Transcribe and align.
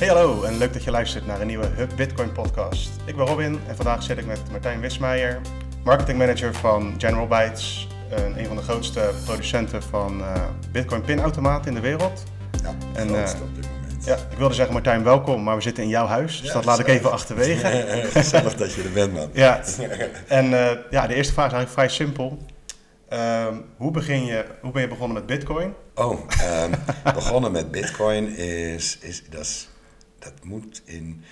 Hey 0.00 0.08
hallo 0.08 0.42
en 0.42 0.58
leuk 0.58 0.72
dat 0.72 0.84
je 0.84 0.90
luistert 0.90 1.26
naar 1.26 1.40
een 1.40 1.46
nieuwe 1.46 1.66
Hub 1.66 1.90
Bitcoin 1.96 2.32
podcast. 2.32 2.90
Ik 3.04 3.16
ben 3.16 3.26
Robin 3.26 3.60
en 3.68 3.76
vandaag 3.76 4.02
zit 4.02 4.18
ik 4.18 4.26
met 4.26 4.40
Martijn 4.50 4.80
Wismeijer, 4.80 5.40
marketingmanager 5.84 6.54
van 6.54 6.94
General 6.98 7.26
Bytes, 7.26 7.88
een, 8.10 8.38
een 8.38 8.46
van 8.46 8.56
de 8.56 8.62
grootste 8.62 9.10
producenten 9.24 9.82
van 9.82 10.20
uh, 10.20 10.32
Bitcoin 10.72 11.02
pinautomaten 11.02 11.68
in 11.68 11.74
de 11.74 11.80
wereld. 11.80 12.22
Ja, 12.62 12.74
en, 12.94 13.08
uh, 13.08 13.22
op 13.42 13.54
dit 13.54 13.68
moment. 13.70 14.04
Ja, 14.04 14.14
ik 14.14 14.38
wilde 14.38 14.54
zeggen 14.54 14.74
Martijn, 14.74 15.02
welkom, 15.02 15.42
maar 15.42 15.56
we 15.56 15.62
zitten 15.62 15.82
in 15.82 15.88
jouw 15.88 16.06
huis, 16.06 16.40
dus 16.40 16.52
dat 16.52 16.64
laat 16.64 16.78
ik 16.78 16.86
even 16.86 17.12
achterwege. 17.12 17.66
Gezellig 18.12 18.54
dat 18.54 18.74
je 18.74 18.82
er 18.82 18.92
bent, 18.92 19.12
man. 19.12 19.30
ja, 19.32 19.60
en 20.28 20.44
uh, 20.44 20.70
ja, 20.90 21.06
de 21.06 21.14
eerste 21.14 21.32
vraag 21.32 21.46
is 21.46 21.52
eigenlijk 21.52 21.70
vrij 21.70 21.88
simpel. 21.88 22.38
Uh, 23.12 23.46
hoe, 23.76 23.90
begin 23.90 24.24
je, 24.24 24.44
hoe 24.60 24.72
ben 24.72 24.82
je 24.82 24.88
begonnen 24.88 25.16
met 25.16 25.26
Bitcoin? 25.26 25.74
Oh, 25.94 26.20
um, 26.62 26.70
begonnen 27.14 27.52
met 27.52 27.70
Bitcoin 27.70 28.36
is, 28.36 28.98
is, 29.00 29.22
dat 29.30 29.40
is 29.40 29.69
dat 30.20 30.44
moet 30.44 30.82
in 30.84 31.24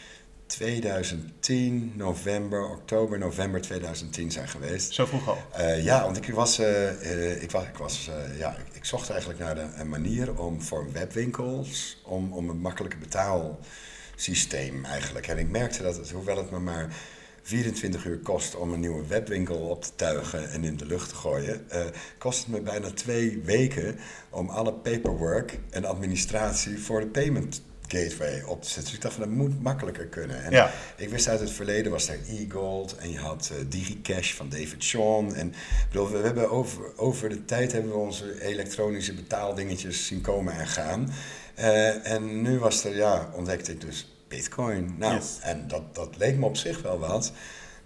2010, 0.46 1.93
november, 1.94 2.71
oktober, 2.71 3.18
november 3.18 3.61
2010 3.61 4.31
zijn 4.31 4.49
geweest. 4.49 4.93
Zo 4.93 5.07
vroeg 5.07 5.29
al? 5.29 5.39
Uh, 5.58 5.85
ja, 5.85 6.03
want 6.03 6.17
ik 6.17 6.35
was, 6.35 6.61
uh, 6.61 7.03
uh, 7.03 7.43
ik 7.43 7.50
was, 7.50 7.64
ik 7.64 7.76
was 7.76 8.11
ja, 8.39 8.57
ik, 8.57 8.76
ik, 8.76 8.85
zocht 8.85 9.11
eigenlijk 9.11 9.40
naar 9.40 9.54
de, 9.54 9.67
een 9.76 9.89
manier 9.89 10.40
om 10.40 10.62
voor 10.62 10.93
webwinkels, 10.93 12.00
om, 12.04 12.32
om 12.32 12.48
een 12.48 12.61
makkelijke 12.61 12.96
betaalsysteem 12.96 14.85
eigenlijk. 14.85 15.26
En 15.26 15.39
ik 15.39 15.50
merkte 15.50 15.82
dat 15.82 15.96
het, 15.96 16.11
hoewel 16.11 16.36
het 16.36 16.50
me 16.50 16.59
maar 16.59 16.96
24 17.43 18.04
uur 18.04 18.18
kost 18.18 18.57
om 18.57 18.73
een 18.73 18.81
nieuwe 18.81 19.07
webwinkel 19.07 19.57
op 19.57 19.82
te 19.82 19.95
tuigen 19.96 20.50
en 20.50 20.64
in 20.64 20.76
de 20.76 20.86
lucht 20.86 21.09
te 21.09 21.14
gooien, 21.14 21.67
uh, 21.73 21.81
kost 22.18 22.39
het 22.39 22.48
me 22.48 22.61
bijna 22.61 22.90
twee 22.90 23.40
weken 23.45 23.98
om 24.31 24.48
alle 24.48 24.73
paperwork 24.73 25.59
en 25.70 25.84
administratie 25.84 26.79
voor 26.79 27.00
de 27.00 27.07
payment 27.07 27.62
gateway 27.88 28.42
op 28.42 28.62
te 28.62 28.68
zetten. 28.68 28.84
Dus 28.84 28.94
ik 28.94 29.00
dacht 29.02 29.14
van 29.14 29.22
dat 29.22 29.32
moet 29.32 29.62
makkelijker 29.62 30.06
kunnen. 30.06 30.44
En 30.44 30.50
ja. 30.50 30.70
ik 30.96 31.08
wist 31.08 31.28
uit 31.28 31.40
het 31.40 31.50
verleden 31.50 31.92
was 31.92 32.08
er 32.08 32.19
e-gold 32.28 32.97
en 32.97 33.11
je 33.11 33.19
had 33.19 33.50
uh, 33.53 33.58
DigiCash 33.69 34.34
van 34.34 34.48
David 34.48 34.84
Sean. 34.84 35.34
En 35.34 35.55
bedoel, 35.91 36.11
we 36.11 36.19
hebben 36.19 36.50
over, 36.50 36.83
over 36.97 37.28
de 37.28 37.45
tijd 37.45 37.72
hebben 37.72 37.91
we 37.91 37.98
onze 37.98 38.42
elektronische 38.42 39.14
betaaldingetjes 39.14 40.06
zien 40.06 40.20
komen 40.20 40.55
en 40.55 40.67
gaan. 40.67 41.12
Uh, 41.58 42.06
en 42.06 42.42
nu 42.42 42.58
was 42.58 42.84
er, 42.84 42.97
ja, 42.97 43.30
ontdekte 43.34 43.72
ik 43.72 43.80
dus 43.80 44.08
Bitcoin. 44.28 44.95
Nou, 44.98 45.14
Yes. 45.14 45.39
en 45.41 45.64
dat, 45.69 45.95
dat 45.95 46.17
leek 46.17 46.36
me 46.36 46.47
op 46.47 46.56
zich 46.56 46.83
wel 46.83 46.98
wat. 46.98 47.33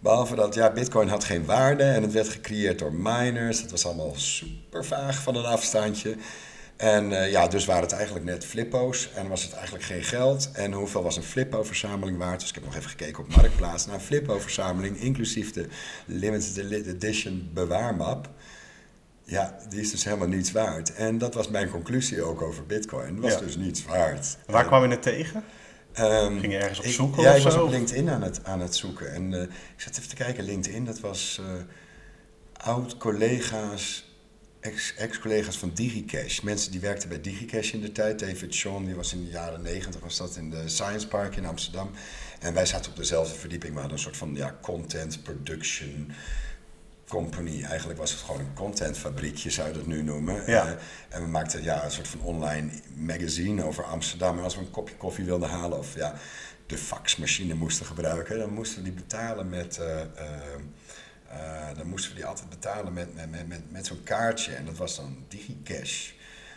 Behalve 0.00 0.34
dat, 0.34 0.54
ja, 0.54 0.70
Bitcoin 0.70 1.08
had 1.08 1.24
geen 1.24 1.44
waarde 1.44 1.82
en 1.82 2.02
het 2.02 2.12
werd 2.12 2.28
gecreëerd 2.28 2.78
door 2.78 2.94
miners. 2.94 3.60
Het 3.60 3.70
was 3.70 3.86
allemaal 3.86 4.14
super 4.14 4.84
vaag 4.84 5.22
van 5.22 5.36
een 5.36 5.44
afstandje. 5.44 6.16
En 6.82 7.10
uh, 7.10 7.30
ja, 7.30 7.46
dus 7.48 7.64
waren 7.64 7.82
het 7.82 7.92
eigenlijk 7.92 8.24
net 8.24 8.44
flippo's 8.44 9.08
en 9.14 9.28
was 9.28 9.42
het 9.42 9.52
eigenlijk 9.52 9.84
geen 9.84 10.02
geld. 10.02 10.50
En 10.52 10.72
hoeveel 10.72 11.02
was 11.02 11.16
een 11.16 11.22
flippo-verzameling 11.22 12.18
waard? 12.18 12.40
Dus 12.40 12.48
ik 12.48 12.54
heb 12.54 12.64
nog 12.64 12.76
even 12.76 12.90
gekeken 12.90 13.22
op 13.24 13.36
Marktplaats. 13.36 13.86
Nou, 13.86 13.98
een 13.98 14.04
flippo-verzameling, 14.04 14.96
inclusief 15.00 15.52
de 15.52 15.66
limited 16.06 16.86
edition 16.86 17.50
bewaarmap. 17.54 18.28
Ja, 19.24 19.58
die 19.68 19.80
is 19.80 19.90
dus 19.90 20.04
helemaal 20.04 20.28
niets 20.28 20.52
waard. 20.52 20.94
En 20.94 21.18
dat 21.18 21.34
was 21.34 21.48
mijn 21.48 21.68
conclusie 21.70 22.22
ook 22.22 22.42
over 22.42 22.66
Bitcoin. 22.66 23.20
Was 23.20 23.32
Ja. 23.32 23.38
dus 23.40 23.56
niets 23.56 23.84
waard. 23.84 24.36
Waar 24.46 24.60
En, 24.62 24.66
kwam 24.66 24.82
je 24.82 24.88
het 24.88 25.02
tegen? 25.02 25.44
ehm, 25.92 26.38
Ging 26.38 26.52
je 26.52 26.58
ergens 26.58 26.78
op 26.78 26.84
ik- 26.84 26.92
zoeken 26.92 27.22
Ja, 27.22 27.30
of 27.30 27.36
ik 27.36 27.42
was 27.42 27.54
op 27.56 27.70
LinkedIn 27.70 28.10
aan 28.10 28.22
het, 28.22 28.44
aan 28.44 28.60
het 28.60 28.76
zoeken. 28.76 29.12
En 29.12 29.34
eh, 29.34 29.42
ik 29.42 29.50
zat 29.76 29.96
even 29.96 30.08
te 30.08 30.14
kijken, 30.14 30.44
LinkedIn, 30.44 30.84
dat 30.84 31.00
was 31.00 31.40
eh, 31.40 32.66
oud-collega's, 32.66 34.10
ex-collega's 34.96 35.58
van 35.58 35.70
DigiCash. 35.74 36.40
Mensen 36.40 36.70
die 36.70 36.80
werkten 36.80 37.08
bij 37.08 37.20
DigiCash 37.20 37.72
in 37.72 37.80
de 37.80 37.92
tijd. 37.92 38.18
David 38.18 38.54
Sean, 38.54 38.84
die 38.84 38.94
was 38.94 39.12
in 39.12 39.24
de 39.24 39.30
jaren 39.30 39.62
negentig, 39.62 40.00
was 40.00 40.16
dat 40.16 40.36
in 40.36 40.50
de 40.50 40.68
Science 40.68 41.08
Park 41.08 41.36
in 41.36 41.46
Amsterdam. 41.46 41.90
En 42.40 42.54
wij 42.54 42.66
zaten 42.66 42.90
op 42.90 42.96
dezelfde 42.96 43.38
verdieping, 43.38 43.72
we 43.72 43.78
hadden 43.78 43.96
een 43.96 44.02
soort 44.02 44.16
van 44.16 44.34
ja, 44.34 44.58
content 44.60 45.22
production 45.22 46.12
company. 47.08 47.62
Eigenlijk 47.62 47.98
was 47.98 48.10
het 48.10 48.20
gewoon 48.20 48.40
een 48.40 48.54
contentfabriekje, 48.54 49.50
zou 49.50 49.68
je 49.68 49.74
dat 49.74 49.86
nu 49.86 50.02
noemen. 50.02 50.42
Ja. 50.46 50.66
Eh, 50.66 50.72
en 51.08 51.22
we 51.22 51.28
maakten 51.28 51.62
ja, 51.62 51.84
een 51.84 51.90
soort 51.90 52.08
van 52.08 52.20
online 52.20 52.70
magazine 52.96 53.64
over 53.64 53.84
Amsterdam. 53.84 54.38
En 54.38 54.44
als 54.44 54.54
we 54.54 54.60
een 54.60 54.70
kopje 54.70 54.96
koffie 54.96 55.24
wilden 55.24 55.48
halen 55.48 55.78
of 55.78 55.94
ja, 55.94 56.14
de 56.66 56.78
faxmachine 56.78 57.54
moesten 57.54 57.86
gebruiken, 57.86 58.38
dan 58.38 58.52
moesten 58.52 58.78
we 58.78 58.84
die 58.84 58.92
betalen 58.92 59.48
met. 59.48 59.78
eh, 59.78 60.00
eh, 60.00 60.06
eh, 61.32 61.76
dan 61.76 61.86
moesten 61.86 62.10
we 62.10 62.16
die 62.16 62.26
altijd 62.26 62.48
betalen 62.48 62.92
met, 62.92 63.14
met, 63.14 63.30
met, 63.30 63.48
met, 63.48 63.70
met 63.70 63.86
zo'n 63.86 64.02
kaartje. 64.02 64.52
En 64.52 64.64
dat 64.64 64.76
was 64.76 64.96
dan 64.96 65.16
DigiCash. 65.28 66.10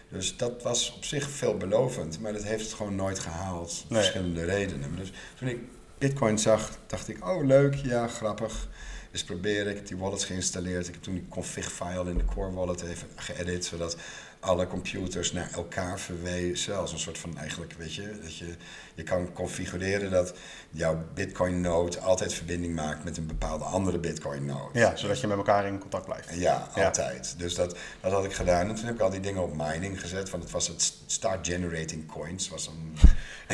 Dus 0.09 0.37
dat 0.37 0.63
was 0.63 0.93
op 0.95 1.03
zich 1.03 1.29
veelbelovend, 1.29 2.19
maar 2.19 2.33
dat 2.33 2.43
heeft 2.43 2.63
het 2.63 2.73
gewoon 2.73 2.95
nooit 2.95 3.19
gehaald. 3.19 3.85
om 3.87 3.93
Nee. 3.93 4.01
Verschillende 4.01 4.43
redenen. 4.43 4.95
Dus 4.95 5.11
toen 5.35 5.47
ik 5.47 5.59
Bitcoin 5.97 6.39
zag, 6.39 6.77
dacht 6.87 7.07
ik, 7.07 7.27
oh 7.27 7.45
leuk, 7.45 7.75
ja, 7.75 8.07
grappig. 8.07 8.67
Dus 9.11 9.23
proberen. 9.23 9.69
Ik 9.69 9.75
heb 9.75 9.87
die 9.87 9.97
wallets 9.97 10.25
geïnstalleerd. 10.25 10.87
Ik 10.87 10.93
heb 10.93 11.03
toen 11.03 11.13
die 11.13 11.27
config 11.29 11.71
file 11.71 12.09
in 12.09 12.17
de 12.17 12.25
core 12.25 12.51
wallet 12.51 12.81
even 12.81 13.07
geëdit, 13.15 13.65
zodat 13.65 13.97
alle 14.39 14.67
computers 14.67 15.31
naar 15.31 15.51
elkaar 15.53 15.99
verwezen. 15.99 16.77
Als 16.77 16.91
een 16.91 16.99
soort 16.99 17.17
van 17.17 17.37
eigenlijk, 17.37 17.73
weet 17.73 17.93
je, 17.93 18.19
dat 18.21 18.37
je, 18.37 18.55
je 18.95 19.03
kan 19.03 19.33
configureren 19.33 20.11
dat 20.11 20.33
jouw 20.69 21.03
Bitcoin 21.13 21.61
node 21.61 21.99
altijd 21.99 22.33
verbinding 22.33 22.75
maakt 22.75 23.03
met 23.03 23.17
een 23.17 23.27
bepaalde 23.27 23.63
andere 23.63 23.99
Bitcoin 23.99 24.45
node. 24.45 24.79
Ja, 24.79 24.95
zodat 24.95 25.19
je 25.19 25.27
met 25.27 25.37
elkaar 25.37 25.65
in 25.67 25.79
contact 25.79 26.05
blijft. 26.05 26.29
Ja, 26.33 26.67
Ja. 26.75 26.85
altijd. 26.85 27.35
Dus 27.37 27.55
dat, 27.55 27.75
dat 28.01 28.11
had 28.11 28.25
ik 28.25 28.33
gedaan. 28.33 28.69
En 28.69 28.75
toen 28.75 28.85
heb 28.85 28.95
ik 28.95 29.01
al 29.01 29.09
die 29.09 29.19
dingen 29.19 29.43
op 29.43 29.53
mining 29.57 30.01
gezet. 30.01 30.29
Want 30.29 30.43
het 30.43 30.51
was 30.51 30.67
het 30.67 30.93
start 31.05 31.47
generating 31.47 32.07
coins. 32.11 32.49
Was 32.49 32.67
een, 32.67 32.97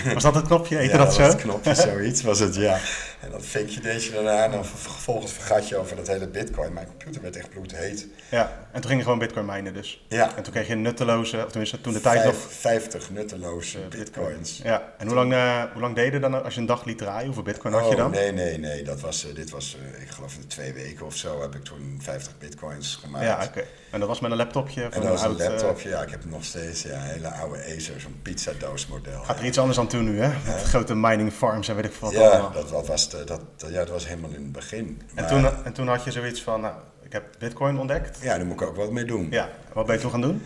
Was 0.14 0.24
dat 0.24 0.36
het 0.36 0.46
knopje? 0.46 0.80
Ja, 0.82 0.98
dat 0.98 1.14
zo? 1.14 1.22
het 1.22 1.36
knopje, 1.36 1.76
zoiets 1.90 2.22
was 2.22 2.40
het, 2.40 2.56
ja. 2.56 2.80
En 3.20 3.32
dan 3.32 3.42
vinkje 3.42 3.82
deed 3.82 4.04
je 4.04 4.12
daarna. 4.12 4.44
En 4.52 4.66
vervolgens 4.66 5.32
vergat 5.32 5.68
je 5.68 5.78
over 5.78 5.96
dat 5.96 6.08
hele 6.08 6.28
bitcoin. 6.28 6.74
Mijn 6.74 6.88
computer 6.88 7.22
werd 7.22 7.36
echt 7.36 7.50
bloedheet. 7.50 8.08
Ja, 8.30 8.68
en 8.72 8.82
toen 8.82 8.84
ging 8.90 8.98
je 8.98 9.04
gewoon 9.04 9.20
bitcoin 9.20 9.46
minen 9.46 9.74
dus. 9.74 10.06
Ja. 10.08 10.36
En 10.36 10.44
toen 10.44 10.54
kreeg 10.54 10.68
je 10.68 10.76
nutteloze, 10.76 11.38
of 11.46 11.50
tenminste 11.50 11.82
toen 11.82 11.94
de 11.94 12.02
tijd 12.02 12.24
nog... 12.26 12.36
50 12.50 13.10
nutteloze 13.10 13.80
eh, 13.80 13.88
bitcoins. 13.88 14.60
Ja, 14.64 14.94
en 14.98 15.06
hoe 15.08 15.16
lang, 15.16 15.31
eh, 15.34 15.64
hoe 15.74 15.82
lang 15.82 15.96
deed 15.96 16.14
je 16.14 16.20
dan 16.20 16.44
als 16.44 16.54
je 16.54 16.60
een 16.60 16.66
dag 16.66 16.86
liet 16.86 16.98
draaien? 16.98 17.26
Hoeveel 17.26 17.44
bitcoin 17.44 17.74
had 17.74 17.84
je 17.88 17.92
Oh, 17.92 17.98
dan? 17.98 18.12
nee, 18.12 18.32
nee, 18.32 18.58
nee. 18.58 18.84
Dat 18.84 19.00
was, 19.02 19.28
eh, 19.30 19.36
dit 19.36 19.50
was, 19.50 19.78
eh, 19.96 20.02
ik 20.02 20.10
geloof 20.10 20.36
in 20.36 20.48
twee 20.48 20.74
weken 20.74 21.06
of 21.06 21.16
zo 21.16 21.42
heb 21.42 21.56
ik 21.56 21.64
toen 21.64 22.00
50 22.02 22.38
bitcoins 22.38 22.96
gemaakt. 22.96 23.26
Ja, 23.26 23.44
oké. 23.44 23.64
En 23.92 24.00
dat 24.00 24.08
was 24.08 24.20
met 24.20 24.32
een 24.32 24.38
laptopje? 24.38 24.84
En 24.84 24.92
van 24.92 25.02
dat 25.02 25.12
was 25.12 25.24
een 25.24 25.38
laptopje. 25.38 25.90
Ja, 25.90 26.02
ik 26.02 26.10
heb 26.10 26.26
nog 26.26 26.44
steeds 26.44 26.82
ja, 26.82 26.90
een 26.94 27.02
hele 27.02 27.28
oude 27.32 27.58
Acer, 27.76 28.02
zo'n 28.02 28.20
pizzadoos 28.22 28.88
model. 28.88 29.24
gaat 29.24 29.40
er 29.40 29.46
iets 29.46 29.58
anders 29.60 29.80
aan 29.80 29.88
toe 29.88 30.02
nu, 30.02 30.20
hè? 30.20 30.28
Met 30.52 30.64
grote 30.64 30.96
mining 30.96 31.32
farms 31.34 31.68
en 31.68 31.76
weet 31.76 31.86
ik 31.86 31.94
veel 31.94 32.08
wat 32.12 32.18
Ja, 32.18 32.30
allemaal. 32.30 32.52
dat, 32.52 32.70
dat, 32.70 32.88
was 32.88 33.10
de, 33.10 33.24
dat, 33.24 33.42
dat- 33.58 33.70
ja, 33.70 33.78
dat 33.78 33.90
was 33.90 34.08
helemaal 34.08 34.30
in 34.30 34.36
het 34.44 34.52
begin. 34.52 35.02
En 35.16 35.16
Maar, 35.16 35.28
toen, 35.28 35.64
en 35.66 35.74
toen 35.74 35.88
had 35.88 36.04
je 36.04 36.12
zoiets 36.12 36.42
van, 36.42 36.62
nou, 36.62 36.74
ik 37.04 37.12
heb 37.14 37.24
bitcoin 37.40 37.80
ontdekt. 37.80 38.18
Ja, 38.22 38.38
daar 38.38 38.46
moet 38.46 38.62
ik 38.62 38.68
ook 38.68 38.76
wat 38.76 38.92
mee 38.92 39.06
doen. 39.06 39.28
Ja, 39.30 39.50
wat 39.74 39.86
ben 39.86 39.96
je 39.96 40.02
toen 40.02 40.12
gaan 40.12 40.22
doen? 40.22 40.42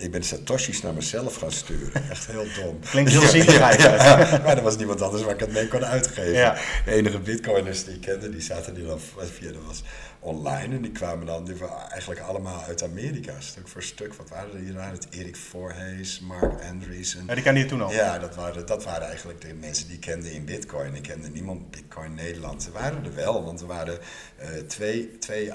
Ik 0.00 0.10
ben 0.10 0.22
satoshis 0.22 0.82
naar 0.82 0.94
mezelf 0.94 1.36
gaan 1.36 1.52
sturen. 1.52 2.02
Echt 2.10 2.26
heel 2.26 2.46
dom. 2.54 2.80
Klinkt 2.80 3.10
heel 3.10 3.20
zielig 3.20 3.58
ja, 3.58 3.70
eigenlijk. 3.70 4.02
ja, 4.02 4.40
maar 4.44 4.56
er 4.56 4.62
was 4.62 4.76
niemand 4.76 5.02
anders 5.02 5.22
waar 5.22 5.34
ik 5.34 5.40
het 5.40 5.52
mee 5.52 5.68
kon 5.68 5.84
uitgeven. 5.84 6.54
De 6.84 6.92
enige 6.92 7.18
bitcoiners 7.18 7.84
die 7.84 7.94
ik 7.94 8.00
kende, 8.00 8.30
die 8.30 8.40
zaten 8.40 8.74
die 8.74 8.86
dan 8.86 9.00
via, 9.18 9.52
dat 9.52 9.62
was 9.66 9.82
online. 10.20 10.74
En 10.74 10.82
die 10.82 10.90
kwamen 10.90 11.26
dan 11.26 11.44
die 11.44 11.54
waren 11.54 11.90
eigenlijk 11.90 12.20
allemaal 12.20 12.62
uit 12.62 12.82
Amerika, 12.82 13.32
stuk 13.38 13.68
voor 13.68 13.82
stuk. 13.82 14.14
Wat 14.14 14.28
waren 14.28 14.52
er 14.52 14.58
hier? 14.58 14.72
Nou, 14.72 14.92
Het 14.92 15.06
Erik 15.10 15.36
Voorhees, 15.36 16.20
Mark 16.20 16.64
Andreessen. 16.70 17.24
Ja, 17.26 17.34
die 17.34 17.42
kende 17.42 17.60
je 17.60 17.66
toen 17.66 17.82
al? 17.82 17.92
Ja, 17.92 18.18
dat 18.18 18.34
waren, 18.34 18.66
dat 18.66 18.84
waren 18.84 19.06
eigenlijk 19.06 19.40
de 19.40 19.54
mensen 19.54 19.86
die 19.86 19.94
ik 19.94 20.00
kende 20.00 20.32
in 20.32 20.44
Bitcoin. 20.44 20.94
Ik 20.94 21.02
kende 21.02 21.28
niemand 21.28 21.70
Bitcoin 21.70 22.14
Nederland. 22.14 22.66
Er 22.66 22.72
waren 22.72 23.04
er 23.04 23.14
wel, 23.14 23.44
want 23.44 23.60
er 23.60 23.66
waren 23.66 23.98
eh, 24.36 24.48
twee, 24.66 25.18
twee 25.18 25.52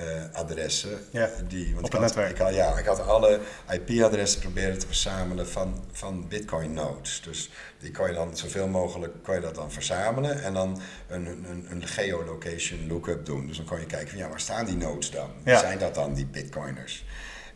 IP-adressen. 0.00 0.98
Ja, 1.10 1.30
die, 1.48 1.74
want 1.74 1.78
op 1.78 1.84
ik 1.84 1.92
het 1.92 1.92
had, 1.92 2.00
netwerk. 2.00 2.30
Ik 2.30 2.38
had, 2.38 2.54
ja, 2.54 2.78
ik 2.78 2.84
had 2.84 3.06
alle 3.06 3.40
IP-adressen 3.70 4.40
proberen 4.40 4.78
te 4.78 4.86
verzamelen 4.86 5.48
van, 5.48 5.84
van 5.92 6.28
Bitcoin 6.28 6.72
nodes. 6.72 7.20
Dus 7.24 7.50
die 7.78 7.90
kon 7.90 8.06
je 8.06 8.14
dan 8.14 8.36
zoveel 8.36 8.68
mogelijk 8.68 9.22
kon 9.22 9.34
je 9.34 9.40
dat 9.40 9.54
dan 9.54 9.72
verzamelen 9.72 10.42
en 10.42 10.54
dan 10.54 10.80
een, 11.08 11.26
een, 11.26 11.66
een 11.70 11.86
geolocation 11.86 12.86
lookup 12.88 13.26
doen. 13.26 13.46
Dus 13.46 13.56
dan 13.56 13.66
kon 13.66 13.80
je 13.80 13.86
kijken 13.86 14.08
van 14.08 14.18
ja, 14.18 14.28
waar 14.28 14.40
staan 14.40 14.66
die 14.66 14.76
nodes 14.76 15.10
dan? 15.10 15.30
Ja. 15.44 15.58
Zijn 15.58 15.78
dat 15.78 15.94
dan 15.94 16.14
die 16.14 16.26
Bitcoiners? 16.26 17.04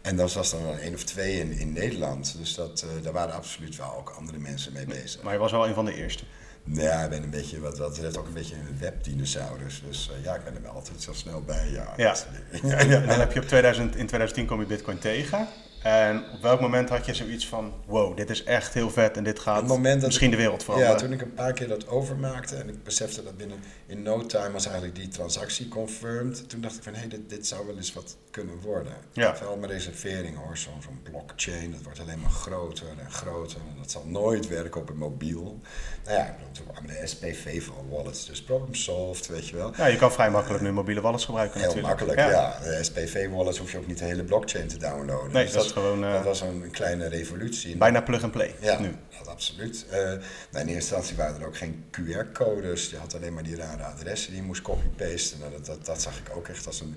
En 0.02 0.16
dat 0.16 0.32
was 0.32 0.50
dan 0.50 0.64
een 0.64 0.78
één 0.78 0.94
of 0.94 1.04
twee 1.04 1.38
in, 1.38 1.52
in 1.52 1.72
Nederland. 1.72 2.36
Dus 2.38 2.54
dat, 2.54 2.82
eh, 2.82 3.02
daar 3.02 3.12
waren 3.12 3.34
absoluut 3.34 3.76
wel 3.76 3.96
ook 3.96 4.10
andere 4.10 4.38
mensen 4.38 4.72
mee 4.72 4.86
bezig. 4.86 5.22
Maar 5.22 5.32
je 5.32 5.38
was 5.38 5.50
wel 5.50 5.66
een 5.66 5.74
van 5.74 5.84
de 5.84 5.94
eerste. 5.94 6.24
Ja, 6.64 7.02
ik 7.02 7.10
ben 7.10 7.22
een 7.22 7.30
beetje, 7.30 7.60
wat 7.60 7.76
dat 7.76 7.88
betreft 7.88 8.16
ook 8.16 8.26
een 8.26 8.32
beetje 8.32 8.54
een 8.54 8.78
webdinosaurus. 8.78 9.82
Dus 9.86 10.10
eh, 10.10 10.24
ja, 10.24 10.34
ik 10.34 10.44
ben 10.44 10.54
er 10.54 10.62
wel 10.62 10.72
altijd 10.72 11.02
zo 11.02 11.12
snel 11.12 11.42
bij. 11.42 11.70
Ja, 11.70 11.92
ja, 11.96 12.14
En 12.78 13.06
dan 13.06 13.18
heb 13.18 13.32
je 13.32 13.40
op 13.40 13.46
2000, 13.46 13.96
in 13.96 14.06
2010 14.06 14.46
kom 14.46 14.60
je 14.60 14.66
bitcoin 14.66 14.98
tegen. 14.98 15.48
En 15.84 16.24
op 16.32 16.42
welk 16.42 16.60
moment 16.60 16.88
had 16.88 17.06
je 17.06 17.14
zoiets 17.14 17.48
van, 17.48 17.72
wow, 17.86 18.16
dit 18.16 18.30
is 18.30 18.44
echt 18.44 18.74
heel 18.74 18.90
vet 18.90 19.16
en 19.16 19.24
dit 19.24 19.38
gaat 19.38 19.70
Het 19.70 19.78
misschien 20.02 20.26
ik- 20.26 20.30
de 20.32 20.42
wereld 20.42 20.62
veranderen? 20.64 20.92
Ja, 20.94 20.98
toen 21.00 21.12
ik 21.12 21.20
een 21.20 21.34
paar 21.34 21.52
keer 21.52 21.68
dat 21.68 21.88
overmaakte 21.88 22.56
en 22.56 22.68
ik 22.68 22.82
besefte 22.84 23.22
dat 23.24 23.36
binnen 23.36 23.58
in 23.86 24.02
no 24.02 24.26
time 24.26 24.50
was 24.50 24.64
eigenlijk 24.66 24.96
die 24.96 25.08
transactie 25.08 25.68
confirmed. 25.68 26.48
Toen 26.48 26.60
dacht 26.60 26.76
ik 26.76 26.82
van 26.82 26.94
hé, 26.94 27.06
dit, 27.08 27.28
dit 27.30 27.46
zou 27.46 27.66
wel 27.66 27.76
eens 27.76 27.92
wat 27.92 28.16
kunnen 28.30 28.60
worden. 28.60 28.92
Ja. 29.12 29.36
Vooral 29.36 29.56
mijn 29.56 29.72
reservering 29.72 30.36
hoor, 30.36 30.56
zo'n 30.56 30.72
blockchain, 31.02 31.70
dat 31.70 31.82
wordt 31.82 32.00
alleen 32.00 32.20
maar 32.20 32.30
groter 32.30 32.86
en 32.98 33.10
groter. 33.10 33.56
En 33.58 33.76
dat 33.80 33.90
zal 33.90 34.04
nooit 34.06 34.48
werken 34.48 34.80
op 34.80 34.88
een 34.88 34.96
mobiel. 34.96 35.58
Nou 36.04 36.16
ja, 36.18 36.24
ik 36.26 36.32
bedoel, 36.36 36.52
toen 36.52 36.66
kwamen 36.72 36.90
de 37.00 37.06
SPV 37.06 37.62
van 37.62 37.74
wallets, 37.90 38.26
dus 38.26 38.42
problem 38.42 38.74
solved, 38.74 39.26
weet 39.26 39.48
je 39.48 39.56
wel. 39.56 39.72
Ja, 39.76 39.86
je 39.86 39.96
kan 39.96 40.12
vrij 40.12 40.30
makkelijk 40.30 40.62
nu 40.62 40.72
mobiele 40.72 41.00
wallets 41.00 41.24
gebruiken 41.24 41.60
Heel 41.60 41.74
natuurlijk. 41.74 42.00
makkelijk, 42.00 42.30
ja. 42.30 42.58
De 42.62 42.78
SPV-wallets 42.84 43.58
hoef 43.58 43.72
je 43.72 43.78
ook 43.78 43.86
niet 43.86 43.98
de 43.98 44.04
hele 44.04 44.24
blockchain 44.24 44.68
te 44.68 44.78
downloaden. 44.78 45.32
Nee, 45.32 45.44
Dus 45.44 45.52
dat 45.52 45.72
gewoon, 45.74 46.04
eh, 46.04 46.12
dat 46.12 46.24
was 46.24 46.40
een 46.40 46.70
kleine 46.70 47.08
revolutie. 47.08 47.76
Bijna 47.76 48.00
plug-and-play 48.02 48.54
Ja, 48.60 48.80
nu. 48.80 48.96
dat 49.18 49.28
absoluut. 49.28 49.86
Eh, 49.90 49.98
nou, 49.98 50.18
in 50.50 50.58
eerste 50.58 50.72
instantie 50.72 51.16
waren 51.16 51.40
er 51.40 51.46
ook 51.46 51.56
geen 51.56 51.84
QR-codes. 51.90 52.90
Je 52.90 52.96
had 52.96 53.14
alleen 53.14 53.34
maar 53.34 53.42
die 53.42 53.56
rare 53.56 53.82
adressen 53.82 54.30
die 54.30 54.40
je 54.40 54.46
moest 54.46 54.62
copy-pasten. 54.62 55.38
Nou, 55.38 55.52
dat, 55.52 55.66
dat, 55.66 55.86
dat 55.86 56.02
zag 56.02 56.18
ik 56.18 56.36
ook 56.36 56.48
echt 56.48 56.66
als 56.66 56.80
een... 56.80 56.96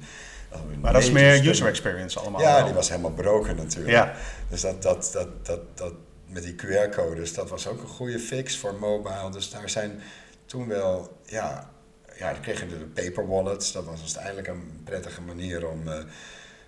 Als 0.52 0.62
een 0.62 0.80
Maar 0.80 0.94
dat 0.94 1.04
is 1.04 1.12
meer 1.12 1.48
user 1.48 1.68
experience 1.68 2.20
allemaal. 2.20 2.42
Ja, 2.42 2.56
wel. 2.56 2.66
die 2.66 2.74
was 2.74 2.90
helemaal 2.90 3.12
broken 3.12 3.56
natuurlijk. 3.56 3.92
Ja. 3.92 4.14
Dus 4.50 4.62
dat, 4.62 4.82
dat, 4.82 5.10
dat, 5.14 5.46
dat, 5.46 5.78
dat, 5.78 5.94
met 6.26 6.44
die 6.44 6.56
QR-codes, 6.56 7.34
dat 7.34 7.50
was 7.50 7.68
ook 7.68 7.82
een 7.82 7.88
goede 7.88 8.20
fix 8.20 8.58
voor 8.58 8.76
mobile. 8.76 9.32
Dus 9.32 9.50
daar 9.50 9.70
zijn 9.70 10.02
toen 10.46 10.68
wel, 10.68 11.18
ja, 11.26 11.70
ja 12.16 12.32
dan 12.32 12.42
kreeg 12.42 12.60
je 12.60 12.68
de 12.68 13.02
paper 13.02 13.28
wallets. 13.28 13.72
Dat 13.72 13.86
was 13.86 14.00
uiteindelijk 14.02 14.48
een 14.48 14.82
prettige 14.84 15.22
manier 15.22 15.68
om, 15.68 15.88
eh, 15.88 16.00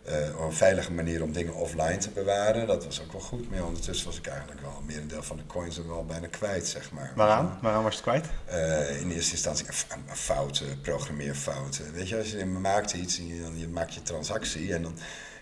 eh, 0.10 0.40
een 0.40 0.54
veilige 0.54 0.92
manier 0.92 1.24
om 1.24 1.32
dingen 1.32 1.54
offline 1.54 1.98
te 1.98 2.10
bewaren. 2.10 2.68
Dat 2.68 2.86
was 2.86 3.02
ook 3.02 3.12
wel 3.12 3.22
goed. 3.22 3.50
Maar 3.50 3.66
ondertussen 3.66 4.06
was 4.06 4.18
ik 4.18 4.28
eigenlijk 4.28 4.62
wel 4.62 4.82
meer 4.86 4.98
een 4.98 5.08
deel 5.08 5.24
van 5.24 5.38
de 5.38 5.46
coins 5.46 5.78
er 5.78 5.88
wel 5.88 6.06
bijna 6.06 6.28
kwijt, 6.28 6.68
zeg 6.68 6.92
maar. 6.92 7.12
Waaraan? 7.16 7.60
Waaraan 7.62 7.84
was 7.84 7.94
het 7.94 8.04
kwijt? 8.04 8.26
Eh, 8.46 9.02
in 9.02 9.12
eerste 9.12 9.32
instantie 9.32 9.66
fouten, 10.08 10.82
programmeerfouten. 10.82 11.94
Weet 11.94 12.10
je, 12.10 12.18
als 12.18 12.32
je 12.32 12.46
maakt 12.46 12.94
iets 12.94 13.18
en 13.18 13.28
je, 13.28 13.42
dan 13.42 13.60
je 13.60 13.68
maakt 13.68 13.94
je 13.94 14.02
transactie 14.02 14.74
en 14.74 14.82
dan, 14.82 14.98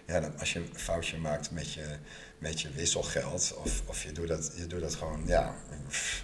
ja, 0.05 0.19
dan 0.19 0.39
als 0.39 0.53
je 0.53 0.59
een 0.59 0.69
foutje 0.73 1.17
maakt 1.17 1.51
met 1.51 1.73
je, 1.73 1.85
met 2.37 2.61
je 2.61 2.69
wisselgeld 2.71 3.53
of, 3.63 3.81
of 3.85 4.03
je, 4.03 4.11
doet 4.11 4.27
dat, 4.27 4.51
je 4.55 4.67
doet 4.67 4.81
dat 4.81 4.95
gewoon, 4.95 5.23
ja, 5.25 5.55
pff, 5.87 6.23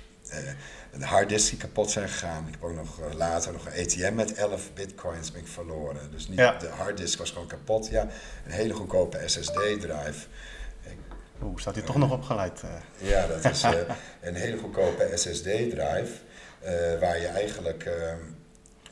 de 1.00 1.06
harddisk 1.06 1.50
die 1.50 1.58
kapot 1.60 1.92
zijn 1.92 2.10
gegaan. 2.10 2.46
Ik 2.48 2.54
heb 2.54 2.64
ook 2.64 2.76
nog 2.76 3.00
eh, 3.02 3.14
later 3.14 3.52
nog 3.54 3.66
een 3.66 3.82
ATM 3.86 4.16
met 4.16 4.34
11 4.34 4.74
bitcoins 4.74 5.32
ben 5.32 5.42
ik 5.42 5.48
verloren. 5.48 6.12
Dus 6.12 6.28
niet, 6.28 6.38
Ja. 6.38 6.58
de 6.58 6.68
harddisk 6.68 7.18
was 7.20 7.32
gewoon 7.32 7.48
kapot. 7.48 7.88
Ja, 7.88 8.08
een 8.46 8.52
hele 8.52 8.74
goedkope 8.74 9.22
SSD-drive. 9.26 10.26
Oeh, 11.44 11.58
staat 11.60 11.76
hij 11.76 11.84
toch 11.84 11.96
nog 11.98 12.12
opgeleid? 12.12 12.62
eh? 12.64 13.10
Ja, 13.10 13.28
dat 13.28 13.46
is 13.52 13.64
eh, 13.64 13.72
een 14.22 14.36
hele 14.36 14.58
goedkope 14.58 15.12
SSD-drive. 15.16 16.12
eh, 16.60 17.00
waar 17.00 17.20
je 17.20 17.28
eigenlijk 17.28 17.86
eh, 17.86 18.14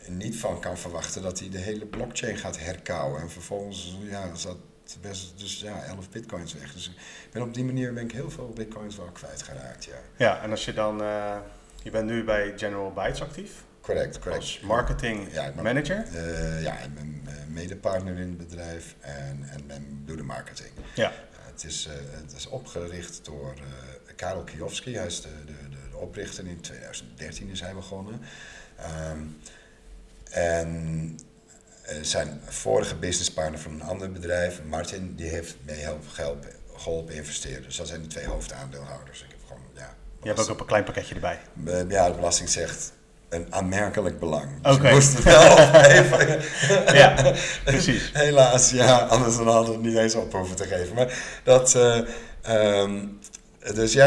niet 0.08 0.38
van 0.38 0.60
kan 0.60 0.78
verwachten 0.78 1.22
dat 1.22 1.40
hij 1.40 1.50
de 1.50 1.58
hele 1.58 1.86
blockchain 1.86 2.38
gaat 2.38 2.60
herkauwen. 2.60 3.22
En 3.22 3.30
vervolgens 3.30 3.98
ja, 4.10 4.36
zat 4.36 4.58
best 5.00 5.40
dus 5.40 5.60
ja, 5.60 5.84
11 5.84 6.10
bitcoins 6.10 6.54
weg. 6.54 6.74
Dus 6.74 6.88
ik 7.26 7.32
ben 7.32 7.42
op 7.42 7.54
die 7.54 7.64
manier 7.64 7.94
ben 7.94 8.04
ik 8.04 8.12
heel 8.12 8.30
veel 8.32 8.50
bitcoins 8.50 8.96
wel 8.98 9.10
kwijtgeraakt. 9.12 9.84
Ja. 9.86 9.96
Ja, 10.18 10.42
en 10.42 10.52
als 10.52 10.66
je 10.66 10.74
dan... 10.74 11.02
eh, 11.02 11.38
je 11.84 11.90
bent 11.90 12.06
nu 12.10 12.24
bij 12.24 12.54
General 12.58 12.92
Bytes 12.94 13.22
actief. 13.22 13.52
Correct, 13.82 14.20
correct. 14.20 14.42
Als 14.42 14.60
marketing 14.60 15.32
Ja, 15.34 15.46
ik 15.46 15.56
ben- 15.56 15.64
manager. 15.64 16.06
Eh, 16.14 16.64
ja, 16.64 16.78
ik 16.80 16.94
ben 16.94 17.22
eh, 17.26 17.34
medepartner 17.48 18.18
in 18.20 18.28
het 18.28 18.38
bedrijf 18.38 18.96
en, 19.00 19.44
en 19.50 19.68
ben, 19.68 20.02
doe 20.06 20.16
de 20.18 20.24
marketing. 20.24 20.70
Ja. 20.96 21.10
Eh, 21.12 21.18
het, 21.52 21.64
is, 21.64 21.86
eh, 21.88 21.94
het 22.22 22.34
is 22.36 22.48
opgericht 22.48 23.20
door 23.26 23.54
eh, 23.54 24.14
Karel 24.16 24.44
Kijowski. 24.44 24.96
Hij 24.96 25.06
is 25.06 25.22
de, 25.22 25.30
de, 25.46 25.54
de, 25.70 25.90
de 25.92 25.98
oprichter. 25.98 26.48
In 26.48 26.62
2013 26.62 27.50
is 27.50 27.60
hij 27.62 27.74
begonnen. 27.74 28.22
Ehm, 28.78 29.20
en 30.32 30.68
eh, 31.20 31.26
zijn 32.02 32.42
vorige 32.48 32.96
businesspartner 32.96 33.60
van 33.60 33.72
een 33.72 33.84
ander 33.84 34.12
bedrijf, 34.12 34.62
Martin, 34.70 35.14
die 35.16 35.30
heeft 35.30 35.56
mee 35.66 35.80
helpen, 35.80 36.10
geholpen, 36.10 36.50
geholpen 36.76 37.16
investeren. 37.16 37.64
Dus 37.64 37.76
dat 37.76 37.88
zijn 37.88 38.02
de 38.02 38.08
twee 38.08 38.26
hoofdaandeelhouders. 38.26 39.20
Ik 39.22 39.28
heb 39.30 39.40
gewoon, 39.48 39.62
ja, 39.76 39.96
Je 40.22 40.28
hebt 40.28 40.40
ook 40.40 40.50
op 40.50 40.60
een 40.60 40.66
klein 40.66 40.84
pakketje 40.84 41.14
erbij. 41.16 41.40
eh, 41.66 41.90
Ja, 41.90 42.08
de 42.10 42.16
belasting 42.16 42.50
zegt 42.50 42.92
een 43.30 43.46
aanmerkelijk 43.50 44.20
belang. 44.20 44.62
Dus 44.62 44.78
moesten 44.80 45.16
het 45.16 45.24
wel 45.24 45.52
opgeven. 45.68 46.42
Ja, 46.98 47.34
precies. 47.64 48.10
Helaas, 48.14 48.70
ja, 48.70 48.98
anders 48.98 49.38
dan 49.38 49.48
hadden 49.48 49.68
we 49.72 49.78
het 49.78 49.86
niet 49.88 49.98
eens 49.98 50.16
op 50.16 50.34
hoeven 50.34 50.56
te 50.56 50.68
geven. 50.68 50.96
Maar 50.96 51.14
dat, 51.44 51.76
eh, 51.76 52.02
ehm, 52.42 53.06
dus 53.74 53.94
ja, 53.94 54.06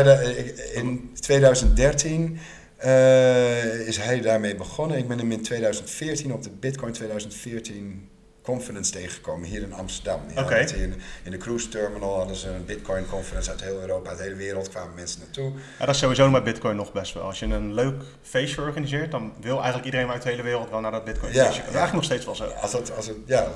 in 0.72 1.10
2013 1.20 2.38
eh, 2.84 3.86
is 3.86 3.96
hij 3.96 4.20
daarmee 4.20 4.54
begonnen. 4.54 4.98
Ik 4.98 5.08
ben 5.08 5.18
hem 5.18 5.32
in 5.32 5.42
2014 5.42 6.32
op 6.32 6.42
de 6.42 6.50
Bitcoin 6.50 6.92
2014 6.92 8.08
conference 8.42 8.92
tegengekomen 8.92 9.48
hier 9.48 9.62
in 9.62 9.72
Amsterdam. 9.72 10.20
In, 10.76 10.94
in 11.24 11.30
de 11.30 11.36
cruise 11.36 11.68
terminal 11.68 12.16
hadden 12.16 12.36
ze 12.36 12.48
een 12.48 12.64
Bitcoin 12.64 13.06
conference 13.06 13.50
uit 13.50 13.62
heel 13.62 13.80
Europa, 13.80 14.08
uit 14.08 14.18
de 14.18 14.24
hele 14.24 14.36
wereld 14.36 14.68
kwamen 14.68 14.94
mensen 14.94 15.20
naartoe. 15.20 15.52
Ja, 15.78 15.86
dat 15.86 15.94
is 15.94 16.00
sowieso 16.00 16.30
met 16.30 16.44
Bitcoin 16.44 16.76
nog 16.76 16.92
best 16.92 17.14
wel. 17.14 17.22
Als 17.22 17.38
je 17.38 17.46
een 17.46 17.74
leuk 17.74 18.02
feestje 18.22 18.60
organiseert, 18.60 19.10
dan 19.10 19.32
wil 19.40 19.54
eigenlijk 19.56 19.84
iedereen 19.84 20.10
uit 20.10 20.22
de 20.22 20.28
hele 20.28 20.42
wereld 20.42 20.70
wel 20.70 20.80
naar 20.80 20.90
dat 20.90 21.04
Bitcoin 21.04 21.32
Ja, 21.32 21.44
feestje. 21.44 21.60
Dat 21.62 21.68
is 21.68 21.74
ja. 21.74 21.78
eigenlijk 21.80 21.92
nog 21.92 22.04
steeds 22.04 22.24
wel 22.24 22.34
zo. 22.34 22.54
Als 22.60 22.72
het, 22.72 22.96
als 22.96 23.06
het, 23.06 23.16
ja, 23.26 23.48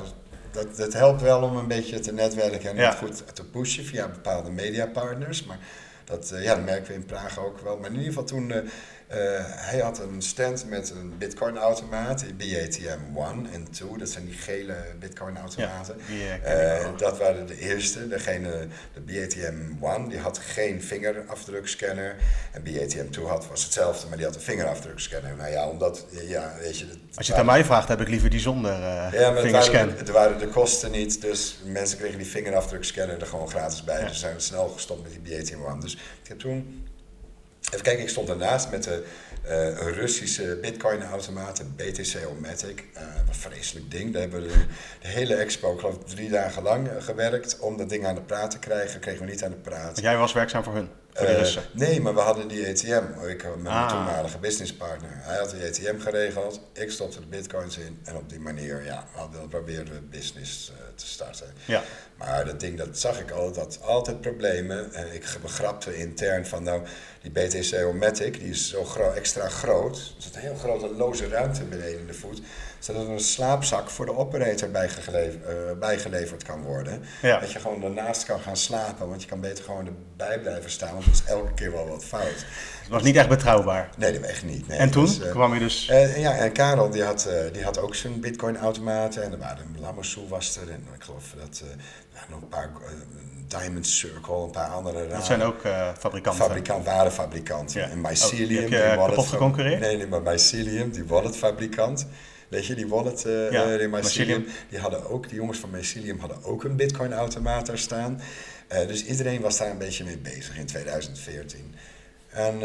dat, 0.51 0.77
dat 0.77 0.93
helpt 0.93 1.21
wel 1.23 1.43
om 1.43 1.57
een 1.57 1.69
beetje 1.69 2.01
te 2.01 2.13
netwerken 2.13 2.71
en 2.71 2.77
Ja. 2.77 2.89
het 2.89 2.99
goed 2.99 3.35
te 3.35 3.45
pushen 3.45 3.85
via 3.85 4.09
bepaalde 4.09 4.51
mediapartners. 4.51 5.45
Maar 5.45 5.59
dat, 6.05 6.31
eh, 6.31 6.43
ja, 6.43 6.55
dat 6.55 6.65
merken 6.65 6.87
we 6.87 6.95
in 6.95 7.05
Praag 7.05 7.39
ook 7.39 7.61
wel. 7.61 7.77
Maar 7.77 7.91
in 7.91 7.97
ieder 7.97 8.09
geval 8.09 8.25
toen, 8.25 8.53
eh, 8.53 8.61
hij 9.51 9.79
had 9.79 9.99
een 9.99 10.23
stand 10.23 10.69
met 10.69 10.91
een 10.91 11.19
bitcoin-automaat, 11.19 12.25
BATM 12.37 13.17
1 13.17 13.47
en 13.53 13.71
2. 13.71 13.99
Dat 13.99 14.09
zijn 14.09 14.25
die 14.25 14.35
gele 14.35 14.75
bitcoin-automaten. 15.01 15.97
Ja, 16.07 16.39
eh, 16.43 16.85
Eh, 16.85 16.87
dat 16.97 17.19
waren 17.19 17.47
de 17.47 17.59
eerste. 17.59 18.09
Degene, 18.09 18.67
de 18.95 19.01
BATM 19.01 19.85
1, 19.85 20.09
die 20.09 20.19
had 20.19 20.39
geen 20.39 20.83
vingerafdrukscanner. 20.83 22.17
En 22.53 22.63
BATM 22.63 23.11
2 23.11 23.27
had, 23.27 23.49
was 23.49 23.65
hetzelfde, 23.65 24.09
maar 24.09 24.17
die 24.17 24.27
had 24.27 24.35
een 24.35 24.41
vingerafdrukscanner. 24.41 25.37
Nou 25.37 25.51
ja, 25.51 25.69
omdat, 25.69 26.07
ja, 26.27 26.55
weet 26.61 26.79
je... 26.79 26.87
Als 27.15 27.27
je 27.27 27.33
het 27.33 27.41
aan 27.41 27.47
mij 27.47 27.65
vraagt, 27.65 27.89
heb 27.89 28.01
ik 28.01 28.09
liever 28.09 28.31
die 28.31 28.41
zonder 28.41 28.73
eh 28.73 28.79
ja, 29.13 29.31
maar 29.31 29.33
het 29.33 29.41
fingerscan. 29.41 29.89
waren, 29.89 30.07
er 30.07 30.13
waren 30.13 30.39
de 30.39 30.49
kosten 30.49 30.91
niet, 30.91 31.21
dus 31.21 31.61
mensen 31.65 31.99
kregen 31.99 32.19
die 32.19 32.27
vingerafdrukscanner 32.27 33.21
er 33.21 33.27
gewoon 33.27 33.49
gratis 33.49 33.85
bij. 33.85 34.01
Ja. 34.01 34.07
Dus 34.09 34.21
zijn 34.21 34.35
we 34.35 34.41
snel 34.41 34.69
gestopt 34.69 35.03
met 35.03 35.13
die 35.13 35.37
BATM 35.39 35.63
One. 35.63 35.81
Dus 35.81 35.95
ik 36.23 36.29
heb 36.29 36.39
toen, 36.39 36.88
even 37.71 37.83
kijken, 37.83 38.03
ik 38.03 38.09
stond 38.09 38.27
daarnaast 38.27 38.71
met 38.71 38.85
de 38.85 39.05
eh, 39.43 39.77
Russische 39.77 40.59
bitcoin-automaat, 40.61 41.57
de 41.57 41.65
BTC 41.65 42.29
Omatic. 42.29 42.85
Eh, 42.95 43.03
een 43.29 43.35
vreselijk 43.35 43.91
ding. 43.91 44.13
Daar 44.13 44.23
hebben 44.23 44.43
we 44.43 44.49
de, 44.49 44.65
de 45.01 45.09
hele 45.09 45.35
expo, 45.35 45.73
ik 45.73 45.79
geloof 45.79 45.99
drie 46.05 46.31
dagen 46.31 46.63
lang 46.63 46.89
eh, 46.89 47.03
gewerkt 47.03 47.59
om 47.59 47.77
dat 47.77 47.89
ding 47.89 48.07
aan 48.07 48.15
de 48.15 48.21
praat 48.21 48.51
te 48.51 48.59
krijgen. 48.59 49.01
Kregen 49.01 49.25
we 49.25 49.31
niet 49.31 49.45
aan 49.45 49.51
de 49.51 49.57
praat. 49.57 50.01
Jij 50.01 50.17
was 50.17 50.33
werkzaam 50.33 50.63
voor 50.63 50.75
hun, 50.75 50.89
Eh, 51.19 51.57
nee, 51.73 52.01
maar 52.01 52.15
we 52.15 52.21
hadden 52.21 52.49
die 52.49 52.69
ATM. 52.69 53.27
Ik 53.29 53.41
had 53.43 53.55
met 53.55 53.63
mijn 53.63 53.75
Ah. 53.75 53.89
toenmalige 53.89 54.39
businesspartner. 54.39 55.11
Hij 55.13 55.39
had 55.39 55.51
die 55.51 55.65
ATM 55.67 55.99
geregeld. 56.01 56.61
Ik 56.73 56.91
stopte 56.91 57.21
de 57.21 57.27
bitcoins 57.27 57.79
in. 57.79 57.99
En 58.05 58.17
op 58.17 58.29
die 58.29 58.41
manier 58.41 58.85
ja, 58.85 59.05
hadden 59.13 59.41
we 59.41 59.49
probeerden 59.49 59.95
we 59.95 60.01
business 60.01 60.73
eh, 60.77 60.85
te 60.95 61.07
starten. 61.07 61.47
Ja. 61.65 61.83
Maar 62.17 62.45
dat 62.45 62.61
ding, 62.61 62.79
dat 62.79 62.99
zag 62.99 63.21
ik 63.21 63.31
al, 63.31 63.53
dat 63.53 63.79
altijd 63.83 64.21
problemen. 64.21 64.93
En 64.93 65.13
ik 65.15 65.37
begrapte 65.43 65.97
intern 65.97 66.47
van 66.47 66.63
nou, 66.63 66.83
die 67.23 67.31
BTC 67.31 67.85
Omatic, 67.87 68.41
die 68.41 68.51
is 68.51 68.69
zo 68.69 68.85
gro- 68.85 69.13
extra 69.13 69.49
groot. 69.49 69.97
Er 69.97 70.23
zit 70.23 70.35
een 70.35 70.41
heel 70.41 70.55
grote 70.57 70.89
loze 70.95 71.29
ruimte 71.29 71.65
beneden 71.65 71.99
in 72.01 72.07
de 72.07 72.15
voet. 72.15 72.41
Zodat 72.79 73.03
er 73.03 73.11
een 73.11 73.21
slaapzak 73.21 73.91
voor 73.91 74.07
de 74.07 74.17
operator 74.17 74.71
bijgeleverd, 74.71 75.45
eh, 75.45 75.55
bijgeleverd 75.79 76.43
kan 76.43 76.63
worden. 76.63 77.03
Ja. 77.23 77.41
Dat 77.41 77.53
je 77.53 77.59
gewoon 77.59 77.81
daarnaast 77.81 78.25
kan 78.25 78.41
gaan 78.41 78.57
slapen, 78.57 79.09
want 79.09 79.23
je 79.23 79.29
kan 79.29 79.41
beter 79.41 79.65
gewoon 79.65 79.87
erbij 79.87 80.39
blijven 80.41 80.71
staan, 80.71 80.93
want 80.93 81.05
er 81.05 81.11
is 81.13 81.25
elke 81.27 81.55
keer 81.55 81.73
wel 81.73 81.89
wat 81.89 82.05
fout. 82.05 82.45
Het 82.81 82.89
was 82.89 83.03
niet 83.03 83.17
echt 83.17 83.29
betrouwbaar. 83.29 83.91
Nee, 83.97 84.13
dat 84.13 84.23
echt 84.23 84.45
niet. 84.45 84.69
Nee, 84.69 84.79
en 84.79 84.91
toen 84.91 85.05
Dus, 85.05 85.21
eh, 85.21 85.31
kwam 85.31 85.55
je 85.55 85.61
dus... 85.61 85.89
eh, 85.89 86.21
ja, 86.21 86.37
en 86.37 86.53
Karel 86.53 86.91
die 86.91 87.03
had, 87.03 87.29
die 87.53 87.65
had 87.65 87.79
ook 87.79 87.95
zijn 87.95 88.21
bitcoin-automaten. 88.21 89.23
En 89.23 89.33
er 89.33 89.39
waren 89.39 89.67
een 89.77 90.29
was 90.29 90.57
er. 90.57 90.71
En 90.71 90.87
ik 90.95 91.03
geloof 91.05 91.25
dat 91.41 91.63
nog 92.29 92.43
een 92.43 92.49
paar 92.49 92.71
Diamond 93.47 93.87
Circle, 93.87 94.35
een 94.35 94.51
paar 94.51 94.69
andere 94.69 95.07
dat 95.09 95.27
zijn 95.27 95.43
ook 95.43 95.61
fabrikanten. 95.99 96.45
fabrikant, 96.45 96.85
warefabrikanten. 96.85 97.81
Ja. 97.81 97.89
En 97.89 97.99
Oh, 98.05 98.09
Mycelium, 98.09 98.61
heb 98.63 98.71
je, 98.71 98.77
die 98.77 98.97
wallet 98.97 99.09
kapot 99.15 99.27
geconcurreerd? 99.27 99.81
Nee, 99.81 99.97
nee, 99.97 100.07
maar 100.07 100.23
Mycelium, 100.23 100.91
die 100.91 101.05
walletfabrikant. 101.05 102.07
Weet 102.49 102.67
je, 102.67 102.75
die 102.75 102.89
wallet, 102.89 103.23
Ja, 103.23 103.73
eh, 103.73 103.79
die 103.79 103.89
Mycelium. 103.89 104.47
Die 104.69 104.79
hadden 104.79 105.05
ook, 105.05 105.29
die 105.29 105.37
jongens 105.37 105.59
van 105.59 105.71
Mycelium 105.71 106.19
hadden 106.19 106.45
ook 106.45 106.65
een 106.65 106.77
bitcoin-automaat 106.77 107.67
daar 107.67 107.79
staan. 107.79 108.21
Eh, 108.69 108.87
dus 108.87 109.05
iedereen 109.05 109.41
was 109.41 109.59
daar 109.59 109.71
een 109.71 109.79
beetje 109.79 110.05
mee 110.05 110.19
bezig 110.19 110.59
in 110.59 110.67
2014. 110.67 111.75
En 112.29 112.63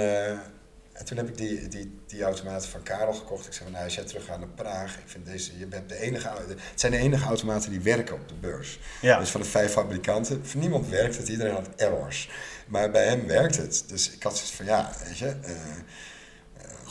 En 0.93 1.05
toen 1.05 1.17
heb 1.17 1.27
ik 1.27 1.37
die, 1.37 1.67
die, 1.67 1.99
die 2.07 2.23
automaten 2.23 2.69
van 2.69 2.83
Karel 2.83 3.13
gekocht. 3.13 3.45
Ik 3.45 3.53
zei 3.53 3.63
van, 3.63 3.71
nou, 3.71 3.83
als 3.83 3.95
jij 3.95 4.03
terug 4.03 4.25
gaat 4.25 4.39
naar 4.39 4.47
Praag, 4.47 4.97
ik 4.97 5.03
vind 5.05 5.25
deze, 5.25 5.57
je 5.57 5.65
bent 5.65 5.89
de 5.89 5.99
enige, 5.99 6.27
het 6.47 6.79
zijn 6.79 6.91
de 6.91 6.97
enige 6.97 7.25
automaten 7.25 7.69
die 7.69 7.81
werken 7.81 8.15
op 8.15 8.27
de 8.27 8.33
beurs. 8.33 8.79
Ja. 9.01 9.19
Dus 9.19 9.29
van 9.29 9.41
de 9.41 9.47
vijf 9.47 9.71
fabrikanten, 9.71 10.45
voor 10.45 10.61
niemand 10.61 10.89
werkt 10.89 11.17
het, 11.17 11.27
iedereen 11.27 11.53
had 11.53 11.69
errors. 11.75 12.29
Maar 12.67 12.91
bij 12.91 13.07
hem 13.07 13.27
werkt 13.27 13.57
het. 13.57 13.83
Dus 13.87 14.11
ik 14.11 14.23
had 14.23 14.37
zoiets 14.37 14.55
van, 14.55 14.65
ja, 14.65 14.91
weet 15.05 15.17
je... 15.17 15.35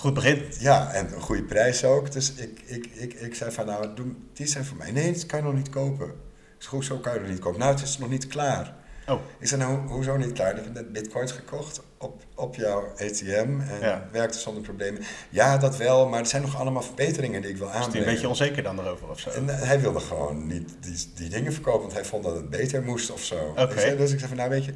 Goed 0.03 0.15
begin. 0.15 0.45
ja, 0.59 0.93
en 0.93 1.13
een 1.15 1.21
goede 1.21 1.43
prijs 1.43 1.85
ook. 1.85 2.13
Dus 2.13 2.33
ik, 2.35 2.61
ik, 2.67 2.87
ik, 2.93 3.13
ik 3.15 3.35
zei 3.35 3.51
van, 3.51 3.67
nou, 3.67 3.87
doe, 3.95 4.07
die 4.33 4.47
zijn 4.47 4.65
voor 4.65 4.77
mij. 4.77 4.91
Nee, 4.93 5.13
dat 5.13 5.27
kan 5.27 5.39
je 5.39 5.45
nog 5.45 5.55
niet 5.55 5.69
kopen. 5.71 6.07
Ik 6.07 6.13
zei, 6.59 6.71
hoezo 6.75 6.97
kan 6.99 7.15
je 7.15 7.21
nog 7.21 7.29
niet 7.29 7.39
kopen? 7.39 7.59
Nou, 7.61 7.73
het 7.75 7.83
is 7.83 7.99
nog 7.99 8.09
niet 8.09 8.27
klaar. 8.27 8.75
Oh, 9.09 9.21
Ik 9.39 9.47
zei, 9.49 9.61
nou, 9.61 9.77
hoezo 9.89 10.17
niet 10.17 10.33
klaar? 10.33 10.57
Ik 10.59 10.65
heb 10.65 10.73
net 10.75 10.93
bitcoins 10.93 11.33
gekocht 11.33 11.81
op, 11.99 12.23
op 12.35 12.55
jouw 12.55 12.85
ATM 12.93 13.61
en 13.61 13.81
Ja. 13.81 14.09
werkte 14.13 14.39
zonder 14.39 14.63
problemen. 14.63 15.03
Ja, 15.31 15.57
dat 15.59 15.77
wel, 15.77 16.09
maar 16.09 16.21
er 16.21 16.27
zijn 16.27 16.43
nog 16.43 16.57
allemaal 16.57 16.83
verbeteringen 16.83 17.43
die 17.43 17.51
ik 17.51 17.57
wil 17.57 17.67
is 17.67 17.73
hij 17.73 17.81
een 17.81 17.87
aanbrengen. 17.87 18.13
beetje 18.13 18.29
onzeker 18.29 18.63
dan 18.63 18.79
erover 18.79 19.09
of 19.11 19.21
zo? 19.21 19.31
En 19.31 19.49
eh, 19.49 19.63
hij 19.63 19.81
wilde 19.81 20.01
gewoon 20.01 20.47
niet 20.47 20.71
die, 20.81 21.07
die 21.15 21.29
dingen 21.29 21.53
verkopen, 21.53 21.81
want 21.81 21.93
hij 21.93 22.05
vond 22.05 22.25
dat 22.25 22.35
het 22.35 22.51
beter 22.51 22.83
moest 22.83 23.11
of 23.11 23.23
zo. 23.23 23.55
Oké. 23.57 23.63
Ik 23.73 23.79
zei- 23.81 23.97
dus 23.97 24.13
ik 24.13 24.19
zei 24.19 24.29
van, 24.29 24.37
nou 24.39 24.51
weet 24.51 24.65
je... 24.65 24.73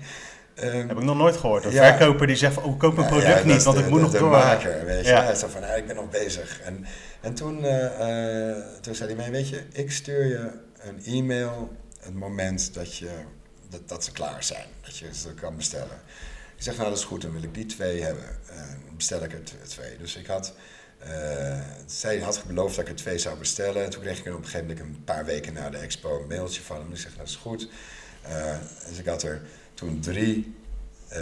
ehm, 0.57 0.89
Heb 0.89 0.97
ik 0.99 1.03
nog 1.05 1.17
nooit 1.17 1.37
gehoord. 1.37 1.65
Een 1.65 1.71
Ja. 1.73 1.97
verkoper 1.97 2.27
die 2.27 2.37
zegt 2.37 2.55
van, 2.55 2.63
oh, 2.63 2.73
ik 2.73 2.79
koop 2.79 2.97
een 2.99 3.07
product 3.07 3.27
ja, 3.39 3.45
niet, 3.45 3.63
want 3.63 3.77
de- 3.77 3.83
ik 3.83 3.89
moet 3.89 3.99
de- 3.99 4.05
nog 4.05 4.13
de 4.13 4.19
door. 4.19 4.31
maker, 4.31 4.85
weet 4.85 5.05
je. 5.05 5.11
Ja. 5.11 5.25
Hij 5.25 5.37
van, 5.37 5.61
nou, 5.61 5.77
ik 5.77 5.87
ben 5.87 5.97
nog 5.97 6.11
bezig. 6.11 6.61
En, 6.61 6.85
en 7.21 7.35
toen, 7.35 7.65
eh, 7.65 8.51
eh, 8.51 8.57
toen 8.81 8.95
zei 8.95 9.09
hij 9.09 9.17
mij, 9.19 9.31
weet 9.31 9.49
je, 9.49 9.63
ik 9.73 9.91
stuur 9.93 10.27
je 10.27 10.51
een 10.77 11.05
e-mail 11.05 11.73
het 12.01 12.15
moment 12.15 12.75
dat, 12.75 12.97
je, 12.97 13.11
dat, 13.69 13.89
dat 13.89 14.05
ze 14.05 14.13
klaar 14.13 14.45
zijn. 14.45 14.67
Dat 14.81 14.97
je 14.97 15.07
ze 15.15 15.35
kan 15.35 15.57
bestellen. 15.57 16.01
Ik 16.57 16.63
zeg, 16.63 16.77
nou 16.77 16.89
dat 16.89 16.99
is 16.99 17.05
goed, 17.05 17.23
dan 17.23 17.33
wil 17.33 17.43
ik 17.43 17.55
die 17.55 17.67
twee 17.67 18.03
hebben. 18.03 18.25
Dan 18.87 18.97
bestel 18.97 19.23
ik 19.25 19.33
er 19.33 19.41
twee. 19.69 19.97
Dus 19.99 20.17
ik 20.17 20.27
had, 20.27 20.55
eh, 20.99 21.59
zij 21.87 22.19
had 22.19 22.43
beloofd 22.47 22.77
dat 22.77 22.85
ik 22.85 22.91
er 22.91 22.97
twee 22.97 23.19
zou 23.19 23.39
bestellen. 23.39 23.85
En 23.85 23.91
toen 23.91 24.03
kreeg 24.03 24.19
ik 24.19 24.27
er 24.27 24.33
op 24.35 24.39
een 24.39 24.45
gegeven 24.45 24.67
moment 24.67 24.87
een 24.87 25.05
paar 25.05 25.25
weken 25.25 25.53
na 25.53 25.71
de 25.71 25.77
expo 25.77 26.21
een 26.21 26.27
mailtje 26.29 26.63
van 26.63 26.77
hem. 26.77 26.91
Ik 26.93 26.97
zeg, 26.99 27.07
nou, 27.07 27.19
dat 27.19 27.29
is 27.29 27.37
goed. 27.37 27.69
Dus 28.89 28.99
ik 28.99 29.07
had 29.07 29.23
er 29.23 29.41
toen 29.77 30.01
drie, 30.01 30.55
eh, 31.09 31.21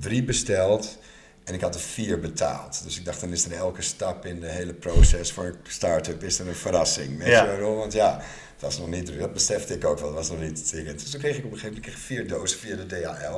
drie 0.00 0.24
besteld. 0.24 0.98
En 1.44 1.54
ik 1.54 1.60
had 1.60 1.74
er 1.74 1.80
vier 1.80 2.20
betaald. 2.20 2.82
Dus 2.84 2.98
ik 2.98 3.04
dacht, 3.04 3.20
dan 3.20 3.32
is 3.32 3.44
er 3.44 3.52
elke 3.52 3.82
stap 3.82 4.26
in 4.26 4.40
de 4.40 4.48
hele 4.48 4.74
proces 4.74 5.32
voor 5.32 5.44
een 5.44 5.54
start-up 5.62 6.22
is 6.22 6.38
er 6.38 6.48
een 6.48 6.54
verrassing. 6.54 7.18
Weet 7.18 7.28
Ja. 7.28 7.42
je 7.42 7.48
waarom? 7.48 7.76
Want 7.76 7.92
ja, 7.92 8.16
het 8.52 8.60
was 8.62 8.78
nog 8.78 8.88
niet, 8.88 9.18
dat 9.18 9.32
besefte 9.32 9.74
ik 9.74 9.84
ook 9.84 9.98
wel, 9.98 10.06
het 10.06 10.16
was 10.16 10.30
nog 10.30 10.40
niet 10.40 10.68
dringend. 10.68 11.00
Dus 11.00 11.10
toen 11.10 11.20
kreeg 11.20 11.36
ik 11.38 11.44
op 11.44 11.52
een 11.52 11.58
gegeven 11.58 11.80
moment 11.82 12.00
vier 12.00 12.28
dozen 12.28 12.58
via 12.58 12.76
de 12.76 12.86
DHL. 12.86 13.36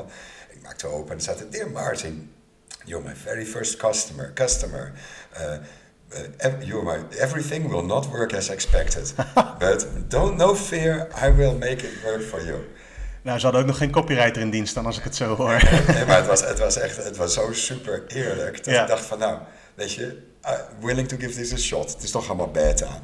Ik 0.50 0.62
maakte 0.62 0.86
open 0.86 1.10
en 1.10 1.16
er 1.16 1.22
staat, 1.22 1.52
Dear 1.52 1.70
Martin, 1.70 2.30
you're 2.84 3.04
my 3.08 3.14
very 3.16 3.44
first 3.46 3.76
customer. 3.76 4.30
customer. 4.34 4.92
Uh, 5.40 5.52
uh, 6.12 6.18
ev- 6.36 6.62
you're 6.64 6.84
my, 6.84 7.16
everything 7.18 7.68
will 7.68 7.84
not 7.84 8.06
work 8.10 8.32
as 8.34 8.48
expected. 8.48 9.14
But 9.58 9.86
don't 10.08 10.36
no 10.36 10.54
fear, 10.54 11.08
I 11.26 11.30
will 11.36 11.54
make 11.54 11.86
it 11.86 12.02
work 12.04 12.22
for 12.22 12.44
you. 12.44 12.64
Nou, 13.28 13.40
ze 13.40 13.46
hadden 13.46 13.62
ook 13.62 13.68
nog 13.68 13.78
geen 13.78 13.90
copywriter 13.90 14.42
in 14.42 14.50
dienst 14.50 14.74
dan, 14.74 14.86
als 14.86 14.98
ik 14.98 15.04
het 15.04 15.16
zo 15.16 15.34
hoor. 15.36 15.62
Nee, 15.94 16.04
maar 16.06 16.16
het 16.16 16.26
was, 16.26 16.40
het 16.40 16.58
was 16.58 16.76
echt, 16.76 16.96
het 16.96 17.16
was 17.16 17.34
zo 17.34 17.52
super 17.52 18.02
eerlijk. 18.06 18.64
Dat 18.64 18.74
Ja. 18.74 18.82
ik 18.82 18.88
dacht 18.88 19.04
van 19.04 19.18
nou, 19.18 19.38
weet 19.74 19.92
je, 19.92 20.22
uh, 20.44 20.50
willing 20.80 21.08
to 21.08 21.16
give 21.16 21.34
this 21.40 21.52
a 21.52 21.56
shot. 21.56 21.92
Het 21.92 22.02
is 22.02 22.10
toch 22.10 22.28
allemaal 22.28 22.50
beta. 22.50 23.00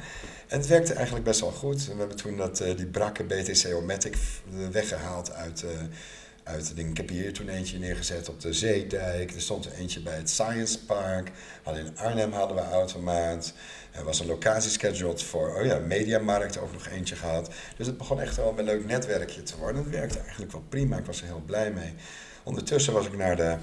En 0.47 0.57
het 0.57 0.67
werkte 0.67 0.93
eigenlijk 0.93 1.25
best 1.25 1.39
wel 1.39 1.51
goed. 1.51 1.87
En 1.87 1.93
we 1.93 1.99
hebben 1.99 2.17
toen 2.17 2.37
dat, 2.37 2.59
eh, 2.59 2.77
die 2.77 2.85
brakke 2.85 3.23
BTC-O-Matic 3.23 4.15
f- 4.15 4.41
weggehaald 4.71 5.33
uit, 5.33 5.63
eh 5.63 5.69
uit. 6.45 6.73
Ik 6.75 6.97
heb 6.97 7.09
hier 7.09 7.33
toen 7.33 7.49
eentje 7.49 7.79
neergezet 7.79 8.29
op 8.29 8.41
de 8.41 8.53
Zeedijk. 8.53 9.31
Er 9.31 9.41
stond 9.41 9.65
er 9.65 9.71
eentje 9.71 10.01
bij 10.01 10.15
het 10.15 10.29
Science 10.29 10.85
Park. 10.85 11.31
Hadden 11.63 11.85
in 11.85 11.97
Arnhem 11.97 12.31
hadden 12.31 12.57
we 12.57 12.63
automaat. 12.63 13.53
Er 13.91 14.03
was 14.03 14.19
een 14.19 14.25
locatie 14.25 14.71
scheduled 14.71 15.23
voor, 15.23 15.55
oh 15.55 15.65
ja, 15.65 15.79
Mediamarkt 15.79 16.57
ook 16.57 16.73
nog 16.73 16.87
eentje 16.87 17.15
gehad. 17.15 17.49
Dus 17.77 17.87
het 17.87 17.97
begon 17.97 18.21
echt 18.21 18.35
wel 18.35 18.53
een 18.57 18.65
leuk 18.65 18.85
netwerkje 18.85 19.43
te 19.43 19.57
worden. 19.57 19.83
Het 19.83 19.91
werkte 19.91 20.19
eigenlijk 20.19 20.51
wel 20.51 20.63
prima. 20.69 20.97
Ik 20.97 21.05
was 21.05 21.21
er 21.21 21.27
heel 21.27 21.43
blij 21.45 21.71
mee. 21.71 21.93
Ondertussen 22.43 22.93
was 22.93 23.05
ik 23.05 23.17
naar 23.17 23.35
de 23.35 23.57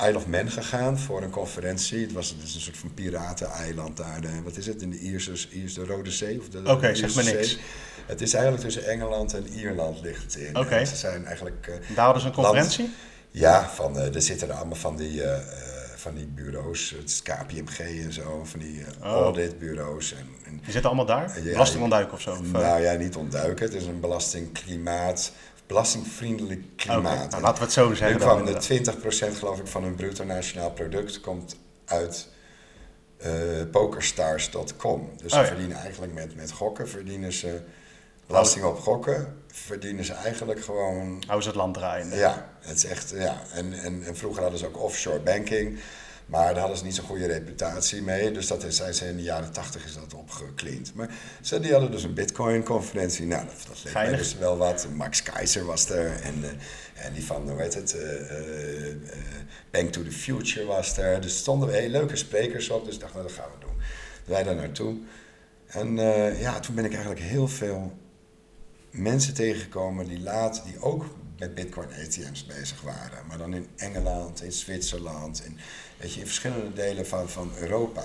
Isle 0.00 0.16
of 0.16 0.26
Man 0.26 0.50
gegaan 0.50 0.98
voor 0.98 1.22
een 1.22 1.30
conferentie. 1.30 2.00
Het 2.02 2.12
was 2.12 2.28
het 2.30 2.42
is 2.42 2.54
een 2.54 2.60
soort 2.60 2.76
van 2.76 2.94
pirateneiland 2.94 3.96
daar. 3.96 4.20
De, 4.20 4.42
wat 4.44 4.56
is 4.56 4.66
het? 4.66 4.82
In 4.82 4.90
de 4.90 4.98
Ierse, 4.98 5.32
Ierse 5.50 5.80
de 5.80 5.86
Rode 5.86 6.10
Zee? 6.10 6.40
Oké, 6.64 6.94
zeg 6.94 7.14
maar 7.14 7.24
niks. 7.24 7.48
Zee. 7.50 7.58
Het 8.06 8.20
is 8.20 8.34
eigenlijk 8.34 8.64
tussen 8.64 8.86
Engeland 8.86 9.34
en 9.34 9.48
Ierland 9.48 10.00
ligt 10.00 10.22
het 10.22 10.34
in. 10.34 10.56
Oké. 10.58 10.84
Ze 10.84 10.96
zijn 10.96 11.24
eigenlijk... 11.26 11.66
eh, 11.66 11.94
Daar 11.96 12.04
hadden 12.04 12.22
ze 12.22 12.28
een 12.28 12.34
conferentie? 12.34 12.90
ja, 13.30 13.68
van, 13.68 13.98
eh, 13.98 14.14
er 14.14 14.22
zitten 14.22 14.48
er 14.48 14.54
allemaal 14.54 14.76
van 14.76 14.96
die, 14.96 15.22
eh, 15.22 15.38
van 15.96 16.14
die 16.14 16.26
bureaus. 16.26 16.90
Het 16.98 17.10
is 17.10 17.22
KPMG 17.22 17.78
en 18.04 18.12
zo. 18.12 18.44
Van 18.44 18.60
die 18.60 18.84
Oh. 19.02 19.04
auditbureaus. 19.06 20.12
En, 20.12 20.26
en, 20.44 20.52
Die 20.62 20.72
zitten 20.72 20.84
allemaal 20.84 21.06
daar? 21.06 21.38
Belastingontduiken 21.44 22.12
of 22.14 22.20
zo? 22.20 22.30
Of, 22.30 22.52
nou 22.52 22.82
ja, 22.82 22.92
niet 22.92 23.16
ontduiken. 23.16 23.64
Het 23.64 23.74
is 23.74 23.86
een 23.86 24.00
belastingklimaat. 24.00 25.32
Belastingvriendelijk 25.66 26.62
klimaat. 26.76 27.30
nou, 27.30 27.42
laten 27.42 27.58
we 27.58 27.64
het 27.64 27.72
zo 27.72 27.88
Nu 27.88 27.96
zeggen. 27.96 28.18
kwam 28.18 28.44
de 28.44 28.52
inderdaad. 28.52 29.34
20% 29.34 29.38
geloof 29.38 29.58
ik 29.58 29.66
van 29.66 29.82
hun 29.82 29.94
bruto 29.94 30.24
nationaal 30.24 30.70
product 30.70 31.20
komt 31.20 31.56
uit 31.84 32.28
eh, 33.16 33.30
pokerstars.com. 33.70 35.10
Dus 35.16 35.32
ze 35.32 35.38
Oh 35.38 35.42
ja. 35.42 35.48
verdienen 35.48 35.76
eigenlijk 35.76 36.12
met, 36.12 36.36
met 36.36 36.52
gokken, 36.52 36.88
verdienen 36.88 37.32
ze 37.32 37.60
belasting 38.26 38.64
op 38.64 38.78
gokken, 38.80 39.42
verdienen 39.46 40.04
ze 40.04 40.12
eigenlijk 40.12 40.64
gewoon 40.64 41.06
Houden 41.26 41.42
ze 41.42 41.48
het 41.48 41.54
land 41.58 41.74
draaiende. 41.74 42.16
ja, 42.16 42.48
het 42.60 42.76
is 42.76 42.84
echt, 42.84 43.10
ja. 43.16 43.42
En, 43.52 43.72
en, 43.72 44.02
en 44.04 44.16
vroeger 44.16 44.42
hadden 44.42 44.58
ze 44.60 44.66
ook 44.66 44.82
offshore 44.82 45.20
banking, 45.20 45.78
maar 46.26 46.52
daar 46.52 46.58
hadden 46.58 46.78
ze 46.78 46.84
niet 46.84 46.94
zo'n 46.94 47.04
goede 47.04 47.26
reputatie 47.26 48.02
mee. 48.02 48.32
Dus 48.32 48.46
dat 48.46 48.64
zijn 48.68 48.94
ze 48.94 49.08
in 49.08 49.16
de 49.16 49.22
jaren 49.22 49.52
tachtig 49.52 49.84
is 49.84 49.94
dat 49.94 50.14
opgekleend. 50.14 50.94
Maar 50.94 51.08
ze 51.40 51.60
die 51.60 51.72
hadden 51.72 51.90
dus 51.90 52.02
een 52.02 52.14
bitcoin-conferentie. 52.14 53.26
Nou, 53.26 53.46
dat, 53.46 53.66
dat 53.68 53.84
leek 53.84 53.94
mij 53.94 54.16
dus 54.16 54.36
wel 54.36 54.56
wat. 54.56 54.86
Max 54.94 55.22
Keizer 55.22 55.64
was 55.64 55.90
er 55.90 56.20
en, 56.20 56.34
eh, 56.44 57.06
en 57.06 57.12
die 57.12 57.24
van, 57.24 57.50
hoe 57.50 57.60
heet 57.60 57.74
het, 57.74 57.94
eh, 57.98 58.94
Bank 59.70 59.92
to 59.92 60.02
the 60.02 60.12
Future 60.12 60.66
was 60.66 60.96
er. 60.98 61.20
Dus 61.20 61.38
stonden 61.38 61.72
hele 61.72 61.88
leuke 61.88 62.16
sprekers 62.16 62.70
op, 62.70 62.84
dus 62.84 62.94
ik 62.94 63.00
dacht, 63.00 63.12
nou, 63.14 63.26
dat 63.26 63.36
gaan 63.36 63.48
we 63.58 63.66
doen. 63.66 63.76
Wij 64.24 64.42
daar 64.42 64.54
naartoe. 64.54 64.96
En 65.66 65.96
ja, 66.38 66.60
toen 66.60 66.74
ben 66.74 66.84
ik 66.84 66.92
eigenlijk 66.92 67.20
heel 67.20 67.48
veel 67.48 67.92
mensen 68.90 69.34
tegengekomen 69.34 70.06
die 70.06 70.20
laat, 70.20 70.62
die 70.64 70.80
ook 70.80 71.04
met 71.38 71.54
Bitcoin 71.54 71.88
ATM's 71.88 72.46
bezig 72.46 72.80
waren. 72.80 73.26
Maar 73.26 73.38
dan 73.38 73.54
in 73.54 73.68
Engeland, 73.76 74.42
in 74.42 74.52
Zwitserland, 74.52 75.44
in, 75.44 75.58
weet 76.04 76.14
je, 76.14 76.20
in 76.20 76.26
verschillende 76.26 76.72
delen 76.72 77.06
van, 77.06 77.28
van 77.28 77.52
Europa. 77.58 78.02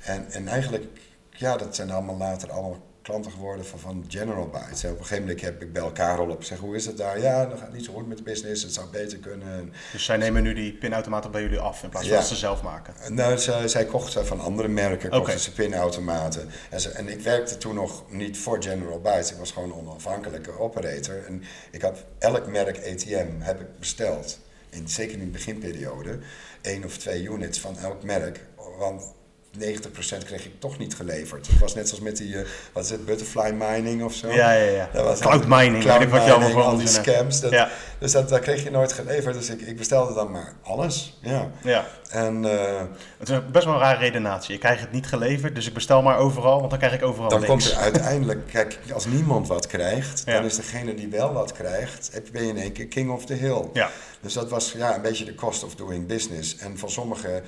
En, 0.00 0.30
en 0.30 0.48
eigenlijk, 0.48 0.84
ja, 1.30 1.56
dat 1.56 1.74
zijn 1.74 1.90
allemaal 1.90 2.16
later 2.16 2.50
allemaal 2.50 2.82
klanten 3.02 3.30
geworden 3.30 3.66
van, 3.66 3.78
van 3.78 4.04
General 4.08 4.48
Bytes. 4.48 4.84
En 4.84 4.90
op 4.90 4.98
een 4.98 5.04
gegeven 5.04 5.24
moment 5.24 5.40
heb 5.40 5.62
ik 5.62 5.72
bij 5.72 5.82
elkaar 5.82 6.18
op 6.20 6.38
en 6.38 6.44
zeg, 6.44 6.58
hoe 6.58 6.76
is 6.76 6.86
het 6.86 6.96
daar? 6.96 7.20
Ja, 7.20 7.46
dat 7.46 7.58
gaat 7.58 7.72
niet 7.72 7.84
zo 7.84 7.92
goed 7.92 8.08
met 8.08 8.16
de 8.16 8.22
business, 8.22 8.62
het 8.62 8.72
zou 8.72 8.86
beter 8.90 9.18
kunnen. 9.18 9.48
En, 9.48 9.72
Dus 9.92 10.04
zij 10.04 10.16
nemen 10.16 10.42
nu 10.42 10.54
die 10.54 10.72
pinautomaten 10.72 11.30
bij 11.30 11.42
jullie 11.42 11.58
af 11.58 11.82
in 11.82 11.88
plaats 11.88 12.06
van 12.06 12.14
Ja. 12.14 12.20
dat 12.20 12.30
ze 12.30 12.36
zelf 12.36 12.62
maken. 12.62 13.14
nou, 13.14 13.38
zij, 13.38 13.68
zij 13.68 13.84
kochten 13.84 14.26
van 14.26 14.40
andere 14.40 14.68
merken, 14.68 15.10
kochten 15.10 15.40
ze 15.40 15.52
pinautomaten. 15.52 16.50
En, 16.70 16.80
ze, 16.80 16.90
en 16.90 17.08
ik 17.08 17.20
werkte 17.20 17.56
toen 17.58 17.74
nog 17.74 18.04
niet 18.10 18.38
voor 18.38 18.62
General 18.62 19.00
Bytes. 19.00 19.30
Ik 19.32 19.38
was 19.38 19.50
gewoon 19.50 19.72
een 19.72 19.88
onafhankelijke 19.88 20.58
operator. 20.58 21.24
En 21.26 21.42
ik 21.70 21.82
had 21.82 22.04
elk 22.18 22.46
merk 22.46 22.76
ATM 22.76 23.28
heb 23.38 23.60
ik 23.60 23.78
besteld. 23.78 24.38
In, 24.70 24.88
zeker 24.88 25.12
in 25.12 25.24
de 25.24 25.30
beginperiode. 25.30 26.18
Één 26.64 26.84
of 26.84 26.96
twee 26.96 27.22
units 27.22 27.60
van 27.60 27.78
elk 27.78 28.02
merk. 28.02 28.40
Want 28.78 29.14
90% 29.58 30.24
kreeg 30.24 30.44
ik 30.44 30.52
toch 30.60 30.78
niet 30.78 30.94
geleverd. 30.94 31.46
Het 31.46 31.58
was 31.58 31.74
net 31.74 31.88
zoals 31.88 32.02
met 32.02 32.16
die, 32.16 32.38
eh, 32.38 32.46
wat 32.72 32.84
is 32.84 32.90
het, 32.90 33.04
butterfly 33.04 33.50
mining 33.58 34.02
of 34.02 34.14
zo. 34.14 34.28
Ja, 34.32 34.52
ja, 34.52 34.70
ja. 34.70 34.88
Dat 34.92 35.04
was 35.04 35.20
Cloud 35.20 35.46
mining, 35.46 35.82
cloud 35.84 36.00
ik 36.02 36.08
wat 36.08 36.24
je 36.24 36.30
allemaal 36.30 36.48
mining, 36.48 36.66
al 36.66 36.76
die 36.76 36.88
hebt. 36.88 37.06
scams. 37.06 37.40
Dat, 37.40 37.50
Ja. 37.50 37.68
Dus 37.98 38.12
dat, 38.12 38.28
dat 38.28 38.40
kreeg 38.40 38.62
je 38.62 38.70
nooit 38.70 38.92
geleverd. 38.92 39.34
Dus 39.34 39.50
ik, 39.50 39.60
ik 39.60 39.76
bestelde 39.76 40.14
dan 40.14 40.30
maar 40.30 40.52
alles. 40.62 41.18
Ja. 41.22 41.50
Ja. 41.62 41.86
En 42.10 42.44
eh, 42.44 42.80
Het 43.18 43.28
is 43.28 43.38
best 43.52 43.64
wel 43.64 43.74
een 43.74 43.80
rare 43.80 43.98
redenatie. 43.98 44.54
Ik 44.54 44.60
krijg 44.60 44.80
het 44.80 44.92
niet 44.92 45.06
geleverd, 45.06 45.54
dus 45.54 45.66
ik 45.66 45.74
bestel 45.74 46.02
maar 46.02 46.16
overal, 46.18 46.58
want 46.58 46.70
dan 46.70 46.78
krijg 46.78 46.94
ik 46.94 47.02
overal 47.02 47.28
dan 47.28 47.38
niks. 47.38 47.50
komt 47.50 47.70
er 47.70 47.76
uiteindelijk, 47.90 48.46
kijk, 48.50 48.78
als 48.92 49.06
niemand 49.06 49.48
wat 49.48 49.66
krijgt, 49.66 50.22
Ja. 50.26 50.32
dan 50.32 50.44
is 50.44 50.56
degene 50.56 50.94
die 50.94 51.08
wel 51.08 51.32
wat 51.32 51.52
krijgt, 51.52 52.10
ben 52.32 52.42
je 52.42 52.48
in 52.48 52.58
één 52.58 52.72
keer 52.72 52.86
king 52.86 53.10
of 53.10 53.24
the 53.24 53.34
hill. 53.34 53.62
Ja. 53.72 53.90
Dus 54.20 54.32
dat 54.32 54.50
was 54.50 54.72
ja, 54.72 54.94
een 54.94 55.02
beetje 55.02 55.24
de 55.24 55.34
cost 55.34 55.64
of 55.64 55.74
doing 55.74 56.06
business. 56.06 56.56
En 56.56 56.78
van 56.78 56.90
sommige, 56.90 57.42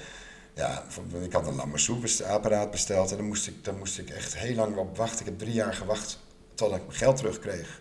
ja, 0.56 0.84
ik 1.22 1.32
had 1.32 1.46
een 1.46 1.54
Lamassoe-apparaat 1.54 2.70
besteld 2.70 3.10
en 3.10 3.16
dan 3.16 3.26
moest, 3.26 3.46
ik, 3.46 3.64
dan 3.64 3.78
moest 3.78 3.98
ik 3.98 4.10
echt 4.10 4.36
heel 4.36 4.54
lang 4.54 4.76
op 4.76 4.96
wachten. 4.96 5.18
Ik 5.20 5.26
heb 5.26 5.38
drie 5.38 5.52
jaar 5.52 5.74
gewacht 5.74 6.18
tot 6.54 6.74
ik 6.74 6.86
mijn 6.86 6.98
geld 6.98 7.16
terugkreeg. 7.16 7.80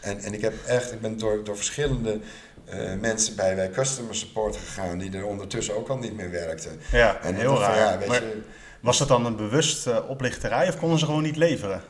En, 0.00 0.18
en 0.18 0.34
ik 0.34 0.40
heb 0.40 0.54
echt, 0.66 0.92
ik 0.92 1.00
ben 1.00 1.18
door, 1.18 1.44
door 1.44 1.56
verschillende 1.56 2.20
eh, 2.64 2.94
mensen 2.94 3.36
bij, 3.36 3.54
bij 3.54 3.70
customer 3.70 4.14
support 4.14 4.56
gegaan 4.56 4.98
die 4.98 5.16
er 5.16 5.24
ondertussen 5.24 5.76
ook 5.76 5.88
al 5.88 5.98
niet 5.98 6.16
meer 6.16 6.30
werkten. 6.30 6.80
Ja, 6.92 7.20
En 7.20 7.34
heel 7.34 7.58
raar. 7.58 7.76
Ja, 7.76 7.98
weet 7.98 8.08
Maar 8.08 8.22
je, 8.22 8.42
was 8.80 8.98
dat 8.98 9.08
dan 9.08 9.26
een 9.26 9.36
bewust 9.36 9.86
eh, 9.86 9.98
oplichterij 10.08 10.68
of 10.68 10.78
konden 10.78 10.98
ze 10.98 11.04
gewoon 11.04 11.22
niet 11.22 11.36
leveren? 11.36 11.82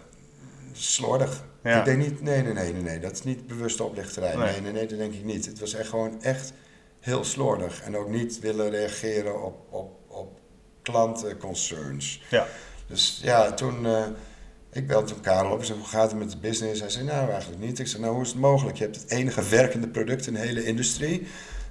slordig. 0.72 1.44
Ja. 1.62 1.78
Ik 1.78 1.84
denk 1.84 1.98
niet, 1.98 2.22
nee, 2.22 2.42
nee, 2.42 2.52
nee, 2.52 2.72
nee, 2.72 2.82
nee, 2.82 2.98
dat 2.98 3.12
is 3.12 3.22
niet 3.22 3.46
bewuste 3.46 3.84
oplichterij. 3.84 4.36
Nee. 4.36 4.50
Nee, 4.52 4.60
nee, 4.60 4.72
nee, 4.72 4.86
dat 4.86 4.98
denk 4.98 5.14
ik 5.14 5.24
niet. 5.24 5.46
Het 5.46 5.60
was 5.60 5.74
echt 5.74 5.88
gewoon 5.88 6.22
echt 6.22 6.52
heel 7.00 7.24
slordig. 7.24 7.82
En 7.82 7.96
ook 7.96 8.08
niet 8.08 8.38
willen 8.38 8.70
reageren 8.70 9.44
op, 9.44 9.66
op 9.70 9.97
klantenconcerns. 10.90 12.22
Ja. 12.30 12.46
Dus 12.86 13.20
ja, 13.22 13.52
toen... 13.52 13.86
eh, 13.86 14.04
ik 14.72 14.86
belde 14.86 15.06
toen 15.06 15.20
Karel 15.20 15.52
op 15.52 15.58
en 15.58 15.66
zei, 15.66 15.78
hoe 15.78 15.88
gaat 15.88 16.10
het 16.10 16.18
met 16.18 16.30
de 16.30 16.36
business? 16.36 16.80
Hij 16.80 16.90
zei, 16.90 17.04
nou 17.04 17.30
eigenlijk 17.30 17.62
niet. 17.62 17.78
Ik 17.78 17.86
zei, 17.86 18.02
nou 18.02 18.14
hoe 18.14 18.22
is 18.22 18.28
het 18.28 18.38
mogelijk? 18.38 18.76
Je 18.76 18.84
hebt 18.84 18.96
het 18.96 19.10
enige 19.10 19.42
werkende 19.48 19.88
product 19.88 20.26
in 20.26 20.32
de 20.32 20.38
hele 20.38 20.64
industrie. 20.64 21.26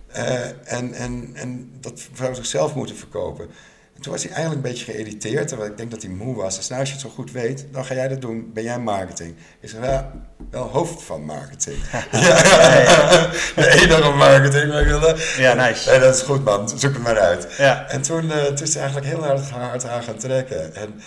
Eh, 0.07 0.73
en, 0.73 0.93
en, 0.93 1.31
en 1.33 1.71
dat 1.79 2.07
zou 2.13 2.35
zichzelf 2.35 2.75
moeten 2.75 2.95
verkopen. 2.95 3.49
En 3.97 4.03
toen 4.03 4.11
was 4.11 4.23
hij 4.23 4.31
eigenlijk 4.31 4.65
een 4.65 4.71
beetje 4.71 4.91
geïrriteerd, 4.91 5.47
terwijl 5.47 5.69
ik 5.69 5.77
denk 5.77 5.91
dat 5.91 6.01
hij 6.01 6.11
moe 6.11 6.35
was. 6.35 6.55
Zei, 6.55 6.67
nou 6.67 6.79
als 6.79 6.89
je 6.89 6.95
het 6.95 7.05
zo 7.05 7.09
goed 7.09 7.31
weet, 7.31 7.65
dan 7.71 7.85
ga 7.85 7.93
jij 7.93 8.07
dat 8.07 8.21
doen. 8.21 8.51
Ben 8.53 8.63
jij 8.63 8.79
marketing? 8.79 9.35
Ik 9.59 9.69
zei, 9.69 9.85
ja, 9.85 10.11
wel 10.49 10.67
hoofd 10.67 11.03
van 11.03 11.25
marketing. 11.25 11.77
ja, 11.91 13.29
de 13.55 13.69
enige 13.81 14.11
marketing. 14.11 14.71
Maar 14.71 14.85
wilde, 14.85 15.15
Ja, 15.37 15.53
nice. 15.53 15.89
Nee, 15.89 15.99
dat 15.99 16.15
is 16.15 16.21
goed 16.21 16.43
man, 16.43 16.69
zoek 16.69 16.93
het 16.93 17.03
maar 17.03 17.19
uit. 17.19 17.47
Ja. 17.57 17.89
En 17.89 18.01
toen, 18.01 18.31
eh, 18.31 18.45
toen 18.45 18.65
is 18.65 18.73
hij 18.73 18.83
eigenlijk 18.83 19.13
heel 19.13 19.23
hard, 19.23 19.49
hard 19.49 19.85
aan 19.85 20.03
gaan 20.03 20.17
trekken. 20.17 20.75
En, 20.75 21.01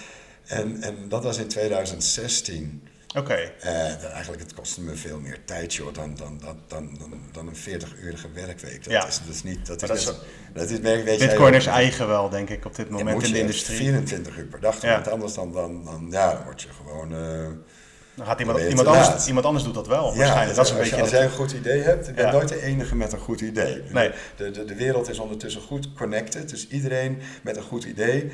en, 0.46 0.82
en 0.82 0.96
dat 1.08 1.24
was 1.24 1.38
in 1.38 1.48
2016. 1.48 2.82
Oké. 3.16 3.34
Eh, 3.34 3.72
dat 4.02 4.10
eigenlijk, 4.10 4.42
het 4.42 4.54
kostte 4.54 4.80
me 4.80 4.94
veel 4.94 5.18
meer 5.20 5.38
tijd, 5.44 5.74
joh, 5.74 5.94
dan, 5.94 6.14
dan, 6.16 6.38
dan, 6.44 6.58
dan, 6.68 6.96
dan, 6.98 7.20
dan 7.32 7.46
een 7.48 7.56
40-urige 7.56 8.26
werkweek. 8.34 8.84
Dat, 8.84 8.92
Ja. 8.92 9.06
is, 9.06 9.20
is 9.30 9.42
niet... 9.42 9.66
Dat 9.66 9.82
is, 9.82 9.88
Maar 9.88 9.96
dat 9.96 10.06
is- 10.06 10.14
dat 10.54 10.70
is, 10.70 10.78
weet, 10.80 11.04
weet 11.04 11.18
jij 11.18 11.28
Bitcoin 11.28 11.52
ook. 11.52 11.58
is 11.60 11.66
eigen 11.66 12.08
wel, 12.08 12.28
denk 12.28 12.50
ik, 12.50 12.64
op 12.64 12.76
dit 12.76 12.90
moment 12.90 13.22
in 13.22 13.32
de 13.32 13.38
industrie. 13.38 13.76
24 13.76 14.36
uur 14.36 14.44
per 14.46 14.60
dag 14.60 14.82
Ja. 14.82 14.92
want 14.92 15.08
anders 15.08 15.34
dan, 15.34 15.52
dan, 15.52 15.84
dan, 15.84 16.06
ja, 16.10 16.32
dan 16.34 16.44
word 16.44 16.62
je 16.62 16.68
gewoon... 16.76 17.14
eh, 17.14 17.48
Dan 18.14 18.26
gaat 18.26 18.40
iemand, 18.40 18.58
iemand, 18.58 18.86
anders, 18.86 19.06
laat. 19.08 19.26
iemand 19.26 19.46
anders 19.46 19.64
doet 19.64 19.74
dat 19.74 19.86
wel, 19.86 20.10
ja, 20.12 20.16
waarschijnlijk. 20.18 20.56
Dat 20.56 20.64
is 20.66 20.72
een 20.72 20.78
als, 20.78 20.88
je- 20.88 20.90
beetje 20.94 21.02
als 21.02 21.10
jij 21.10 21.24
een 21.24 21.30
goed 21.36 21.52
idee 21.52 21.80
hebt, 21.80 22.08
ik 22.08 22.14
ben 22.14 22.24
Ja. 22.26 22.32
nooit 22.32 22.48
de 22.48 22.62
enige 22.62 22.96
met 22.96 23.12
een 23.12 23.18
goed 23.18 23.40
idee. 23.40 23.82
Nee. 23.92 24.10
De, 24.36 24.50
de, 24.50 24.64
de 24.64 24.74
wereld 24.74 25.08
is 25.08 25.18
ondertussen 25.18 25.60
goed 25.62 25.92
connected, 25.92 26.48
dus 26.50 26.68
iedereen 26.68 27.18
met 27.42 27.56
een 27.56 27.62
goed 27.62 27.84
idee 27.84 28.30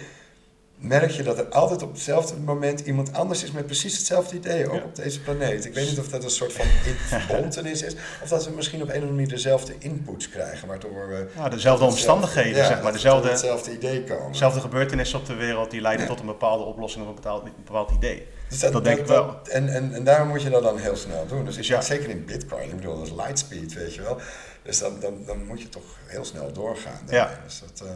merk 0.78 1.10
je 1.10 1.22
dat 1.22 1.38
er 1.38 1.48
altijd 1.48 1.82
op 1.82 1.92
hetzelfde 1.92 2.36
moment 2.36 2.80
iemand 2.80 3.12
anders 3.12 3.42
is 3.42 3.52
met 3.52 3.66
precies 3.66 3.96
hetzelfde 3.96 4.36
idee, 4.36 4.66
ook 4.70 4.74
Ja. 4.74 4.82
op 4.84 4.94
deze 4.96 5.20
planeet. 5.20 5.64
Ik 5.64 5.74
weet 5.74 5.88
niet 5.88 5.98
of 5.98 6.08
dat 6.08 6.24
een 6.24 6.30
soort 6.30 6.52
van 6.52 6.66
verbontenis 7.18 7.82
is, 7.82 7.94
of 8.22 8.28
dat 8.28 8.44
we 8.44 8.50
misschien 8.50 8.82
op 8.82 8.88
een 8.88 8.94
of 8.94 9.00
andere 9.00 9.16
manier 9.16 9.28
dezelfde 9.28 9.74
inputs 9.78 10.28
krijgen, 10.28 10.68
waardoor 10.68 11.08
we... 11.08 11.26
Ja, 11.36 11.48
dezelfde 11.48 11.84
omstandigheden, 11.84 12.56
Ja, 12.62 12.66
zeg 12.66 12.82
maar. 12.82 12.92
Dezelfde, 12.92 13.28
hetzelfde 13.28 13.72
idee 13.72 14.04
komen. 14.04 14.32
dezelfde 14.32 14.60
gebeurtenissen 14.60 15.18
op 15.18 15.26
de 15.26 15.34
wereld 15.34 15.70
die 15.70 15.80
leiden 15.80 16.06
tot 16.06 16.20
een 16.20 16.26
bepaalde 16.26 16.64
oplossing 16.64 17.02
of 17.04 17.08
een 17.08 17.14
bepaald, 17.14 17.44
een 17.44 17.52
bepaald 17.64 17.90
idee. 17.90 18.26
Dus 18.48 18.58
dat 18.58 18.84
denk 18.84 18.98
ik 18.98 19.06
wel. 19.06 19.38
en, 19.50 19.68
en, 19.68 19.94
en 19.94 20.04
daarom 20.04 20.28
moet 20.28 20.42
je 20.42 20.50
dat 20.50 20.62
dan 20.62 20.78
heel 20.78 20.96
snel 20.96 21.26
doen. 21.26 21.44
Dus 21.44 21.56
Dus 21.56 21.66
ja. 21.66 21.80
zeker 21.80 22.08
in 22.10 22.24
Bitcoin, 22.24 22.68
ik 22.70 22.76
bedoel, 22.76 22.96
dat 22.96 23.06
is 23.06 23.12
lightspeed, 23.12 23.72
weet 23.72 23.94
je 23.94 24.02
wel. 24.02 24.18
Dus 24.62 24.78
dan, 24.78 25.00
dan, 25.00 25.14
dan 25.26 25.44
moet 25.46 25.60
je 25.60 25.68
toch 25.68 25.84
heel 26.06 26.24
snel 26.24 26.52
doorgaan. 26.52 27.00
Ja. 27.08 27.40
Dus 27.44 27.60
dat, 27.60 27.86
eh, 27.88 27.92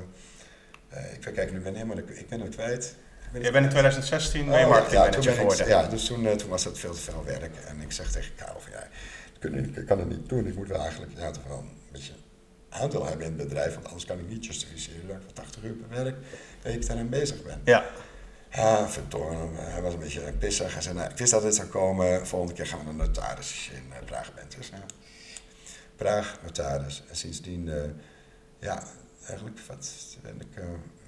ik 0.90 1.20
ben, 1.25 1.32
kijk, 1.35 1.52
nu 1.52 1.59
ben 1.61 1.76
ik 1.99 2.09
ik 2.09 2.28
ben 2.28 2.40
het 2.40 2.54
kwijt. 2.54 2.85
Ik 3.25 3.32
ben 3.32 3.42
Je 3.42 3.50
bent 3.50 3.64
in 3.64 3.70
2016 3.70 4.47
ben 4.49 4.59
je 4.59 4.66
Oh, 4.66 4.90
ja, 4.90 5.06
ik- 5.06 5.14
geworden. 5.14 5.68
Ja, 5.68 5.87
dus 5.87 6.04
toen, 6.04 6.26
eh, 6.26 6.32
toen 6.37 6.49
was 6.49 6.62
dat 6.62 6.78
veel 6.78 6.92
te 6.92 7.00
veel 7.00 7.25
werk. 7.25 7.56
En 7.56 7.80
ik 7.80 7.92
zeg 7.92 8.11
tegen 8.12 8.35
Karel 8.35 8.61
van 8.61 8.73
ja, 8.73 8.82
ik 8.82 9.40
kan, 9.40 9.54
ik 9.82 9.88
het 9.88 10.09
niet 10.09 10.28
doen. 10.28 10.47
Ik 10.47 10.54
moet 10.54 10.68
wel 10.68 10.80
eigenlijk 10.80 11.12
ja, 11.16 11.30
toch 11.30 11.47
wel 11.49 11.59
een 11.59 11.70
beetje 11.92 12.12
aandeel 12.68 13.06
hebben 13.06 13.26
in 13.26 13.32
het 13.38 13.49
bedrijf. 13.49 13.75
Want 13.75 13.87
anders 13.87 14.04
kan 14.04 14.18
ik 14.18 14.28
niet 14.28 14.47
justificeren 14.47 15.06
dat 15.06 15.16
ik 15.16 15.23
voor 15.23 15.32
80 15.32 15.62
uur 15.62 15.73
per 15.73 16.04
werk 16.04 16.16
week 16.62 16.87
daaraan 16.87 17.09
bezig 17.09 17.42
ben. 17.42 17.61
Ja. 17.64 17.85
Ah, 18.50 18.88
verdorie. 18.88 19.38
Hij 19.56 19.82
was 19.82 19.92
een 19.92 19.99
beetje 19.99 20.32
pissig. 20.38 20.73
Hij 20.73 20.82
zei, 20.82 20.94
nou, 20.94 21.11
ik 21.11 21.16
wist 21.16 21.30
dat 21.30 21.42
dit 21.42 21.54
zou 21.54 21.68
komen. 21.68 22.26
Volgende 22.26 22.54
keer 22.54 22.66
gaan 22.66 22.78
we 22.78 22.85
naar 22.85 22.94
notaris 23.06 23.37
als 23.38 23.66
je 23.66 23.73
in 23.75 23.92
eh, 23.92 24.04
Praag 24.04 24.35
bent. 24.35 24.56
Dus 24.56 24.68
ja, 24.68 24.85
Praag, 25.97 26.38
notaris. 26.42 27.02
En 27.09 27.16
sindsdien, 27.16 27.68
eh, 27.68 27.82
ja, 28.59 28.82
eigenlijk 29.30 29.58
ik 30.38 30.56
eh, 30.56 30.64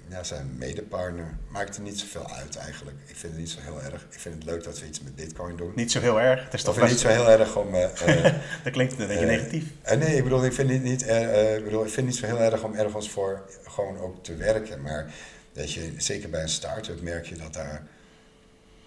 ja, 0.09 0.23
zijn 0.23 0.55
medepartner. 0.57 1.37
Maakt 1.47 1.75
er 1.75 1.81
niet 1.81 1.99
zoveel 1.99 2.29
uit 2.29 2.55
eigenlijk. 2.55 2.97
Ik 3.05 3.15
vind 3.15 3.33
het 3.33 3.41
niet 3.41 3.49
zo 3.49 3.59
heel 3.61 3.81
erg. 3.81 4.07
Ik 4.11 4.19
vind 4.19 4.35
het 4.35 4.43
leuk 4.43 4.63
dat 4.63 4.79
we 4.79 4.87
iets 4.87 5.01
met 5.01 5.15
bitcoin 5.15 5.55
doen. 5.55 5.71
Niet 5.75 5.91
zo 5.91 5.99
heel 5.99 6.21
erg. 6.21 6.43
Het 6.43 6.53
is 6.53 6.63
toch 6.63 6.75
best... 6.75 6.91
niet 6.91 6.99
zo 6.99 7.07
heel 7.07 7.29
erg 7.29 7.55
om... 7.55 7.73
eh, 7.75 8.25
eh, 8.25 8.33
Dat 8.63 8.73
klinkt 8.73 8.99
een 8.99 9.07
beetje 9.07 9.25
negatief. 9.25 9.65
nee, 9.97 10.15
ik 10.15 10.23
bedoel, 10.23 10.45
ik 10.45 10.53
vind 10.53 10.69
het 10.69 10.83
niet, 10.83 11.01
ik 11.01 11.63
bedoel, 11.63 11.85
ik 11.85 11.91
vind 11.91 11.95
het 11.95 12.05
niet 12.05 12.15
zo 12.15 12.25
heel 12.25 12.39
erg 12.39 12.63
om 12.63 12.73
ergens 12.73 13.09
voor 13.09 13.41
gewoon 13.63 13.97
ook 13.97 14.23
te 14.23 14.35
werken. 14.35 14.81
Maar 14.81 15.13
dat 15.53 15.73
je, 15.73 15.93
zeker 15.97 16.29
bij 16.29 16.41
een 16.41 16.49
start-up 16.49 17.01
merk 17.01 17.25
je 17.25 17.35
dat 17.35 17.53
daar, 17.53 17.87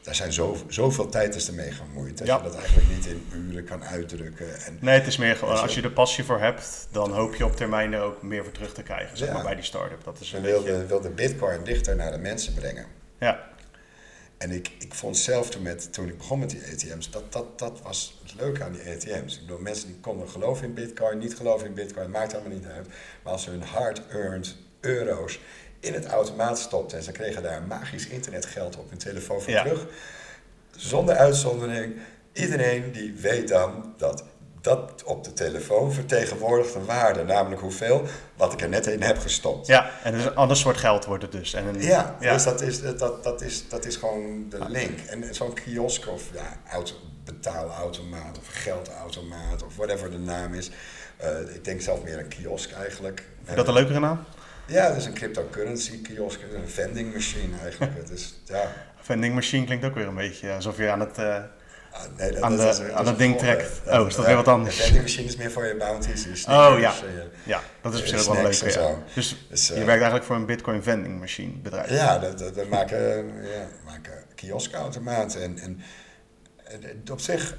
daar 0.07 0.15
zijn 0.15 0.33
zo, 0.33 0.57
zoveel 0.69 1.09
tijd 1.09 1.35
is 1.35 1.49
ermee 1.49 1.71
gemoeid. 1.71 2.19
Dat 2.19 2.27
Ja. 2.27 2.37
je 2.37 2.43
dat 2.43 2.55
eigenlijk 2.57 2.89
niet 2.89 3.07
in 3.07 3.27
uren 3.33 3.65
kan 3.65 3.85
uitdrukken. 3.85 4.65
En, 4.65 4.79
Nee, 4.81 4.99
het 4.99 5.07
is 5.07 5.17
meer 5.17 5.37
gewoon, 5.37 5.61
als 5.61 5.75
je 5.75 5.83
er 5.83 5.91
passie 5.91 6.25
voor 6.25 6.41
hebt, 6.41 6.89
dan 6.91 7.13
hoop 7.13 7.35
je 7.35 7.45
op 7.45 7.57
termijn 7.57 7.93
er 7.93 8.01
ook 8.03 8.23
meer 8.23 8.43
voor 8.45 8.53
terug 8.53 8.73
te 8.75 8.83
krijgen, 8.83 9.17
zeg 9.17 9.33
maar, 9.33 9.43
bij 9.43 9.55
die 9.55 9.65
start-up. 9.65 10.05
Dat 10.05 10.21
is 10.21 10.33
een 10.33 10.43
beetje... 10.43 10.63
wilde, 10.63 10.87
wilde 10.87 11.11
bitcoin 11.11 11.65
dichter 11.65 11.97
naar 11.97 12.11
de 12.11 12.19
mensen 12.19 12.55
brengen. 12.55 12.87
Ja, 13.19 13.49
En 14.39 14.51
ik, 14.51 14.71
ik 14.79 14.95
vond 14.95 15.17
zelf 15.17 15.51
toen, 15.51 15.63
met, 15.63 15.93
toen 15.93 16.09
ik 16.09 16.19
begon 16.19 16.39
met 16.39 16.51
die 16.51 16.61
ATM's, 16.73 17.11
dat, 17.11 17.33
dat, 17.33 17.59
dat 17.59 17.81
was 17.83 18.21
het 18.23 18.35
leuke 18.41 18.65
aan 18.65 18.73
die 18.73 18.81
ATM's. 18.95 19.35
Ik 19.35 19.41
bedoel, 19.41 19.59
mensen 19.59 19.87
die 19.87 19.97
konden 20.01 20.29
geloven 20.29 20.65
in 20.65 20.75
bitcoin, 20.75 21.19
niet 21.19 21.37
geloven 21.37 21.67
in 21.67 21.75
bitcoin, 21.75 22.11
maakt 22.11 22.35
allemaal 22.35 22.53
niet 22.53 22.67
uit. 22.67 22.87
Maar 23.23 23.33
als 23.33 23.43
ze 23.43 23.51
hun 23.51 23.63
hard-earned 23.63 24.57
euro's 24.81 25.39
in 25.87 25.95
het 25.95 26.07
automaat 26.07 26.59
stopten 26.59 26.99
en 26.99 27.05
ze 27.05 27.13
kregen 27.13 27.43
daar 27.43 27.63
magisch 27.63 28.07
internetgeld 28.07 28.77
op 28.77 28.89
hun 28.89 28.99
telefoon 28.99 29.41
voor 29.41 29.53
Ja. 29.53 29.63
terug, 29.63 29.87
zonder 30.77 31.15
uitzondering, 31.17 31.95
iedereen 32.33 32.93
die 32.93 33.15
weet 33.21 33.49
dan 33.49 33.95
dat 33.97 34.25
dat 34.67 35.03
op 35.05 35.25
de 35.25 35.33
telefoon 35.33 35.93
vertegenwoordigt 35.93 36.75
een 36.75 36.85
waarde, 36.85 37.25
namelijk 37.25 37.61
hoeveel, 37.61 38.03
wat 38.37 38.53
ik 38.53 38.61
er 38.63 38.69
net 38.69 38.87
in 38.87 39.03
heb 39.03 39.19
gestopt. 39.19 39.67
ja. 39.67 39.91
en 40.03 40.13
dus 40.13 40.25
een 40.25 40.35
ander 40.35 40.57
soort 40.57 40.77
geld 40.77 41.05
wordt 41.05 41.23
het 41.23 41.33
dus. 41.33 41.55
En 41.55 41.67
een, 41.67 41.83
Ja, 41.83 42.17
dus 42.21 42.45
dat 42.45 42.61
is, 42.61 42.83
dat, 42.83 43.25
dat, 43.25 43.41
is, 43.41 43.69
dat 43.69 43.85
is 43.85 43.97
gewoon 43.97 44.49
de 44.49 44.59
link. 44.69 44.99
En 45.01 45.35
zo'n 45.35 45.55
kiosk 45.55 46.09
of 46.09 46.23
ja, 46.35 46.61
auto, 46.71 46.95
betaalautomaat 47.25 48.39
of 48.39 48.47
geldautomaat 48.63 49.63
of 49.63 49.77
whatever 49.77 50.11
de 50.11 50.19
naam 50.19 50.55
is. 50.55 50.71
Eh, 51.17 51.55
ik 51.55 51.65
denk 51.65 51.81
zelf 51.81 52.03
meer 52.03 52.19
een 52.19 52.29
kiosk 52.29 52.73
eigenlijk. 52.73 53.23
Vind 53.37 53.49
je 53.49 53.55
dat 53.55 53.69
een 53.69 53.75
leukere 53.75 54.01
naam? 54.01 54.25
Ja, 54.67 54.87
het 54.89 54.97
is 54.97 55.05
een 55.05 55.15
cryptocurrency 55.15 56.03
kiosk, 56.03 56.41
een 56.55 56.69
vending 56.69 57.13
machine 57.15 57.57
eigenlijk. 57.63 57.93
Is, 58.13 58.35
ja, 58.45 58.73
Vending 59.01 59.35
machine 59.35 59.65
klinkt 59.67 59.85
ook 59.85 59.95
weer 59.95 60.07
een 60.07 60.15
beetje 60.15 60.53
alsof 60.53 60.77
je 60.77 60.91
aan 60.91 61.01
het... 61.01 61.19
eh, 61.19 61.25
ah, 61.93 62.03
nee, 62.17 62.33
dat, 62.33 62.43
Aan 62.43 62.57
dat 62.57 62.61
de- 62.61 62.69
is- 62.69 62.77
dat 62.77 62.91
aan 62.91 62.93
is 62.93 62.97
het 62.99 63.09
een 63.09 63.17
ding 63.17 63.39
trekt. 63.39 63.81
Oh, 63.87 64.07
is 64.07 64.15
dat 64.15 64.27
weer 64.27 64.35
wat 64.37 64.49
anders? 64.49 64.77
Een 64.77 64.83
vending 64.83 65.03
machine 65.03 65.27
is 65.29 65.37
meer 65.37 65.51
voor 65.51 65.67
je 65.67 65.77
bounties, 65.77 66.25
je 66.25 66.31
Oh 66.53 66.77
ja, 66.81 66.93
je- 67.03 67.29
ja, 67.45 67.61
dat 67.81 67.93
is 67.95 67.99
eh, 68.03 68.05
misschien 68.13 68.33
ook 68.33 68.43
wel 68.43 68.51
en 68.51 68.71
Ja. 68.83 68.99
Dus 69.15 69.47
Dus, 69.49 69.67
je 69.67 69.73
eh, 69.75 69.79
werkt 69.79 69.91
eigenlijk 69.93 70.25
voor 70.25 70.37
een 70.37 70.47
bitcoin 70.47 70.83
vending 70.83 71.21
machine 71.21 71.53
bedrijf. 71.53 71.91
Ja, 71.91 72.19
dat, 72.19 72.39
dat, 72.39 72.55
dat 72.55 72.69
maken, 72.69 72.99
ja, 73.43 73.69
maken 73.85 74.13
kioskautomaten. 74.35 75.43
En, 75.43 75.59
en, 75.59 75.81
op 77.11 77.21
zich, 77.21 77.57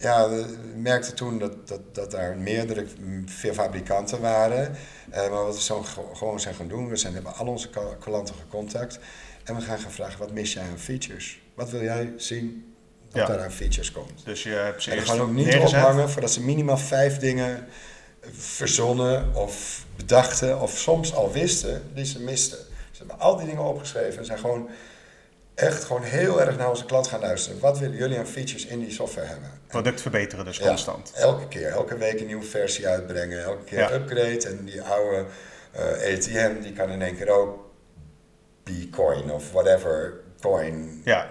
ja, 0.00 0.28
we 0.28 0.44
merkten 0.76 1.14
toen 1.14 1.38
dat, 1.38 1.68
dat, 1.68 1.94
dat 1.94 2.10
daar 2.10 2.36
meerdere 2.36 2.86
veel 3.26 3.52
fabrikanten 3.54 4.20
waren. 4.20 4.76
Eh, 5.10 5.20
maar 5.30 5.44
wat 5.44 5.54
we 5.54 5.62
zo 5.62 5.82
ge- 5.82 6.00
gewoon 6.14 6.40
zijn 6.40 6.54
gaan 6.54 6.68
doen, 6.68 6.88
we 6.88 6.96
zijn, 6.96 7.14
hebben 7.14 7.34
al 7.34 7.46
onze 7.46 7.68
klanten 8.00 8.34
gecontact. 8.34 8.98
En 9.44 9.54
we 9.56 9.60
gaan 9.62 9.78
gaan 9.78 9.90
vragen, 9.90 10.18
wat 10.18 10.32
mis 10.32 10.52
jij 10.52 10.62
aan 10.62 10.78
features? 10.78 11.40
Wat 11.54 11.70
wil 11.70 11.82
jij 11.82 12.12
zien 12.16 12.74
dat 13.10 13.26
Ja. 13.26 13.34
daar 13.34 13.44
aan 13.44 13.50
features 13.52 13.92
komt? 13.92 14.24
Dus 14.24 14.42
je 14.42 14.48
hebt 14.50 14.82
ze 14.82 14.90
En 14.90 14.98
we 14.98 15.04
gaan 15.04 15.20
ook 15.20 15.30
niet 15.32 15.46
neergezet. 15.46 15.78
ophangen 15.78 16.10
voordat 16.10 16.30
ze 16.30 16.42
minimaal 16.42 16.78
vijf 16.78 17.18
dingen 17.18 17.66
verzonnen 18.32 19.34
of 19.34 19.84
bedachten 19.96 20.60
of 20.60 20.78
soms 20.78 21.14
al 21.14 21.32
wisten 21.32 21.82
die 21.94 22.04
ze 22.04 22.20
misten. 22.20 22.58
Ze 22.90 22.98
hebben 22.98 23.18
al 23.20 23.36
die 23.36 23.46
dingen 23.46 23.64
opgeschreven 23.64 24.18
en 24.18 24.24
zijn 24.24 24.38
gewoon 24.38 24.68
echt 25.60 25.84
gewoon 25.84 26.02
heel 26.02 26.40
erg 26.40 26.56
naar 26.56 26.68
onze 26.68 26.84
klant 26.84 27.06
gaan 27.06 27.20
luisteren. 27.20 27.60
Wat 27.60 27.78
willen 27.78 27.96
jullie 27.96 28.18
aan 28.18 28.26
features 28.26 28.66
in 28.66 28.78
die 28.80 28.90
software 28.90 29.26
hebben? 29.26 29.50
Product 29.66 30.00
verbeteren 30.00 30.44
dus 30.44 30.56
Ja, 30.58 30.66
constant. 30.66 31.12
elke 31.14 31.48
keer, 31.48 31.68
elke 31.68 31.96
week 31.96 32.20
een 32.20 32.26
nieuwe 32.26 32.44
versie 32.44 32.88
uitbrengen, 32.88 33.42
elke 33.42 33.64
keer 33.64 33.78
Ja. 33.78 33.92
upgrade 33.92 34.48
en 34.48 34.64
die 34.64 34.82
oude 34.82 35.24
eh, 35.72 36.14
ATM 36.14 36.60
die 36.60 36.72
kan 36.72 36.90
in 36.90 37.02
één 37.02 37.16
keer 37.16 37.30
ook 37.30 37.70
B-coin 38.62 39.30
of 39.30 39.52
whatever 39.52 40.20
coin 40.40 41.00
Ja, 41.04 41.28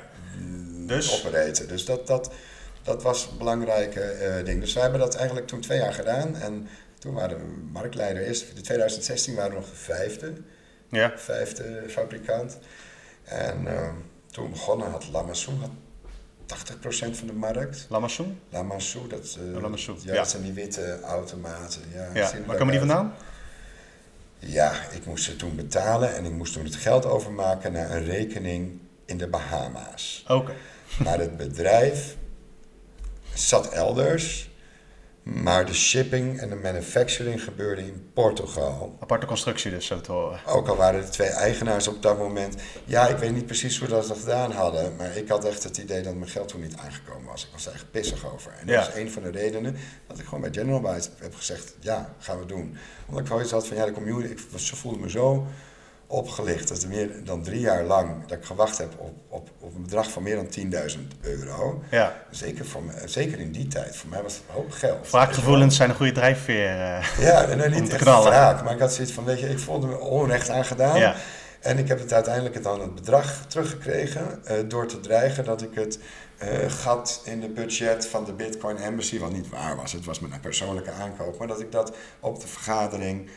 Dus? 0.88 1.26
operaten. 1.26 1.68
Dus 1.68 1.86
dat, 1.86 2.08
dat, 2.08 2.32
dat 2.84 3.04
was 3.04 3.28
een 3.32 3.38
belangrijke 3.38 4.02
eh, 4.02 4.46
ding. 4.46 4.60
Dus 4.62 4.74
wij 4.74 4.82
hebben 4.84 5.00
dat 5.02 5.16
eigenlijk 5.16 5.48
toen 5.48 5.62
twee 5.62 5.78
jaar 5.80 5.94
gedaan. 5.94 6.36
En 6.36 6.68
toen 7.00 7.14
waren 7.14 7.38
we 7.38 7.44
marktleider. 7.72 8.24
Eerst 8.24 8.46
in 8.56 8.64
2016 8.64 9.36
waren 9.36 9.52
we 9.52 9.58
nog 9.58 9.70
de 9.70 9.76
vijfde, 9.76 10.34
ja. 10.90 11.14
vijfde 11.16 11.84
fabrikant. 11.88 12.58
En 13.24 13.68
eh, 13.68 13.90
toen 14.40 14.52
begonnen 14.52 14.92
had 14.92 15.08
Lamassoen 15.12 15.60
had 15.60 15.70
80% 16.48 17.12
van 17.12 17.28
de 17.28 17.34
markt. 17.34 17.86
Lamassoen? 17.90 18.40
Lamassoen, 18.50 19.08
dat, 19.08 19.38
Lamassoen, 19.62 19.98
ja, 20.04 20.14
ja. 20.14 20.18
dat 20.18 20.30
zijn 20.30 20.44
die 20.44 20.54
witte 20.54 21.00
automaten. 21.02 21.82
Ja, 21.94 22.10
Ja, 22.14 22.32
waar 22.46 22.58
komen 22.58 22.72
die 22.72 22.80
vandaan? 22.80 23.14
Ja, 24.40 24.72
ik 24.92 25.06
moest 25.06 25.24
ze 25.24 25.36
toen 25.36 25.56
betalen 25.56 26.16
en 26.16 26.26
ik 26.26 26.32
moest 26.32 26.54
toen 26.54 26.64
het 26.64 26.76
geld 26.76 27.06
overmaken 27.06 27.72
naar 27.72 27.92
een 27.92 28.06
rekening 28.06 28.80
in 29.06 29.18
de 29.18 29.28
Bahama's. 29.28 30.26
Oké. 30.28 30.54
Maar 31.04 31.20
het 31.20 31.38
bedrijf 31.38 32.16
zat 33.34 33.70
elders. 33.70 34.49
Maar 35.24 35.66
de 35.66 35.74
shipping 35.74 36.40
en 36.40 36.50
de 36.50 36.56
manufacturing 36.56 37.44
gebeurde 37.44 37.82
in 37.82 38.10
Portugal. 38.14 38.98
Aparte 39.00 39.26
constructie 39.26 39.72
dus, 39.72 39.86
zo 39.86 40.02
te 40.02 40.12
horen. 40.12 40.40
Ook 40.46 40.68
al 40.68 40.76
waren 40.76 41.02
de 41.02 41.10
twee 41.10 41.28
eigenaars 41.28 41.88
op 41.88 42.02
dat 42.02 42.18
moment. 42.18 42.56
Ja, 42.86 43.08
ik 43.08 43.18
weet 43.18 43.32
niet 43.34 43.46
precies 43.46 43.80
hoe 43.80 43.88
dat 43.88 44.04
ze 44.04 44.10
dat 44.10 44.20
gedaan 44.20 44.52
hadden. 44.52 44.96
Maar 44.96 45.18
ik 45.18 45.30
had 45.30 45.46
echt 45.46 45.64
het 45.64 45.78
idee 45.78 46.02
dat 46.02 46.16
mijn 46.16 46.30
geld 46.30 46.48
toen 46.48 46.62
niet 46.62 46.76
aangekomen 46.76 47.26
was. 47.30 47.44
Ik 47.44 47.50
was 47.52 47.66
er 47.66 47.74
echt 47.74 47.92
pissig 47.92 48.34
over. 48.34 48.52
En 48.60 48.66
dat 48.68 48.76
Ja. 48.76 48.88
is 48.90 48.96
een 49.02 49.12
van 49.12 49.24
de 49.24 49.30
redenen 49.32 49.76
dat 50.08 50.20
ik 50.20 50.26
gewoon 50.26 50.42
bij 50.42 50.52
General 50.54 50.82
Bytes 50.82 51.10
heb 51.20 51.36
gezegd: 51.36 51.76
ja, 51.80 52.14
gaan 52.20 52.40
we 52.40 52.46
doen. 52.46 52.78
Omdat 53.08 53.24
ik 53.24 53.30
wel 53.30 53.42
iets 53.42 53.52
had 53.52 53.68
van 53.68 53.78
ja, 53.78 53.86
de 53.86 53.92
community. 53.92 54.32
Ik, 54.32 54.40
ze 54.56 54.76
voelde 54.76 55.00
me 55.00 55.10
zo 55.10 55.48
opgelicht. 56.12 56.68
Dat 56.68 56.82
er 56.82 56.90
meer 56.90 57.10
dan 57.24 57.44
drie 57.44 57.60
jaar 57.60 57.84
lang 57.84 58.26
dat 58.28 58.38
ik 58.38 58.46
gewacht 58.46 58.78
heb 58.78 58.94
op, 58.98 59.14
op, 59.28 59.50
op 59.60 59.76
een 59.76 59.82
bedrag 59.82 60.12
van 60.12 60.24
meer 60.24 60.36
dan 60.36 60.48
10.000 60.92 61.00
euro. 61.22 61.84
Ja. 61.92 62.24
Zeker, 62.32 62.66
voor 62.66 62.84
me, 62.84 62.92
zeker 63.06 63.40
in 63.40 63.52
die 63.52 63.68
tijd. 63.68 63.96
Voor 63.96 64.10
mij 64.10 64.22
was 64.24 64.34
het 64.34 64.42
een 64.48 64.54
hoop 64.56 64.72
geld. 64.72 65.10
Wraakgevoelens 65.12 65.76
zijn 65.76 65.90
een 65.90 65.96
goede 65.96 66.12
drijfveer. 66.12 66.70
eh. 66.70 67.06
Ja, 67.20 67.44
Om 67.52 67.72
niet 67.72 67.86
te 67.86 67.92
echt 67.94 68.02
knallen. 68.04 68.30
wraak. 68.32 68.64
Maar 68.64 68.74
ik 68.74 68.80
had 68.80 68.94
zoiets 68.94 69.14
van, 69.14 69.24
weet 69.26 69.40
je, 69.40 69.50
ik 69.50 69.60
voelde 69.60 69.88
me 69.88 69.98
onrecht 70.00 70.50
aangedaan. 70.50 71.00
Ja. 71.00 71.16
En 71.60 71.78
ik 71.78 71.88
heb 71.88 72.00
het 72.00 72.14
uiteindelijk 72.14 72.64
dan 72.64 72.82
het 72.82 72.96
bedrag 72.96 73.46
teruggekregen 73.48 74.46
eh, 74.46 74.56
door 74.68 74.88
te 74.88 75.00
dreigen 75.00 75.44
dat 75.46 75.62
ik 75.62 75.70
het 75.74 76.00
eh, 76.38 76.50
gat 76.68 77.22
in 77.24 77.40
de 77.40 77.50
budget 77.50 78.08
van 78.08 78.24
de 78.26 78.34
Bitcoin 78.34 78.78
Embassy, 78.78 79.20
wat 79.20 79.32
niet 79.32 79.50
waar 79.50 79.76
was, 79.76 79.92
het 79.92 80.06
was 80.06 80.20
mijn 80.20 80.40
persoonlijke 80.42 80.92
aankoop, 80.92 81.38
maar 81.38 81.48
dat 81.48 81.60
ik 81.60 81.72
dat 81.72 81.96
op 82.20 82.42
de 82.42 82.48
vergadering 82.48 83.30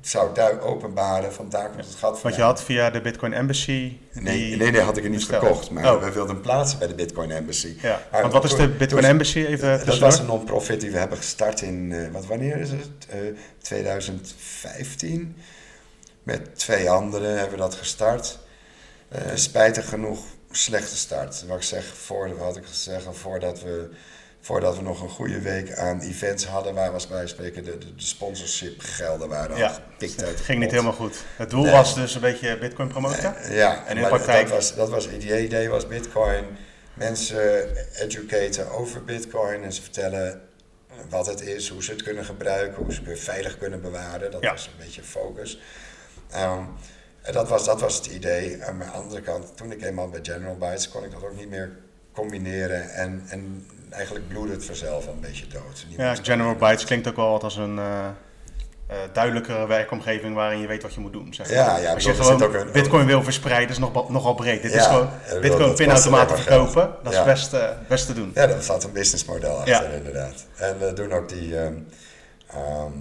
zou 0.00 0.34
daar 0.34 0.60
openbaren, 0.60 1.32
van 1.32 1.48
daar 1.48 1.68
komt 1.70 1.84
het 1.84 1.94
gat 1.94 2.00
Wat 2.10 2.20
vandaan. 2.20 2.38
je 2.40 2.44
had 2.44 2.62
via 2.62 2.90
de 2.90 3.00
Bitcoin 3.00 3.32
Embassy. 3.32 3.70
Nee, 4.12 4.38
die- 4.38 4.56
nee, 4.56 4.70
nee, 4.70 4.80
had 4.80 4.96
ik 4.96 5.02
het 5.02 5.12
niet 5.12 5.20
besteld. 5.20 5.42
verkocht, 5.44 5.70
maar 5.70 5.94
Oh. 5.94 6.02
we 6.04 6.10
wilden 6.12 6.40
plaatsen 6.40 6.78
bij 6.78 6.88
de 6.88 6.94
Bitcoin 6.94 7.30
Embassy. 7.30 7.76
Ja. 7.82 8.02
Maar 8.10 8.20
Want 8.20 8.32
wat 8.32 8.44
is 8.44 8.54
de 8.54 8.68
Bitcoin 8.68 9.02
toen- 9.02 9.10
Embassy? 9.10 9.38
Even 9.44 9.86
dat 9.86 9.98
was 9.98 10.18
een 10.18 10.26
non-profit 10.26 10.80
die 10.80 10.90
we 10.90 10.98
hebben 10.98 11.18
gestart 11.18 11.60
in, 11.60 11.92
eh, 11.92 12.12
wat, 12.12 12.26
wanneer 12.26 12.56
is 12.56 12.70
het? 12.70 12.88
Eh 13.08 13.18
2015. 13.62 15.36
Met 16.22 16.58
twee 16.58 16.90
anderen 16.90 17.30
hebben 17.32 17.50
we 17.50 17.56
dat 17.56 17.74
gestart. 17.74 18.38
Eh, 19.08 19.20
spijtig 19.34 19.88
genoeg, 19.88 20.24
slechte 20.50 20.96
start. 20.96 21.44
Wat 21.46 21.56
ik 21.56 21.62
zeg, 21.62 21.84
voor, 21.86 22.36
wat 22.38 22.56
ik 22.56 22.64
gezegd, 22.66 23.06
voordat 23.12 23.62
we, 23.62 23.88
voordat 24.40 24.76
we 24.76 24.82
nog 24.82 25.02
een 25.02 25.08
goede 25.08 25.40
week 25.40 25.74
aan 25.76 26.00
events 26.00 26.46
hadden, 26.46 26.74
waar 26.74 26.92
was 26.92 27.06
bij 27.06 27.26
spreken 27.26 27.64
de, 27.64 27.78
de, 27.78 27.94
de 27.94 28.02
sponsorship 28.02 28.80
gelden 28.80 29.28
waren 29.28 29.56
Ja, 29.56 29.66
al 29.66 29.74
gepikt 29.74 30.20
uit 30.20 30.28
Het 30.28 30.38
de 30.38 30.44
ging 30.44 30.58
niet 30.60 30.70
helemaal 30.70 30.92
goed. 30.92 31.16
Het 31.36 31.50
doel 31.50 31.62
Nee. 31.62 31.72
was 31.72 31.94
dus 31.94 32.14
een 32.14 32.20
beetje 32.20 32.58
Bitcoin 32.58 32.88
promoten. 32.88 33.34
Ja, 33.50 33.86
En 33.86 33.96
in 33.96 34.02
de 34.02 34.08
praktijk? 34.08 34.46
Dat 34.48 34.56
was, 34.56 34.74
dat 34.74 34.88
was 34.90 35.04
het 35.04 35.14
idee, 35.14 35.44
idee 35.44 35.68
was 35.68 35.86
Bitcoin. 35.86 36.44
Mensen 36.94 37.68
educaten 37.96 38.70
over 38.70 39.04
Bitcoin 39.04 39.62
en 39.62 39.72
ze 39.72 39.82
vertellen 39.82 40.40
wat 41.08 41.26
het 41.26 41.40
is, 41.40 41.68
hoe 41.68 41.82
ze 41.82 41.90
het 41.90 42.02
kunnen 42.02 42.24
gebruiken, 42.24 42.82
hoe 42.84 42.92
ze 42.92 43.00
het 43.04 43.18
veilig 43.20 43.58
kunnen 43.58 43.80
bewaren. 43.80 44.30
Dat 44.30 44.42
Ja. 44.42 44.50
was 44.50 44.66
een 44.66 44.84
beetje 44.84 45.02
focus. 45.02 45.60
Ehm, 46.30 46.62
en 47.22 47.32
dat 47.32 47.48
was, 47.48 47.64
dat 47.64 47.80
was 47.80 47.96
het 47.96 48.06
idee. 48.06 48.64
Aan 48.64 48.78
de 48.78 48.84
andere 48.84 49.20
kant, 49.20 49.56
toen 49.56 49.72
ik 49.72 49.82
eenmaal 49.82 50.08
bij 50.08 50.20
General 50.22 50.56
Bytes, 50.56 50.88
kon 50.88 51.04
ik 51.04 51.10
dat 51.10 51.24
ook 51.24 51.36
niet 51.36 51.48
meer 51.50 51.70
combineren. 52.12 52.90
En, 52.90 53.22
en 53.28 53.66
eigenlijk 53.90 54.28
bloedde 54.28 54.52
het 54.52 54.64
vanzelf 54.64 55.06
een 55.06 55.20
beetje 55.20 55.46
dood. 55.46 55.86
Ja, 55.88 56.14
General 56.22 56.54
Bytes 56.54 56.84
klinkt 56.84 57.08
ook 57.08 57.16
wel 57.16 57.30
wat 57.30 57.42
als 57.44 57.56
een 57.56 57.78
eh, 57.78 58.96
duidelijkere 59.12 59.66
werkomgeving 59.66 60.34
waarin 60.34 60.60
je 60.60 60.66
weet 60.66 60.82
wat 60.82 60.94
je 60.94 61.00
moet 61.00 61.12
doen. 61.12 61.34
Zeg 61.34 61.46
maar. 61.46 61.56
Ja, 61.56 61.76
ja, 61.78 61.92
Als 61.94 62.04
je 62.04 62.14
gewoon 62.14 62.42
ook 62.42 62.54
een- 62.54 62.72
Bitcoin 62.72 63.06
wil 63.06 63.22
verspreiden, 63.22 63.70
is 63.70 63.78
nog, 63.78 64.08
nogal 64.10 64.34
breed. 64.34 64.62
Dit 64.62 64.74
is 64.74 64.86
gewoon 64.86 65.08
bedoel, 65.24 65.40
Bitcoin 65.40 65.66
dat 65.68 65.76
pinautomaten 65.76 66.38
verkopen. 66.38 66.94
Dat 67.02 67.12
is 67.12 67.24
best, 67.24 67.52
eh, 67.52 67.68
best 67.88 68.06
te 68.06 68.12
doen. 68.12 68.30
Ja, 68.34 68.46
daar 68.46 68.62
staat 68.62 68.84
een 68.84 68.92
businessmodel 68.92 69.56
achter, 69.56 69.72
Ja. 69.72 69.82
inderdaad. 69.82 70.46
En 70.56 70.78
we 70.78 70.92
doen 70.92 71.12
ook 71.12 71.28
die 71.28 71.58
ehm, 71.58 71.74
ehm, 72.46 72.92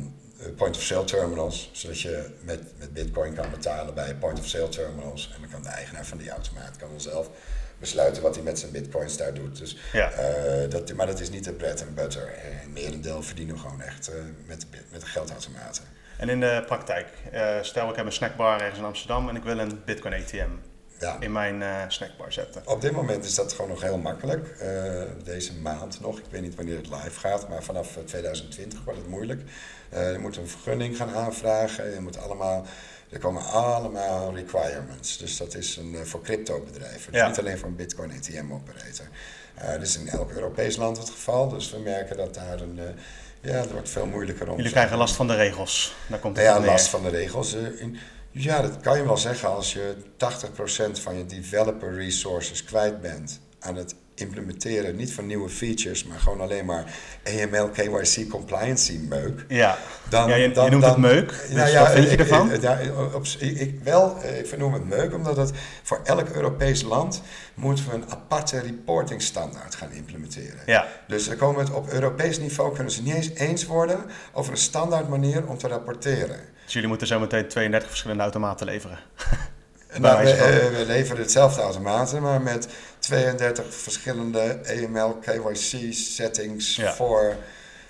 point-of-sale 0.56 1.04
terminals, 1.04 1.70
zodat 1.74 2.02
je 2.02 2.30
met, 2.42 2.60
met 2.80 2.94
bitcoin 2.94 3.34
kan 3.34 3.46
betalen 3.52 3.94
bij 3.94 4.16
point-of-sale 4.16 4.70
terminals. 4.70 5.32
En 5.36 5.42
dan 5.42 5.50
kan 5.50 5.62
de 5.64 5.70
eigenaar 5.70 6.06
van 6.06 6.18
die 6.18 6.30
automaat 6.30 6.72
kan 6.78 6.90
dan 6.90 7.02
zelf 7.02 7.30
besluiten 7.80 8.22
wat 8.24 8.36
hij 8.36 8.44
met 8.44 8.60
zijn 8.60 8.72
bitcoins 8.72 9.18
daar 9.18 9.34
doet. 9.34 9.58
Dus, 9.58 9.78
Ja. 9.94 10.12
eh, 10.12 10.70
dat, 10.70 10.94
maar 10.94 11.06
dat 11.08 11.20
is 11.20 11.30
niet 11.30 11.44
de 11.44 11.54
bread 11.54 11.82
and 11.82 11.96
butter. 11.96 12.28
En 12.28 12.72
merendeel 12.74 13.22
verdienen 13.24 13.56
we 13.56 13.62
gewoon 13.62 13.82
echt 13.82 14.08
eh, 14.08 14.16
met, 14.48 14.66
met 14.92 15.02
de 15.02 15.08
geldautomaten. 15.08 15.84
En 16.18 16.30
in 16.30 16.40
de 16.40 16.64
praktijk, 16.66 17.08
eh, 17.32 17.56
stel 17.62 17.90
ik 17.90 17.96
heb 17.96 18.06
een 18.06 18.12
snackbar 18.12 18.62
ergens 18.62 18.80
in 18.80 18.86
Amsterdam 18.86 19.30
en 19.30 19.36
ik 19.36 19.44
wil 19.44 19.60
een 19.60 19.82
Bitcoin 19.86 20.14
ATM 20.14 20.50
Ja. 21.00 21.18
in 21.20 21.32
mijn 21.32 21.62
eh, 21.62 21.76
snackbar 21.88 22.32
zetten. 22.34 22.62
Op 22.68 22.82
dit 22.82 22.92
moment 22.92 23.26
is 23.26 23.36
dat 23.36 23.54
gewoon 23.54 23.70
nog 23.70 23.82
heel 23.82 23.98
makkelijk. 23.98 24.48
Eh, 24.60 25.02
deze 25.24 25.54
maand 25.56 26.00
nog. 26.02 26.18
Ik 26.18 26.26
weet 26.30 26.42
niet 26.42 26.56
wanneer 26.56 26.76
het 26.78 26.88
live 26.90 27.20
gaat, 27.20 27.50
maar 27.50 27.64
vanaf 27.64 27.98
eh, 27.98 28.04
2020 28.04 28.84
wordt 28.84 29.00
het 29.00 29.08
moeilijk. 29.10 29.42
Eh, 29.90 30.12
je 30.12 30.18
moet 30.18 30.38
een 30.38 30.48
vergunning 30.48 30.98
gaan 30.98 31.14
aanvragen. 31.14 31.94
Je 31.94 32.00
moet 32.00 32.18
allemaal, 32.18 32.66
er 33.10 33.20
komen 33.20 33.44
allemaal 33.46 34.36
requirements. 34.36 35.18
Dus 35.18 35.38
dat 35.38 35.56
is 35.56 35.78
een, 35.78 35.96
eh, 35.96 36.02
voor 36.02 36.22
crypto 36.22 36.60
bedrijven. 36.66 37.12
Dus 37.12 37.22
Ja. 37.22 37.28
niet 37.28 37.40
alleen 37.40 37.58
voor 37.58 37.68
een 37.68 37.76
Bitcoin 37.76 38.12
ATM 38.12 38.52
operator. 38.54 39.06
Eh 39.56 39.70
dat 39.72 39.82
is 39.82 39.98
in 39.98 40.08
elk 40.10 40.32
Europees 40.32 40.76
land 40.76 40.98
het 40.98 41.10
geval. 41.10 41.48
Dus 41.50 41.72
we 41.72 41.78
merken 41.80 42.18
dat 42.18 42.34
daar 42.34 42.62
een. 42.62 42.80
eh, 42.80 42.86
ja, 43.42 43.52
het 43.60 43.72
wordt 43.72 43.90
veel 43.90 44.06
moeilijker 44.06 44.50
om. 44.50 44.56
Jullie 44.58 44.72
krijgen 44.72 44.98
last 44.98 45.16
van 45.16 45.28
de 45.28 45.36
regels. 45.36 45.96
Daar 46.08 46.20
komt 46.20 46.38
het 46.38 46.46
ja, 46.46 46.60
last 46.60 46.88
van 46.88 47.04
de 47.04 47.10
regels. 47.10 47.54
in- 47.54 47.98
ja, 48.32 48.62
dat 48.62 48.80
kan 48.82 48.98
je 48.98 49.04
wel 49.06 49.18
zeggen 49.18 49.50
als 49.50 49.74
je 49.74 49.96
80% 50.18 51.00
van 51.00 51.18
je 51.18 51.26
developer 51.26 51.94
resources 51.94 52.64
kwijt 52.64 53.02
bent 53.02 53.40
aan 53.60 53.76
het 53.76 53.96
implementeren, 54.20 54.96
niet 54.96 55.14
van 55.14 55.26
nieuwe 55.26 55.50
features, 55.50 56.04
maar 56.04 56.20
gewoon 56.20 56.42
alleen 56.42 56.66
maar 56.66 56.84
AML, 57.24 57.70
KYC, 57.70 58.30
compliancy 58.30 59.00
meuk. 59.10 59.46
Ja, 59.48 59.78
Dan, 60.10 60.30
ja 60.30 60.36
je, 60.36 60.52
dan, 60.52 60.66
je 60.66 60.72
noemt 60.72 60.84
dan- 60.84 60.92
het 60.92 61.00
meuk. 61.14 61.30
Dus 61.30 61.50
Nou 61.56 61.70
ja, 61.70 61.80
wat 61.84 61.92
vind 61.92 62.06
je 62.06 62.12
ik- 62.12 62.20
ervan? 62.20 62.52
ik- 62.54 62.62
ja, 62.62 62.80
op, 63.14 63.26
ik, 63.40 63.80
wel, 63.84 64.18
eh, 64.22 64.40
ik 64.40 64.48
vernoem 64.48 64.74
het 64.74 64.88
meuk 64.88 65.14
omdat 65.14 65.38
het 65.38 65.52
voor 65.84 66.00
elk 66.04 66.30
Europees 66.30 66.82
land 66.82 67.22
moeten 67.54 67.86
we 67.90 67.94
een 67.94 68.10
aparte 68.12 68.60
reporting 68.60 69.22
standaard 69.22 69.76
gaan 69.76 69.92
implementeren. 69.92 70.60
Ja, 70.66 70.88
Dus 71.08 71.28
dan 71.28 71.36
komen 71.38 71.56
we 71.56 71.62
het 71.72 71.74
op 71.74 71.90
Europees 71.92 72.40
niveau 72.40 72.74
kunnen 72.76 72.92
ze 72.94 73.02
niet 73.02 73.16
eens 73.16 73.30
eens 73.34 73.66
worden 73.66 74.00
over 74.34 74.52
een 74.52 74.58
standaard 74.58 75.08
manier 75.10 75.48
om 75.48 75.58
te 75.58 75.68
rapporteren. 75.68 76.40
dus 76.64 76.74
jullie 76.74 76.90
moeten 76.90 77.08
zo 77.08 77.20
meteen 77.20 77.48
32 77.48 77.90
verschillende 77.90 78.24
automaten 78.24 78.66
leveren. 78.66 79.00
Nou, 79.98 80.24
eh, 80.26 80.36
we 80.78 80.84
leveren 80.88 81.22
hetzelfde 81.22 81.62
automaten, 81.62 82.22
maar 82.22 82.42
met 82.42 82.68
32 83.00 83.74
verschillende 83.74 84.60
AML, 84.68 85.14
KYC 85.14 85.94
settings 85.94 86.76
Ja. 86.76 86.94
voor 86.94 87.36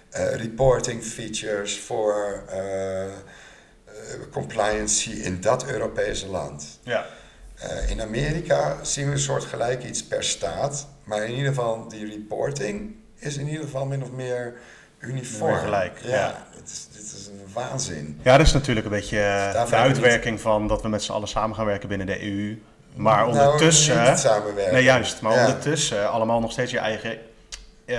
eh, 0.10 0.36
reporting 0.36 1.04
features, 1.04 1.80
voor 1.80 2.44
eh, 2.50 3.04
eh, 3.04 3.12
compliancy 4.32 5.10
in 5.12 5.42
dat 5.42 5.66
Europese 5.66 6.28
land. 6.28 6.80
Ja, 6.84 7.06
in 7.88 8.02
Amerika 8.02 8.84
zien 8.84 9.06
we 9.06 9.12
een 9.12 9.20
soort 9.20 9.44
gelijk 9.44 9.84
iets 9.84 10.04
per 10.04 10.24
staat, 10.24 10.88
maar 11.04 11.24
in 11.24 11.32
ieder 11.32 11.48
geval 11.48 11.88
die 11.88 12.10
reporting 12.10 12.96
is 13.16 13.38
in 13.38 13.48
ieder 13.48 13.64
geval 13.64 13.86
min 13.86 14.04
of 14.04 14.12
meer 14.12 14.54
uniform. 15.00 15.56
Gelijk, 15.56 16.00
ja. 16.04 16.46
dit, 16.56 16.70
is, 16.70 16.88
dit 16.92 17.04
is 17.04 17.28
een 17.28 17.54
waanzin. 17.54 18.20
ja 18.24 18.38
dat 18.38 18.46
is 18.48 18.54
natuurlijk 18.54 18.86
een 18.86 18.92
beetje 18.92 19.18
de 19.70 19.76
uitwerking 19.76 20.42
van 20.42 20.68
dat 20.68 20.82
we 20.82 20.88
met 20.88 21.04
z'n 21.04 21.12
allen 21.12 21.28
samen 21.28 21.56
gaan 21.56 21.66
werken 21.66 21.90
binnen 21.90 22.08
de 22.08 22.24
EU. 22.24 22.62
Maar 23.00 23.28
Nou, 23.30 23.46
ondertussen... 23.46 24.18
samenwerken. 24.18 24.74
Nee, 24.74 24.84
juist. 24.84 25.22
Maar 25.22 25.34
Ja. 25.34 25.46
ondertussen 25.46 26.10
allemaal 26.12 26.40
nog 26.40 26.52
steeds 26.52 26.72
je 26.72 26.80
eigen 26.80 27.18
eh, 27.86 27.98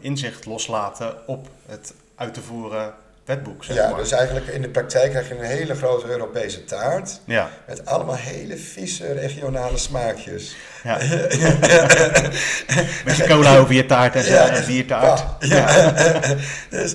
inzicht 0.00 0.46
loslaten 0.46 1.14
op 1.26 1.48
het 1.66 1.92
uit 2.16 2.34
te 2.34 2.42
voeren 2.42 2.94
wetboek. 3.24 3.64
Zeg 3.64 3.76
Ja, 3.76 3.88
maar. 3.88 3.98
dus 3.98 4.12
eigenlijk 4.12 4.46
in 4.46 4.62
de 4.62 4.68
praktijk 4.68 5.10
krijg 5.10 5.28
je 5.28 5.38
een 5.38 5.44
hele 5.44 5.74
grote 5.74 6.06
Europese 6.06 6.64
taart. 6.64 7.20
ja. 7.24 7.48
Met 7.66 7.86
allemaal 7.86 8.14
hele 8.14 8.56
vieze 8.56 9.12
regionale 9.12 9.78
smaakjes. 9.78 10.56
ja. 10.84 10.96
Met 13.04 13.16
je 13.16 13.24
cola 13.26 13.56
over 13.58 13.74
je 13.74 13.86
taart 13.86 14.14
en, 14.14 14.24
Ja, 14.24 14.48
en 14.48 14.66
biertaart. 14.66 15.24
Ja, 15.38 15.76
ja. 15.76 16.20
dus 16.70 16.94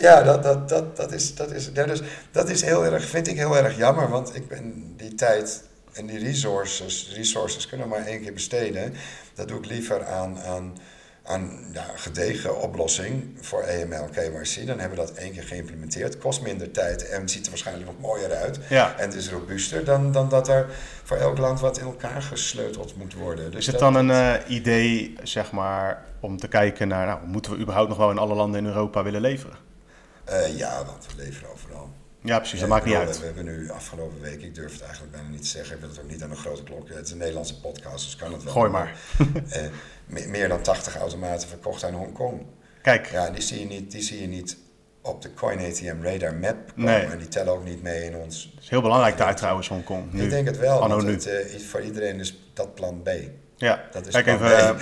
ja, 0.00 0.22
dat, 0.22 0.42
dat, 0.42 0.68
dat, 0.68 0.96
dat, 0.96 1.12
is, 1.12 1.34
dat, 1.34 1.50
is, 1.50 1.70
ja, 1.74 1.84
dus, 1.84 2.00
dat 2.32 2.48
is 2.48 2.62
heel 2.62 2.84
erg, 2.84 3.04
vind 3.08 3.28
ik 3.28 3.36
heel 3.36 3.56
erg 3.56 3.76
jammer. 3.76 4.08
Want 4.08 4.36
ik 4.36 4.48
ben 4.48 4.94
die 4.96 5.14
tijd 5.14 5.62
en 5.92 6.06
die 6.06 6.18
resources, 6.18 7.12
resources 7.14 7.66
kunnen 7.66 7.88
we 7.88 7.94
maar 7.94 8.06
één 8.06 8.22
keer 8.22 8.32
besteden. 8.32 8.94
Dat 9.34 9.48
doe 9.48 9.58
ik 9.58 9.66
liever 9.66 10.04
aan, 10.06 10.38
aan, 10.40 10.76
aan 11.24 11.64
ja, 11.72 11.86
gedegen 11.94 12.60
oplossing 12.60 13.36
voor 13.40 13.62
AML, 13.62 14.04
KYC. 14.12 14.66
Dan 14.66 14.78
hebben 14.78 14.98
we 14.98 15.04
dat 15.06 15.12
één 15.14 15.32
keer 15.32 15.42
geïmplementeerd. 15.42 16.18
Kost 16.18 16.40
minder 16.42 16.70
tijd 16.70 17.08
en 17.08 17.20
het 17.20 17.30
ziet 17.30 17.44
er 17.44 17.50
waarschijnlijk 17.50 17.86
nog 17.86 18.00
mooier 18.00 18.32
uit. 18.34 18.58
Ja. 18.68 18.98
En 18.98 19.04
het 19.08 19.14
is 19.14 19.28
robuuster 19.30 19.84
dan, 19.84 20.12
dan 20.12 20.28
dat 20.28 20.48
er 20.48 20.66
voor 21.04 21.16
elk 21.16 21.38
land 21.38 21.60
wat 21.60 21.78
in 21.78 21.84
elkaar 21.84 22.22
gesleuteld 22.22 22.96
moet 22.96 23.14
worden. 23.14 23.50
Dus 23.50 23.60
Is 23.60 23.66
het 23.66 23.78
dat- 23.78 23.92
dan 23.92 24.08
een 24.08 24.36
eh, 24.40 24.50
idee, 24.56 25.14
zeg 25.22 25.52
maar, 25.52 26.04
om 26.20 26.36
te 26.36 26.48
kijken 26.48 26.88
naar, 26.88 27.06
nou, 27.06 27.26
moeten 27.26 27.52
we 27.52 27.58
überhaupt 27.58 27.88
nog 27.88 27.98
wel 27.98 28.10
in 28.10 28.18
alle 28.18 28.34
landen 28.34 28.60
in 28.60 28.66
Europa 28.66 29.02
willen 29.02 29.20
leveren? 29.20 29.56
Eh, 30.24 30.56
ja, 30.58 30.84
want 30.84 31.06
we 31.06 31.22
leveren 31.22 31.50
overal. 31.52 31.90
Ja, 32.24 32.38
precies, 32.38 32.60
dat 32.60 32.68
maakt 32.68 32.84
niet 32.84 32.94
uit. 32.94 33.18
We 33.18 33.24
hebben 33.24 33.44
nu 33.44 33.70
afgelopen 33.70 34.20
week, 34.20 34.42
ik 34.42 34.54
durf 34.54 34.72
het 34.72 34.82
eigenlijk 34.82 35.12
bijna 35.12 35.28
niet 35.28 35.42
te 35.42 35.48
zeggen, 35.48 35.74
ik 35.74 35.80
wil 35.80 35.90
het 35.90 36.00
ook 36.00 36.08
niet 36.10 36.22
aan 36.22 36.30
een 36.30 36.36
grote 36.36 36.62
klok. 36.62 36.88
Het 36.88 37.06
is 37.06 37.10
een 37.12 37.18
Nederlandse 37.18 37.60
podcast, 37.60 38.04
dus 38.04 38.16
kan 38.16 38.32
het 38.32 38.42
wel. 38.42 38.52
Gooi 38.52 38.70
maar. 38.70 38.96
Eh, 39.48 39.62
me- 40.06 40.26
meer 40.28 40.48
dan 40.48 40.62
80 40.62 40.96
automaten 40.96 41.48
verkocht 41.48 41.84
aan 41.84 41.94
Hongkong. 41.94 42.46
Kijk, 42.82 43.06
Ja, 43.10 43.30
die 43.30 43.42
zie 43.42 43.58
je 43.60 43.66
niet, 43.66 43.90
die 43.90 44.02
zie 44.02 44.20
je 44.20 44.26
niet 44.26 44.56
op 45.02 45.22
de 45.22 45.34
Coin 45.34 45.58
ATM 45.58 46.02
radar 46.02 46.34
map 46.34 46.56
komen. 46.74 46.84
Nee. 46.90 47.04
En 47.04 47.18
die 47.18 47.28
tellen 47.28 47.52
ook 47.52 47.64
niet 47.64 47.82
mee 47.82 48.04
in 48.04 48.16
ons. 48.16 48.50
het 48.54 48.62
is 48.62 48.68
heel 48.70 48.82
belangrijk 48.82 49.16
daar 49.16 49.36
trouwens, 49.36 49.68
Hongkong. 49.68 50.12
Nu. 50.12 50.22
Ik 50.22 50.30
denk 50.30 50.46
het 50.46 50.58
wel, 50.58 50.80
Anno 50.82 50.94
want 50.94 51.06
nu. 51.08 51.12
het, 51.12 51.26
eh, 51.26 51.60
voor 51.60 51.80
iedereen 51.82 52.20
is 52.20 52.50
dat 52.54 52.74
plan 52.74 53.02
B. 53.02 53.08
Ja, 53.56 53.84
dat 53.92 54.06
is 54.06 54.12
kijk 54.12 54.24
plan 54.24 54.36
even, 54.36 54.58
eh, 54.68 54.78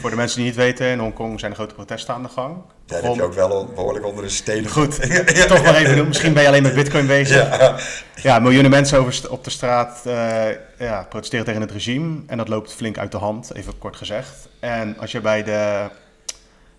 voor 0.00 0.10
de 0.10 0.16
mensen 0.16 0.36
die 0.36 0.46
niet 0.46 0.56
weten, 0.56 0.86
in 0.86 0.98
Hongkong 0.98 1.38
zijn 1.40 1.50
er 1.50 1.56
grote 1.56 1.74
protesten 1.74 2.14
aan 2.14 2.22
de 2.22 2.28
gang. 2.28 2.62
Daar 2.86 3.02
heb 3.02 3.10
Begon- 3.10 3.16
je 3.16 3.22
ook 3.22 3.34
wel 3.48 3.66
behoorlijk 3.74 4.06
onder 4.06 4.24
een 4.24 4.30
steen. 4.30 4.68
Goed, 4.68 4.94
toch 5.48 5.62
maar 5.62 5.74
even 5.74 5.96
doen. 5.96 6.06
Misschien 6.08 6.32
ben 6.32 6.42
je 6.42 6.48
alleen 6.48 6.62
met 6.62 6.74
bitcoin 6.74 7.06
bezig. 7.06 7.58
Ja. 7.58 7.76
Ja, 8.22 8.38
miljoenen 8.38 8.70
mensen 8.70 8.98
over 8.98 9.30
op 9.30 9.44
de 9.44 9.50
straat 9.50 10.02
eh, 10.06 10.44
ja, 10.78 11.06
protesteren 11.08 11.44
tegen 11.44 11.60
het 11.60 11.70
regime. 11.70 12.22
En 12.26 12.36
dat 12.36 12.48
loopt 12.48 12.72
flink 12.72 12.98
uit 12.98 13.12
de 13.12 13.18
hand, 13.18 13.54
even 13.54 13.78
kort 13.78 13.96
gezegd. 13.96 14.48
En 14.60 14.98
als 14.98 15.12
je 15.12 15.20
bij, 15.20 15.42
de, 15.42 15.88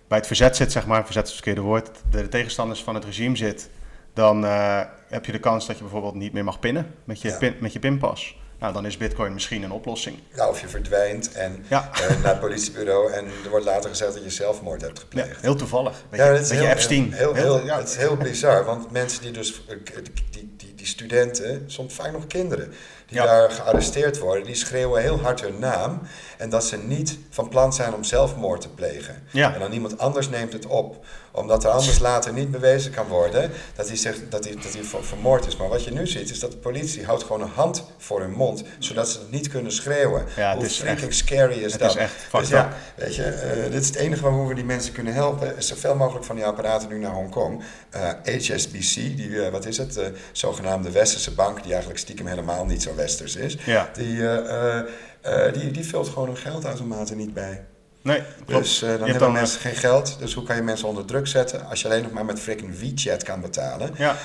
bij 0.08 0.18
het 0.18 0.26
verzet 0.26 0.56
zit, 0.56 0.72
zeg 0.72 0.86
maar, 0.86 1.04
verzet 1.04 1.22
is 1.24 1.32
het 1.32 1.42
verkeerde 1.42 1.68
woord, 1.68 1.90
de, 2.10 2.22
de 2.22 2.28
tegenstanders 2.28 2.82
van 2.82 2.94
het 2.94 3.04
regime 3.04 3.36
zit, 3.36 3.68
dan 4.14 4.44
eh, 4.46 4.80
heb 5.08 5.24
je 5.26 5.32
de 5.32 5.38
kans 5.38 5.66
dat 5.66 5.76
je 5.76 5.82
bijvoorbeeld 5.82 6.14
niet 6.14 6.32
meer 6.32 6.44
mag 6.44 6.58
pinnen 6.58 6.94
met 7.04 7.20
je, 7.20 7.28
Ja. 7.28 7.36
pin, 7.36 7.54
met 7.60 7.72
je 7.72 7.78
pinpas. 7.78 8.36
Nou, 8.58 8.72
dan 8.72 8.86
is 8.86 8.96
bitcoin 8.96 9.32
misschien 9.32 9.62
een 9.62 9.70
oplossing. 9.72 10.18
Ja, 10.34 10.48
of 10.48 10.60
je 10.60 10.68
verdwijnt 10.68 11.32
en, 11.32 11.64
Ja. 11.68 11.90
eh, 11.92 12.08
naar 12.22 12.30
het 12.32 12.40
politiebureau 12.40 13.12
en 13.12 13.24
er 13.44 13.50
wordt 13.50 13.64
later 13.64 13.90
gezegd 13.90 14.14
dat 14.14 14.22
je 14.24 14.30
zelfmoord 14.30 14.80
hebt 14.80 14.96
Ja, 14.98 15.02
gepleegd. 15.02 15.40
heel 15.40 15.54
toevallig. 15.54 16.02
Beetje, 16.10 16.24
Ja, 16.24 16.30
dat 16.32 16.40
is 16.40 16.48
beetje 16.48 16.64
heel, 16.64 16.72
Epstein. 16.74 17.12
Heel, 17.12 17.34
heel, 17.34 17.64
ja, 17.64 17.78
Het 17.78 17.88
is 17.88 17.96
heel 17.96 18.16
bizar, 18.16 18.64
want 18.64 18.90
mensen 18.90 19.22
die 19.22 19.30
dus, 19.30 19.62
eh, 19.68 19.76
die, 20.30 20.54
die, 20.56 20.74
die 20.86 20.94
studenten, 20.94 21.64
soms 21.66 21.94
vaak 21.94 22.12
nog 22.12 22.26
kinderen, 22.26 22.72
die 23.06 23.16
Ja. 23.18 23.24
daar 23.26 23.50
gearresteerd 23.50 24.18
worden, 24.18 24.44
die 24.44 24.54
schreeuwen 24.54 25.02
heel 25.02 25.20
hard 25.20 25.40
hun 25.40 25.58
naam. 25.58 26.00
En 26.38 26.50
dat 26.50 26.64
ze 26.64 26.76
niet 26.76 27.18
van 27.30 27.48
plan 27.48 27.72
zijn 27.72 27.94
om 27.94 28.04
zelfmoord 28.04 28.60
te 28.60 28.68
plegen. 28.68 29.22
Ja. 29.30 29.54
En 29.54 29.60
dan 29.60 29.72
iemand 29.72 29.98
anders 29.98 30.28
neemt 30.28 30.52
het 30.52 30.66
op, 30.66 31.04
omdat 31.32 31.64
er 31.64 31.70
anders 31.70 31.98
later 31.98 32.32
niet 32.32 32.50
bewezen 32.50 32.90
kan 32.92 33.06
worden 33.06 33.50
dat 33.74 33.86
hij, 33.88 33.96
zegt, 33.96 34.20
dat 34.30 34.44
hij, 34.44 34.54
dat 34.54 34.72
hij 34.72 34.82
ver- 34.82 35.04
vermoord 35.04 35.46
is. 35.46 35.56
Maar 35.56 35.68
wat 35.68 35.84
je 35.84 35.90
nu 35.92 36.06
ziet, 36.06 36.30
is 36.30 36.40
dat 36.40 36.50
de 36.50 36.56
politie 36.56 37.04
houdt 37.04 37.22
gewoon 37.22 37.40
een 37.42 37.48
hand 37.54 37.84
voor 37.98 38.20
hun 38.20 38.30
mond, 38.32 38.64
zodat 38.78 39.08
ze 39.08 39.18
het 39.18 39.30
niet 39.30 39.48
kunnen 39.48 39.72
schreeuwen. 39.72 40.24
Ja, 40.36 40.56
Hoe 40.56 40.68
freaking 40.68 41.08
echt- 41.08 41.16
scary 41.16 41.58
is 41.62 41.72
het 41.72 41.80
dat? 41.80 41.90
is 41.90 41.96
echt 41.96 42.14
dus 42.32 42.48
ja. 42.48 42.72
Weet 42.96 43.14
je, 43.14 43.22
eh, 43.24 43.70
dit 43.70 43.80
is 43.82 43.86
het 43.86 43.96
enige 43.96 44.22
waarvoor 44.22 44.48
we 44.48 44.54
die 44.54 44.64
mensen 44.64 44.92
kunnen 44.92 45.12
helpen. 45.14 45.56
Is 45.56 45.66
zoveel 45.68 45.94
mogelijk 45.96 46.24
van 46.24 46.36
die 46.36 46.44
apparaten 46.44 46.88
nu 46.88 46.98
naar 46.98 47.12
Hongkong. 47.12 47.62
Eh, 47.90 48.10
HSBC, 48.24 48.94
die, 48.94 49.42
eh, 49.44 49.50
wat 49.52 49.66
is 49.66 49.78
het? 49.78 49.92
De 49.94 50.12
zogenaamde 50.76 50.90
westerse 50.90 51.34
bank, 51.34 51.62
die 51.62 51.70
eigenlijk 51.70 52.00
stiekem 52.00 52.26
helemaal 52.26 52.64
niet 52.64 52.82
zo 52.82 52.94
westers 52.94 53.36
is. 53.36 53.56
Ja. 53.64 53.88
Die, 53.92 54.28
eh, 54.28 54.78
eh, 54.78 55.46
eh, 55.46 55.54
die, 55.54 55.70
die 55.70 55.86
vult 55.86 56.08
gewoon 56.08 56.26
hun 56.26 56.36
geldautomaten 56.36 57.16
niet 57.16 57.34
bij. 57.34 57.64
Nee, 58.02 58.22
klopt. 58.46 58.62
Dus 58.62 58.78
dan 58.78 58.88
hebben 58.88 59.18
dan, 59.18 59.32
mensen 59.32 59.60
geen 59.60 59.74
geld. 59.74 60.16
Dus 60.18 60.34
hoe 60.34 60.44
kan 60.44 60.56
je 60.56 60.62
mensen 60.62 60.88
onder 60.88 61.04
druk 61.04 61.26
zetten 61.26 61.66
als 61.68 61.80
je 61.80 61.88
alleen 61.88 62.02
nog 62.02 62.12
maar 62.12 62.24
met 62.24 62.40
freaking 62.40 62.78
WeChat 62.78 63.22
kan 63.22 63.40
betalen? 63.40 63.90
Ja. 63.96 64.16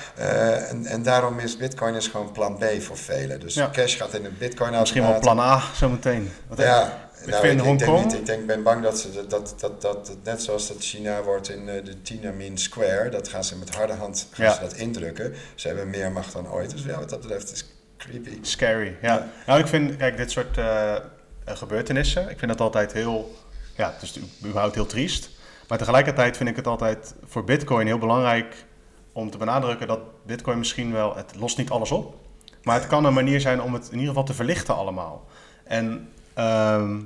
En, 0.68 0.86
en 0.86 1.02
daarom 1.02 1.38
is 1.38 1.56
Bitcoin 1.56 1.94
is 1.94 2.06
gewoon 2.06 2.32
plan 2.32 2.58
B 2.58 2.64
voor 2.80 2.96
velen. 2.96 3.40
Dus 3.40 3.54
Ja. 3.54 3.70
cash 3.72 3.96
gaat 3.96 4.14
in 4.14 4.24
een 4.24 4.36
Bitcoin 4.38 4.78
Misschien 4.78 5.02
wel 5.02 5.18
plan 5.18 5.38
A 5.40 5.62
zometeen. 5.76 6.32
Ja, 6.56 7.10
nou, 7.26 7.46
vind 7.46 7.60
ik, 7.60 7.66
ik 7.66 7.78
denk 7.78 8.04
niet. 8.04 8.12
Ik 8.14 8.26
denk, 8.26 8.46
ben 8.46 8.62
bang 8.62 8.82
dat 8.82 8.98
ze 8.98 9.12
dat, 9.12 9.30
dat, 9.30 9.54
dat, 9.60 9.82
dat, 9.82 10.16
net 10.24 10.42
zoals 10.42 10.68
dat 10.68 10.76
China 10.80 11.22
wordt 11.22 11.48
in 11.50 11.68
eh, 11.68 11.84
de 11.84 12.02
Tiananmen 12.02 12.58
Square, 12.58 13.08
dat 13.08 13.28
gaan 13.28 13.44
ze 13.44 13.56
met 13.58 13.74
harde 13.74 13.92
hand 13.92 14.28
gaan 14.30 14.46
Ja. 14.46 14.54
ze 14.54 14.60
dat 14.60 14.72
indrukken. 14.74 15.34
Ze 15.54 15.66
hebben 15.66 15.90
meer 15.90 16.12
macht 16.12 16.32
dan 16.32 16.48
ooit. 16.50 16.70
Dus 16.70 16.82
ja, 16.84 16.98
wat 16.98 17.10
dat 17.10 17.20
betreft 17.20 17.52
is 17.52 17.64
creepy. 17.96 18.38
Scary, 18.42 18.96
ja. 19.02 19.28
Nou, 19.46 19.60
ik 19.60 19.66
vind, 19.66 19.96
kijk, 19.96 20.16
dit 20.16 20.30
soort 20.30 20.58
eh, 20.58 20.96
gebeurtenissen, 21.44 22.30
ik 22.30 22.38
vind 22.38 22.50
dat 22.50 22.60
altijd 22.60 22.92
heel, 22.92 23.34
ja, 23.76 23.92
het 23.92 24.02
is 24.02 24.20
überhaupt 24.44 24.74
heel 24.74 24.86
triest. 24.86 25.30
Maar 25.68 25.78
tegelijkertijd 25.78 26.36
vind 26.36 26.48
ik 26.48 26.56
het 26.56 26.66
altijd 26.66 27.14
voor 27.24 27.44
Bitcoin 27.44 27.86
heel 27.86 27.98
belangrijk 27.98 28.64
om 29.12 29.30
te 29.30 29.38
benadrukken 29.38 29.86
dat 29.86 30.00
Bitcoin 30.26 30.58
misschien 30.58 30.92
wel, 30.92 31.16
het 31.16 31.34
lost 31.36 31.58
niet 31.58 31.70
alles 31.70 31.90
op, 31.90 32.14
maar 32.62 32.74
het 32.74 32.86
kan 32.86 33.04
een 33.04 33.12
manier 33.12 33.40
zijn 33.40 33.62
om 33.62 33.72
het 33.74 33.84
in 33.84 33.92
ieder 33.92 34.08
geval 34.08 34.24
te 34.24 34.34
verlichten 34.34 34.74
allemaal. 34.74 35.26
En 35.64 36.08
ehm, 36.34 37.00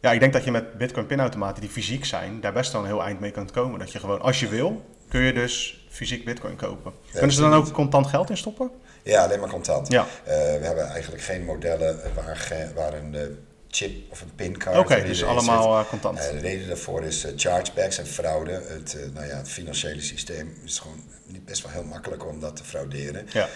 ja, 0.00 0.12
ik 0.12 0.20
denk 0.20 0.32
dat 0.32 0.44
je 0.44 0.50
met 0.50 0.78
Bitcoin 0.78 1.06
pinautomaten 1.06 1.60
die 1.60 1.70
fysiek 1.70 2.04
zijn, 2.04 2.40
daar 2.40 2.52
best 2.52 2.72
wel 2.72 2.80
een 2.80 2.86
heel 2.86 3.02
eind 3.02 3.20
mee 3.20 3.30
kunt 3.30 3.50
komen. 3.50 3.78
Dat 3.78 3.92
je 3.92 3.98
gewoon, 3.98 4.20
als 4.20 4.40
je 4.40 4.48
wil, 4.48 4.84
kun 5.08 5.20
je 5.20 5.32
dus 5.32 5.86
fysiek 5.88 6.24
Bitcoin 6.24 6.56
kopen. 6.56 6.92
Kunnen 7.12 7.32
ze 7.32 7.40
dan 7.40 7.52
ook 7.52 7.72
contant 7.72 8.06
geld 8.06 8.30
in 8.30 8.36
stoppen? 8.36 8.70
Ja, 9.02 9.24
alleen 9.24 9.40
maar 9.40 9.48
contant. 9.48 9.88
Ja. 9.88 10.06
Eh, 10.24 10.34
we 10.34 10.60
hebben 10.62 10.86
eigenlijk 10.86 11.22
geen 11.22 11.44
modellen 11.44 12.00
waar, 12.14 12.72
waar 12.74 12.94
een 12.94 13.14
eh, 13.14 13.22
chip 13.74 14.12
of 14.12 14.20
een 14.20 14.34
pincard 14.34 14.76
Oké, 14.76 15.02
dus 15.02 15.18
zit. 15.18 15.26
allemaal 15.26 15.78
eh, 15.78 15.88
contant. 15.88 16.18
De 16.18 16.38
reden 16.38 16.68
daarvoor 16.68 17.04
is 17.04 17.24
eh, 17.24 17.32
chargebacks 17.36 17.98
en 17.98 18.06
fraude. 18.06 18.50
Het, 18.52 18.94
eh, 18.94 19.00
nou 19.12 19.26
ja, 19.26 19.36
het 19.36 19.48
financiële 19.48 20.00
systeem 20.00 20.56
is 20.64 20.78
gewoon 20.78 21.02
niet 21.26 21.44
best 21.44 21.62
wel 21.62 21.72
heel 21.72 21.84
makkelijk 21.84 22.26
om 22.26 22.40
dat 22.40 22.56
te 22.56 22.64
frauderen. 22.64 23.26
Ja. 23.32 23.48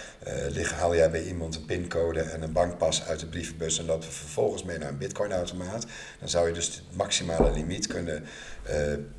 Liggen, 0.49 0.77
haal 0.77 0.95
jij 0.95 1.11
bij 1.11 1.23
iemand 1.23 1.55
een 1.55 1.65
pincode 1.65 2.21
en 2.21 2.41
een 2.41 2.51
bankpas 2.51 3.05
uit 3.05 3.19
de 3.19 3.25
brievenbus 3.25 3.79
en 3.79 3.85
loopt 3.85 4.05
er 4.05 4.11
vervolgens 4.11 4.63
mee 4.63 4.77
naar 4.77 4.89
een 4.89 4.97
bitcoinautomaat, 4.97 5.85
dan 6.19 6.29
zou 6.29 6.47
je 6.47 6.53
dus 6.53 6.65
het 6.65 6.81
maximale 6.91 7.51
limiet 7.51 7.87
kunnen 7.87 8.25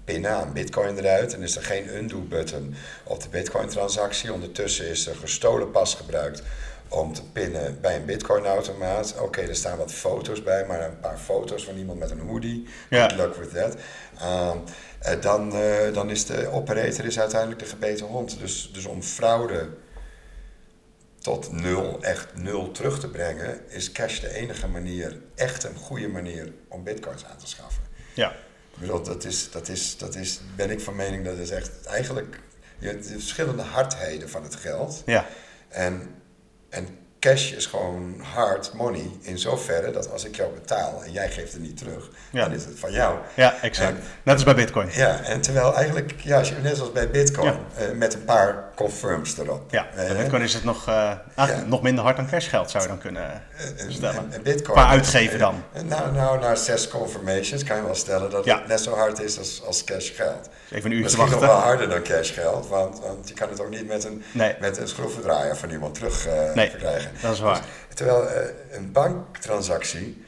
pinnen 0.04 0.30
aan 0.30 0.52
bitcoin 0.52 0.98
eruit. 0.98 1.34
En 1.34 1.42
is 1.42 1.56
er 1.56 1.62
geen 1.62 1.96
undo-button 1.96 2.74
op 3.04 3.22
de 3.22 3.28
bitcoin-transactie. 3.28 4.32
Ondertussen 4.32 4.88
is 4.88 5.06
er 5.06 5.16
gestolen 5.16 5.70
pas 5.70 5.94
gebruikt 5.94 6.42
om 6.90 7.12
te 7.12 7.22
pinnen 7.22 7.80
bij 7.80 7.96
een 7.96 8.04
bitcoinautomaat. 8.04 9.18
Oké, 9.20 9.40
er 9.40 9.56
staan 9.56 9.78
wat 9.78 9.92
foto's 9.92 10.42
bij, 10.42 10.66
maar 10.66 10.84
een 10.84 11.00
paar 11.00 11.18
foto's 11.18 11.64
van 11.64 11.76
iemand 11.76 11.98
met 11.98 12.10
een 12.10 12.20
hoodie. 12.20 12.66
Ja. 12.90 13.08
Good 13.08 13.18
luck 13.18 13.34
with 13.34 13.52
that. 13.54 13.76
Ehm, 14.18 14.58
eh, 14.98 15.20
dan, 15.20 15.52
eh, 15.54 15.92
dan 15.92 16.10
is 16.10 16.26
de 16.26 16.48
operator 16.48 17.04
is 17.04 17.18
uiteindelijk 17.18 17.60
de 17.60 17.66
gebeten 17.66 18.06
hond. 18.06 18.38
Dus, 18.38 18.70
dus 18.72 18.84
om 18.84 19.02
fraude 19.02 19.68
tot 21.18 21.52
nul, 21.52 22.02
echt 22.02 22.36
nul 22.36 22.70
terug 22.70 23.00
te 23.00 23.08
brengen, 23.08 23.60
is 23.68 23.92
cash 23.92 24.20
de 24.20 24.34
enige 24.34 24.68
manier, 24.68 25.16
echt 25.34 25.64
een 25.64 25.76
goede 25.76 26.08
manier 26.08 26.52
om 26.68 26.84
bitcoins 26.84 27.24
aan 27.24 27.36
te 27.36 27.46
schaffen. 27.46 27.82
Ja. 28.14 28.30
Ik 28.74 28.80
bedoel, 28.80 29.02
dat 29.02 29.24
is, 29.24 29.50
dat 29.50 29.68
is, 29.68 29.96
dat 29.96 30.14
is, 30.14 30.40
ben 30.56 30.70
ik 30.70 30.80
van 30.80 30.96
mening, 30.96 31.24
dat 31.24 31.38
is 31.38 31.50
echt 31.50 31.86
eigenlijk 31.86 32.40
je 32.80 32.86
hebt 32.86 33.08
de 33.08 33.12
verschillende 33.12 33.62
hardheden 33.62 34.28
van 34.28 34.42
het 34.42 34.54
geld. 34.54 35.02
Ja. 35.06 35.26
En, 35.68 36.14
en 36.70 36.88
cash 37.18 37.52
is 37.52 37.66
gewoon 37.66 38.20
hard 38.34 38.72
money 38.72 39.10
in 39.20 39.38
zoverre 39.38 39.90
dat 39.90 40.10
als 40.12 40.24
ik 40.24 40.36
jou 40.36 40.52
betaal 40.52 41.02
en 41.04 41.12
jij 41.12 41.30
geeft 41.30 41.52
het 41.52 41.62
niet 41.62 41.76
terug, 41.76 42.10
Ja. 42.32 42.44
dan 42.44 42.52
is 42.54 42.64
het 42.64 42.78
van 42.78 42.92
jou. 42.92 43.18
Ja, 43.36 43.54
exact. 43.62 43.90
En- 43.90 44.02
Net 44.22 44.34
als 44.34 44.44
bij 44.44 44.54
Bitcoin. 44.54 44.88
Ja, 44.92 45.20
en 45.22 45.40
terwijl 45.40 45.74
eigenlijk, 45.74 46.14
ja, 46.22 46.38
als 46.38 46.48
je, 46.48 46.54
net 46.62 46.76
zoals 46.76 46.92
bij 46.92 47.10
Bitcoin, 47.10 47.52
Ja. 47.52 47.58
eh, 47.86 47.90
met 47.92 48.14
een 48.14 48.24
paar 48.24 48.64
confirms 48.84 49.38
erop. 49.38 49.70
Ja, 49.70 49.86
Eh, 49.90 49.94
bij 50.06 50.16
Bitcoin 50.16 50.42
is 50.42 50.54
het 50.54 50.64
nog, 50.64 50.88
eh, 50.88 51.12
Ja. 51.36 51.64
nog 51.66 51.82
minder 51.82 52.04
hard 52.04 52.16
dan 52.16 52.28
cashgeld, 52.28 52.70
zou 52.70 52.82
je 52.82 52.88
dan 52.88 52.98
kunnen 52.98 53.22
eh, 53.56 53.84
en- 53.84 53.92
stellen. 53.92 54.16
en- 54.16 54.32
en 54.32 54.42
Bitcoin. 54.42 54.76
Qua 54.78 54.88
uitgeven 54.88 55.38
dan. 55.38 55.62
Eh, 55.72 55.82
nou, 55.82 56.12
nou, 56.12 56.40
na 56.40 56.54
zes 56.54 56.88
confirmations 56.88 57.64
kan 57.64 57.76
je 57.76 57.82
wel 57.82 57.94
stellen 57.94 58.30
dat 58.30 58.44
Ja. 58.44 58.58
het 58.58 58.66
net 58.68 58.80
zo 58.80 58.94
hard 58.94 59.20
is 59.20 59.38
als, 59.38 59.62
als 59.66 59.84
cash 59.84 60.10
geld. 60.16 60.48
Even 60.70 60.90
een 60.90 60.96
uurtje 60.96 61.02
Misschien 61.02 61.20
nog 61.24 61.30
wachten. 61.30 61.48
wel 61.48 61.58
harder 61.58 61.88
dan 61.88 62.02
cash 62.02 62.32
geld, 62.34 62.68
want, 62.68 63.00
want 63.00 63.28
je 63.28 63.34
kan 63.34 63.48
het 63.48 63.60
ook 63.60 63.70
niet 63.70 63.86
met 63.86 64.04
een, 64.04 64.22
Nee. 64.32 64.54
met 64.60 64.76
een 64.78 64.88
schroevendraaier 64.88 65.56
van 65.56 65.70
iemand 65.70 65.94
terug 65.94 66.26
eh, 66.26 66.52
Nee, 66.54 66.70
verkrijgen. 66.70 67.10
dat 67.22 67.32
is 67.32 67.40
waar. 67.40 67.60
Dus, 67.86 67.96
terwijl 67.96 68.28
eh, 68.28 68.46
een 68.70 68.92
banktransactie, 68.92 70.24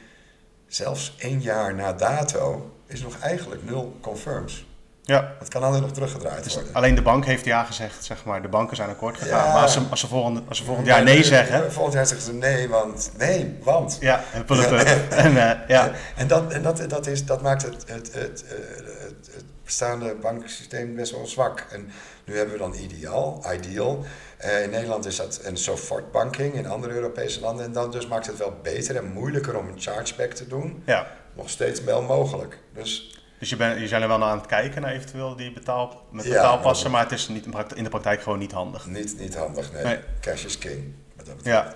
zelfs 0.67 1.15
één 1.19 1.41
jaar 1.41 1.75
na 1.75 1.93
dato, 1.93 2.71
is 2.87 3.01
nog 3.01 3.19
eigenlijk 3.19 3.63
nul 3.69 3.97
confirms. 4.01 4.65
Ja. 5.05 5.35
Het 5.39 5.47
kan 5.47 5.63
altijd 5.63 5.81
nog 5.81 5.91
teruggedraaid 5.91 6.43
Dus 6.43 6.53
worden. 6.53 6.73
alleen 6.73 6.95
de 6.95 7.01
bank 7.01 7.25
heeft 7.25 7.45
ja 7.45 7.63
gezegd, 7.63 8.03
zeg 8.05 8.25
maar. 8.25 8.41
De 8.41 8.47
banken 8.47 8.75
zijn 8.75 8.89
akkoord 8.89 9.17
gegaan. 9.17 9.45
Ja. 9.45 9.53
Maar 9.53 9.61
als 9.61 9.73
ze, 9.73 9.81
als, 9.89 9.99
ze 9.99 10.07
volgend, 10.07 10.41
als 10.47 10.57
ze 10.57 10.63
volgend 10.63 10.87
jaar 10.87 11.03
nee 11.03 11.23
zeggen... 11.23 11.71
Volgend 11.71 11.93
jaar 11.93 12.05
zeggen 12.05 12.25
ze 12.25 12.33
nee, 12.33 12.69
want 12.69 13.11
nee, 13.17 13.57
want. 13.63 13.97
Ja, 13.99 14.23
huppel. 14.31 14.63
En 15.09 15.49
eh, 15.49 15.67
ja, 15.67 15.91
En, 16.15 16.27
dat, 16.27 16.51
en 16.51 16.61
dat, 16.61 16.89
dat, 16.89 17.07
is, 17.07 17.25
dat 17.25 17.41
maakt 17.41 17.61
het, 17.61 17.83
het, 17.87 18.13
het, 18.13 18.43
eh, 18.47 18.55
het, 18.77 19.29
het 19.33 19.43
bestaande 19.63 20.15
bankensysteem 20.21 20.95
best 20.95 21.11
wel 21.11 21.27
zwak. 21.27 21.67
En 21.71 21.91
nu 22.25 22.35
hebben 22.37 22.53
we 22.53 22.59
dan 22.59 22.73
ideaal, 22.73 23.43
ideal. 23.53 24.05
Eh, 24.37 24.63
in 24.63 24.69
Nederland 24.69 25.05
is 25.05 25.15
dat 25.15 25.39
een 25.43 25.57
soft 25.57 26.11
banking, 26.11 26.53
in 26.53 26.67
andere 26.67 26.93
Europese 26.93 27.39
landen. 27.39 27.65
En 27.65 27.71
dan 27.71 27.91
dus 27.91 28.07
maakt 28.07 28.27
het 28.27 28.37
wel 28.37 28.53
beter 28.61 28.95
en 28.95 29.11
moeilijker 29.11 29.57
om 29.57 29.67
een 29.67 29.81
chargeback 29.81 30.31
te 30.31 30.47
doen. 30.47 30.83
ja. 30.85 31.07
Nog 31.35 31.49
steeds 31.49 31.83
wel 31.83 32.01
mogelijk. 32.01 32.57
Dus 32.73 33.22
Dus 33.43 33.51
je, 33.51 33.57
bent, 33.57 33.79
je 33.79 33.87
zijn 33.87 34.01
er 34.01 34.07
wel 34.07 34.17
naar 34.17 34.29
aan 34.29 34.37
het 34.37 34.47
kijken 34.47 34.81
naar 34.81 34.91
eventueel 34.91 35.35
die 35.35 35.51
betaal, 35.51 36.05
met 36.11 36.25
Ja, 36.25 36.31
betaalpassen. 36.31 36.91
maar 36.91 37.01
Maar 37.01 37.09
het 37.11 37.19
is 37.19 37.27
niet 37.27 37.45
in, 37.75 37.83
de 37.83 37.89
praktijk 37.89 38.21
gewoon 38.21 38.39
niet 38.39 38.51
handig. 38.51 38.87
niet, 38.87 39.19
niet 39.19 39.35
handig, 39.35 39.71
nee. 39.71 39.83
Nee. 39.83 39.99
Cash 40.21 40.43
is 40.45 40.57
king, 40.57 40.93
wat 41.15 41.25
dat 41.25 41.37
betreft. 41.37 41.57
Ja. 41.71 41.75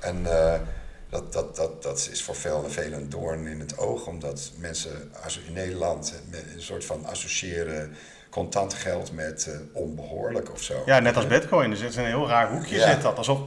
En 0.00 0.26
eh, 0.26 0.60
dat, 1.08 1.32
dat, 1.32 1.56
dat, 1.56 1.82
dat 1.82 2.08
is 2.12 2.22
voor 2.22 2.34
veel 2.34 2.64
en 2.64 2.70
velen 2.70 2.98
een 3.00 3.08
doorn 3.08 3.46
in 3.46 3.60
het 3.60 3.78
oog, 3.78 4.06
omdat 4.06 4.50
mensen 4.58 5.12
in 5.46 5.52
Nederland 5.52 6.14
een 6.54 6.62
soort 6.62 6.84
van 6.84 7.04
associëren 7.06 7.94
contant 8.30 8.74
geld 8.74 9.12
met 9.12 9.46
eh, 9.46 9.58
onbehoorlijk 9.72 10.52
of 10.52 10.62
zo. 10.62 10.82
Ja, 10.86 10.98
net 10.98 11.16
als 11.16 11.26
bitcoin. 11.26 11.70
Dus 11.70 11.80
het 11.80 11.90
is 11.90 11.96
een 11.96 12.04
heel 12.04 12.28
raar 12.28 12.50
hoekje 12.50 12.76
Ja. 12.76 12.90
zit 12.92 13.02
dat. 13.02 13.16
Alsof, 13.16 13.40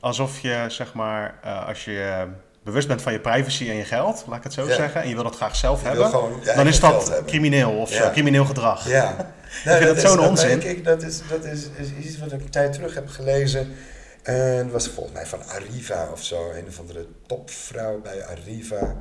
alsof 0.00 0.40
je, 0.40 0.64
zeg 0.68 0.94
maar, 0.94 1.38
eh, 1.42 1.66
als 1.66 1.84
je 1.84 2.26
bewust 2.66 2.88
bent 2.88 3.02
van 3.02 3.12
je 3.12 3.20
privacy 3.20 3.68
en 3.68 3.76
je 3.76 3.84
geld, 3.84 4.24
laat 4.28 4.36
ik 4.38 4.42
het 4.44 4.52
zo 4.52 4.66
Ja. 4.68 4.74
zeggen, 4.74 5.02
en 5.02 5.08
je 5.08 5.14
wil 5.14 5.22
dat 5.24 5.36
graag 5.36 5.56
zelf 5.56 5.80
Je 5.82 5.88
hebben, 5.88 6.06
gewoon 6.06 6.40
dan 6.56 6.66
is 6.66 6.80
dat 6.80 7.22
crimineel 7.26 7.70
of 7.70 7.92
Ja. 7.92 8.02
eh, 8.04 8.12
crimineel 8.12 8.44
gedrag. 8.44 8.88
Ja. 8.88 9.32
vind 9.48 9.84
dat 9.84 10.00
zo'n 10.00 10.20
onzin. 10.20 10.68
ik, 10.68 10.84
dat 10.84 11.02
is, 11.02 11.20
dat 11.28 11.44
is, 11.44 11.62
is 11.76 12.04
iets 12.06 12.18
wat 12.18 12.32
ik 12.32 12.40
een 12.40 12.50
tijd 12.50 12.72
terug 12.72 12.94
heb 12.94 13.08
gelezen. 13.08 13.74
En 14.22 14.62
dat 14.62 14.72
was 14.72 14.88
volgens 14.88 15.14
mij 15.14 15.26
van 15.26 15.46
Arriva 15.48 16.08
of 16.12 16.22
zo. 16.22 16.50
Een 16.50 16.64
of 16.68 16.78
andere 16.78 17.06
topvrouw 17.26 18.00
bij 18.00 18.24
Arriva. 18.26 18.96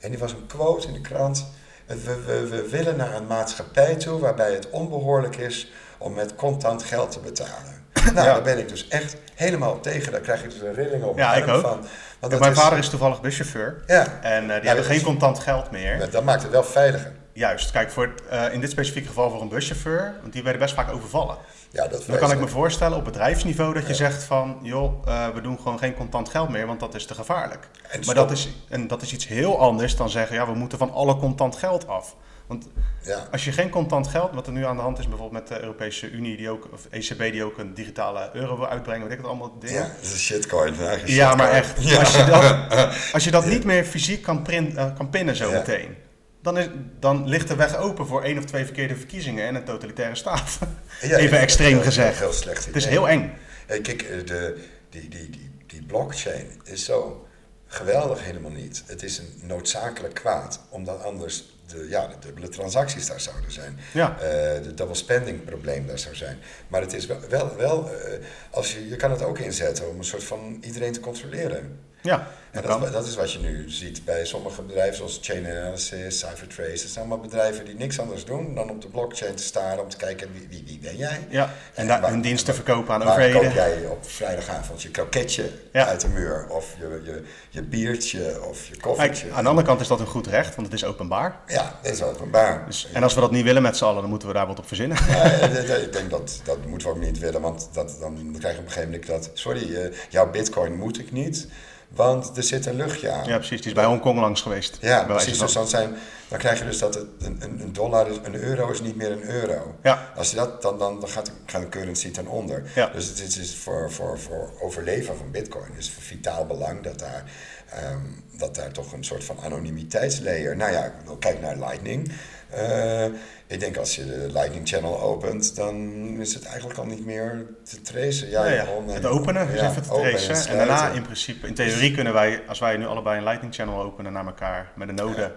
En 0.00 0.10
die 0.10 0.18
was 0.18 0.32
een 0.32 0.46
quote 0.46 0.86
in 0.86 0.92
de 0.92 1.00
krant. 1.00 1.46
We, 1.86 1.96
we, 2.26 2.46
we 2.48 2.68
willen 2.70 2.96
naar 2.96 3.14
een 3.14 3.26
maatschappij 3.26 3.94
toe 3.94 4.20
waarbij 4.20 4.52
het 4.52 4.70
onbehoorlijk 4.70 5.36
is 5.36 5.72
om 5.98 6.14
met 6.14 6.34
contant 6.34 6.82
geld 6.82 7.10
te 7.12 7.20
betalen. 7.20 7.78
Nou, 8.14 8.26
Ja. 8.26 8.32
daar 8.32 8.42
ben 8.42 8.58
ik 8.58 8.68
dus 8.68 8.88
echt 8.88 9.16
helemaal 9.34 9.80
tegen. 9.80 10.12
Daar 10.12 10.20
krijg 10.20 10.44
ik 10.44 10.50
dus 10.50 10.60
een 10.60 10.74
rilling 10.74 11.04
op 11.04 11.18
Ja, 11.18 11.34
ik 11.34 11.48
ook. 11.48 11.60
van. 11.60 11.84
Want 12.20 12.38
mijn 12.38 12.54
vader 12.54 12.78
is 12.78 12.88
toevallig 12.88 13.20
buschauffeur 13.20 13.82
Ja, 13.86 14.06
en 14.22 14.50
eh, 14.50 14.56
die 14.60 14.66
hebben 14.68 14.84
geen 14.84 14.96
is- 14.96 15.02
contant 15.02 15.38
geld 15.38 15.70
meer. 15.70 16.10
dat 16.10 16.24
maakt 16.24 16.42
het 16.42 16.50
wel 16.50 16.64
veiliger. 16.64 17.12
Juist, 17.32 17.70
kijk, 17.70 17.90
voor, 17.90 18.14
eh, 18.30 18.52
in 18.52 18.60
dit 18.60 18.70
specifieke 18.70 19.08
geval 19.08 19.30
voor 19.30 19.40
een 19.40 19.48
buschauffeur, 19.48 20.14
want 20.20 20.32
die 20.32 20.42
werden 20.42 20.60
best 20.60 20.74
vaak 20.74 20.92
overvallen. 20.92 21.36
Ja, 21.70 21.86
dat 21.88 22.04
Dan 22.06 22.18
kan 22.18 22.30
ik 22.32 22.38
me 22.40 22.48
voorstellen 22.48 22.98
op 22.98 23.04
bedrijfsniveau 23.04 23.74
dat 23.74 23.82
je 23.82 23.88
Ja. 23.88 23.94
zegt 23.94 24.22
van, 24.22 24.58
joh, 24.62 25.08
eh, 25.08 25.28
we 25.28 25.40
doen 25.40 25.56
gewoon 25.62 25.78
geen 25.78 25.94
contant 25.94 26.28
geld 26.28 26.48
meer, 26.48 26.66
want 26.66 26.80
dat 26.80 26.94
is 26.94 27.06
te 27.06 27.14
gevaarlijk. 27.14 27.68
En 27.82 27.88
Maar 27.94 28.02
stop. 28.02 28.14
dat 28.14 28.30
is, 28.30 28.48
en 28.68 28.86
dat 28.86 29.02
is 29.02 29.12
iets 29.12 29.26
heel 29.26 29.58
anders 29.60 29.96
dan 29.96 30.10
zeggen, 30.10 30.36
ja, 30.36 30.46
we 30.46 30.54
moeten 30.54 30.78
van 30.78 30.92
alle 30.92 31.16
contant 31.16 31.56
geld 31.56 31.88
af. 31.88 32.16
Want 32.50 32.68
Ja. 33.02 33.28
als 33.30 33.44
je 33.44 33.52
geen 33.52 33.70
contant 33.70 34.06
geld, 34.06 34.32
wat 34.34 34.46
er 34.46 34.52
nu 34.52 34.64
aan 34.64 34.76
de 34.76 34.82
hand 34.82 34.98
is 34.98 35.08
bijvoorbeeld 35.08 35.48
met 35.48 35.48
de 35.58 35.60
Europese 35.64 36.10
Unie, 36.10 36.36
die 36.36 36.50
ook, 36.50 36.68
of 36.72 36.86
ECB 36.90 37.32
die 37.32 37.44
ook 37.44 37.58
een 37.58 37.74
digitale 37.74 38.30
euro 38.32 38.56
wil 38.56 38.68
uitbrengen, 38.68 39.02
weet 39.02 39.10
ik 39.12 39.18
het 39.18 39.26
allemaal 39.26 39.58
dingen. 39.58 39.74
Ja, 39.74 39.82
dat 39.96 40.02
is 40.04 40.12
een 40.12 40.18
shitcoin. 40.18 40.72
een 40.80 40.86
eigen 40.86 41.10
Ja, 41.12 41.34
maar 41.34 41.64
shitcoin. 41.64 41.88
echt. 41.88 41.98
Als 41.98 42.16
je 42.16 42.24
dat, 42.24 42.94
als 43.14 43.24
je 43.24 43.30
dat 43.30 43.46
niet 43.46 43.64
meer 43.64 43.84
fysiek 43.84 44.22
kan, 44.22 44.42
print, 44.42 44.74
eh, 44.74 44.96
kan 44.96 45.10
pinnen 45.10 45.36
zo 45.36 45.50
Ja. 45.50 45.58
meteen, 45.58 45.96
dan, 46.42 46.58
is, 46.58 46.68
dan 47.00 47.28
ligt 47.28 47.48
de 47.48 47.54
weg 47.56 47.76
open 47.76 48.06
voor 48.06 48.22
één 48.22 48.38
of 48.38 48.44
twee 48.44 48.64
verkeerde 48.64 48.96
verkiezingen 48.96 49.46
en 49.46 49.54
een 49.54 49.64
totalitaire 49.64 50.14
staat. 50.14 50.58
Ja, 51.00 51.16
Even 51.16 51.36
ja, 51.36 51.42
extreem 51.42 51.72
heel- 51.74 51.82
gezegd. 51.82 52.18
Heel 52.18 52.32
slecht 52.32 52.66
Het 52.66 52.76
is 52.76 52.86
heel 52.86 53.08
eng. 53.08 53.32
Kijk, 53.66 54.02
eh, 54.02 54.26
de, 54.26 54.64
die, 54.90 55.08
die, 55.08 55.30
die, 55.30 55.50
die 55.66 55.82
blockchain 55.82 56.60
is 56.64 56.84
zo 56.84 57.26
geweldig 57.66 58.24
helemaal 58.24 58.50
niet. 58.50 58.82
Het 58.86 59.02
is 59.02 59.18
een 59.18 59.40
noodzakelijk 59.42 60.14
kwaad, 60.14 60.60
omdat 60.68 61.02
anders 61.04 61.44
de, 61.70 61.86
ja, 61.88 62.06
de 62.06 62.14
dubbele 62.20 62.48
transacties 62.48 63.06
daar 63.06 63.20
zouden 63.20 63.52
zijn. 63.52 63.78
Ja. 63.92 64.20
Eh, 64.20 64.62
de 64.62 64.74
double 64.74 64.94
spending 64.94 65.44
probleem 65.44 65.86
daar 65.86 65.98
zou 65.98 66.14
zijn. 66.14 66.38
Maar 66.68 66.80
het 66.80 66.92
is 66.92 67.06
wel, 67.06 67.20
wel, 67.28 67.56
wel 67.56 67.90
eh, 67.94 68.12
als 68.50 68.74
je, 68.74 68.88
je 68.88 68.96
kan 68.96 69.10
het 69.10 69.22
ook 69.22 69.38
inzetten 69.38 69.88
om 69.88 69.98
een 69.98 70.04
soort 70.04 70.24
van 70.24 70.58
iedereen 70.60 70.92
te 70.92 71.00
controleren. 71.00 71.78
Ja, 72.02 72.26
En 72.50 72.62
dat 72.62 72.70
dat, 72.92 73.04
is- 73.06 73.08
dat 73.10 73.14
wat 73.14 73.32
je 73.32 73.38
nu 73.38 73.64
ziet 73.70 74.04
bij 74.04 74.24
sommige 74.26 74.62
bedrijven 74.62 74.96
zoals 74.96 75.18
Chain 75.22 75.46
Analysis, 75.46 76.18
Cyphertrace. 76.18 76.70
Het 76.70 76.78
zijn 76.80 76.98
allemaal 76.98 77.20
bedrijven 77.20 77.64
die 77.64 77.74
niks 77.74 77.98
anders 78.00 78.24
doen 78.24 78.54
dan 78.54 78.70
op 78.70 78.80
de 78.82 78.88
blockchain 78.88 79.34
te 79.34 79.42
staren 79.42 79.82
om 79.82 79.88
te 79.88 79.96
kijken 79.96 80.28
wie, 80.32 80.46
wie, 80.50 80.62
wie 80.66 80.78
ben 80.78 80.96
jij? 80.96 81.26
Ja, 81.28 81.42
en 81.44 81.50
En 81.74 81.86
daar 81.86 82.00
waar- 82.00 82.10
hun 82.10 82.20
diensten 82.20 82.54
verkopen 82.54 82.94
aan 82.94 83.04
Waar 83.04 83.16
koop 83.30 83.42
overheden. 83.42 83.52
jij 83.80 83.86
op 83.86 84.10
vrijdagavond 84.10 84.82
je 84.82 84.90
kroketje 84.90 85.50
Ja. 85.72 85.86
uit 85.86 86.00
de 86.00 86.08
muur? 86.08 86.46
Of 86.48 86.74
je, 86.78 87.00
je, 87.04 87.22
je 87.50 87.62
biertje 87.62 88.42
of 88.48 88.64
je 88.64 88.70
Kijk, 88.70 88.82
koffietje? 88.82 89.30
aan 89.32 89.42
de 89.42 89.48
andere 89.48 89.66
kant 89.66 89.80
is 89.80 89.88
dat 89.88 90.00
een 90.00 90.06
goed 90.06 90.26
recht, 90.26 90.54
want 90.54 90.66
het 90.66 90.76
is 90.76 90.84
openbaar. 90.84 91.36
Ja, 91.46 91.78
dat 91.82 91.92
is 91.92 92.02
openbaar. 92.02 92.66
Dus, 92.66 92.88
en 92.92 93.02
als 93.02 93.14
we 93.14 93.20
dat 93.20 93.30
niet 93.30 93.44
willen 93.44 93.62
met 93.62 93.76
z'n 93.76 93.84
allen, 93.84 94.00
dan 94.00 94.10
moeten 94.10 94.28
we 94.28 94.34
daar 94.34 94.46
wat 94.46 94.58
op 94.58 94.66
verzinnen. 94.66 94.98
Ja, 95.08 95.22
eh, 95.32 95.54
dat- 95.54 95.66
dat- 95.66 95.82
ik 95.82 95.92
denk 95.92 96.10
dat 96.10 96.40
dat 96.44 96.66
moeten 96.66 96.88
we 96.88 96.94
ook 96.94 97.00
niet 97.00 97.18
willen, 97.18 97.40
want 97.40 97.68
dat, 97.72 97.96
dan, 98.00 98.36
krijg 98.38 98.54
je 98.54 98.60
op 98.60 98.66
een 98.66 98.72
gegeven 98.72 98.90
moment 98.90 99.06
dat... 99.06 99.30
Sorry, 99.32 99.74
eh, 99.76 99.92
jouw 100.08 100.30
bitcoin 100.30 100.76
moet 100.76 100.98
ik 100.98 101.12
niet, 101.12 101.46
want 101.94 102.36
er 102.36 102.42
zit 102.42 102.66
een 102.66 102.76
luchtje 102.76 103.10
aan. 103.10 103.26
Ja, 103.26 103.36
precies. 103.36 103.58
Die 103.60 103.68
is 103.68 103.74
bij 103.74 103.84
Hongkong 103.84 104.20
langs 104.20 104.42
geweest. 104.42 104.78
Ja, 104.80 105.04
precies. 105.04 105.38
Dus 105.38 105.52
dan, 105.52 105.68
zijn, 105.68 105.96
dan 106.28 106.38
krijg 106.38 106.58
je 106.58 106.64
dus 106.64 106.78
dat 106.78 106.94
het 106.94 107.06
een, 107.18 107.42
een, 107.42 107.72
dollar 107.72 108.08
is, 108.08 108.16
een 108.22 108.34
euro 108.34 108.70
is 108.70 108.80
niet 108.80 108.96
meer 108.96 109.10
een 109.10 109.22
euro. 109.22 109.74
Ja. 109.82 110.12
Als 110.16 110.30
je 110.30 110.36
dat, 110.36 110.62
dan, 110.62 110.78
dan, 110.78 111.00
dan 111.00 111.08
gaat, 111.08 111.26
de, 111.26 111.32
gaat 111.46 111.62
de 111.62 111.68
currency 111.68 112.10
ten 112.10 112.26
onder. 112.26 112.62
Ja. 112.74 112.86
Dus 112.86 113.06
het 113.06 113.18
is, 113.18 113.36
is 113.36 113.56
voor, 113.56 113.92
voor, 113.92 114.18
voor 114.18 114.52
overleven 114.60 115.16
van 115.16 115.30
bitcoin 115.30 115.70
is 115.76 115.90
van 115.90 116.02
vitaal 116.02 116.46
belang 116.46 116.82
dat 116.82 116.98
daar, 116.98 117.24
ehm, 117.70 117.98
dat 118.32 118.54
daar 118.54 118.72
toch 118.72 118.92
een 118.92 119.04
soort 119.04 119.24
van 119.24 119.40
anonimiteitslayer... 119.40 120.56
Nou 120.56 120.72
ja, 120.72 120.92
kijk 121.18 121.40
naar 121.40 121.56
Lightning. 121.56 122.12
Eh, 122.50 123.04
ik 123.46 123.60
denk 123.60 123.76
als 123.76 123.96
je 123.96 124.06
de 124.06 124.26
Lightning 124.32 124.68
Channel 124.68 125.00
opent, 125.00 125.56
dan 125.56 125.76
is 126.20 126.34
het 126.34 126.44
eigenlijk 126.44 126.78
al 126.78 126.86
niet 126.86 127.06
meer 127.06 127.46
te 127.64 127.80
tracen. 127.82 128.30
Ja, 128.30 128.44
Ja, 128.44 128.52
ja. 128.52 128.64
gewoon, 128.64 128.88
eh, 128.88 128.94
Het 128.94 129.06
openen 129.06 129.48
is 129.48 129.60
even 129.60 129.82
te 129.82 129.88
tracen. 129.88 130.50
En 130.50 130.56
daarna 130.56 130.88
in 130.90 131.02
principe, 131.02 131.46
in 131.46 131.54
theorie 131.54 131.94
kunnen 131.94 132.12
wij, 132.12 132.42
als 132.46 132.58
wij 132.58 132.76
nu 132.76 132.86
allebei 132.86 133.18
een 133.18 133.24
Lightning 133.24 133.54
Channel 133.54 133.82
openen 133.82 134.12
naar 134.12 134.26
elkaar 134.26 134.72
met 134.74 134.88
een 134.88 134.94
node, 134.94 135.32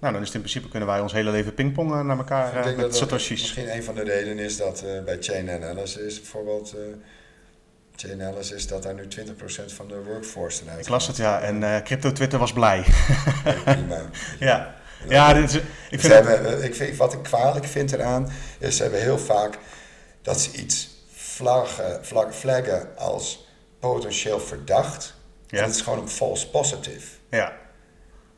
nou 0.00 0.12
dan 0.12 0.20
is 0.20 0.26
het 0.26 0.34
in 0.34 0.40
principe 0.40 0.68
kunnen 0.68 0.88
wij 0.88 1.00
ons 1.00 1.12
hele 1.12 1.30
leven 1.30 1.54
pingpongen 1.54 2.06
naar 2.06 2.18
elkaar 2.18 2.48
Ik 2.48 2.54
eh, 2.54 2.64
denk 2.64 2.76
met 2.76 2.84
dat 2.84 2.96
satoshis. 2.96 3.40
misschien 3.40 3.74
een 3.74 3.84
van 3.84 3.94
de 3.94 4.02
redenen 4.02 4.44
is 4.44 4.56
dat 4.56 4.84
bij 5.04 5.16
Chain 5.20 5.50
Analysis 5.50 6.20
bijvoorbeeld... 6.20 6.74
eh 6.74 6.80
Chain 8.00 8.22
Analysis 8.22 8.66
dat 8.66 8.82
daar 8.82 8.94
nu 8.94 9.02
20% 9.02 9.74
van 9.74 9.88
de 9.88 10.02
workforce 10.06 10.62
eruit 10.64 10.80
Ik 10.80 10.88
las 10.88 11.06
het 11.06 11.16
ja 11.16 11.40
en 11.40 11.62
eh, 11.62 11.82
crypto 11.82 12.12
Twitter 12.12 12.38
was 12.38 12.52
blij. 12.52 12.84
Prima. 13.64 14.00
ja, 14.38 14.74
ja 15.08 15.32
dit 15.34 15.50
is, 15.50 15.60
ik 15.90 16.00
vind 16.00 16.12
hebben, 16.12 16.58
eh, 16.58 16.64
ik 16.64 16.74
vind, 16.74 16.96
wat 16.96 17.12
ik 17.12 17.22
kwalijk 17.22 17.64
vind 17.66 17.92
eraan, 17.92 18.32
is 18.58 18.76
ze 18.76 18.82
hebben 18.82 19.00
heel 19.00 19.18
vaak 19.18 19.58
dat 20.22 20.40
ze 20.40 20.50
iets 20.52 20.88
vlaggen, 21.14 22.04
vlag, 22.04 22.34
flaggen 22.34 22.88
als 22.96 23.48
potentieel 23.80 24.40
verdacht. 24.40 25.14
Ja. 25.46 25.58
En 25.58 25.64
het 25.64 25.74
is 25.74 25.80
gewoon 25.80 25.98
een 25.98 26.08
false 26.08 26.50
positive. 26.50 27.06
ja, 27.30 27.52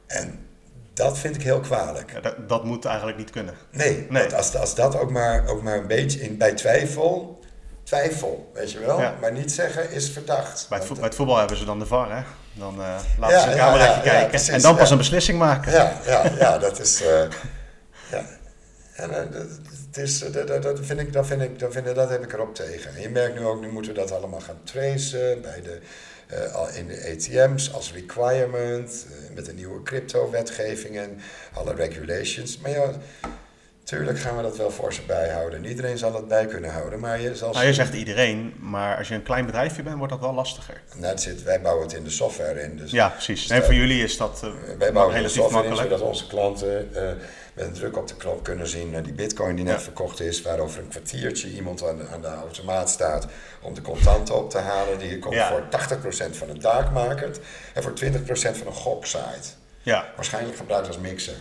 En 0.07 0.47
dat 0.95 1.19
vind 1.19 1.37
ik 1.37 1.43
heel 1.43 1.61
kwalijk. 1.61 2.13
ja, 2.13 2.21
dat, 2.21 2.49
dat 2.49 2.65
moet 2.65 2.85
eigenlijk 2.85 3.19
niet 3.19 3.31
kunnen. 3.31 3.55
Nee, 3.71 4.07
Nee. 4.11 4.23
dat 4.23 4.35
als, 4.35 4.57
als 4.57 4.75
dat 4.75 4.99
ook 4.99 5.11
maar, 5.11 5.47
ook 5.47 5.63
maar 5.63 5.77
een 5.79 5.87
beetje 5.87 6.21
in, 6.21 6.37
bij 6.39 6.53
twijfel, 6.55 7.41
twijfel, 7.83 8.51
weet 8.55 8.73
je 8.73 8.79
wel. 8.79 9.01
Ja. 9.01 9.15
Maar 9.21 9.33
niet 9.33 9.53
zeggen 9.53 9.91
is 9.91 10.11
verdacht. 10.11 10.67
Bij 10.69 10.79
het, 10.79 10.87
Want, 10.87 10.99
bij 11.01 11.09
het 11.09 11.19
voetbal 11.19 11.37
hebben 11.39 11.57
ze 11.57 11.65
dan 11.65 11.79
de 11.79 11.87
VAR, 11.87 12.17
hè? 12.17 12.23
Dan 12.53 12.83
eh, 12.83 12.99
laten 13.19 13.41
ze 13.41 13.51
een 13.51 13.57
cameraatje 13.57 14.05
ja, 14.05 14.11
kijken 14.11 14.29
precies, 14.29 14.49
en 14.49 14.61
dan 14.61 14.77
pas 14.77 14.91
een 14.91 14.97
beslissing 14.97 15.39
maken. 15.39 15.73
Ja, 15.73 16.01
ja, 16.07 16.33
ja, 16.39 16.59
dat 16.59 16.81
is. 16.81 17.03
eh, 17.03 17.25
ja. 18.11 18.25
En 18.93 19.11
uh, 19.11 19.17
dat, 19.17 19.47
het 19.87 19.97
is, 19.97 20.19
dat, 20.19 20.47
dat, 20.47 20.63
dat 20.63 20.79
vind 20.83 21.01
ik, 21.01 21.13
dat, 21.13 21.27
vind 21.27 21.43
ik, 21.43 21.59
dat, 21.59 21.73
vind 21.73 21.87
ik, 21.87 21.95
dat 21.95 22.11
heb 22.11 22.23
ik 22.23 22.33
erop 22.33 22.55
tegen. 22.55 22.95
En 22.95 23.01
je 23.01 23.09
merkt 23.09 23.39
nu 23.39 23.45
ook, 23.45 23.61
nu 23.61 23.69
moeten 23.69 23.93
we 23.93 23.99
dat 23.99 24.13
allemaal 24.13 24.41
gaan 24.41 24.61
tracen 24.65 25.43
bij 25.43 25.63
de, 25.63 25.81
uh, 26.33 26.77
in 26.77 26.87
de 26.87 27.13
ATM's 27.13 27.73
als 27.73 27.93
requirement, 27.93 29.07
uh, 29.11 29.35
met 29.35 29.47
de 29.47 29.53
nieuwe 29.53 29.83
crypto-wetgeving 29.83 30.97
en 30.99 31.21
alle 31.53 31.75
regulations. 31.75 32.59
Maar 32.59 32.71
ja, 32.71 32.91
tuurlijk 33.97 34.19
gaan 34.21 34.37
we 34.37 34.43
dat 34.43 34.57
wel 34.57 34.71
voor 34.71 34.93
ze 34.93 35.01
bijhouden. 35.07 35.59
En 35.59 35.69
iedereen 35.69 35.99
zal 35.99 36.15
het 36.15 36.29
bij 36.29 36.47
kunnen 36.47 36.71
houden, 36.73 37.01
maar 37.01 37.21
je 37.21 37.37
zal... 37.37 37.53
Nou, 37.53 37.67
je 37.67 37.75
zegt 37.75 37.95
iedereen, 37.95 38.55
maar 38.61 38.97
als 38.97 39.09
je 39.09 39.15
een 39.15 39.23
klein 39.23 39.47
bedrijfje 39.47 39.83
bent, 39.83 39.97
wordt 39.97 40.13
dat 40.13 40.21
wel 40.21 40.35
lastiger. 40.35 40.81
Nou, 40.97 41.19
zit, 41.19 41.43
wij 41.43 41.61
bouwen 41.61 41.85
het 41.87 41.95
in 41.97 42.05
de 42.05 42.11
software 42.11 42.63
in. 42.63 42.77
Dus 42.77 42.91
Ja, 42.91 43.09
precies. 43.09 43.47
Nee, 43.47 43.59
dat- 43.59 43.67
voor 43.67 43.77
jullie 43.77 44.03
is 44.03 44.17
dat 44.17 44.41
eh, 44.45 44.51
Wij 44.79 44.93
bouwen 44.93 45.15
de 45.15 45.21
relatief 45.21 45.43
software 45.43 45.69
in, 45.69 45.77
zodat 45.77 46.01
onze 46.01 46.27
klanten 46.27 46.89
uh, 46.95 47.01
met 47.55 47.65
een 47.67 47.73
druk 47.73 47.97
op 47.97 48.09
de 48.09 48.17
knop 48.17 48.43
kunnen 48.43 48.67
zien 48.69 48.93
uh, 48.93 48.99
die 49.05 49.13
bitcoin 49.13 49.57
die 49.57 49.65
net 49.65 49.75
Ja. 49.75 49.81
verkocht 49.81 50.21
is, 50.21 50.43
waar 50.43 50.59
over 50.59 50.81
een 50.81 50.89
kwartiertje 50.89 51.51
iemand 51.51 51.85
aan 51.89 51.97
de, 51.97 52.05
aan 52.13 52.21
de 52.21 52.27
automaat 52.29 52.91
staat 52.91 53.27
om 53.63 53.75
de 53.75 53.83
contanten 53.83 54.37
op 54.37 54.51
te 54.51 54.59
halen. 54.59 54.99
Die 54.99 55.19
komt 55.19 55.35
Ja. 55.35 55.49
voor 55.49 55.63
80% 56.31 56.37
van 56.37 56.49
een 56.49 56.61
dark 56.61 56.91
market 56.91 57.41
en 57.75 57.83
voor 57.83 57.93
20% 57.93 58.57
van 58.57 58.67
een 58.67 58.73
goksite. 58.73 59.49
Ja, 59.83 60.07
Waarschijnlijk 60.17 60.57
gebruikt 60.57 60.87
als 60.87 60.99
mixer. 60.99 61.35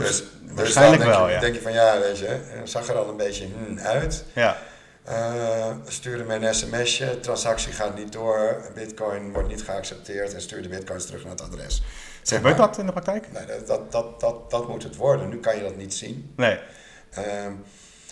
Groot- 0.00 0.08
Dus, 0.08 0.18
dus 0.18 0.54
waarschijnlijk 0.54 1.02
denk 1.02 1.14
wel, 1.14 1.26
je, 1.26 1.32
ja. 1.32 1.40
denk 1.40 1.54
je 1.54 1.60
van 1.60 1.72
ja, 1.72 1.98
weet 2.00 2.18
je, 2.18 2.26
het 2.26 2.70
zag 2.70 2.88
er 2.88 2.96
al 2.96 3.08
een 3.08 3.16
beetje 3.16 3.46
hmm, 3.46 3.78
uit. 3.78 4.24
ja. 4.32 4.56
Uh, 5.08 5.66
stuurde 5.86 6.24
me 6.24 6.34
een 6.34 6.54
sms'je, 6.54 7.20
transactie 7.20 7.72
gaat 7.72 7.96
niet 7.96 8.12
door, 8.12 8.62
bitcoin 8.74 9.32
wordt 9.32 9.48
niet 9.48 9.62
geaccepteerd 9.62 10.34
en 10.34 10.40
stuur 10.40 10.62
de 10.62 10.68
bitcoins 10.68 11.06
terug 11.06 11.22
naar 11.22 11.32
het 11.32 11.40
adres. 11.42 11.82
Zeg 12.22 12.38
Gebeurt 12.38 12.58
maar. 12.58 12.66
dat 12.66 12.78
in 12.78 12.86
de 12.86 12.92
praktijk? 12.92 13.32
Nee, 13.32 13.46
dat, 13.46 13.66
dat, 13.66 13.92
dat, 13.92 14.20
dat, 14.20 14.50
dat 14.50 14.68
moet 14.68 14.82
het 14.82 14.96
worden. 14.96 15.28
Nu 15.28 15.40
kan 15.40 15.56
je 15.56 15.62
dat 15.62 15.76
niet 15.76 15.94
zien. 15.94 16.32
Nee. 16.36 16.58
Ehm, 17.10 17.52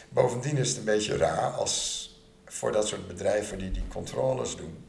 bovendien 0.08 0.56
is 0.56 0.68
het 0.68 0.78
een 0.78 0.84
beetje 0.84 1.16
raar 1.16 1.50
als 1.50 2.06
voor 2.46 2.72
dat 2.72 2.88
soort 2.88 3.06
bedrijven 3.08 3.58
die 3.58 3.70
die 3.70 3.88
controles 3.88 4.56
doen. 4.56 4.84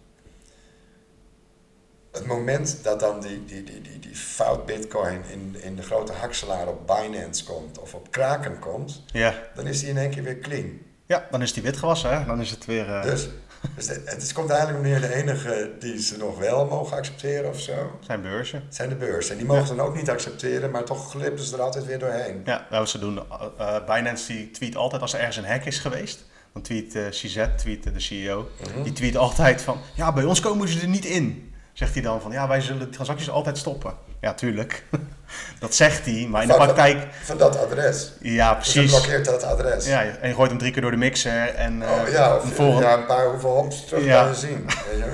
Het 2.14 2.26
moment 2.26 2.78
dat 2.84 3.00
dan 3.00 3.20
die, 3.22 3.46
die, 3.46 3.64
die, 3.64 3.82
die, 3.82 4.00
die 4.00 4.16
fout 4.16 4.66
bitcoin 4.66 5.22
in, 5.32 5.56
in 5.62 5.76
de 5.76 5.82
grote 5.82 6.14
hakselaar 6.14 6.68
op 6.68 6.88
Binance 6.88 7.44
komt 7.44 7.80
of 7.80 7.94
op 7.94 8.12
Kraken 8.12 8.60
komt, 8.60 9.04
Ja. 9.12 9.34
dan 9.56 9.68
is 9.68 9.80
die 9.80 9.90
in 9.90 9.98
één 9.98 10.10
keer 10.10 10.24
weer 10.24 10.40
clean. 10.40 10.70
ja, 11.06 11.28
dan 11.32 11.42
is 11.42 11.54
die 11.54 11.64
wit 11.64 11.78
gewassen, 11.78 12.18
hè? 12.20 12.26
Dan 12.26 12.42
is 12.42 12.50
het 12.52 12.66
weer... 12.66 12.90
eh, 12.96 13.04
Dus, 13.04 13.28
dus 13.76 13.86
de- 13.88 14.02
het 14.06 14.22
is, 14.22 14.34
komt 14.34 14.50
eigenlijk 14.50 14.84
neer 14.84 15.02
de 15.02 15.14
enige 15.16 15.72
die 15.80 16.02
ze 16.02 16.18
nog 16.18 16.38
wel 16.38 16.66
mogen 16.66 16.98
accepteren 16.98 17.50
of 17.50 17.60
zo, 17.60 18.00
zijn 18.00 18.22
beurzen. 18.22 18.64
zijn 18.70 18.90
de 18.90 18.96
beurs. 18.96 19.30
En 19.30 19.38
die 19.38 19.46
mogen 19.46 19.68
ze 19.68 19.76
dan 19.76 19.86
ook 19.86 19.96
niet 19.96 20.10
accepteren, 20.10 20.72
maar 20.72 20.84
toch 20.84 21.10
glippen 21.10 21.44
ze 21.44 21.56
er 21.56 21.62
altijd 21.62 21.86
weer 21.86 22.00
doorheen. 22.00 22.42
Ja, 22.46 22.68
nou, 22.70 22.86
ze 22.86 23.00
doen... 23.00 23.18
eh, 23.18 23.48
eh, 23.76 23.86
Binance 23.86 24.34
die 24.34 24.52
tweet 24.52 24.76
altijd 24.76 25.02
als 25.02 25.14
er 25.14 25.20
ergens 25.20 25.38
een 25.38 25.46
hack 25.46 25.64
is 25.66 25.80
geweest. 25.80 26.24
Dan 26.54 26.62
tweet 26.62 26.98
CZ, 27.10 27.46
tweet 27.58 27.84
de 27.84 28.00
CEO, 28.00 28.48
Mhm. 28.74 28.84
die 28.84 28.94
tweet 28.94 29.18
altijd 29.18 29.62
van... 29.62 29.78
Ja, 29.96 30.14
bij 30.14 30.24
ons 30.24 30.40
komen 30.40 30.68
ze 30.68 30.80
er 30.82 30.88
niet 30.88 31.06
in. 31.06 31.53
Zegt 31.74 31.94
hij 31.94 32.02
dan 32.04 32.22
van 32.22 32.32
ja, 32.32 32.48
wij 32.48 32.62
zullen 32.62 32.90
transacties 32.90 33.30
altijd 33.30 33.58
stoppen. 33.58 33.94
Ja, 34.22 34.34
tuurlijk. 34.34 34.84
dat 35.60 35.76
zegt 35.76 36.06
hij, 36.06 36.28
maar 36.30 36.42
in 36.42 36.48
de 36.48 36.54
praktijk, 36.54 37.14
Van 37.24 37.38
dat 37.38 37.58
adres. 37.58 38.12
ja, 38.22 38.54
Dus 38.56 38.66
je 38.66 38.72
precies. 38.74 38.92
blokkeert 38.92 39.26
dat 39.26 39.44
adres. 39.44 39.86
Ja, 39.88 40.04
en 40.04 40.28
je 40.30 40.36
gooit 40.36 40.50
hem 40.50 40.60
drie 40.60 40.72
keer 40.72 40.82
door 40.82 40.92
de 40.92 40.98
mixer 40.98 41.48
en 41.56 41.82
eh, 41.82 41.92
Oh, 41.92 42.10
ja, 42.10 42.30
een 42.32 42.36
of 42.42 42.54
volgende- 42.56 42.88
ja, 42.88 42.98
een 42.98 43.06
paar 43.06 43.26
hoeveel 43.28 43.50
hops 43.56 43.86
terug 43.86 44.04
Ja. 44.06 44.22
kan 44.24 44.32
je 44.32 44.36
zien. 44.40 44.66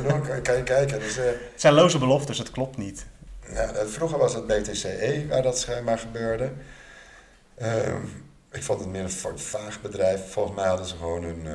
Dan 0.07 0.21
kan, 0.27 0.41
kan 0.41 0.57
je 0.57 0.63
kijken. 0.63 0.99
Dus, 0.99 1.17
eh, 1.17 1.25
Het 1.25 1.35
zijn 1.55 1.73
loze 1.73 1.97
beloftes, 1.97 2.37
het 2.37 2.51
klopt 2.51 2.77
niet. 2.77 3.05
ja, 3.53 3.71
eh, 3.71 3.85
vroeger 3.87 4.17
was 4.17 4.33
het 4.33 4.47
BTCE 4.47 5.25
waar 5.29 5.41
dat 5.41 5.59
schijnbaar 5.59 5.97
gebeurde. 5.99 6.51
Ehm, 7.57 7.97
ik 8.51 8.63
vond 8.63 8.79
het 8.79 8.89
meer 8.89 9.03
een 9.03 9.39
vaag 9.39 9.81
bedrijf. 9.81 10.21
Volgens 10.31 10.55
mij 10.55 10.67
hadden 10.67 10.85
ze 10.85 10.95
gewoon 10.95 11.23
hun, 11.23 11.41
eh, 11.47 11.53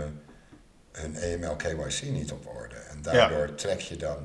hun 0.93 1.17
EML 1.17 1.57
KYC 1.57 2.03
niet 2.11 2.33
op 2.33 2.47
orde. 2.57 2.75
En 2.91 2.99
daardoor 3.03 3.55
trek 3.55 3.81
je 3.81 3.97
dan 3.97 4.17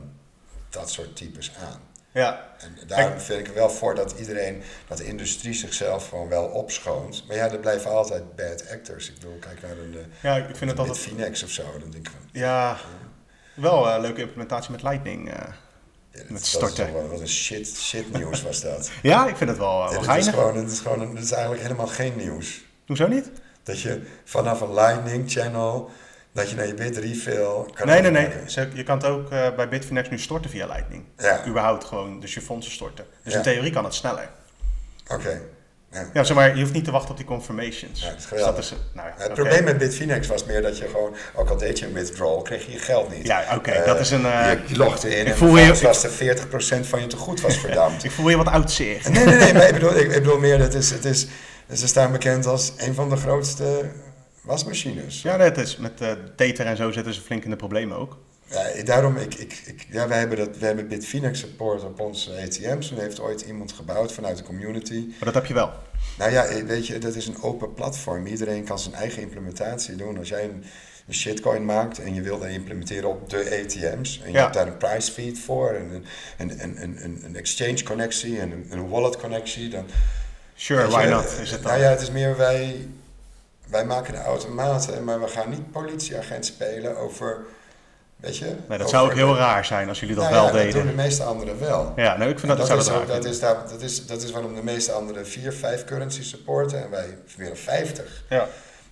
dat 0.70 0.92
soort 0.92 1.16
types 1.16 1.52
aan. 1.62 1.80
Ja, 2.12 2.50
En 2.60 2.78
daarom 2.88 3.20
vind 3.20 3.40
ik 3.40 3.48
er 3.48 3.54
wel 3.54 3.70
voor 3.70 3.96
dat 3.96 4.12
iedereen, 4.20 4.62
dat 4.88 4.98
de 4.98 5.06
industrie 5.06 5.54
zichzelf 5.54 6.10
gewoon 6.10 6.28
wel 6.30 6.46
opschoont. 6.46 7.24
Maar 7.28 7.36
ja, 7.36 7.50
er 7.52 7.58
blijven 7.60 7.92
altijd 7.92 8.36
bad 8.36 8.70
actors. 8.72 9.08
Ik 9.10 9.14
bedoel, 9.14 9.38
kijk 9.40 9.62
naar 9.62 9.72
een, 9.72 9.94
eh, 9.98 10.06
ja 10.24 10.36
ik 10.48 10.56
vind 10.56 10.70
het 10.70 10.80
altijd... 10.80 10.98
Finex 10.98 11.44
of 11.44 11.50
zo. 11.50 11.64
Dan 11.80 11.90
denk 11.92 12.08
ik 12.08 12.12
van, 12.14 12.30
Ja, 12.32 12.78
wel 13.54 13.90
een 13.90 14.02
leuke 14.02 14.22
implementatie 14.22 14.72
met 14.72 14.84
Lightning. 14.84 15.30
eh. 15.32 15.36
ja, 16.12 16.22
Met 16.28 16.52
wel- 16.78 17.08
wat 17.08 17.20
een 17.20 17.28
shit, 17.30 17.68
shit 17.78 18.14
nieuws 18.14 18.42
was 18.42 18.62
dat. 18.62 18.90
Ja, 19.02 19.28
ik 19.28 19.36
vind 19.36 19.50
het 19.50 19.60
wel, 19.60 19.86
eh, 19.86 19.92
Ja, 19.92 20.02
wel 20.06 20.16
dit 20.16 20.26
is 20.26 20.30
gewoon, 20.30 20.56
het 20.58 20.72
is 20.72 20.80
gewoon, 20.80 21.16
het 21.16 21.24
is 21.24 21.32
eigenlijk 21.32 21.62
helemaal 21.62 21.88
geen 21.88 22.16
nieuws. 22.16 22.62
Hoezo 22.88 23.08
niet? 23.08 23.30
Dat 23.64 23.82
je 23.82 24.02
vanaf 24.24 24.62
een 24.62 24.74
Lightning 24.74 25.32
channel, 25.32 25.90
dat 26.40 26.50
je 26.50 26.56
naar 26.56 26.68
je 26.68 26.74
bit 26.74 26.98
refill 26.98 27.48
kan 27.74 27.88
Nee, 27.88 28.02
nee, 28.02 28.12
nee. 28.12 28.30
Je 28.74 28.84
kan 28.84 28.98
het 28.98 29.06
ook 29.08 29.32
eh, 29.32 29.56
bij 29.56 29.70
Bitfinex 29.70 30.10
nu 30.10 30.20
storten 30.20 30.50
via 30.50 30.66
Lightning. 30.68 31.04
Ja, 31.18 31.42
Überhaupt 31.48 31.84
gewoon, 31.86 32.20
dus 32.20 32.34
je 32.34 32.42
fondsen 32.42 32.72
storten. 32.74 33.06
Dus 33.24 33.32
Ja. 33.34 33.40
in 33.40 33.44
theorie 33.46 33.72
kan 33.72 33.84
het 33.84 33.94
sneller. 33.94 34.30
oké. 35.08 35.42
Ja. 35.92 36.10
Ja, 36.14 36.24
zeg 36.24 36.36
maar, 36.36 36.56
je 36.56 36.62
hoeft 36.62 36.74
niet 36.74 36.84
te 36.84 36.92
wachten 36.92 37.12
op 37.12 37.18
die 37.18 37.26
confirmations. 37.26 38.02
Ja, 38.02 38.10
dat 38.10 38.18
is 38.20 38.28
dus 38.30 38.40
dat 38.40 38.58
is, 38.58 38.74
nou 38.94 39.08
ja, 39.08 39.14
Het 39.24 39.34
probleem 39.34 39.64
met 39.64 39.78
Bitfinex 39.78 40.28
was 40.28 40.46
meer 40.46 40.62
dat 40.62 40.78
je 40.78 40.88
gewoon, 40.88 41.16
ook 41.36 41.50
al 41.50 41.58
deed 41.58 41.80
je 41.80 41.86
een 41.86 41.94
withdrawal, 41.94 42.42
kreeg 42.42 42.66
je 42.66 42.72
je 42.72 42.78
geld 42.80 43.16
niet. 43.18 43.28
Ja, 43.28 43.44
oké, 43.56 43.72
Eh, 43.72 43.86
dat 43.86 44.00
is 44.00 44.12
een... 44.12 44.26
eh, 44.26 44.52
je, 44.52 44.60
je 44.68 44.78
logde 44.78 45.10
in 45.16 45.22
ik 45.26 45.32
en 45.32 45.38
voel 45.38 45.58
je- 45.58 45.82
was 45.82 46.04
er 46.04 46.12
40% 46.12 46.88
van 46.88 47.02
je 47.02 47.08
tegoed 47.08 47.42
was 47.42 47.58
verdampt. 47.66 48.04
ik 48.04 48.12
voel 48.12 48.30
je 48.30 48.38
wat 48.38 48.48
oud 48.48 48.72
zeer. 48.72 49.02
nee, 49.12 49.26
nee, 49.26 49.36
nee, 49.36 49.54
maar 49.54 49.68
ik 49.68 49.74
bedoel, 49.74 49.96
ik, 49.96 50.06
ik 50.08 50.24
bedoel 50.24 50.40
meer, 50.40 50.60
het 50.60 50.74
is, 50.74 50.90
het 50.92 51.06
is, 51.06 51.28
ze 51.74 51.88
staan 51.88 52.12
bekend 52.12 52.46
als 52.46 52.74
een 52.78 52.94
van 52.94 53.10
de 53.10 53.16
grootste 53.16 53.86
wasmachines. 54.42 55.22
Ja, 55.22 55.38
dat 55.38 55.58
is. 55.58 55.78
Met 55.78 55.98
Tether 56.36 56.66
en 56.66 56.78
zo 56.78 56.92
zitten 56.92 57.14
ze 57.14 57.22
flink 57.22 57.44
in 57.44 57.50
de 57.50 57.56
problemen 57.56 57.98
ook. 57.98 58.18
Ja, 58.50 58.84
daarom, 58.84 59.18
ik, 59.18 59.36
ik, 59.36 59.62
ik, 59.66 59.86
ja, 59.90 60.08
wij 60.08 60.20
hebben, 60.20 60.38
dat, 60.38 60.58
wij 60.58 60.68
hebben 60.68 60.88
Bitfinex 60.88 61.40
support 61.40 61.84
op 61.84 62.00
onze 62.00 62.32
ATM's. 62.32 62.88
Toen 62.88 63.00
heeft 63.00 63.20
ooit 63.20 63.42
iemand 63.42 63.72
gebouwd 63.72 64.12
vanuit 64.12 64.38
de 64.38 64.44
community. 64.44 65.06
Maar 65.08 65.26
dat 65.26 65.34
heb 65.34 65.46
je 65.46 65.54
wel. 65.54 65.72
Nou 66.18 66.32
ja, 66.32 66.44
eh, 66.46 66.64
weet 66.64 66.88
je, 66.88 66.98
dat 66.98 67.16
is 67.16 67.28
een 67.28 67.42
open 67.42 67.74
platform. 67.74 68.26
Iedereen 68.26 68.64
kan 68.64 68.80
zijn 68.80 68.96
eigen 68.96 69.22
implementatie 69.22 69.96
doen. 69.96 70.18
Als 70.18 70.30
jij 70.30 70.44
een, 70.44 70.64
een 71.08 71.14
shitcoin 71.14 71.66
maakt 71.66 72.00
en 72.00 72.14
je 72.14 72.22
wil 72.22 72.40
dat 72.40 72.48
implementeren 72.48 73.10
op 73.10 73.30
de 73.30 73.64
ATM's... 73.64 74.22
en 74.24 74.32
je 74.32 74.38
Ja. 74.38 74.42
hebt 74.42 74.54
daar 74.54 74.68
een 74.68 74.78
price 74.78 75.12
feed 75.12 75.40
voor... 75.40 75.70
en 75.74 76.06
een, 76.38 76.64
een, 76.64 76.84
een, 77.04 77.20
een, 77.24 77.36
exchange 77.36 77.84
connectie 77.84 78.40
en 78.40 78.66
een, 78.70 78.90
wallet 78.90 79.18
connectie... 79.18 79.70
dan 79.70 79.86
Sure, 80.56 80.88
why 80.88 81.02
je, 81.02 81.10
not? 81.10 81.38
Is 81.42 81.52
het 81.52 81.62
nou 81.62 81.80
ja, 81.80 81.90
het 81.90 82.02
is 82.02 82.12
meer 82.12 82.38
wij, 82.38 82.88
wij 83.70 83.86
maken 83.86 84.14
de 84.14 84.22
automaten, 84.22 85.04
maar 85.04 85.20
we 85.22 85.28
gaan 85.28 85.50
niet 85.50 85.72
politieagent 85.72 86.46
spelen 86.46 86.98
over, 86.98 87.38
weet 88.16 88.38
je? 88.38 88.46
Nee, 88.46 88.56
dat 88.68 88.80
over 88.80 88.90
zou 88.90 89.10
ook 89.10 89.16
heel 89.16 89.36
raar 89.36 89.66
zijn 89.66 89.90
als 89.90 90.00
jullie 90.00 90.16
dat 90.16 90.24
Nou 90.24 90.36
wel 90.36 90.46
ja, 90.46 90.52
Dat 90.52 90.62
deden. 90.62 90.74
doen 90.82 90.88
de 90.96 91.02
meeste 91.02 91.24
anderen 91.24 91.60
wel. 91.60 91.94
Ja, 91.96 92.18
nou, 92.18 92.30
ik 92.30 92.40
vind 92.40 92.48
dat, 92.48 92.58
dat, 92.58 92.68
zou 92.68 92.80
is, 92.80 92.86
dat 92.86 92.96
ook- 92.96 93.08
dat, 93.08 93.26
is, 93.26 93.40
dat, 93.40 93.82
is, 93.82 94.06
dat 94.06 94.22
is 94.22 94.32
waarom 94.32 94.56
de 94.56 94.64
meeste 94.64 94.92
anderen 94.92 95.28
vier, 95.28 95.54
vijf 95.54 95.84
currency 95.86 96.24
supporten 96.24 96.84
en 96.84 96.90
wij 96.90 97.18
meer 97.38 97.48
dan 97.48 97.58
50. 97.58 98.24
Ja. 98.30 98.48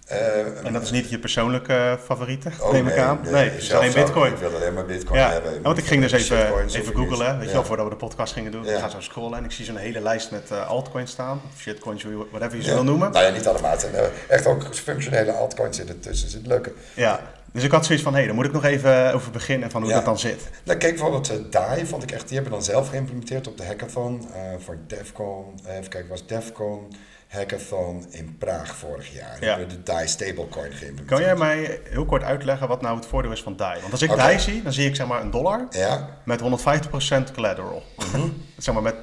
Eh, 0.07 0.65
En 0.65 0.73
dat 0.73 0.81
is 0.81 0.91
niet 0.91 1.09
je 1.09 1.19
persoonlijke 1.19 1.73
eh, 1.73 1.93
favoriete, 2.03 2.49
oh, 2.61 2.71
neem 2.71 2.87
ik 2.87 2.97
aan? 2.97 3.19
Nee, 3.23 3.49
het 3.49 3.57
is 3.61 3.67
zelf 3.67 3.81
alleen 3.81 3.93
bitcoin. 3.93 4.31
Ik 4.31 4.37
wil 4.37 4.55
alleen 4.55 4.73
maar 4.73 4.85
bitcoin 4.85 5.19
Ja, 5.19 5.31
hebben. 5.31 5.53
Ja, 5.53 5.61
want 5.61 5.77
ik 5.77 5.85
ging 5.85 6.01
dus 6.01 6.11
even, 6.11 6.65
even 6.67 6.95
googlen, 6.95 7.37
weet 7.39 7.47
je 7.47 7.53
wel, 7.53 7.63
voordat 7.65 7.85
we 7.85 7.91
de 7.91 7.97
podcast 7.97 8.33
gingen 8.33 8.51
doen. 8.51 8.65
Ik 8.67 8.77
ga 8.77 8.89
zo 8.89 8.99
scrollen 9.01 9.37
en 9.37 9.43
ik 9.43 9.51
zie 9.51 9.65
zo'n 9.65 9.75
hele 9.77 9.99
lijst 10.01 10.31
met 10.31 10.51
eh, 10.51 10.67
altcoins 10.67 11.11
staan. 11.11 11.41
Shitcoins, 11.57 12.05
whatever 12.31 12.57
je 12.57 12.63
ze 12.63 12.73
wil 12.73 12.83
noemen. 12.83 13.11
Nou 13.11 13.25
ja, 13.25 13.31
niet 13.31 13.47
allemaal. 13.47 13.71
Het 13.71 13.81
zijn 13.81 13.93
echt 14.27 14.45
ook 14.45 14.75
functionele 14.75 15.31
altcoins 15.31 15.77
zitten 15.77 15.99
tussen. 15.99 16.29
Zit 16.29 16.47
leuke. 16.47 16.73
Ja, 16.93 17.19
dus 17.51 17.63
ik 17.63 17.71
had 17.71 17.85
zoiets 17.85 18.03
van, 18.03 18.11
hé, 18.13 18.17
hey, 18.17 18.27
daar 18.27 18.35
moet 18.37 18.45
ik 18.45 18.51
nog 18.53 18.63
even 18.65 19.13
over 19.13 19.31
beginnen 19.31 19.71
van 19.71 19.81
hoe 19.81 19.89
Ja. 19.89 19.95
dat 19.97 20.05
dan 20.05 20.19
zit. 20.19 20.49
Nou, 20.63 20.77
kijk 20.77 20.91
bijvoorbeeld 20.93 21.31
uh, 21.31 21.37
DAI, 21.49 21.85
vond 21.85 22.03
ik 22.03 22.11
echt, 22.11 22.25
die 22.27 22.35
hebben 22.35 22.53
dan 22.53 22.63
zelf 22.63 22.89
geïmplementeerd 22.89 23.47
op 23.47 23.57
de 23.57 23.65
hackathon 23.65 24.27
voor 24.59 24.77
DEFCON. 24.87 25.59
Even 25.67 25.89
kijken, 25.89 26.09
was 26.09 26.27
DEFCON 26.27 26.87
hackathon 27.28 28.05
in 28.09 28.38
Praag 28.38 28.75
vorig 28.75 29.13
jaar. 29.13 29.38
Ja. 29.39 29.47
hebben 29.57 29.69
de 29.69 29.84
DAI 29.84 30.07
stablecoin 30.07 30.71
geïmplementeerd. 30.71 31.05
Kan 31.07 31.21
jij 31.21 31.36
mij 31.36 31.80
heel 31.89 32.05
kort 32.05 32.23
uitleggen 32.23 32.67
wat 32.67 32.82
nou 32.82 32.95
het 32.95 33.05
voordeel 33.05 33.32
is 33.32 33.41
van 33.43 33.55
DAI? 33.55 33.80
Want 33.80 33.91
als 33.91 34.01
ik. 34.01 34.09
DAI 34.15 34.39
zie, 34.39 34.63
dan 34.63 34.73
zie 34.73 34.88
ik 34.88 34.95
zeg 34.95 35.07
maar 35.07 35.21
een 35.21 35.32
dollar 35.32 35.67
Ja, 35.69 36.09
met 36.25 36.41
150% 36.41 37.34
collateral. 37.34 37.84
zeg 38.57 38.73
maar 38.73 38.84
met 38.84 38.95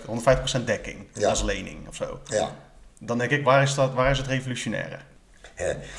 150% 0.60 0.64
dekking 0.64 0.96
Mhm. 1.12 1.20
Ja. 1.20 1.28
als 1.28 1.42
lening 1.42 1.88
of 1.88 1.94
zo. 1.94 2.20
ja. 2.24 2.50
Dan 3.00 3.18
denk 3.18 3.30
ik, 3.30 3.44
waar 3.44 3.62
is, 3.62 3.74
dat, 3.74 3.94
waar 3.94 4.10
is 4.10 4.18
het 4.18 4.26
revolutionaire? 4.26 4.96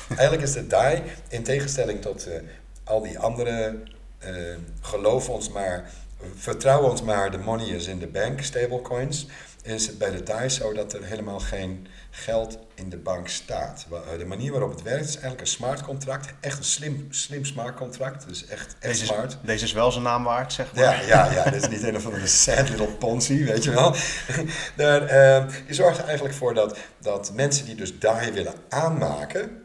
Eigenlijk 0.08 0.42
is 0.42 0.52
de 0.52 0.66
DAI, 0.66 1.02
in 1.28 1.42
tegenstelling 1.42 2.00
tot 2.02 2.26
eh, 2.26 2.40
al 2.84 3.02
die 3.02 3.18
andere, 3.18 3.82
eh, 4.18 4.32
geloof 4.80 5.28
ons 5.28 5.48
maar, 5.50 5.90
vertrouw 6.34 6.82
ons 6.90 7.02
maar, 7.02 7.30
de 7.30 7.38
money 7.38 7.66
is 7.66 7.86
in 7.86 7.98
the 7.98 8.06
bank 8.06 8.40
stablecoins, 8.40 9.26
is 9.66 9.86
het 9.86 9.98
bij 9.98 10.10
de 10.10 10.22
DAI 10.22 10.48
zo 10.48 10.72
dat 10.72 10.92
er 10.92 11.04
helemaal 11.04 11.38
geen 11.40 11.86
geld 12.10 12.58
in 12.74 12.88
de 12.90 12.96
bank 12.96 13.28
staat. 13.28 13.86
Eh, 13.92 14.18
De 14.18 14.24
manier 14.24 14.50
waarop 14.52 14.70
het 14.70 14.82
werkt 14.82 15.04
is 15.04 15.10
eigenlijk 15.10 15.40
een 15.40 15.46
smart 15.46 15.82
contract, 15.82 16.32
echt 16.40 16.58
een 16.58 16.64
slim, 16.64 17.06
slim 17.10 17.44
smart 17.44 17.76
contract, 17.76 18.28
dus 18.28 18.46
echt, 18.46 18.76
echt 18.80 18.92
Deze 18.92 19.02
is, 19.02 19.08
smart. 19.08 19.36
deze 19.42 19.64
is 19.64 19.72
wel 19.72 19.90
zijn 19.92 20.04
naam 20.04 20.24
waard, 20.24 20.52
zeg 20.52 20.72
maar. 20.74 20.84
Ja, 20.84 21.00
ja, 21.06 21.32
ja, 21.32 21.50
dit 21.50 21.62
is 21.62 21.68
niet 21.68 21.82
een 21.82 21.96
of 21.96 22.04
andere 22.06 22.26
sad 22.26 22.68
little 22.68 22.86
Ponzi, 22.86 23.44
weet 23.44 23.64
je 23.64 23.70
wel. 23.70 23.94
Daar, 24.76 25.02
eh, 25.02 25.52
die 25.66 25.74
zorgt 25.74 25.98
er 25.98 26.04
eigenlijk 26.04 26.34
voor 26.34 26.54
dat, 26.54 26.78
dat 27.00 27.32
mensen 27.34 27.64
die 27.66 27.74
dus 27.74 27.98
DAI 27.98 28.32
willen 28.32 28.54
aanmaken, 28.68 29.62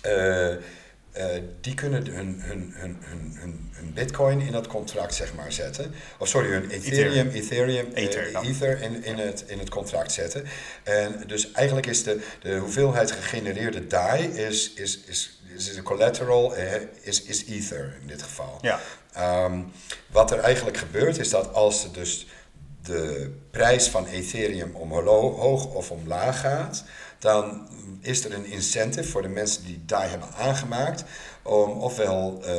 eh, 0.00 0.54
eh, 1.16 1.42
die 1.60 1.74
kunnen 1.74 2.06
hun, 2.06 2.40
hun, 2.40 2.72
hun, 2.74 2.96
hun, 3.00 3.32
hun, 3.34 3.70
hun 3.72 3.92
bitcoin 3.94 4.40
in 4.40 4.52
dat 4.52 4.66
contract 4.66 5.14
zeg 5.14 5.34
maar 5.34 5.52
zetten. 5.52 5.94
Of 6.18 6.28
sorry, 6.28 6.48
hun 6.48 6.70
Ethereum, 6.70 7.28
Ethereum, 7.28 7.92
eh, 7.94 8.48
Ether 8.48 8.82
in, 8.82 9.04
in, 9.04 9.18
het, 9.18 9.44
in 9.46 9.58
het 9.58 9.68
contract 9.68 10.12
zetten. 10.12 10.44
En 10.82 11.22
dus 11.26 11.52
eigenlijk 11.52 11.86
is 11.86 12.02
de, 12.02 12.20
de 12.40 12.56
hoeveelheid 12.56 13.10
gegenereerde 13.10 13.86
DAI 13.86 14.22
is, 14.22 14.72
is, 14.72 15.00
is, 15.06 15.40
is 15.54 15.74
de 15.74 15.82
collateral, 15.82 16.56
eh, 16.56 16.82
is, 17.00 17.22
is 17.22 17.44
Ether 17.44 17.96
in 18.00 18.06
dit 18.06 18.22
geval. 18.22 18.58
Ja. 18.60 18.80
Ehm, 19.12 19.60
wat 20.06 20.30
er 20.30 20.38
eigenlijk 20.38 20.76
gebeurt 20.76 21.18
is 21.18 21.30
dat 21.30 21.54
als 21.54 21.92
dus 21.92 22.26
de 22.82 23.34
prijs 23.50 23.88
van 23.88 24.06
Ethereum 24.06 24.74
omhoog 24.74 25.74
of 25.74 25.90
omlaag 25.90 26.40
gaat, 26.40 26.84
dan 27.18 27.68
is 28.06 28.24
er 28.24 28.32
een 28.34 28.46
incentive 28.46 29.08
voor 29.10 29.22
de 29.22 29.28
mensen 29.28 29.64
die 29.64 29.82
DAI 29.86 30.08
hebben 30.08 30.28
aangemaakt 30.38 31.04
om 31.42 31.70
ofwel 31.70 32.40
eh 32.44 32.50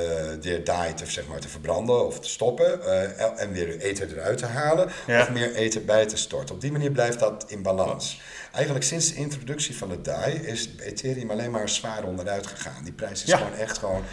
de 0.42 0.62
DAI 0.64 0.94
te, 0.94 1.06
zeg 1.06 1.28
maar, 1.28 1.40
te 1.40 1.48
verbranden 1.50 2.06
of 2.06 2.20
te 2.20 2.30
stoppen 2.30 2.84
eh, 2.86 3.42
en 3.42 3.52
weer 3.52 3.80
ether 3.80 4.18
eruit 4.18 4.38
te 4.38 4.46
halen 4.46 4.90
Ja. 5.08 5.22
of 5.22 5.30
meer 5.32 5.56
ether 5.56 5.86
bij 5.86 6.06
te 6.06 6.18
storten. 6.18 6.56
Op 6.56 6.62
die 6.62 6.72
manier 6.72 6.92
blijft 6.92 7.20
dat 7.20 7.46
in 7.48 7.62
balans. 7.62 8.22
Eigenlijk 8.54 8.86
sinds 8.86 9.08
de 9.10 9.16
introductie 9.16 9.78
van 9.78 9.90
de 9.90 10.02
DAI 10.02 10.34
is 10.34 10.70
Ethereum 10.80 11.32
alleen 11.32 11.52
maar 11.52 11.70
zwaar 11.70 12.04
onderuit 12.04 12.48
gegaan. 12.48 12.84
Die 12.84 12.94
prijs 12.94 13.22
is 13.24 13.30
Ja. 13.30 13.38
gewoon 13.38 13.54
echt 13.54 13.78
gewoon 13.78 14.04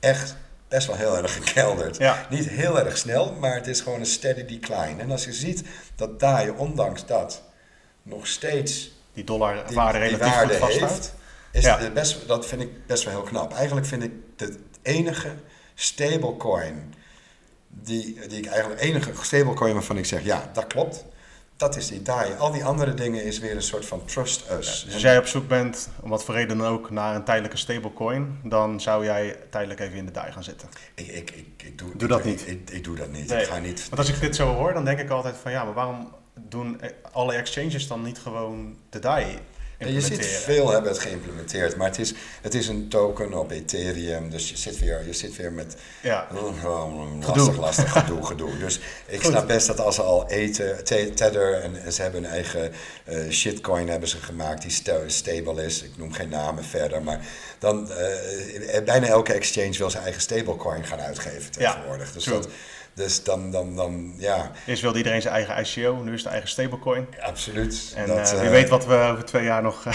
echt 0.00 0.34
best 0.68 0.86
wel 0.86 0.96
heel 0.96 1.16
erg 1.16 1.32
gekelderd. 1.34 1.96
Ja. 1.96 2.26
Niet 2.30 2.48
heel 2.48 2.78
erg 2.78 2.96
snel, 2.98 3.32
maar 3.32 3.54
het 3.54 3.66
is 3.66 3.80
gewoon 3.80 4.00
een 4.00 4.06
steady 4.06 4.44
decline. 4.44 4.94
En 5.02 5.10
als 5.10 5.24
je 5.24 5.32
ziet 5.32 5.62
dat 5.96 6.20
DAI, 6.20 6.50
ondanks 6.50 7.06
dat, 7.06 7.42
nog 8.02 8.26
steeds 8.26 8.91
Die 9.12 9.24
dollar 9.24 9.66
die, 9.66 9.76
waarde 9.76 9.98
die 9.98 10.08
relatief 10.08 10.34
waarde 10.34 10.52
goed 10.52 10.58
vasthoudt. 10.62 10.92
heeft, 10.92 11.14
is 11.50 11.64
Ja. 11.64 11.90
best, 11.90 12.28
dat 12.28 12.46
vind 12.46 12.62
ik 12.62 12.86
best 12.86 13.04
wel 13.04 13.14
heel 13.14 13.22
knap. 13.22 13.52
Eigenlijk 13.54 13.86
vind 13.86 14.02
ik 14.02 14.12
de 14.36 14.58
enige 14.82 15.34
stablecoin, 15.74 16.94
die, 17.68 18.26
die 18.28 18.38
ik 18.38 18.46
eigenlijk, 18.46 18.80
enige 18.80 19.10
stablecoin 19.22 19.72
waarvan 19.72 19.96
ik 19.96 20.04
zeg, 20.06 20.24
ja, 20.24 20.50
dat 20.52 20.66
klopt, 20.66 21.04
dat 21.56 21.76
is 21.76 21.86
die 21.88 22.02
DAI. 22.02 22.32
Al 22.38 22.52
die 22.52 22.64
andere 22.64 22.94
dingen 22.94 23.24
is 23.24 23.38
weer 23.38 23.54
een 23.54 23.62
soort 23.62 23.84
van 23.86 24.04
trust 24.04 24.50
us. 24.50 24.82
Dus 24.84 24.92
als 24.92 25.02
jij 25.02 25.18
op 25.18 25.26
zoek 25.26 25.48
bent, 25.48 25.88
om 26.00 26.10
wat 26.10 26.24
voor 26.24 26.34
reden 26.34 26.58
dan 26.58 26.66
ook, 26.66 26.90
naar 26.90 27.14
een 27.14 27.24
tijdelijke 27.24 27.56
stablecoin, 27.56 28.40
dan 28.44 28.80
zou 28.80 29.04
jij 29.04 29.36
tijdelijk 29.50 29.80
even 29.80 29.96
in 29.96 30.06
de 30.06 30.12
DAI 30.12 30.32
gaan 30.32 30.44
zitten. 30.44 30.68
Ik, 30.94 31.06
ik, 31.06 31.30
ik, 31.30 31.62
ik 31.66 31.78
doe, 31.98 32.08
dat 32.08 32.24
niet. 32.24 32.48
Ik, 32.48 32.70
ik 32.70 32.84
doe 32.84 32.96
dat 32.96 33.10
niet. 33.10 33.28
Nee. 33.28 33.40
Ik 33.40 33.46
ga 33.48 33.58
niet. 33.58 33.88
Want 33.88 33.98
als 33.98 34.08
ik 34.08 34.20
dit 34.20 34.36
zo 34.36 34.54
hoor, 34.54 34.72
dan 34.74 34.84
denk 34.84 34.98
ik 34.98 35.10
altijd 35.10 35.36
van 35.42 35.50
ja, 35.52 35.64
maar 35.64 35.74
waarom 35.74 36.14
doen 36.52 36.80
alle 37.12 37.34
exchanges 37.34 37.86
dan 37.86 38.02
niet 38.02 38.18
gewoon 38.18 38.76
de 38.90 38.98
DAI 38.98 39.38
je 39.90 40.00
ziet 40.00 40.26
veel 40.26 40.70
hebben 40.70 40.90
het 40.90 41.00
geïmplementeerd, 41.00 41.76
maar 41.76 41.86
het 41.86 41.98
is, 41.98 42.14
het 42.42 42.54
is 42.54 42.68
een 42.68 42.88
token 42.88 43.38
op 43.38 43.50
Ethereum, 43.50 44.30
dus 44.30 44.50
je 44.50 44.56
zit 44.56 44.78
weer, 44.78 45.06
je 45.06 45.12
zit 45.12 45.36
weer 45.36 45.52
met 45.52 45.76
ja. 46.02 46.28
lastig, 46.32 47.26
gedoe. 47.26 47.54
lastig 47.54 47.92
gedoe, 47.92 48.26
gedoe. 48.26 48.58
Dus 48.58 48.80
ik 49.06 49.22
snap 49.22 49.46
best 49.46 49.66
dat 49.66 49.80
als 49.80 49.94
ze 49.94 50.02
al 50.02 50.28
eten, 50.28 50.84
Tether 50.84 51.54
en, 51.54 51.92
ze 51.92 52.02
hebben 52.02 52.24
een 52.24 52.30
eigen 52.30 52.72
uh, 53.08 53.30
shitcoin 53.30 53.88
hebben 53.88 54.08
ze 54.08 54.16
gemaakt 54.16 54.62
die 54.62 55.06
stable 55.06 55.64
is, 55.64 55.82
ik 55.82 55.96
noem 55.96 56.12
geen 56.12 56.28
namen 56.28 56.64
verder, 56.64 57.02
maar 57.02 57.20
dan 57.58 57.88
uh, 57.90 58.84
bijna 58.84 59.06
elke 59.06 59.32
exchange 59.32 59.78
wil 59.78 59.90
zijn 59.90 60.02
eigen 60.02 60.22
stablecoin 60.22 60.84
gaan 60.84 61.00
uitgeven 61.00 61.50
tegenwoordig. 61.50 62.06
Ja, 62.06 62.14
dus 62.14 62.24
dat, 62.24 62.48
dus 62.94 63.24
dan, 63.24 63.50
dan, 63.50 63.76
dan, 63.76 64.14
ja. 64.18 64.50
Eerst 64.66 64.82
wilde 64.82 64.98
iedereen 64.98 65.22
zijn 65.22 65.34
eigen 65.34 65.58
ICO, 65.58 66.02
nu 66.02 66.12
is 66.12 66.22
het 66.22 66.32
eigen 66.32 66.48
stablecoin. 66.48 67.06
Absoluut. 67.20 67.92
En 67.96 68.06
dat, 68.06 68.32
uh, 68.32 68.40
wie 68.40 68.50
weet 68.50 68.68
wat 68.68 68.86
we 68.86 68.94
over 68.94 69.24
twee 69.24 69.44
jaar 69.44 69.62
nog... 69.62 69.84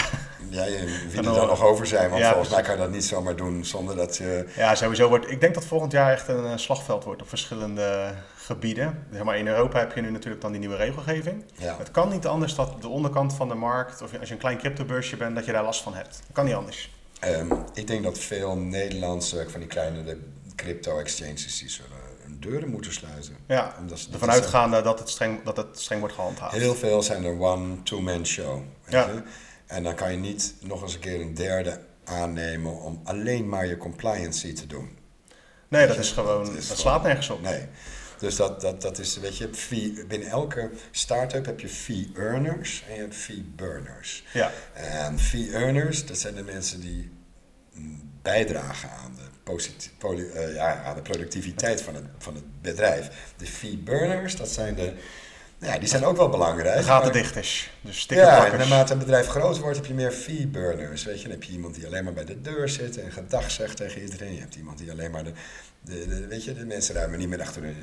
ja, 0.50 0.64
wie 1.10 1.16
er 1.16 1.22
dan 1.22 1.46
nog 1.46 1.62
over 1.62 1.86
zijn, 1.86 2.10
want 2.10 2.24
volgens 2.24 2.48
mij 2.48 2.62
kan 2.62 2.74
je 2.74 2.80
dat 2.80 2.90
niet 2.90 3.04
zomaar 3.04 3.36
doen 3.36 3.64
zonder 3.64 3.96
dat 3.96 4.16
je... 4.16 4.46
Ja, 4.56 4.74
sowieso 4.74 5.08
wordt... 5.08 5.30
Ik 5.30 5.40
denk 5.40 5.54
dat 5.54 5.64
volgend 5.64 5.92
jaar 5.92 6.12
echt 6.12 6.28
een 6.28 6.58
slagveld 6.58 7.04
wordt 7.04 7.22
op 7.22 7.28
verschillende 7.28 8.14
gebieden. 8.36 9.06
Zeg 9.12 9.24
maar 9.24 9.38
in 9.38 9.46
Europa 9.46 9.78
heb 9.78 9.94
je 9.94 10.00
nu 10.00 10.10
natuurlijk 10.10 10.42
dan 10.42 10.50
die 10.50 10.60
nieuwe 10.60 10.76
regelgeving. 10.76 11.44
Ja. 11.54 11.76
Het 11.78 11.90
kan 11.90 12.08
niet 12.08 12.26
anders 12.26 12.54
dat 12.54 12.82
de 12.82 12.88
onderkant 12.88 13.32
van 13.34 13.48
de 13.48 13.54
markt, 13.54 14.02
of 14.02 14.18
als 14.18 14.28
je 14.28 14.34
een 14.34 14.40
klein 14.40 14.58
cryptobeursje 14.58 15.16
bent, 15.16 15.34
dat 15.34 15.44
je 15.44 15.52
daar 15.52 15.64
last 15.64 15.82
van 15.82 15.94
hebt. 15.94 16.10
Dat 16.26 16.32
kan 16.32 16.44
niet 16.44 16.54
anders. 16.54 16.90
Um, 17.24 17.64
ik 17.74 17.86
denk 17.86 18.02
dat 18.02 18.18
veel 18.18 18.56
Nederlandse, 18.56 19.46
van 19.48 19.60
die 19.60 19.68
kleine 19.68 20.18
crypto-exchanges, 20.56 21.58
die 21.58 21.68
zullen 21.68 21.97
hun 22.28 22.40
deuren 22.40 22.68
moeten 22.68 22.92
sluiten. 22.92 23.36
Ja, 23.46 23.74
Omdat 23.78 24.08
ervan 24.12 24.30
uitgaande 24.30 24.82
dat 24.82 24.98
het, 24.98 25.08
streng, 25.08 25.42
dat 25.44 25.56
het 25.56 25.80
streng 25.80 26.00
wordt 26.00 26.14
gehandhaafd. 26.14 26.54
Heel 26.54 26.74
veel 26.74 27.02
zijn 27.02 27.24
er 27.24 27.40
one-two-man 27.40 28.26
show. 28.26 28.62
Ja. 28.88 29.22
En 29.66 29.82
dan 29.82 29.94
kan 29.94 30.10
je 30.10 30.18
niet 30.18 30.54
nog 30.60 30.82
eens 30.82 30.94
een 30.94 31.00
keer 31.00 31.20
een 31.20 31.34
derde 31.34 31.80
aannemen 32.04 32.80
om 32.80 33.00
alleen 33.04 33.48
maar 33.48 33.66
je 33.66 33.76
compliancy 33.76 34.52
te 34.52 34.66
doen. 34.66 34.96
Nee, 35.68 35.86
dat 35.86 35.98
is 35.98 36.12
gewoon, 36.12 36.44
dat, 36.44 36.54
is 36.54 36.68
dat 36.68 36.78
slaat 36.78 37.02
nergens 37.02 37.30
op. 37.30 37.42
Nee. 37.42 37.66
Dus 38.18 38.36
dat, 38.36 38.60
dat, 38.60 38.82
dat 38.82 38.98
is, 38.98 39.18
weet 39.18 39.36
je, 39.36 39.48
fee, 39.54 40.04
binnen 40.08 40.28
elke 40.28 40.70
start-up 40.90 41.46
heb 41.46 41.60
je 41.60 41.68
fee 41.68 42.10
earners 42.14 42.84
en 42.88 42.94
je 42.94 43.00
hebt 43.00 43.14
fee 43.14 43.52
burners. 43.56 44.24
Ja. 44.32 44.52
En 44.72 45.18
fee 45.18 45.52
earners, 45.52 46.06
dat 46.06 46.18
zijn 46.18 46.34
de 46.34 46.42
mensen 46.42 46.80
die 46.80 47.10
bijdragen 48.22 48.90
aan 48.90 49.14
de, 49.14 49.22
uh, 49.54 50.54
ja, 50.54 50.82
aan 50.84 50.94
de 50.94 51.02
productiviteit 51.02 51.82
van 51.82 51.94
het, 51.94 52.04
van 52.18 52.34
het 52.34 52.62
bedrijf. 52.62 53.32
De 53.36 53.46
fee 53.46 53.76
burners, 53.76 54.36
dat 54.36 54.48
zijn 54.48 54.74
de 54.74 54.92
ja, 55.60 55.78
die 55.78 55.88
zijn 55.88 56.04
ook 56.04 56.16
wel 56.16 56.28
belangrijk. 56.28 56.84
Gatendichters, 56.84 57.70
dus 57.80 58.04
Ja, 58.08 58.52
en 58.52 58.58
naarmate 58.58 58.92
een 58.92 58.98
bedrijf 58.98 59.26
groter 59.26 59.62
wordt, 59.62 59.76
heb 59.76 59.86
je 59.86 59.94
meer 59.94 60.12
fee-burners. 60.12 61.04
Weet 61.04 61.16
je, 61.16 61.22
dan 61.22 61.30
heb 61.30 61.42
je 61.42 61.52
iemand 61.52 61.74
die 61.74 61.86
alleen 61.86 62.04
maar 62.04 62.12
bij 62.12 62.24
de 62.24 62.40
deur 62.40 62.68
zit 62.68 62.98
en 62.98 63.12
gedag 63.12 63.50
zegt 63.50 63.76
tegen 63.76 64.02
iedereen. 64.02 64.34
Je 64.34 64.40
hebt 64.40 64.54
iemand 64.54 64.78
die 64.78 64.90
alleen 64.90 65.10
maar 65.10 65.24
de, 65.24 65.32
de, 65.84 66.26
weet 66.26 66.44
je, 66.44 66.54
de 66.54 66.66
mensen 66.66 66.94
ruimen 66.94 67.18
niet 67.18 67.28
meer 67.28 67.40
achter 67.40 67.62
hun, 67.62 67.76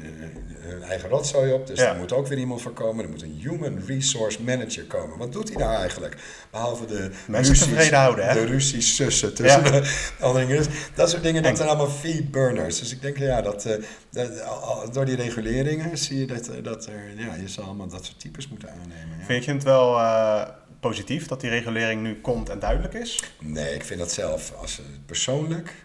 hun 0.60 0.84
eigen 0.84 1.10
rotzooi 1.10 1.52
op. 1.54 1.68
Dus 1.68 1.80
ja. 1.80 1.89
er 1.89 1.98
moet 1.98 2.14
ook 2.14 2.28
weer 2.28 2.38
iemand 2.38 2.62
voor 2.62 2.74
komen. 2.74 3.04
Er 3.04 3.10
moet 3.10 3.22
een 3.22 3.39
human 3.41 3.80
resource 3.86 4.43
manager 4.43 4.84
komen. 4.84 5.18
Wat 5.18 5.32
doet 5.32 5.50
hij 5.50 5.58
nou 5.58 5.76
eigenlijk? 5.76 6.18
Behalve 6.52 6.86
de 6.86 7.12
mensen 7.28 7.56
tevreden 7.56 8.00
houden, 8.00 8.28
hè? 8.28 8.34
De 8.34 8.46
ruzies 8.46 8.96
sussen 8.96 9.34
tussen 9.34 9.64
ja. 9.64 9.70
de 10.46 10.68
Dat 10.96 11.10
soort 11.10 11.24
dingen, 11.24 11.43
dat 11.43 11.58
zijn 11.58 11.70
allemaal 11.70 11.89
fee-burners. 11.89 12.80
Dus 12.80 12.91
ik 12.91 13.02
denk, 13.02 13.18
ja, 13.18 13.41
dat, 13.41 13.68
dat, 14.10 14.93
door 14.93 15.06
die 15.06 15.16
reguleringen 15.16 15.98
zie 15.98 16.20
je 16.20 16.26
dat, 16.26 16.50
dat 16.64 16.86
er, 16.86 17.14
ja, 17.18 17.36
je 17.36 17.48
zal 17.48 17.64
allemaal 17.64 17.88
dat 17.88 18.06
soort 18.06 18.20
types 18.20 18.48
moeten 18.48 18.70
aannemen. 18.72 19.18
Ja. 19.20 19.26
Vind 19.26 19.46
je 19.46 19.52
het 19.52 19.64
wel 19.64 19.96
uh, 19.96 20.48
positief 20.80 21.28
dat 21.28 21.41
die 21.41 21.50
regulering 21.50 22.02
nu 22.02 22.22
komt 22.22 22.50
en 22.50 22.60
duidelijk 22.60 22.93
is? 22.93 23.24
Nee, 23.39 23.74
ik 23.74 23.84
vind 23.84 24.00
dat 24.00 24.12
zelf 24.12 24.54
als 24.62 24.82
persoonlijk 25.06 25.84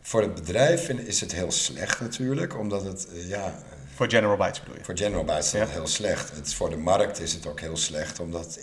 voor 0.00 0.22
het 0.22 0.34
bedrijf 0.34 0.88
is 0.88 1.20
het 1.20 1.32
heel 1.32 1.50
slecht 1.50 2.00
natuurlijk, 2.00 2.58
omdat 2.58 2.84
het, 2.84 3.06
uh, 3.12 3.28
ja... 3.28 3.62
Voor 3.94 4.10
General 4.10 4.36
Bytes 4.36 4.60
bedoel 4.60 4.76
je? 4.76 4.84
Voor 4.84 4.96
General 4.96 5.24
Bytes 5.24 5.46
is 5.54 5.60
het 5.60 5.68
ja. 5.68 5.74
heel 5.74 5.86
slecht. 5.86 6.30
Het, 6.34 6.54
voor 6.54 6.70
de 6.70 6.76
markt 6.76 7.20
is 7.20 7.32
het 7.32 7.46
ook 7.46 7.60
heel 7.60 7.76
slecht, 7.76 8.20
omdat 8.20 8.58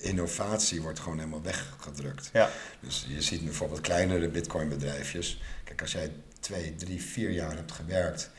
innovatie 0.00 0.82
wordt 0.82 0.98
gewoon 0.98 1.18
helemaal 1.18 1.42
weggedrukt. 1.42 2.30
Ja. 2.32 2.50
Dus 2.80 3.06
je 3.08 3.22
ziet 3.22 3.44
bijvoorbeeld 3.44 3.80
kleinere 3.80 4.28
bitcoin 4.28 4.68
bedrijfjes. 4.68 5.40
Kijk, 5.64 5.80
als 5.80 5.92
jij 5.92 6.12
twee, 6.40 6.74
drie, 6.76 7.02
vier 7.02 7.30
jaar 7.30 7.56
hebt 7.56 7.72
gewerkt 7.72 8.30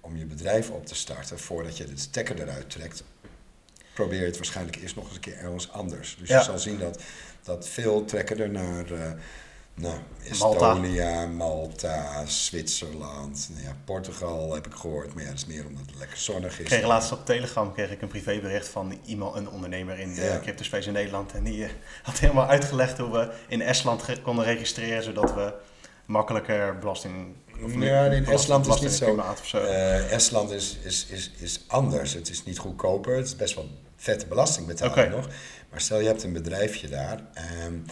om 0.00 0.16
je 0.16 0.24
bedrijf 0.24 0.70
op 0.70 0.86
te 0.86 0.94
starten, 0.94 1.38
voordat 1.38 1.76
je 1.76 1.84
de 1.84 1.96
stekker 1.96 2.40
eruit 2.40 2.70
trekt, 2.70 3.04
probeer 3.94 4.20
je 4.20 4.26
het 4.26 4.36
waarschijnlijk 4.36 4.76
eerst 4.76 4.94
nog 4.96 5.04
eens 5.04 5.14
een 5.14 5.20
keer 5.20 5.36
ergens 5.38 5.72
anders. 5.72 6.16
Dus 6.18 6.28
Ja. 6.28 6.38
je 6.38 6.44
zal 6.44 6.58
zien 6.58 6.78
dat, 6.78 7.02
dat 7.42 7.68
veel 7.68 8.04
trekken 8.04 8.38
er 8.38 8.50
naar... 8.50 8.92
Uh, 8.92 9.10
nou, 9.76 9.94
Estonia, 10.30 11.26
Malta, 11.26 12.26
Zwitserland, 12.26 13.50
ja, 13.62 13.76
Portugal 13.84 14.54
heb 14.54 14.66
ik 14.66 14.72
gehoord, 14.74 15.14
maar 15.14 15.22
ja, 15.22 15.28
dat 15.28 15.38
is 15.38 15.46
meer 15.46 15.66
omdat 15.66 15.86
het 15.86 15.98
lekker 15.98 16.16
zonnig 16.18 16.52
is. 16.52 16.58
Ik 16.58 16.64
kreeg 16.64 16.86
laatst 16.86 17.12
op 17.12 17.26
Telegram 17.26 17.72
kreeg 17.72 17.90
ik 17.90 18.02
een 18.02 18.08
privébericht 18.08 18.68
van 18.68 18.98
iemand, 19.04 19.36
een 19.36 19.48
ondernemer 19.48 19.98
in 19.98 20.14
de 20.14 20.22
Ja. 20.22 20.38
cryptospace 20.38 20.86
in 20.86 20.92
Nederland. 20.92 21.32
En 21.32 21.44
die 21.44 21.64
eh, 21.64 21.70
had 22.02 22.18
helemaal 22.18 22.46
uitgelegd 22.46 22.98
hoe 22.98 23.10
we 23.12 23.30
in 23.48 23.62
Estland 23.62 24.22
konden 24.22 24.44
registreren, 24.44 25.02
zodat 25.02 25.34
we 25.34 25.52
makkelijker 26.06 26.78
belasting... 26.78 27.34
of 27.64 27.72
Ja, 27.74 28.04
in 28.04 28.10
belasting- 28.10 28.26
Estland 28.28 28.66
is 28.66 28.80
niet 28.80 28.92
zo. 28.92 29.22
zo. 29.44 29.58
Eh, 29.58 30.12
Estland 30.12 30.50
is, 30.50 30.76
is, 30.82 31.06
is, 31.06 31.30
is 31.38 31.64
anders. 31.66 32.12
Het 32.12 32.28
is 32.30 32.44
niet 32.44 32.58
goedkoper. 32.58 33.16
Het 33.16 33.26
is 33.26 33.36
best 33.36 33.54
wel 33.54 33.68
vette 33.96 34.26
belastingbetaling 34.26 34.96
Oké. 35.06 35.16
nog. 35.16 35.28
Maar 35.70 35.80
stel 35.80 36.00
je 36.00 36.06
hebt 36.06 36.22
een 36.22 36.32
bedrijfje 36.32 36.88
daar. 36.88 37.20
en 37.34 37.86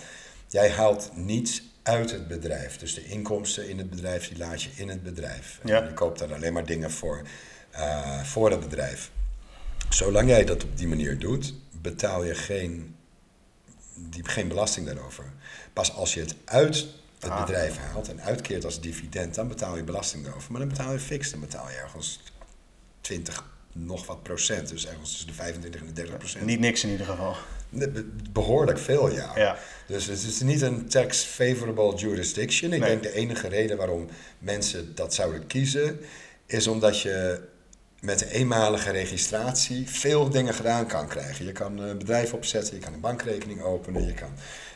jij 0.49 0.70
haalt 0.70 1.11
niets 1.14 1.62
uit 1.85 2.11
het 2.11 2.28
bedrijf. 2.28 2.78
Dus 2.78 2.95
de 2.95 3.05
inkomsten 3.05 3.68
in 3.68 3.78
het 3.78 3.91
bedrijf, 3.91 4.28
die 4.28 4.39
laat 4.39 4.62
je 4.62 4.70
in 4.74 4.89
het 4.89 5.03
bedrijf. 5.03 5.61
Ja. 5.64 5.80
En 5.82 5.89
je 5.89 5.95
koopt 5.95 6.18
daar 6.18 6.35
alleen 6.35 6.53
maar 6.53 6.66
dingen 6.66 6.91
voor, 6.91 7.22
eh, 7.70 8.22
voor 8.22 8.51
het 8.51 8.61
bedrijf. 8.61 9.11
Zolang 9.89 10.28
jij 10.28 10.45
dat 10.45 10.64
op 10.64 10.76
die 10.78 10.87
manier 10.87 11.18
doet, 11.18 11.55
betaal 11.70 12.24
je 12.24 12.35
geen, 12.35 12.97
die, 13.95 14.28
geen 14.28 14.49
belasting 14.49 14.87
daarover. 14.87 15.24
Pas 15.72 15.93
als 15.93 16.14
je 16.14 16.20
het 16.20 16.35
uit 16.45 16.87
het 17.18 17.30
Ah. 17.30 17.41
bedrijf 17.45 17.76
haalt 17.76 18.09
en 18.09 18.20
uitkeert 18.22 18.64
als 18.64 18.80
dividend, 18.80 19.35
dan 19.35 19.49
betaal 19.49 19.76
je 19.76 19.82
belasting 19.85 20.24
daarover. 20.24 20.51
Maar 20.53 20.61
dan 20.61 20.68
betaal 20.68 20.93
je 20.93 20.99
fix, 20.99 21.30
dan 21.30 21.41
betaal 21.41 21.68
je 21.70 21.76
ergens 21.76 22.20
20 23.01 23.45
nog 23.72 24.07
wat 24.07 24.22
procent. 24.22 24.68
Dus 24.68 24.87
ergens 24.87 25.11
tussen 25.11 25.26
de 25.26 25.35
25 25.35 25.80
en 25.80 25.87
de 25.87 25.93
30 25.93 26.16
procent. 26.16 26.45
Niet 26.45 26.61
niks 26.61 26.85
in 26.85 26.91
ieder 26.91 27.07
geval. 27.07 27.37
Be- 27.79 28.05
Behoorlijk 28.33 28.79
veel, 28.79 29.11
ja. 29.12 29.31
Ja. 29.35 29.57
Dus 29.87 30.07
het 30.07 30.22
is 30.22 30.41
niet 30.41 30.62
een 30.62 30.89
tax-favorable 30.89 31.95
jurisdiction. 31.97 32.72
Ik 32.72 32.81
Nee. 32.81 32.89
denk 32.89 33.03
de 33.03 33.12
enige 33.12 33.49
reden 33.49 33.77
waarom 33.77 34.09
mensen 34.39 34.95
dat 34.95 35.14
zouden 35.14 35.47
kiezen, 35.47 36.01
is 36.47 36.66
omdat 36.66 37.01
je 37.01 37.41
met 38.01 38.18
de 38.18 38.31
eenmalige 38.31 38.91
registratie 38.91 39.91
veel 39.91 40.29
dingen 40.31 40.55
gedaan 40.55 40.87
kan 40.87 41.09
krijgen. 41.09 41.45
Je 41.45 41.53
kan 41.53 41.79
een 41.79 41.99
bedrijf 41.99 42.33
opzetten, 42.33 42.75
je 42.75 42.81
kan 42.81 42.93
een 42.93 43.01
bankrekening 43.01 43.61
openen, 43.62 44.07
je 44.07 44.14
kan 44.14 44.31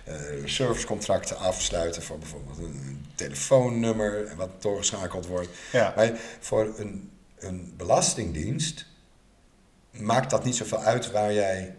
eh, 0.05 0.15
servicecontracten 0.45 1.37
afsluiten 1.39 2.03
voor 2.03 2.19
bijvoorbeeld 2.19 2.59
een 2.59 3.07
telefoonnummer 3.15 4.33
wat 4.37 4.63
doorgeschakeld 4.63 5.27
wordt. 5.27 5.49
Ja. 5.73 5.93
Maar 5.97 6.13
voor 6.41 6.73
een, 6.77 7.11
een 7.39 7.75
belastingdienst 7.77 8.87
maakt 9.91 10.31
dat 10.31 10.45
niet 10.45 10.57
zoveel 10.57 10.81
uit 10.83 11.11
waar 11.11 11.33
jij, 11.33 11.75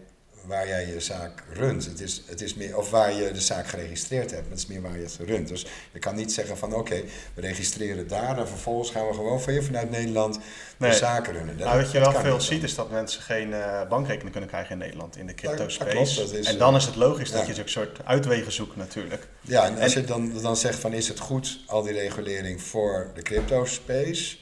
waar 0.50 0.68
jij 0.68 0.86
je 0.86 1.00
zaak 1.00 1.42
runt. 1.52 1.84
Het 1.84 2.00
is, 2.00 2.22
het 2.26 2.40
is 2.40 2.54
meer, 2.54 2.76
of 2.76 2.90
waar 2.90 3.12
je 3.12 3.32
de 3.32 3.40
zaak 3.40 3.66
geregistreerd 3.66 4.30
hebt. 4.30 4.48
Het 4.48 4.58
is 4.58 4.66
meer 4.66 4.80
waar 4.82 4.96
je 4.98 5.02
het 5.04 5.18
runt. 5.26 5.48
Dus 5.48 5.66
je 5.92 5.98
kan 5.98 6.14
niet 6.14 6.32
zeggen 6.32 6.56
van 6.58 6.74
oké, 6.74 7.02
we 7.34 7.40
registreren 7.40 8.08
daar 8.08 8.38
en 8.38 8.48
vervolgens 8.48 8.90
gaan 8.90 9.06
we 9.06 9.14
gewoon 9.14 9.40
van 9.40 9.52
je 9.52 9.62
vanuit 9.62 9.90
Nederland 9.90 10.38
Nee. 10.76 10.90
de 10.90 10.96
zaken 10.96 11.32
runnen. 11.32 11.56
Dat- 11.56 11.66
Nou, 11.66 11.80
wat 11.82 11.92
je 11.92 11.98
wel 12.00 12.12
veel 12.12 12.40
ziet 12.40 12.62
is 12.62 12.74
dat 12.74 12.90
mensen 12.90 13.22
geen 13.22 13.52
eh, 13.52 13.88
bankrekening 13.88 14.30
kunnen 14.30 14.48
krijgen 14.50 14.72
in 14.72 14.78
Nederland 14.78 15.16
in 15.16 15.26
de 15.26 15.34
crypto 15.34 15.68
space. 15.68 16.20
dat 16.20 16.46
en 16.46 16.58
dan 16.58 16.72
eh, 16.74 16.78
is 16.80 16.86
het 16.86 16.96
logisch 16.96 17.30
dat 17.30 17.46
je 17.46 17.54
zo'n 17.54 17.68
soort 17.68 18.04
uitwegen 18.04 18.52
zoekt 18.52 18.76
natuurlijk. 18.76 19.26
Ja, 19.40 19.64
en 19.66 19.78
als 19.78 19.94
En- 19.94 20.00
je 20.00 20.06
dan, 20.06 20.32
dan 20.42 20.56
zegt 20.56 20.78
van 20.78 20.92
is 20.92 21.08
het 21.08 21.18
goed, 21.18 21.60
al 21.66 21.82
die 21.82 21.92
regulering 21.92 22.62
voor 22.62 23.10
de 23.14 23.22
crypto 23.22 23.64
space, 23.64 24.36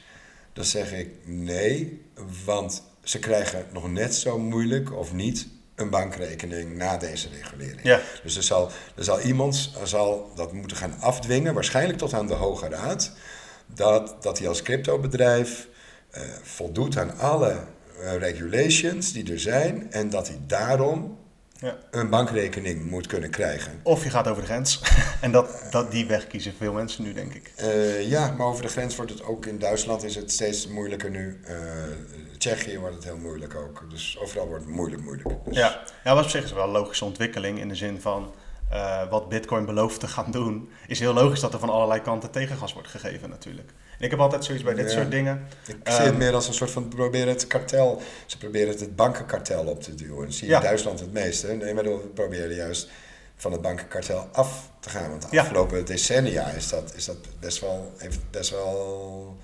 dan 0.53 0.65
zeg 0.65 0.91
ik 0.93 1.09
nee, 1.25 2.01
want 2.45 2.83
ze 3.03 3.19
krijgen 3.19 3.65
nog 3.73 3.91
net 3.91 4.15
zo 4.15 4.37
moeilijk 4.39 4.93
of 4.93 5.13
niet 5.13 5.47
een 5.79 5.89
bankrekening 5.89 6.75
na 6.75 6.97
deze 6.97 7.29
regulering. 7.29 7.83
Ja. 7.83 8.01
Dus 8.23 8.37
er 8.37 8.43
zal, 8.43 8.71
er 8.95 9.03
zal 9.03 9.21
iemand 9.21 9.71
er 9.81 9.87
zal 9.87 10.31
dat 10.35 10.53
moeten 10.53 10.77
gaan 10.77 10.95
afdwingen, 10.99 11.53
waarschijnlijk 11.53 11.97
tot 11.97 12.13
aan 12.13 12.27
de 12.27 12.33
Hoge 12.33 12.69
Raad, 12.69 13.11
dat, 13.65 14.15
dat 14.21 14.39
hij 14.39 14.47
als 14.47 14.61
cryptobedrijf 14.61 15.67
eh, 16.11 16.21
voldoet 16.41 16.97
aan 16.97 17.17
alle 17.17 17.59
eh, 18.01 18.15
regulations 18.17 19.13
die 19.13 19.31
er 19.31 19.39
zijn 19.39 19.91
en 19.91 20.09
dat 20.09 20.27
hij 20.27 20.39
daarom 20.47 21.17
Ja. 21.61 21.77
een 21.91 22.09
bankrekening 22.09 22.89
moet 22.89 23.07
kunnen 23.07 23.29
krijgen. 23.29 23.79
Of 23.83 24.03
je 24.03 24.09
gaat 24.09 24.27
over 24.27 24.41
de 24.41 24.47
grens. 24.47 24.81
en 25.21 25.31
dat, 25.31 25.67
dat, 25.69 25.91
die 25.91 26.05
weg 26.05 26.27
kiezen 26.27 26.53
veel 26.57 26.73
mensen 26.73 27.03
nu, 27.03 27.13
denk 27.13 27.33
ik. 27.33 27.51
Eh, 27.55 28.09
ja, 28.09 28.31
maar 28.37 28.47
over 28.47 28.61
de 28.61 28.69
grens 28.69 28.95
wordt 28.95 29.11
het 29.11 29.23
ook 29.23 29.45
in 29.45 29.59
Duitsland 29.59 30.03
is 30.03 30.15
het 30.15 30.31
steeds 30.31 30.67
moeilijker 30.67 31.09
nu. 31.09 31.39
Uh, 31.49 31.55
Tsjechië 32.37 32.79
wordt 32.79 32.95
het 32.95 33.03
heel 33.03 33.17
moeilijk 33.17 33.55
ook. 33.55 33.85
Dus 33.89 34.17
overal 34.21 34.47
wordt 34.47 34.65
het 34.65 34.73
moeilijk, 34.73 35.03
moeilijk. 35.03 35.29
Dus... 35.45 35.57
Ja, 35.57 35.81
ja 36.03 36.15
wat 36.15 36.23
op 36.23 36.29
zich 36.29 36.43
is 36.43 36.51
wel 36.51 36.63
een 36.63 36.69
logische 36.69 37.05
ontwikkeling 37.05 37.59
in 37.59 37.67
de 37.67 37.75
zin 37.75 38.01
van 38.01 38.33
uh, 38.73 39.09
wat 39.09 39.29
Bitcoin 39.29 39.65
belooft 39.65 39.99
te 39.99 40.07
gaan 40.07 40.31
doen, 40.31 40.69
is 40.87 40.99
heel 40.99 41.13
logisch 41.13 41.39
dat 41.39 41.53
er 41.53 41.59
van 41.59 41.69
allerlei 41.69 42.01
kanten 42.01 42.31
tegengas 42.31 42.73
wordt 42.73 42.87
gegeven 42.87 43.29
natuurlijk. 43.29 43.71
Ik 43.99 44.09
heb 44.09 44.19
altijd 44.19 44.45
zoiets 44.45 44.63
bij 44.63 44.73
dit 44.73 44.91
soort 44.91 45.11
dingen. 45.11 45.47
Ik 45.67 45.75
zie 45.83 45.95
het 45.95 46.07
ehm, 46.07 46.17
meer 46.17 46.33
als 46.33 46.47
een 46.47 46.53
soort 46.53 46.71
van 46.71 46.87
proberen 46.87 47.27
het 47.27 47.47
kartel. 47.47 48.01
Ze 48.25 48.37
proberen 48.37 48.67
het, 48.67 48.95
bankenkartel 48.95 49.65
op 49.65 49.83
te 49.83 49.95
duwen. 49.95 50.25
Dat 50.25 50.33
zie 50.33 50.47
je 50.47 50.55
in 50.55 50.61
Duitsland 50.61 50.99
het 50.99 51.13
meeste. 51.13 51.47
Nee, 51.47 51.73
maar 51.73 51.83
we 51.83 51.97
proberen 52.13 52.55
juist 52.55 52.89
van 53.35 53.51
het 53.51 53.61
bankenkartel 53.61 54.27
af 54.31 54.69
te 54.79 54.89
gaan. 54.89 55.09
Want 55.09 55.31
de 55.31 55.39
afgelopen 55.39 55.85
decennia 55.85 56.47
is 56.47 56.69
dat, 56.69 56.93
is 56.95 57.05
dat 57.05 57.17
best 57.39 57.59
wel, 57.59 57.93
heeft 57.97 58.19
best 58.31 58.49
wel 58.49 59.37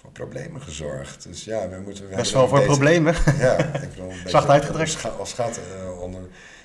voor 0.00 0.10
problemen 0.10 0.62
gezorgd. 0.62 1.22
Dus 1.28 1.44
ja, 1.44 1.68
we 1.68 1.80
moeten... 1.84 2.08
We 2.08 2.16
best 2.16 2.32
wel 2.32 2.48
voor 2.48 2.62
problemen? 2.62 3.14
Ja, 3.38 3.58
ik 3.58 3.88
bedoel... 3.88 4.12
Zacht 4.26 4.48
uitgedrukt. 4.48 4.98
Als 5.18 5.32
gat 5.32 5.60
uh, 5.76 6.00
onder 6.00 6.20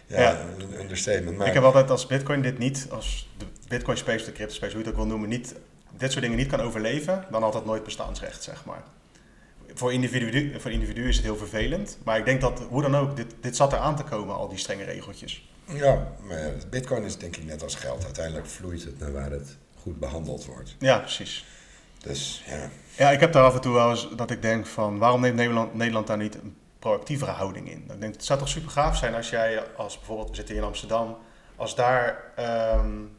ja, 0.06 0.40
een 0.58 0.80
understatement. 0.80 1.38
Maar... 1.38 1.48
Ik 1.48 1.54
heb 1.54 1.64
altijd 1.64 1.90
als 1.90 2.06
Bitcoin 2.06 2.42
dit 2.42 2.58
niet, 2.58 2.88
als 2.90 3.30
de 3.38 3.46
Bitcoin 3.68 3.98
space, 3.98 4.26
de 4.26 4.32
crypto 4.32 4.54
space, 4.54 4.72
hoe 4.72 4.82
je 4.82 4.88
het 4.90 4.98
ook 4.98 5.02
wil 5.02 5.12
noemen, 5.12 5.30
niet, 5.30 5.56
dit 5.98 6.12
soort 6.12 6.24
dingen 6.24 6.38
niet 6.38 6.48
kan 6.48 6.62
overleven, 6.62 7.26
dan 7.32 7.44
altijd 7.44 7.66
nooit 7.66 7.84
bestaansrecht, 7.84 8.44
zeg 8.44 8.66
maar. 8.66 8.84
Voor 9.74 9.94
individu, 9.94 10.60
voor 10.60 10.72
individu 10.72 11.08
is 11.08 11.16
het 11.16 11.26
heel 11.26 11.38
vervelend, 11.38 11.98
maar 12.04 12.18
ik 12.18 12.26
denk 12.26 12.42
dat, 12.42 12.60
hoe 12.70 12.82
dan 12.82 12.96
ook, 12.96 13.16
dit, 13.16 13.36
dit 13.42 13.56
zat 13.56 13.74
er 13.74 13.80
aan 13.80 13.96
te 13.96 14.04
komen, 14.04 14.36
al 14.36 14.48
die 14.48 14.58
strenge 14.58 14.84
regeltjes. 14.84 15.50
Ja, 15.66 16.08
maar 16.22 16.52
Bitcoin 16.70 17.04
is 17.04 17.18
denk 17.18 17.36
ik 17.36 17.46
net 17.46 17.64
als 17.64 17.76
geld. 17.76 18.04
Uiteindelijk 18.04 18.46
vloeit 18.48 18.84
het 18.84 19.00
naar 19.00 19.12
waar 19.12 19.32
het 19.32 19.58
goed 19.82 20.00
behandeld 20.00 20.46
wordt. 20.46 20.76
Ja, 20.80 21.00
precies. 21.00 21.46
Dus 22.04 22.44
ja. 22.46 22.70
Ja, 22.98 23.12
ik 23.12 23.20
heb 23.20 23.34
daar 23.34 23.44
af 23.44 23.56
en 23.56 23.62
toe 23.62 23.74
wel 23.74 23.90
eens 23.90 24.08
dat 24.16 24.32
ik 24.32 24.42
denk 24.42 24.66
van, 24.66 24.98
waarom 24.98 25.22
neemt 25.22 25.36
Nederland, 25.36 25.74
Nederland 25.74 26.08
daar 26.08 26.18
niet 26.18 26.36
een 26.36 26.58
proactievere 26.80 27.32
houding 27.32 27.70
in. 27.70 27.84
Ik 27.94 28.00
denk, 28.02 28.14
het 28.14 28.26
zou 28.26 28.40
toch 28.40 28.48
super 28.48 28.72
gaaf 28.72 28.98
zijn 28.98 29.16
als 29.16 29.30
jij, 29.30 29.64
als 29.76 29.98
bijvoorbeeld, 29.98 30.30
we 30.30 30.36
zitten 30.36 30.54
hier 30.54 30.64
in 30.64 30.70
Amsterdam, 30.70 31.18
als 31.56 31.76
daar 31.76 32.34
um, 32.76 33.17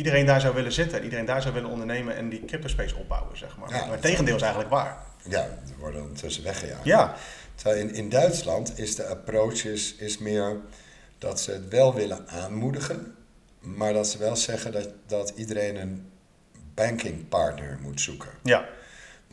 iedereen 0.00 0.26
daar 0.26 0.40
zou 0.40 0.54
willen 0.54 0.72
zitten 0.72 0.98
en 0.98 1.04
iedereen 1.04 1.24
daar 1.24 1.42
zou 1.42 1.54
willen 1.54 1.70
ondernemen 1.70 2.16
en 2.16 2.28
die 2.28 2.44
cryptospace 2.44 2.96
opbouwen, 2.96 3.38
zeg 3.38 3.56
maar. 3.56 3.70
maar 3.70 3.90
het 3.90 4.02
tegendeel 4.02 4.36
is 4.36 4.42
eigenlijk 4.42 4.72
waar. 4.72 4.98
Ja, 5.28 5.42
er 5.42 5.78
worden 5.78 6.02
ondertussen 6.02 6.44
weggejaagd. 6.44 6.84
Ja. 6.84 7.14
Terwijl 7.54 7.80
in, 7.80 7.94
in 7.94 8.08
Duitsland 8.08 8.78
is 8.78 8.94
de 8.94 9.06
approach 9.06 9.64
is, 9.64 9.94
is 9.94 10.18
meer 10.18 10.56
dat 11.18 11.40
ze 11.40 11.52
het 11.52 11.68
wel 11.68 11.94
willen 11.94 12.28
aanmoedigen, 12.28 13.14
maar 13.58 13.92
dat 13.92 14.08
ze 14.08 14.18
wel 14.18 14.36
zeggen 14.36 14.72
dat, 14.72 14.88
dat 15.06 15.32
iedereen 15.36 15.76
een 15.76 16.10
banking 16.74 17.28
partner 17.28 17.78
moet 17.82 18.00
zoeken. 18.00 18.30
Ja. 18.42 18.68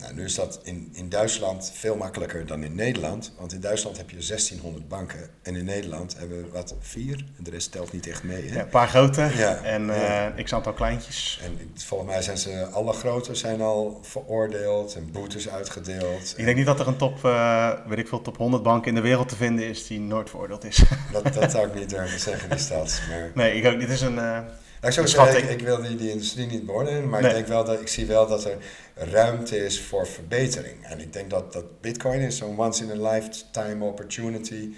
Nou, 0.02 0.14
nu 0.14 0.24
is 0.24 0.36
dat 0.36 0.60
in, 0.64 0.89
in 0.93 1.10
Duitsland 1.10 1.72
veel 1.74 1.95
makkelijker 1.95 2.45
dan 2.45 2.64
in 2.64 2.76
Nederland. 2.76 3.34
Want 3.38 3.54
in 3.54 3.60
Duitsland 3.60 3.98
heb 3.98 4.10
je 4.10 4.16
1600 4.16 4.88
banken. 4.88 5.30
En 5.41 5.56
in 5.56 5.66
Nederland 5.66 6.18
hebben 6.18 6.43
we 6.43 6.50
wat, 6.50 6.76
vier. 6.80 7.26
En 7.38 7.43
de 7.43 7.50
rest 7.50 7.72
telt 7.72 7.93
niet 7.93 8.08
echt 8.08 8.24
mee. 8.24 8.48
Hè? 8.48 8.56
Ja, 8.56 8.62
een 8.62 8.70
paar 8.70 8.88
grote 8.88 9.30
ja, 9.36 9.64
en 9.64 9.86
ja. 9.86 10.34
Uh, 10.38 10.43
x 10.43 10.54
aantal 10.54 10.74
kleintjes. 10.74 11.39
En 11.43 11.72
volgens 11.76 12.10
mij 12.10 12.22
zijn 12.22 12.38
ze, 12.38 12.66
alle 12.66 12.93
grote 12.93 13.36
zijn 13.36 13.62
al 13.62 14.00
veroordeeld 14.04 14.95
en 14.95 15.12
boetes 15.12 15.50
uitgedeeld. 15.50 16.34
Ik 16.38 16.45
denk 16.45 16.58
niet 16.58 16.66
dat 16.66 16.80
er 16.80 16.88
een 16.88 16.98
top, 16.98 17.24
uh, 17.24 17.72
weet 17.88 17.98
ik 17.98 18.08
veel, 18.08 18.22
top 18.22 18.38
100 18.38 18.64
banken 18.64 18.89
in 18.89 18.95
de 18.95 19.02
wereld 19.02 19.30
te 19.30 19.36
vinden 19.36 19.68
is 19.68 19.88
die 19.88 20.00
nooit 20.00 20.30
veroordeeld 20.30 20.64
is. 20.64 20.84
Dat, 21.12 21.34
dat 21.34 21.52
zou 21.52 21.68
ik 21.68 21.74
niet 21.74 21.89
durven 21.89 22.20
zeggen, 22.20 22.50
die 22.50 22.60
stad. 22.70 23.02
Maar... 23.10 23.32
Nee, 23.34 23.56
ik 23.56 23.74
ook, 23.74 23.80
dit 23.80 23.89
is 23.89 24.02
een... 24.02 24.16
Uh, 24.16 24.39
ik, 24.82 24.92
zou 24.92 25.08
zeggen, 25.08 25.44
ik, 25.44 25.50
ik, 25.50 25.62
wil 25.62 25.82
die, 25.82 25.96
die 25.96 26.12
industrie 26.12 26.48
niet 26.48 26.66
beoordelen, 26.66 27.10
maar 27.10 27.22
nee. 27.22 27.30
ik, 27.30 27.36
denk 27.36 27.48
wel 27.48 27.64
dat, 27.64 27.82
ik 27.82 27.88
zie 27.88 28.06
wel 28.06 28.28
dat 28.28 28.46
er 28.46 28.58
ruimte 28.94 29.66
is 29.66 29.82
voor 29.82 30.08
verbetering. 30.08 30.86
En 30.86 31.00
ik 31.00 31.14
denk 31.14 31.30
dat, 31.30 31.54
dat 31.54 31.82
Bitcoin 31.82 32.20
is 32.20 32.38
zo'n 32.38 32.60
once 32.60 32.84
in 32.84 33.06
a 33.06 33.12
lifetime 33.12 33.86
opportunity 33.86 34.70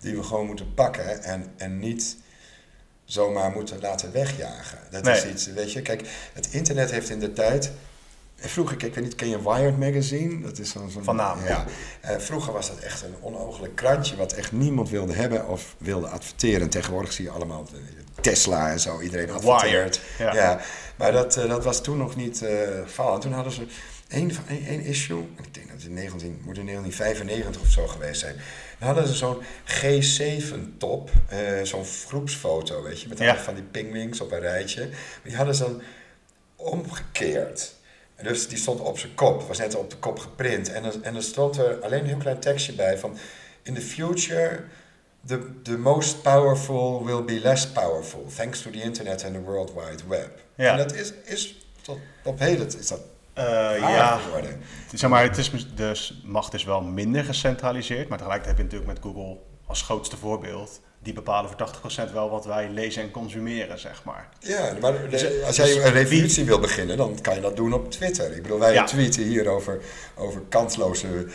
die 0.00 0.16
we 0.16 0.22
gewoon 0.22 0.46
moeten 0.46 0.74
pakken 0.74 1.22
en, 1.22 1.52
en 1.56 1.78
niet 1.78 2.16
zomaar 3.04 3.50
moeten 3.50 3.80
laten 3.80 4.12
wegjagen. 4.12 4.78
Dat 4.90 5.02
nee. 5.02 5.16
is 5.16 5.26
iets, 5.26 5.46
weet 5.46 5.72
je, 5.72 5.82
kijk, 5.82 6.08
het 6.32 6.48
internet 6.50 6.90
heeft 6.90 7.10
in 7.10 7.20
de 7.20 7.32
tijd. 7.32 7.72
Vroeger, 8.38 8.84
ik 8.84 8.94
weet 8.94 9.04
niet, 9.04 9.14
ken 9.14 9.28
je 9.28 9.42
Wired 9.42 9.78
Magazine? 9.78 10.42
Dat 10.42 10.58
is 10.58 10.70
zo'n. 10.70 10.90
Van 10.90 11.16
naam. 11.16 11.44
Ja. 11.44 11.64
Uh, 12.04 12.10
vroeger 12.18 12.52
was 12.52 12.68
dat 12.68 12.78
echt 12.78 13.02
een 13.02 13.14
onooglijk 13.20 13.76
krantje 13.76 14.16
wat 14.16 14.32
echt 14.32 14.52
niemand 14.52 14.90
wilde 14.90 15.12
hebben 15.12 15.48
of 15.48 15.74
wilde 15.78 16.08
adverteren. 16.08 16.68
Tegenwoordig 16.68 17.12
zie 17.12 17.24
je 17.24 17.30
allemaal 17.30 17.66
Tesla 18.20 18.70
en 18.70 18.80
zo, 18.80 19.00
iedereen 19.00 19.30
adverteert. 19.30 20.00
Ja. 20.18 20.34
ja. 20.34 20.60
Maar 20.96 21.12
dat, 21.12 21.36
uh, 21.36 21.48
dat 21.48 21.64
was 21.64 21.82
toen 21.82 21.96
nog 21.96 22.16
niet 22.16 22.42
uh, 22.42 22.50
geval. 22.82 23.14
En 23.14 23.20
toen 23.20 23.32
hadden 23.32 23.52
ze 23.52 23.66
één, 24.08 24.30
één 24.48 24.80
issue, 24.80 25.28
ik 25.42 25.54
denk 25.54 25.66
dat 25.66 25.76
het 25.76 25.86
in 25.86 25.94
19, 25.94 26.40
moet 26.44 26.58
in 26.58 26.66
1995 26.66 27.62
of 27.62 27.68
zo 27.68 27.86
geweest 27.86 28.20
zijn. 28.20 28.36
Dan 28.78 28.88
hadden 28.88 29.06
ze 29.06 29.14
zo'n 29.14 29.42
G7-top, 29.66 31.10
uh, 31.32 31.62
zo'n 31.62 31.84
groepsfoto, 31.84 32.82
weet 32.82 33.00
je, 33.00 33.08
met 33.08 33.18
ja. 33.18 33.36
van 33.36 33.54
die 33.54 33.62
pingwings 33.62 34.20
op 34.20 34.32
een 34.32 34.40
rijtje. 34.40 34.80
Maar 34.88 35.20
die 35.22 35.36
hadden 35.36 35.54
ze 35.54 35.62
dan 35.62 35.82
omgekeerd. 36.56 37.74
Dus 38.22 38.48
die 38.48 38.58
stond 38.58 38.80
op 38.80 38.98
zijn 38.98 39.14
kop, 39.14 39.42
was 39.42 39.58
net 39.58 39.76
op 39.76 39.90
de 39.90 39.96
kop 39.96 40.18
geprint. 40.18 40.72
En, 40.72 40.84
er, 40.84 40.94
en 41.02 41.14
er 41.14 41.22
stond 41.22 41.56
er 41.56 41.80
alleen 41.82 42.00
een 42.00 42.06
heel 42.06 42.16
klein 42.16 42.40
tekstje 42.40 42.72
bij 42.72 42.98
van... 42.98 43.16
In 43.62 43.74
the 43.74 43.80
future, 43.80 44.64
the, 45.26 45.62
the 45.62 45.78
most 45.78 46.22
powerful 46.22 47.04
will 47.04 47.24
be 47.24 47.40
less 47.40 47.66
powerful. 47.66 48.26
Thanks 48.36 48.62
to 48.62 48.70
the 48.70 48.82
internet 48.82 49.24
and 49.24 49.34
the 49.34 49.40
World 49.40 49.72
Wide 49.74 50.02
Web. 50.08 50.30
Ja. 50.54 50.70
En 50.70 50.78
dat 50.78 50.94
is, 50.94 51.12
is 51.24 51.56
tot 51.82 51.98
op 52.24 52.38
heden 52.38 52.66
is 52.78 52.88
dat 52.88 53.00
uh, 53.38 53.44
ja, 53.78 54.16
geworden. 54.16 54.60
Zeg 54.94 55.10
maar, 55.10 55.22
het 55.22 55.38
is, 55.38 55.50
dus 55.74 56.22
macht 56.24 56.54
is 56.54 56.64
wel 56.64 56.82
minder 56.82 57.24
gecentraliseerd. 57.24 58.08
Maar 58.08 58.18
tegelijkertijd 58.18 58.58
heb 58.58 58.66
je 58.66 58.76
natuurlijk 58.76 59.02
met 59.02 59.12
Google 59.12 59.38
als 59.66 59.82
grootste 59.82 60.16
voorbeeld 60.16 60.80
die 61.06 61.14
bepalen 61.14 61.50
voor 61.50 61.68
80% 62.08 62.12
wel 62.12 62.30
wat 62.30 62.44
wij 62.44 62.70
lezen 62.70 63.02
en 63.02 63.10
consumeren, 63.10 63.78
zeg 63.78 64.04
maar. 64.04 64.28
Ja, 64.38 64.72
maar 64.80 65.10
de, 65.10 65.42
als 65.46 65.56
jij 65.56 65.84
een 65.84 65.92
revolutie 65.92 66.44
wil 66.44 66.58
beginnen, 66.58 66.96
dan 66.96 67.20
kan 67.20 67.34
je 67.34 67.40
dat 67.40 67.56
doen 67.56 67.72
op 67.72 67.90
Twitter. 67.90 68.36
Ik 68.36 68.42
bedoel, 68.42 68.58
wij 68.58 68.72
ja. 68.72 68.84
tweeten 68.84 69.22
hier 69.22 69.48
over, 69.48 69.80
over 70.14 70.42
kansloze 70.48 71.26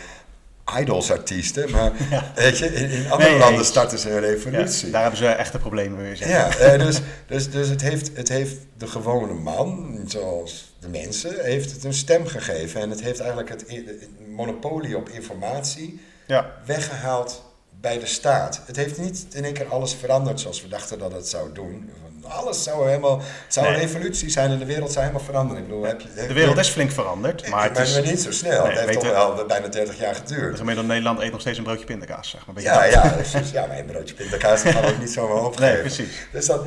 idolsartiesten, 0.78 1.70
maar 1.70 1.92
ja. 2.10 2.32
weet 2.34 2.58
je, 2.58 2.66
in, 2.66 2.90
in 2.90 3.10
andere 3.10 3.30
nee, 3.30 3.38
landen 3.38 3.56
nee. 3.56 3.64
starten 3.64 3.98
ze 3.98 4.10
een 4.10 4.20
revolutie. 4.20 4.86
Ja, 4.86 4.92
daar 4.92 5.02
hebben 5.02 5.18
ze 5.18 5.26
echte 5.26 5.58
problemen 5.58 6.02
weer. 6.02 6.16
Zeg. 6.16 6.28
Ja, 6.28 6.56
eh, 6.56 6.78
dus, 6.78 7.00
dus, 7.26 7.50
dus 7.50 7.68
het, 7.68 7.80
heeft, 7.80 8.10
het 8.14 8.28
heeft 8.28 8.56
de 8.76 8.86
gewone 8.86 9.34
man, 9.34 9.98
zoals 10.06 10.74
de 10.80 10.88
mensen, 10.88 11.44
heeft 11.44 11.72
het 11.72 11.84
een 11.84 11.94
stem 11.94 12.26
gegeven. 12.26 12.80
En 12.80 12.90
het 12.90 13.02
heeft 13.02 13.20
eigenlijk 13.20 13.50
het, 13.50 13.64
het 13.68 14.08
monopolie 14.28 14.96
op 14.96 15.08
informatie 15.08 16.00
ja. 16.26 16.52
weggehaald 16.66 17.51
bij 17.82 17.98
de 17.98 18.06
staat. 18.06 18.60
Het 18.66 18.76
heeft 18.76 18.98
niet 18.98 19.26
in 19.32 19.44
één 19.44 19.52
keer 19.52 19.66
alles 19.68 19.94
veranderd 19.94 20.40
zoals 20.40 20.62
we 20.62 20.68
dachten 20.68 20.98
dat 20.98 21.12
het 21.12 21.28
zou 21.28 21.52
doen. 21.52 21.90
Alles 22.22 22.62
zou 22.62 22.86
helemaal, 22.86 23.18
het 23.18 23.28
zou 23.48 23.66
nee. 23.66 23.74
een 23.74 23.80
revolutie 23.80 24.30
zijn 24.30 24.50
en 24.50 24.58
de 24.58 24.64
wereld 24.64 24.92
zou 24.92 25.04
helemaal 25.04 25.26
veranderen. 25.26 25.62
Ik 25.62 25.68
bedoel, 25.68 25.84
heb 25.84 26.00
je, 26.00 26.08
heb 26.14 26.28
de 26.28 26.34
wereld 26.34 26.58
is 26.58 26.68
flink 26.68 26.90
veranderd, 26.90 27.48
maar 27.48 27.68
het 27.68 27.78
is... 27.78 28.00
Niet 28.02 28.20
zo 28.20 28.32
snel. 28.32 28.66
Nee, 28.66 28.76
het 28.76 28.86
heeft 28.86 29.00
toch 29.00 29.10
wel 29.10 29.46
bijna 29.46 29.68
30 29.68 29.98
jaar 29.98 30.14
geduurd. 30.14 30.50
De 30.50 30.56
gemiddelde 30.56 30.88
Nederland 30.88 31.20
eet 31.20 31.30
nog 31.30 31.40
steeds 31.40 31.58
een 31.58 31.64
broodje 31.64 31.84
pindakaas, 31.84 32.30
zeg 32.30 32.46
maar. 32.46 32.62
Ja, 32.62 32.84
ja, 32.84 33.08
precies. 33.08 33.50
Ja, 33.50 33.66
maar 33.66 33.78
een 33.78 33.86
broodje 33.86 34.14
pindakaas 34.14 34.62
kan 34.62 34.84
ook 34.84 34.98
niet 34.98 35.10
zomaar 35.10 35.44
opgeven. 35.44 35.72
Nee, 35.72 35.80
precies. 35.80 36.26
Dus, 36.32 36.46
dat, 36.46 36.60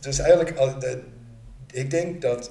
dus 0.00 0.18
eigenlijk, 0.18 0.56
de, 0.80 1.02
ik 1.72 1.90
denk 1.90 2.22
dat 2.22 2.50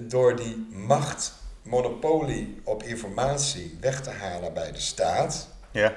door 0.00 0.36
die 0.36 0.66
macht, 0.70 1.32
monopolie 1.62 2.60
op 2.64 2.82
informatie 2.82 3.78
weg 3.80 4.00
te 4.00 4.10
halen 4.10 4.54
bij 4.54 4.72
de 4.72 4.80
staat... 4.80 5.48
Ja 5.70 5.94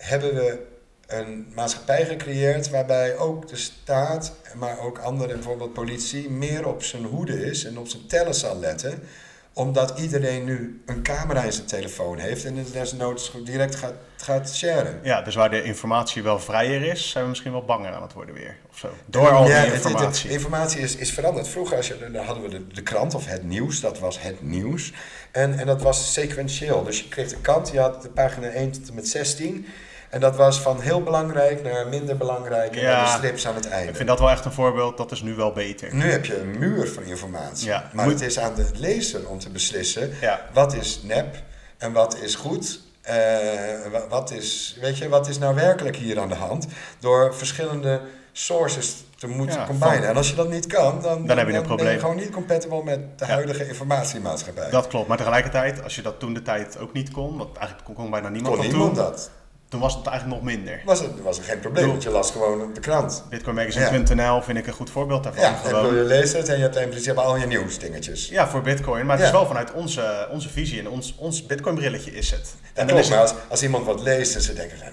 hebben 0.00 0.34
we 0.34 0.58
een 1.06 1.46
maatschappij 1.54 2.06
gecreëerd 2.06 2.70
waarbij 2.70 3.16
ook 3.16 3.48
de 3.48 3.56
staat, 3.56 4.32
maar 4.54 4.78
ook 4.78 4.98
andere, 4.98 5.34
bijvoorbeeld 5.34 5.72
politie, 5.72 6.30
meer 6.30 6.66
op 6.66 6.82
zijn 6.82 7.04
hoede 7.04 7.44
is 7.44 7.64
en 7.64 7.78
op 7.78 7.88
zijn 7.88 8.06
tellen 8.06 8.34
zal 8.34 8.58
letten. 8.58 9.02
Omdat 9.52 9.98
iedereen 9.98 10.44
nu 10.44 10.82
een 10.86 11.02
camera 11.02 11.42
in 11.42 11.52
zijn 11.52 11.66
telefoon 11.66 12.18
heeft 12.18 12.44
en 12.44 12.56
het 12.56 12.72
desnoods 12.72 13.32
direct 13.44 13.74
gaat, 13.74 13.92
gaat 14.16 14.54
sharen. 14.54 15.00
Ja, 15.02 15.22
dus 15.22 15.34
waar 15.34 15.50
de 15.50 15.62
informatie 15.62 16.22
wel 16.22 16.40
vrijer 16.40 16.82
is, 16.82 17.10
zijn 17.10 17.24
we 17.24 17.30
misschien 17.30 17.52
wel 17.52 17.64
banger 17.64 17.92
aan 17.92 18.02
het 18.02 18.12
worden 18.12 18.34
weer. 18.34 18.56
Of 18.70 18.78
zo. 18.78 18.88
Door 19.06 19.30
al 19.30 19.44
die 19.44 19.72
informatie. 19.72 20.06
Het, 20.06 20.22
de 20.22 20.28
informatie 20.28 20.80
is, 20.80 20.96
is 20.96 21.12
veranderd. 21.12 21.48
Vroeger 21.48 21.76
als 21.76 21.88
je, 21.88 22.10
dan 22.12 22.24
hadden 22.24 22.42
we 22.42 22.48
de, 22.48 22.66
de 22.66 22.82
krant 22.82 23.14
of 23.14 23.26
het 23.26 23.42
nieuws, 23.42 23.80
dat 23.80 23.98
was 23.98 24.20
het 24.20 24.42
nieuws. 24.42 24.92
En, 25.30 25.58
en 25.58 25.66
dat 25.66 25.82
was 25.82 26.12
sequentieel. 26.12 26.84
Dus 26.84 27.00
je 27.00 27.08
kreeg 27.08 27.28
de 27.28 27.40
krant, 27.40 27.70
je 27.70 27.80
had 27.80 28.02
de 28.02 28.08
pagina 28.08 28.46
1 28.46 28.70
tot 28.70 28.88
en 28.88 28.94
met 28.94 29.08
16. 29.08 29.66
En 30.10 30.20
dat 30.20 30.36
was 30.36 30.60
van 30.60 30.80
heel 30.80 31.02
belangrijk 31.02 31.62
naar 31.62 31.86
minder 31.88 32.16
belangrijk 32.16 32.76
en 32.76 32.82
ja, 32.82 33.04
de 33.04 33.10
strips 33.10 33.46
aan 33.46 33.54
het 33.54 33.68
einde. 33.68 33.88
Ik 33.90 33.96
vind 33.96 34.08
dat 34.08 34.18
wel 34.18 34.30
echt 34.30 34.44
een 34.44 34.52
voorbeeld, 34.52 34.96
dat 34.96 35.12
is 35.12 35.22
nu 35.22 35.34
wel 35.34 35.52
beter. 35.52 35.94
Nu 35.94 36.10
heb 36.10 36.24
je 36.24 36.40
een 36.40 36.58
muur 36.58 36.88
van 36.88 37.02
informatie. 37.02 37.66
Ja, 37.68 37.90
maar 37.92 38.04
moet... 38.04 38.12
het 38.14 38.22
is 38.22 38.38
aan 38.38 38.54
de 38.54 38.66
lezer 38.74 39.28
om 39.28 39.38
te 39.38 39.50
beslissen 39.50 40.10
ja. 40.20 40.40
wat 40.52 40.74
is 40.74 41.00
nep 41.02 41.36
en 41.78 41.92
wat 41.92 42.16
is 42.20 42.34
goed. 42.34 42.80
Eh, 43.02 43.16
wa- 43.92 44.08
wat, 44.08 44.30
is, 44.30 44.76
weet 44.80 44.98
je, 44.98 45.08
wat 45.08 45.28
is 45.28 45.38
nou 45.38 45.54
werkelijk 45.54 45.96
hier 45.96 46.20
aan 46.20 46.28
de 46.28 46.34
hand? 46.34 46.66
Door 46.98 47.34
verschillende 47.34 48.00
sources 48.32 48.94
te 49.18 49.26
moeten 49.26 49.58
Ja, 49.58 49.66
combinen. 49.66 50.08
En 50.08 50.16
als 50.16 50.28
je 50.30 50.34
dat 50.36 50.48
niet 50.50 50.66
kan, 50.66 51.00
dan, 51.02 51.26
Dan 51.26 51.38
heb 51.38 51.46
je 51.46 51.52
een 51.52 51.58
ben 51.58 51.66
probleem. 51.68 51.92
je 51.92 51.98
gewoon 51.98 52.16
niet 52.16 52.30
compatible 52.30 52.82
met 52.84 53.18
de 53.18 53.24
huidige 53.24 53.68
informatiemaatschappij. 53.68 54.70
Dat 54.70 54.86
klopt, 54.86 55.08
maar 55.08 55.16
tegelijkertijd, 55.16 55.82
als 55.82 55.94
je 55.94 56.02
dat 56.02 56.18
toen 56.20 56.34
de 56.34 56.42
tijd 56.42 56.78
ook 56.78 56.92
niet 56.92 57.10
kon, 57.10 57.36
want 57.38 57.56
eigenlijk 57.56 57.86
kon, 57.86 57.94
kon 57.94 58.10
bijna 58.10 58.28
niemand 58.28 58.54
kon 58.54 58.62
dat 58.64 58.72
niemand 58.72 58.94
toen, 58.94 59.04
dat. 59.04 59.30
Toen 59.70 59.80
was 59.80 59.94
het 59.94 60.06
eigenlijk 60.06 60.42
nog 60.42 60.52
minder. 60.54 60.80
Was 60.84 61.00
het, 61.00 61.22
was 61.22 61.38
er 61.38 61.44
geen 61.44 61.60
probleem, 61.60 61.86
want 61.88 62.02
je 62.02 62.10
las 62.10 62.30
gewoon 62.30 62.62
op 62.62 62.74
de 62.74 62.80
krant. 62.80 63.24
Bitcoinmagazine.nl 63.28 64.42
vind 64.42 64.58
ik 64.58 64.66
een 64.66 64.72
goed 64.72 64.90
voorbeeld 64.90 65.22
daarvan. 65.24 65.42
Ja, 65.42 65.48
en 65.50 65.56
Gewoon- 65.56 65.82
bedoel, 65.82 65.98
je 65.98 66.04
leest 66.04 66.32
het 66.32 66.48
en 66.48 66.56
je 66.56 66.62
hebt 66.62 66.76
in 66.76 66.88
principe 66.88 67.20
al 67.20 67.36
je 67.36 67.46
nieuwsdingetjes. 67.46 68.28
Ja, 68.28 68.48
voor 68.48 68.62
Bitcoin. 68.62 69.06
Maar 69.06 69.16
het 69.16 69.26
is 69.26 69.32
wel 69.32 69.46
vanuit 69.46 69.72
onze, 69.72 70.28
onze 70.30 70.48
visie 70.48 70.78
en 70.78 70.88
ons, 70.88 71.14
ons 71.18 71.46
Bitcoin-brilletje 71.46 72.12
is 72.12 72.30
het. 72.30 72.54
En 72.62 72.72
dan 72.74 72.86
klopt, 72.86 73.02
is 73.02 73.08
maar 73.10 73.18
het. 73.20 73.30
als, 73.30 73.38
als 73.48 73.62
iemand 73.62 73.86
wat 73.86 74.00
leest 74.00 74.34
en 74.34 74.40
ze 74.40 74.52
denken, 74.52 74.78
nou, 74.78 74.92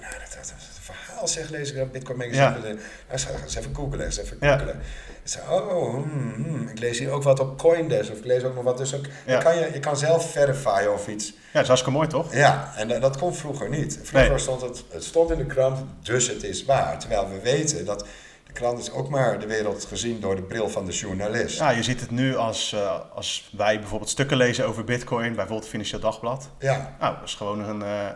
verhaal 1.18 1.28
zeg, 1.28 1.48
lees 1.50 1.72
ik 1.72 1.92
Bitcoin 1.92 2.18
Magazine. 2.18 2.42
Ja. 2.44 2.50
Nou, 2.58 2.78
eens, 3.10 3.26
eens 3.42 3.54
even 3.56 3.74
googlen, 3.74 4.04
eens 4.04 4.18
even 4.18 4.36
Ja. 4.40 4.56
googlen. 4.58 4.80
Ik 5.24 5.50
oh, 5.50 5.92
hmm, 5.94 6.32
hmm, 6.34 6.68
ik 6.68 6.78
lees 6.78 6.98
hier 6.98 7.10
ook 7.10 7.22
wat 7.22 7.40
op 7.40 7.58
Coindesk 7.58 8.12
of 8.12 8.18
ik 8.18 8.24
lees 8.24 8.42
ook 8.44 8.54
nog 8.54 8.64
wat. 8.64 8.78
Dus 8.78 8.94
ook, 8.94 9.04
Ja. 9.26 9.38
kan 9.38 9.58
je, 9.58 9.70
je 9.72 9.80
kan 9.80 9.96
zelf 9.96 10.30
verifyen 10.30 10.92
of 10.92 11.08
iets. 11.08 11.26
Ja, 11.26 11.34
dat 11.52 11.62
is 11.62 11.66
hartstikke 11.68 11.96
mooi, 11.98 12.08
toch? 12.08 12.34
Ja, 12.34 12.72
en 12.76 12.88
dat, 12.88 13.00
dat 13.00 13.16
kon 13.18 13.34
vroeger 13.34 13.68
niet. 13.68 13.98
Vroeger 14.02 14.28
Nee. 14.30 14.38
stond 14.38 14.60
het, 14.60 14.84
het 14.90 15.04
stond 15.04 15.30
in 15.30 15.38
de 15.38 15.46
krant, 15.46 15.78
dus 16.02 16.28
het 16.28 16.42
is 16.42 16.64
waar. 16.64 16.98
Terwijl 16.98 17.28
we 17.28 17.40
weten 17.40 17.84
dat 17.84 18.06
de 18.46 18.52
krant 18.52 18.78
is 18.78 18.90
ook 18.90 19.08
maar 19.08 19.38
de 19.40 19.46
wereld 19.46 19.84
gezien 19.84 20.20
door 20.20 20.36
de 20.36 20.42
bril 20.42 20.68
van 20.68 20.84
de 20.84 20.92
journalist. 20.92 21.58
Ja, 21.58 21.70
je 21.70 21.82
ziet 21.82 22.00
het 22.00 22.10
nu 22.10 22.36
als, 22.36 22.72
eh, 22.72 23.00
als 23.14 23.50
wij 23.56 23.78
bijvoorbeeld 23.78 24.10
stukken 24.10 24.36
lezen 24.36 24.66
over 24.66 24.84
Bitcoin, 24.84 25.28
bijvoorbeeld 25.28 25.60
het 25.60 25.68
Financieel 25.70 26.00
Dagblad. 26.00 26.48
Ja, 26.58 26.96
Nou, 27.00 27.14
dat 27.14 27.24
is 27.28 27.34
gewoon 27.34 27.60
een 27.68 27.82
eh, 27.82 28.06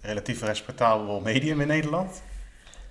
relatief 0.00 0.42
respectabel 0.42 1.20
medium 1.20 1.60
in 1.60 1.66
Nederland. 1.68 2.22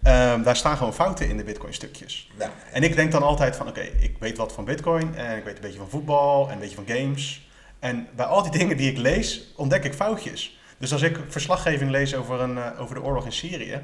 Ehm, 0.04 0.43
daar 0.43 0.56
staan 0.56 0.78
gewoon 0.78 0.93
fouten 0.93 1.30
in 1.30 1.38
de 1.38 1.43
Bitcoin-stukjes. 1.43 2.30
nou, 2.38 2.52
En 2.72 2.84
ik 2.84 2.95
denk 2.95 3.12
dan 3.12 3.24
altijd 3.24 3.56
van, 3.56 3.68
oké, 3.68 3.82
ik 3.82 4.16
weet 4.20 4.38
wat 4.38 4.54
van 4.54 4.66
Bitcoin 4.66 5.16
en 5.16 5.38
ik 5.38 5.43
weet 5.43 5.56
een 5.56 5.62
beetje 5.62 5.78
van 5.80 5.89
voetbal 5.89 6.47
en 6.47 6.54
een 6.54 6.60
beetje 6.60 6.76
van 6.76 6.88
games. 6.88 7.49
En 7.80 8.08
bij 8.16 8.26
al 8.26 8.41
die 8.41 8.52
dingen 8.60 8.78
die 8.78 8.91
ik 8.91 8.97
lees, 8.97 9.54
ontdek 9.56 9.84
ik 9.84 9.93
foutjes. 9.93 10.60
Dus 10.78 10.93
als 10.93 11.02
ik 11.02 11.20
verslaggeving 11.28 11.91
lees 11.91 12.16
over, 12.16 12.39
een, 12.39 12.58
eh, 12.58 12.82
over 12.82 12.95
de 12.95 13.02
oorlog 13.02 13.26
in 13.26 13.32
Syrië, 13.32 13.82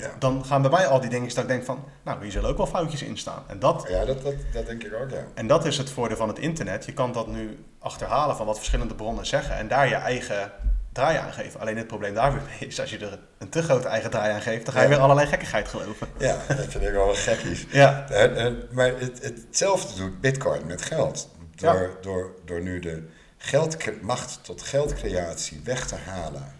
ja. 0.00 0.10
dan 0.18 0.44
gaan 0.44 0.62
bij 0.62 0.70
mij 0.70 0.86
al 0.86 1.00
die 1.00 1.10
dingen 1.10 1.28
dat 1.28 1.38
ik 1.38 1.48
denk 1.48 1.64
van, 1.64 1.84
nou, 2.04 2.22
hier 2.22 2.30
zullen 2.30 2.50
ook 2.50 2.56
wel 2.56 2.66
foutjes 2.66 3.02
in 3.02 3.18
staan. 3.18 3.42
En 3.46 3.58
dat, 3.58 3.86
Ja, 3.88 4.04
dat, 4.04 4.22
dat, 4.22 4.34
dat 4.52 4.66
denk 4.66 4.84
ik 4.84 4.94
ook, 4.94 5.10
ja. 5.10 5.24
en 5.34 5.46
dat 5.46 5.64
is 5.64 5.78
het 5.78 5.90
voordeel 5.90 6.16
van 6.16 6.28
het 6.28 6.38
internet. 6.38 6.84
Je 6.84 6.92
kan 6.92 7.12
dat 7.12 7.26
nu 7.26 7.64
achterhalen 7.78 8.36
van 8.36 8.46
wat 8.46 8.56
verschillende 8.56 8.94
bronnen 8.94 9.26
zeggen 9.26 9.56
en 9.56 9.68
daar 9.68 9.88
je 9.88 9.94
eigen 9.94 10.52
draai 10.98 11.18
aan 11.18 11.32
geven. 11.32 11.60
Alleen 11.60 11.76
het 11.76 11.86
probleem 11.86 12.14
daar 12.14 12.32
weer 12.32 12.42
mee 12.58 12.68
is, 12.68 12.80
als 12.80 12.90
je 12.90 12.98
er 12.98 13.18
een 13.38 13.48
te 13.48 13.62
grote 13.62 13.88
eigen 13.88 14.10
draai 14.10 14.32
aan 14.32 14.40
geeft, 14.42 14.64
dan 14.64 14.74
ga 14.74 14.80
je 14.80 14.88
Ja. 14.88 14.92
weer 14.94 15.02
allerlei 15.02 15.26
gekkigheid 15.28 15.68
geloven. 15.68 16.08
Ja, 16.18 16.36
dat 16.48 16.66
vind 16.68 16.84
ik 16.84 16.92
wel 16.92 17.14
gekkies. 17.14 17.66
Ja, 17.70 18.08
Eh, 18.08 18.46
eh, 18.46 18.52
maar 18.70 18.86
het, 18.98 19.22
hetzelfde 19.22 19.96
doet 20.02 20.20
Bitcoin 20.20 20.66
met 20.66 20.82
geld. 20.82 21.28
Door, 21.54 21.98
door, 22.00 22.34
door 22.44 22.60
nu 22.60 22.78
de 22.80 23.08
geldcre- 23.36 23.98
macht 24.02 24.38
tot 24.42 24.62
geldcreatie 24.62 25.60
weg 25.64 25.86
te 25.86 25.96
halen 25.96 26.56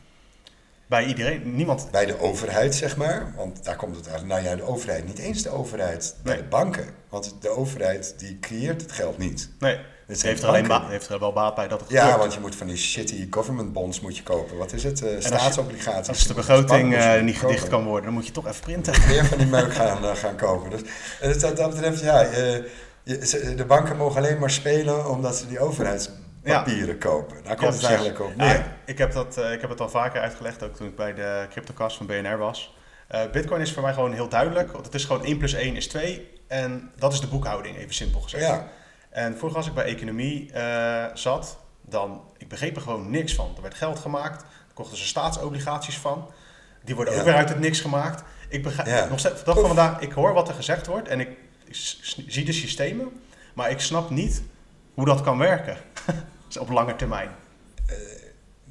bij 0.86 1.04
iedereen, 1.04 1.54
niemand. 1.54 1.90
bij 1.90 2.06
de 2.06 2.20
overheid, 2.20 2.74
zeg 2.74 2.96
maar. 2.96 3.32
Want 3.36 3.64
daar 3.64 3.76
komt 3.76 3.96
het 3.96 4.06
eigenlijk. 4.06 4.40
Nou 4.42 4.50
ja, 4.56 4.56
de 4.64 4.70
overheid, 4.72 5.06
niet 5.06 5.18
eens 5.18 5.42
de 5.42 5.48
overheid, 5.50 6.14
bij 6.22 6.32
Nee. 6.34 6.42
de 6.42 6.48
banken. 6.48 6.86
Want 7.08 7.34
de 7.40 7.48
overheid 7.48 8.14
die 8.18 8.38
creëert 8.40 8.82
het 8.82 8.92
geld 8.92 9.18
niet. 9.18 9.50
Nee, 9.58 9.78
Het 10.08 10.18
zijn 10.18 10.32
heeft 10.32 10.42
er, 10.42 10.48
alleen 10.48 10.66
ba- 10.66 10.88
heeft 10.88 11.08
er 11.08 11.18
wel 11.18 11.32
baat 11.32 11.54
bij 11.54 11.68
dat 11.68 11.80
het 11.80 11.90
Ja, 11.90 12.18
want 12.18 12.34
je 12.34 12.40
moet 12.40 12.56
van 12.56 12.66
die 12.66 12.76
shitty 12.76 13.26
government 13.30 13.72
bonds 13.72 14.00
moet 14.00 14.16
je 14.16 14.22
kopen. 14.22 14.56
Wat 14.56 14.72
is 14.72 14.84
het? 14.84 15.02
Eh, 15.02 15.20
staatsobligaties. 15.20 16.08
Als 16.08 16.22
de 16.22 16.28
je 16.28 16.34
begroting 16.34 16.94
als 16.96 17.04
eh, 17.04 17.22
niet 17.22 17.34
kopen. 17.38 17.48
gedicht 17.54 17.68
kan 17.68 17.84
worden, 17.84 18.04
dan 18.04 18.12
moet 18.14 18.26
je 18.26 18.32
toch 18.32 18.46
even 18.46 18.60
printen. 18.60 18.94
meer 19.08 19.24
van 19.26 19.38
die 19.38 19.46
meuk 19.46 19.74
gaan, 19.74 20.04
eh, 20.04 20.14
gaan 20.14 20.36
kopen. 20.36 20.70
Dus, 20.70 20.80
het- 21.20 21.42
wat 21.42 21.56
dat 21.56 21.70
betreft, 21.70 22.00
ja, 22.00 22.20
je- 22.20 22.70
de 23.56 23.64
banken 23.66 23.96
mogen 23.96 24.16
alleen 24.22 24.38
maar 24.38 24.50
spelen 24.50 25.10
omdat 25.10 25.36
ze 25.36 25.46
die 25.48 25.58
overheidspapieren 25.60 26.98
kopen. 26.98 27.36
Daar 27.44 27.56
komt 27.56 27.74
het 27.74 27.84
eigenlijk 27.84 28.20
op 28.20 28.32
Ja, 28.36 28.44
neer. 28.44 28.64
ik, 28.84 28.98
heb 28.98 29.12
dat, 29.12 29.36
ik 29.36 29.60
heb 29.60 29.70
het 29.70 29.80
al 29.80 29.88
vaker 29.88 30.20
uitgelegd, 30.20 30.62
ook 30.62 30.74
toen 30.76 30.86
ik 30.86 30.96
bij 30.96 31.14
de 31.14 31.46
CryptoCast 31.50 31.96
van 31.96 32.06
BNR 32.06 32.38
was. 32.38 32.76
Bitcoin 33.32 33.60
is 33.60 33.72
voor 33.72 33.82
mij 33.82 33.92
gewoon 33.92 34.12
heel 34.12 34.28
duidelijk, 34.28 34.72
want 34.72 34.84
het 34.84 34.94
is 34.94 35.04
gewoon 35.04 35.24
1 35.24 35.38
plus 35.38 35.52
1 35.52 35.76
is 35.76 35.86
2. 35.88 36.28
En 36.46 36.90
dat 36.98 37.12
is 37.12 37.20
de 37.20 37.26
boekhouding, 37.26 37.76
even 37.76 37.94
simpel 37.94 38.20
gezegd. 38.20 38.44
Ja, 38.44 38.66
En 39.18 39.36
vroeger 39.36 39.58
als 39.58 39.66
ik 39.66 39.74
bij 39.74 39.84
economie 39.84 40.52
eh, 40.52 41.04
zat, 41.14 41.58
dan, 41.82 42.20
ik 42.36 42.48
begreep 42.48 42.76
er 42.76 42.82
gewoon 42.82 43.10
niks 43.10 43.34
van. 43.34 43.52
Er 43.56 43.62
werd 43.62 43.74
geld 43.74 43.98
gemaakt, 43.98 44.42
er 44.42 44.74
kochten 44.74 44.96
ze 44.98 45.06
staatsobligaties 45.06 45.98
van. 45.98 46.30
Die 46.84 46.94
worden 46.94 47.14
ook 47.14 47.18
Ja. 47.20 47.24
weer 47.26 47.34
uit 47.34 47.48
het 47.48 47.58
niks 47.58 47.80
gemaakt. 47.80 48.22
Ik 48.48 48.62
begrijp, 48.62 48.86
Ja. 48.88 49.08
nog 49.08 49.18
steeds, 49.18 49.44
dag 49.44 49.54
van 49.54 49.66
vandaag, 49.66 50.00
ik 50.00 50.12
hoor 50.12 50.32
wat 50.32 50.48
er 50.48 50.54
gezegd 50.54 50.86
wordt 50.86 51.08
en 51.08 51.20
ik 51.20 51.28
zie 52.26 52.44
de 52.44 52.52
systemen, 52.52 53.08
maar 53.54 53.70
ik 53.70 53.80
snap 53.80 54.10
niet 54.10 54.42
hoe 54.94 55.04
dat 55.04 55.20
kan 55.20 55.38
werken. 55.38 55.76
Op 56.60 56.70
lange 56.70 56.96
termijn. 56.96 57.30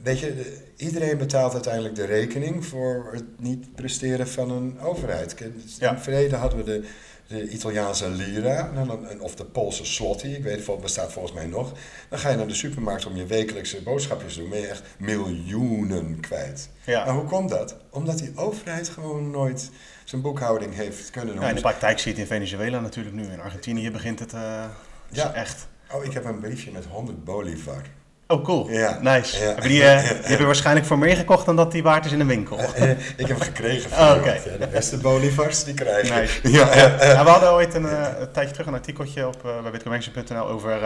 weet 0.03 0.19
je, 0.19 0.35
de- 0.35 0.63
iedereen 0.77 1.17
betaalt 1.17 1.53
uiteindelijk 1.53 1.95
de 1.95 2.05
rekening 2.05 2.65
voor 2.65 3.09
het 3.13 3.23
niet 3.39 3.75
presteren 3.75 4.27
van 4.27 4.49
een 4.51 4.79
overheid. 4.79 5.41
In 5.41 5.63
Ja. 5.79 5.99
verleden 5.99 6.39
hadden 6.39 6.57
we 6.59 6.65
de, 6.65 6.87
de 7.27 7.49
Italiaanse 7.49 8.09
lira, 8.09 8.71
nou, 8.73 8.87
dan- 8.87 9.19
of 9.19 9.35
de 9.35 9.45
Poolse 9.45 9.85
zloty, 9.85 10.27
ik 10.27 10.43
weet 10.43 10.65
het 10.67 10.81
bestaat 10.81 11.11
volgens 11.11 11.33
mij 11.33 11.45
nog. 11.45 11.71
Dan 12.09 12.19
ga 12.19 12.29
je 12.29 12.35
naar 12.37 12.47
de 12.47 12.53
supermarkt 12.53 13.05
om 13.05 13.15
je 13.15 13.25
wekelijkse 13.25 13.81
boodschapjes 13.83 14.33
te 14.33 14.39
doen, 14.39 14.49
ben 14.49 14.59
je 14.59 14.67
echt 14.67 14.83
miljoenen 14.97 16.19
kwijt. 16.19 16.69
Ja. 16.85 17.05
Maar 17.05 17.13
hoe 17.13 17.23
komt 17.25 17.49
dat? 17.49 17.75
Omdat 17.89 18.17
die 18.17 18.31
overheid 18.35 18.89
gewoon 18.89 19.31
nooit 19.31 19.69
zijn 20.03 20.21
boekhouding 20.21 20.73
heeft 20.75 21.09
kunnen 21.09 21.33
doen. 21.33 21.43
Ja, 21.43 21.49
in 21.49 21.55
de 21.55 21.61
praktijk 21.61 21.99
zie 21.99 22.11
je 22.15 22.19
het 22.19 22.29
in 22.29 22.35
Venezuela 22.35 22.79
natuurlijk 22.79 23.15
nu. 23.15 23.23
In 23.23 23.41
Argentinië 23.41 23.91
begint 23.91 24.19
het 24.19 24.33
eh, 24.33 24.65
Ja. 25.09 25.33
echt. 25.33 25.67
Oh, 25.93 26.05
ik 26.05 26.13
heb 26.13 26.25
een 26.25 26.39
briefje 26.39 26.71
met 26.71 26.85
100 26.85 27.23
bolivar. 27.23 27.81
Oh, 28.27 28.43
cool. 28.43 28.69
Ja. 28.69 28.97
Nice. 29.01 29.39
Ja. 29.39 29.45
Heb 29.45 29.63
je 29.63 29.69
die, 29.69 29.83
eh, 29.89 29.99
die 30.03 30.29
heb 30.29 30.39
je 30.39 30.45
waarschijnlijk 30.45 30.85
voor 30.85 30.97
meer 30.97 31.15
gekocht 31.15 31.45
dan 31.45 31.55
dat 31.55 31.71
die 31.71 31.83
waard 31.83 32.05
is 32.05 32.11
in 32.11 32.19
een 32.19 32.27
winkel. 32.27 32.57
Eh, 32.59 32.89
ik 33.23 33.27
heb 33.27 33.41
gekregen 33.41 33.89
van 33.89 33.99
Oh. 34.19 34.25
Ja, 34.25 34.57
de 34.59 34.67
beste 34.71 34.97
bolivars, 34.97 35.63
die 35.63 35.73
krijg 35.73 36.07
je. 36.07 36.13
Nice. 36.13 36.39
Ja. 36.51 36.75
Ja, 37.05 37.23
we 37.23 37.29
hadden 37.29 37.51
ooit 37.51 37.73
een, 37.73 37.87
eh, 37.89 38.07
een 38.19 38.31
tijdje 38.31 38.51
terug 38.51 38.67
een 38.67 38.73
artikeltje 38.73 39.27
op 39.27 39.41
uh, 39.45 39.61
bij 39.61 39.71
bitcoinmagazine.nl 39.71 40.47
over... 40.47 40.71
eh, 40.71 40.81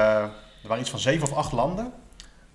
er 0.62 0.68
waren 0.68 0.82
iets 0.82 0.90
van 0.90 1.00
zeven 1.00 1.28
of 1.32 1.34
acht 1.34 1.52
landen 1.52 1.92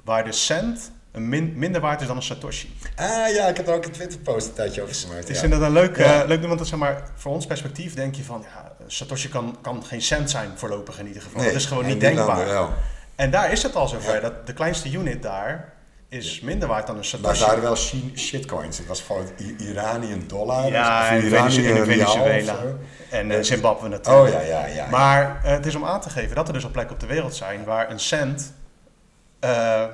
waar 0.05 0.24
de 0.24 0.32
cent 0.32 0.91
een 1.12 1.28
min- 1.28 1.53
minder 1.57 1.80
waard 1.80 2.01
is 2.01 2.07
dan 2.07 2.16
een 2.16 2.22
satoshi. 2.22 2.78
Ah 2.97 3.07
ja, 3.34 3.47
ik 3.47 3.57
heb 3.57 3.68
er 3.68 3.74
ook 3.74 3.84
een 3.84 3.91
Twitter-post 3.93 4.47
een 4.49 4.53
tijdje 4.55 4.82
over 4.82 4.95
gemaakt. 4.95 5.18
Het 5.20 5.28
is 5.30 5.37
ja. 5.37 5.43
inderdaad 5.45 5.68
een 5.68 5.74
leuk, 5.74 5.97
Ja. 5.97 6.22
eh, 6.22 6.28
leuk 6.28 6.47
want 6.47 6.59
dat, 6.59 6.66
zeg 6.68 6.78
maar, 6.78 7.03
voor 7.14 7.32
ons 7.32 7.47
perspectief 7.47 7.95
denk 7.95 8.14
je 8.14 8.24
van... 8.24 8.45
Ja, 8.55 8.72
satoshi 8.87 9.28
kan, 9.28 9.59
kan 9.62 9.84
geen 9.84 10.03
cent 10.03 10.30
zijn 10.30 10.51
voorlopig 10.55 10.99
in 10.99 11.07
ieder 11.07 11.22
geval. 11.22 11.41
Nee, 11.41 11.51
dat 11.51 11.61
is 11.61 11.66
gewoon 11.66 11.87
niet 11.87 12.01
denkbaar. 12.01 12.47
landen. 12.47 12.74
En 13.17 13.31
daar 13.31 13.53
is 13.53 13.62
het 13.62 13.75
al 13.77 13.89
zover. 13.89 14.14
Ja. 14.14 14.21
Dat 14.21 14.47
de 14.47 14.53
kleinste 14.53 14.91
unit 14.93 15.23
daar 15.23 15.75
is 16.09 16.41
minder 16.41 16.69
waard 16.69 16.87
dan 16.87 16.97
een 16.97 17.01
Maar 17.01 17.11
satoshi. 17.11 17.39
het 17.39 17.47
waren 17.49 17.62
wel 17.62 17.77
shi- 17.77 18.12
shitcoins. 18.17 18.79
Het 18.79 18.87
was 18.87 19.01
gewoon 19.01 19.27
Iranian 19.59 20.25
dollar. 20.27 20.67
Ja, 20.71 21.17
Iranian 21.17 21.64
in 21.64 21.83
rial 21.83 22.12
Venezuela. 22.12 22.57
En 23.11 23.31
eh, 23.31 23.43
Zimbabwe 23.43 23.89
natuurlijk. 23.89 24.27
Oh 24.27 24.33
ja, 24.33 24.41
ja, 24.41 24.67
ja. 24.67 24.87
Maar 24.91 25.41
eh, 25.45 25.51
het 25.51 25.67
is 25.67 25.75
om 25.75 25.85
aan 25.85 26.01
te 26.01 26.11
geven 26.11 26.37
dat 26.37 26.47
er 26.49 26.55
dus 26.55 26.64
al 26.64 26.71
plekken 26.71 26.95
op 26.95 27.01
de 27.01 27.07
wereld 27.07 27.35
zijn 27.35 27.64
waar 27.64 27.91
een 27.91 28.01
cent. 28.01 28.53
eh, 29.41 29.85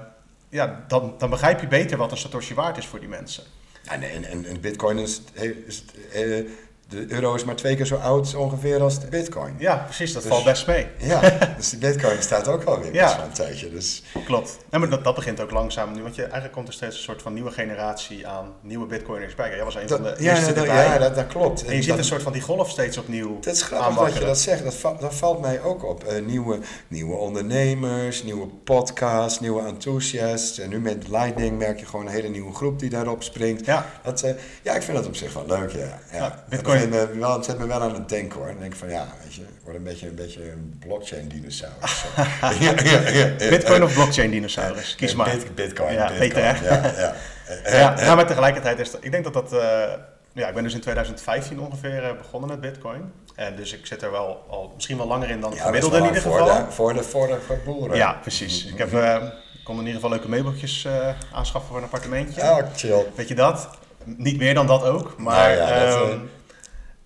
ja, 0.48 0.84
dan, 0.88 1.14
dan 1.18 1.30
begrijp 1.30 1.60
je 1.60 1.66
beter 1.68 1.96
wat 1.98 2.10
een 2.10 2.16
Satoshi 2.16 2.54
waard 2.54 2.76
is 2.76 2.86
voor 2.86 3.00
die 3.00 3.08
mensen. 3.08 3.44
En, 3.84 4.02
en, 4.02 4.24
en, 4.24 4.44
en 4.44 4.60
bitcoin 4.60 4.98
is, 4.98 5.22
is 5.66 5.84
eh, 6.12 6.44
de 6.92 7.04
euro 7.08 7.34
is 7.34 7.44
maar 7.44 7.56
twee 7.56 7.76
keer 7.76 7.86
zo 7.86 7.96
oud 7.96 8.34
ongeveer 8.34 8.80
als 8.82 9.00
de 9.00 9.06
bitcoin. 9.06 9.54
Ja, 9.58 9.76
precies, 9.76 10.12
dat 10.12 10.22
Dus- 10.22 10.30
valt 10.32 10.44
best 10.44 10.66
mee. 10.66 10.86
Ja, 10.98 11.20
dus 11.56 11.70
de 11.70 11.76
bitcoin 11.76 12.22
staat 12.22 12.48
ook 12.48 12.64
alweer 12.64 12.94
Ja. 12.94 13.04
best 13.04 13.16
wel 13.16 13.24
een 13.26 13.32
tijdje. 13.32 13.70
Dus 13.70 14.02
Klopt. 14.24 14.56
Ja, 14.70 14.78
maar 14.78 14.88
dat, 14.88 15.04
dat 15.04 15.14
begint 15.14 15.40
ook 15.40 15.50
langzaam 15.50 15.92
nu, 15.92 16.02
want 16.02 16.14
je, 16.14 16.22
eigenlijk 16.22 16.52
komt 16.52 16.68
er 16.68 16.74
steeds 16.74 16.96
een 16.96 17.02
soort 17.02 17.22
van 17.22 17.32
nieuwe 17.32 17.50
generatie 17.50 18.26
aan 18.26 18.52
nieuwe 18.60 18.86
bitcoiners 18.86 19.34
bij. 19.34 19.50
Jij 19.56 19.64
was 19.64 19.74
een 19.74 19.88
van 19.88 20.02
de 20.02 20.14
ja, 20.18 20.34
eerste 20.34 20.52
dat, 20.52 20.64
ja 20.64 20.98
dat, 20.98 21.14
dat 21.14 21.26
klopt. 21.26 21.64
en 21.64 21.76
je 21.76 21.82
ziet 21.82 21.98
een 21.98 22.04
soort 22.04 22.22
van 22.22 22.32
die 22.32 22.42
golf 22.42 22.70
steeds 22.70 22.98
opnieuw 22.98 23.38
Dat 23.40 23.54
is 23.54 23.62
grappig 23.62 23.96
dat 24.04 24.14
je 24.14 24.20
dat 24.24 24.38
zegt. 24.38 24.64
Dat, 24.64 24.74
va- 24.74 24.96
dat 25.00 25.14
valt 25.14 25.40
mij 25.40 25.62
ook 25.62 25.84
op. 25.84 26.04
Eh, 26.04 26.22
nieuwe, 26.24 26.58
nieuwe 26.88 27.14
ondernemers, 27.16 28.22
nieuwe 28.22 28.46
podcasts, 28.64 29.40
nieuwe 29.40 29.62
enthousiasts. 29.66 30.58
En 30.58 30.68
nu 30.68 30.80
met 30.80 31.08
Lightning 31.08 31.58
merk 31.58 31.80
je 31.80 31.86
gewoon 31.86 32.06
een 32.06 32.12
hele 32.12 32.28
nieuwe 32.28 32.54
groep 32.54 32.78
die 32.78 32.90
daarop 32.90 33.22
springt. 33.22 33.66
Ja, 33.66 33.86
Dat, 34.02 34.22
eh, 34.22 34.34
ja, 34.62 34.74
ik 34.74 34.82
vind 34.82 34.96
dat 34.96 35.06
op 35.06 35.16
zich 35.16 35.32
wel 35.32 35.46
leuk, 35.46 35.70
ja. 35.70 35.78
ja. 35.78 36.18
Ja, 36.18 36.44
Bitcoin. 36.48 36.81
Wel, 36.90 37.32
het 37.32 37.44
zet 37.44 37.58
me 37.58 37.66
wel 37.66 37.80
aan 37.80 37.94
het 37.94 38.08
denken 38.08 38.38
hoor. 38.38 38.46
Dan 38.48 38.58
denk 38.58 38.72
ik 38.72 38.78
van 38.78 38.88
ja, 38.90 39.06
weet 39.22 39.34
je, 39.34 39.40
ik 39.40 39.48
word 39.64 39.76
een 39.76 39.82
beetje 39.82 40.08
een, 40.08 40.14
beetje 40.14 40.50
een 40.50 40.76
blockchain-dinosaurus. 40.78 42.04
ja, 42.40 42.50
ja, 42.60 42.74
ja, 42.84 43.08
ja. 43.08 43.48
Bitcoin 43.48 43.82
of 43.82 43.94
blockchain 43.94 44.30
dinosaurus, 44.30 44.94
kies 44.94 45.14
maar. 45.14 45.30
Bit- 45.30 45.54
Bitcoin, 45.54 45.92
Ja, 45.94 46.06
Bitcoin. 46.08 46.18
beter, 46.28 46.44
hè? 46.44 46.52
Ja, 46.70 47.14
ja. 47.70 47.78
Ja, 47.78 47.94
nou, 47.94 48.16
maar 48.16 48.26
tegelijkertijd 48.26 48.78
is 48.78 48.90
dat, 48.90 49.04
ik 49.04 49.10
denk 49.10 49.24
dat 49.24 49.32
dat, 49.32 49.52
eh, 49.52 49.58
ja, 50.32 50.48
ik 50.48 50.54
ben 50.54 50.62
dus 50.62 50.74
in 50.74 50.80
2015 50.80 51.60
ongeveer 51.60 52.04
eh, 52.04 52.16
begonnen 52.16 52.48
met 52.50 52.60
Bitcoin. 52.60 53.12
En 53.34 53.56
dus 53.56 53.72
ik 53.72 53.86
zit 53.86 54.02
er 54.02 54.10
wel 54.10 54.44
al 54.48 54.72
misschien 54.74 54.96
wel 54.96 55.06
langer 55.06 55.30
in 55.30 55.40
dan 55.40 55.50
het 55.50 55.58
ja, 55.58 55.64
gemiddelde 55.64 55.96
in 55.98 56.04
ieder 56.04 56.22
wel 56.22 56.32
geval. 56.32 56.46
Voor 56.48 56.62
de, 56.62 56.70
voor 56.70 56.94
de, 56.94 57.02
voor 57.02 57.26
de, 57.26 57.38
voor 57.46 57.58
boeren. 57.64 57.96
Ja, 57.96 58.12
precies. 58.12 58.66
Ik 58.66 58.78
heb, 58.78 58.92
eh, 58.94 59.16
kon 59.64 59.74
in 59.74 59.80
ieder 59.80 59.94
geval 59.94 60.10
leuke 60.10 60.28
meubeltjes 60.28 60.86
aanschaffen 61.32 61.68
voor 61.68 61.78
een 61.78 61.84
appartementje. 61.84 62.42
Ah, 62.42 62.66
chill. 62.76 63.04
Weet 63.14 63.28
je 63.28 63.34
dat? 63.34 63.68
Niet 64.04 64.38
meer 64.38 64.54
dan 64.54 64.66
dat 64.66 64.82
ook, 64.84 65.14
maar 65.18 65.56
Nou 65.56 65.70
ja, 65.70 65.84
dat, 65.86 66.08
ehm, 66.08 66.18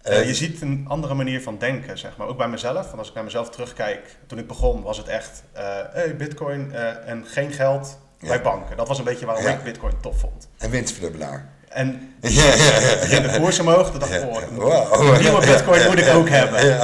eh, 0.06 0.26
je 0.26 0.34
ziet 0.34 0.60
een 0.60 0.84
andere 0.88 1.14
manier 1.14 1.42
van 1.42 1.58
denken, 1.58 1.98
zeg 1.98 2.16
maar. 2.16 2.26
Ook 2.26 2.36
bij 2.36 2.48
mezelf. 2.48 2.86
Want 2.86 2.98
als 2.98 3.08
ik 3.08 3.14
naar 3.14 3.24
mezelf 3.24 3.50
terugkijk, 3.50 4.16
toen 4.26 4.38
ik 4.38 4.46
begon 4.46 4.82
was 4.82 4.96
het 4.96 5.08
echt 5.08 5.42
eh, 5.52 5.64
hey, 5.92 6.16
bitcoin 6.16 6.74
eh, 6.74 7.08
en 7.08 7.24
geen 7.26 7.52
geld 7.52 7.98
Ja. 8.20 8.28
bij 8.28 8.42
banken. 8.42 8.76
Dat 8.76 8.88
was 8.88 8.98
een 8.98 9.04
beetje 9.04 9.26
waarom 9.26 9.44
Ja. 9.44 9.50
ik 9.50 9.62
bitcoin 9.62 9.92
tof 10.00 10.18
vond. 10.18 10.48
En 10.58 10.70
winstverdubbelaar. 10.70 11.48
En 11.68 12.14
Ja, 12.20 13.20
de 13.20 13.34
koers 13.38 13.58
omhoog, 13.58 13.90
toen 13.90 14.00
dacht 14.00 14.12
ik, 14.14 14.22
oh, 14.22 14.38
Wow. 14.50 15.14
een 15.14 15.20
nieuwe 15.20 15.46
bitcoin 15.46 15.86
moet 15.86 15.98
ik 15.98 16.08
ook 16.14 16.28
hebben. 16.28 16.80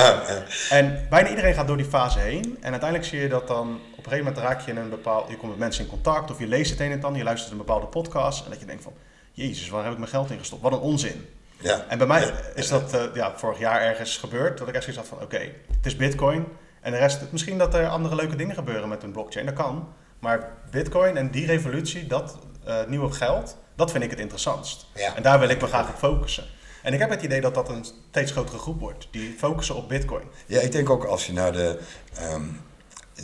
En 0.71 1.07
bijna 1.11 1.29
iedereen 1.29 1.55
gaat 1.55 1.67
door 1.67 1.77
die 1.77 1.87
fase 1.87 2.19
heen. 2.19 2.57
En 2.61 2.71
uiteindelijk 2.71 3.09
zie 3.11 3.21
je 3.21 3.29
dat 3.29 3.49
dan 3.49 3.69
op 3.93 3.99
een 3.99 4.13
gegeven 4.13 4.25
moment 4.25 4.39
raak 4.45 4.61
je 4.61 4.71
in 4.71 4.77
een 4.77 4.89
bepaald. 4.91 5.29
Je 5.31 5.37
komt 5.37 5.51
met 5.51 5.59
mensen 5.61 5.85
in 5.85 5.91
contact 5.91 6.31
of 6.31 6.39
je 6.39 6.47
leest 6.47 6.71
het 6.71 6.81
een 6.81 6.87
en 6.87 6.93
het 6.93 7.05
ander. 7.05 7.19
Je 7.19 7.25
luistert 7.25 7.53
een 7.53 7.59
bepaalde 7.59 7.87
podcast. 7.87 8.45
En 8.45 8.51
dat 8.51 8.61
je 8.61 8.67
denkt 8.67 8.83
van. 8.83 8.93
Jezus, 9.33 9.69
waar 9.69 9.83
heb 9.83 9.93
ik 9.93 9.99
mijn 9.99 10.11
geld 10.11 10.31
in 10.31 10.39
gestopt? 10.39 10.63
Wat 10.63 10.73
een 10.73 10.79
onzin. 10.79 11.27
Ja. 11.63 11.85
En 11.89 11.99
bij 11.99 12.07
mij 12.07 12.21
Ja. 12.21 12.33
is 12.55 12.69
dat 12.69 12.95
eh, 12.95 13.03
ja, 13.15 13.33
vorig 13.37 13.59
jaar 13.59 13.81
ergens 13.81 14.17
gebeurd. 14.17 14.59
Dat 14.59 14.69
ik 14.69 14.75
echt 14.75 14.85
zoiets 14.85 15.03
had 15.03 15.19
van: 15.19 15.23
oké, 15.27 15.39
het 15.77 15.87
is 15.87 15.97
Bitcoin. 15.97 16.47
En 16.81 16.93
de 16.93 16.99
rest, 16.99 17.21
misschien 17.31 17.59
dat 17.59 17.75
er 17.75 17.89
andere 17.89 18.15
leuke 18.15 18.37
dingen 18.37 18.55
gebeuren 18.55 18.89
met 18.89 19.03
een 19.03 19.13
blockchain. 19.13 19.47
Dat 19.47 19.55
kan. 19.55 19.89
Maar 20.19 20.51
Bitcoin 20.71 21.17
en 21.17 21.31
die 21.31 21.47
revolutie, 21.47 22.07
dat 22.07 22.39
eh, 22.65 22.77
nieuwe 22.87 23.13
geld, 23.13 23.57
dat 23.77 23.91
vind 23.91 24.05
ik 24.05 24.11
het 24.11 24.19
interessantst. 24.19 24.87
Ja. 24.95 25.17
En 25.17 25.23
daar 25.23 25.39
wil 25.39 25.49
ik 25.49 25.61
me 25.61 25.67
graag 25.67 25.89
op 25.89 25.95
focussen. 25.97 26.45
En 26.83 26.93
ik 26.93 26.99
heb 26.99 27.11
het 27.11 27.23
idee 27.23 27.41
dat 27.41 27.55
dat 27.55 27.69
een 27.69 27.85
steeds 28.11 28.33
grotere 28.33 28.59
groep 28.59 28.81
wordt. 28.81 29.09
Die 29.11 29.35
focussen 29.39 29.75
op 29.75 29.89
Bitcoin. 29.89 30.25
Ja, 30.47 30.61
ik 30.61 30.73
denk 30.73 30.91
ook 30.91 31.05
als 31.05 31.27
je 31.27 31.33
naar 31.33 31.53
de, 31.53 31.79
ehm, 32.15 32.43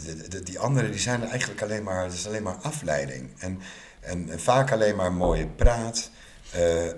de, 0.05 0.29
de- 0.29 0.43
die 0.43 0.59
anderen, 0.59 0.91
die 0.91 1.01
zijn 1.01 1.23
er 1.23 1.29
eigenlijk 1.29 1.63
alleen 1.63 1.83
maar, 1.83 2.03
het 2.05 2.13
is 2.13 2.27
alleen 2.27 2.43
maar 2.43 2.57
afleiding. 2.63 3.31
En, 3.39 3.61
en, 4.01 4.29
en 4.31 4.41
vaak 4.41 4.73
alleen 4.73 4.97
maar 4.97 5.13
mooie 5.13 5.47
praat. 5.47 6.11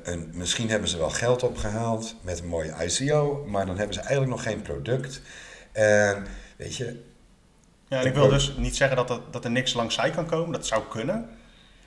Een, 0.02 0.30
misschien 0.34 0.70
hebben 0.70 0.88
ze 0.88 0.98
wel 0.98 1.10
geld 1.10 1.42
opgehaald 1.42 2.14
met 2.22 2.38
een 2.38 2.46
mooie 2.48 2.74
ICO, 2.84 3.44
maar 3.48 3.66
dan 3.66 3.76
hebben 3.76 3.94
ze 3.94 4.00
eigenlijk 4.00 4.30
nog 4.30 4.42
geen 4.42 4.62
product. 4.62 5.20
En 5.72 6.26
weet 6.56 6.76
je, 6.76 7.02
Ja, 7.88 8.00
en 8.00 8.06
ik 8.06 8.14
wil 8.14 8.28
dus 8.28 8.54
niet 8.56 8.76
zeggen 8.76 8.96
dat 8.96 9.10
er, 9.10 9.20
dat 9.30 9.44
er 9.44 9.50
niks 9.50 9.74
langs 9.74 9.94
zij 9.94 10.10
kan 10.10 10.26
komen. 10.26 10.52
Dat 10.52 10.66
zou 10.66 10.82
kunnen. 10.90 11.28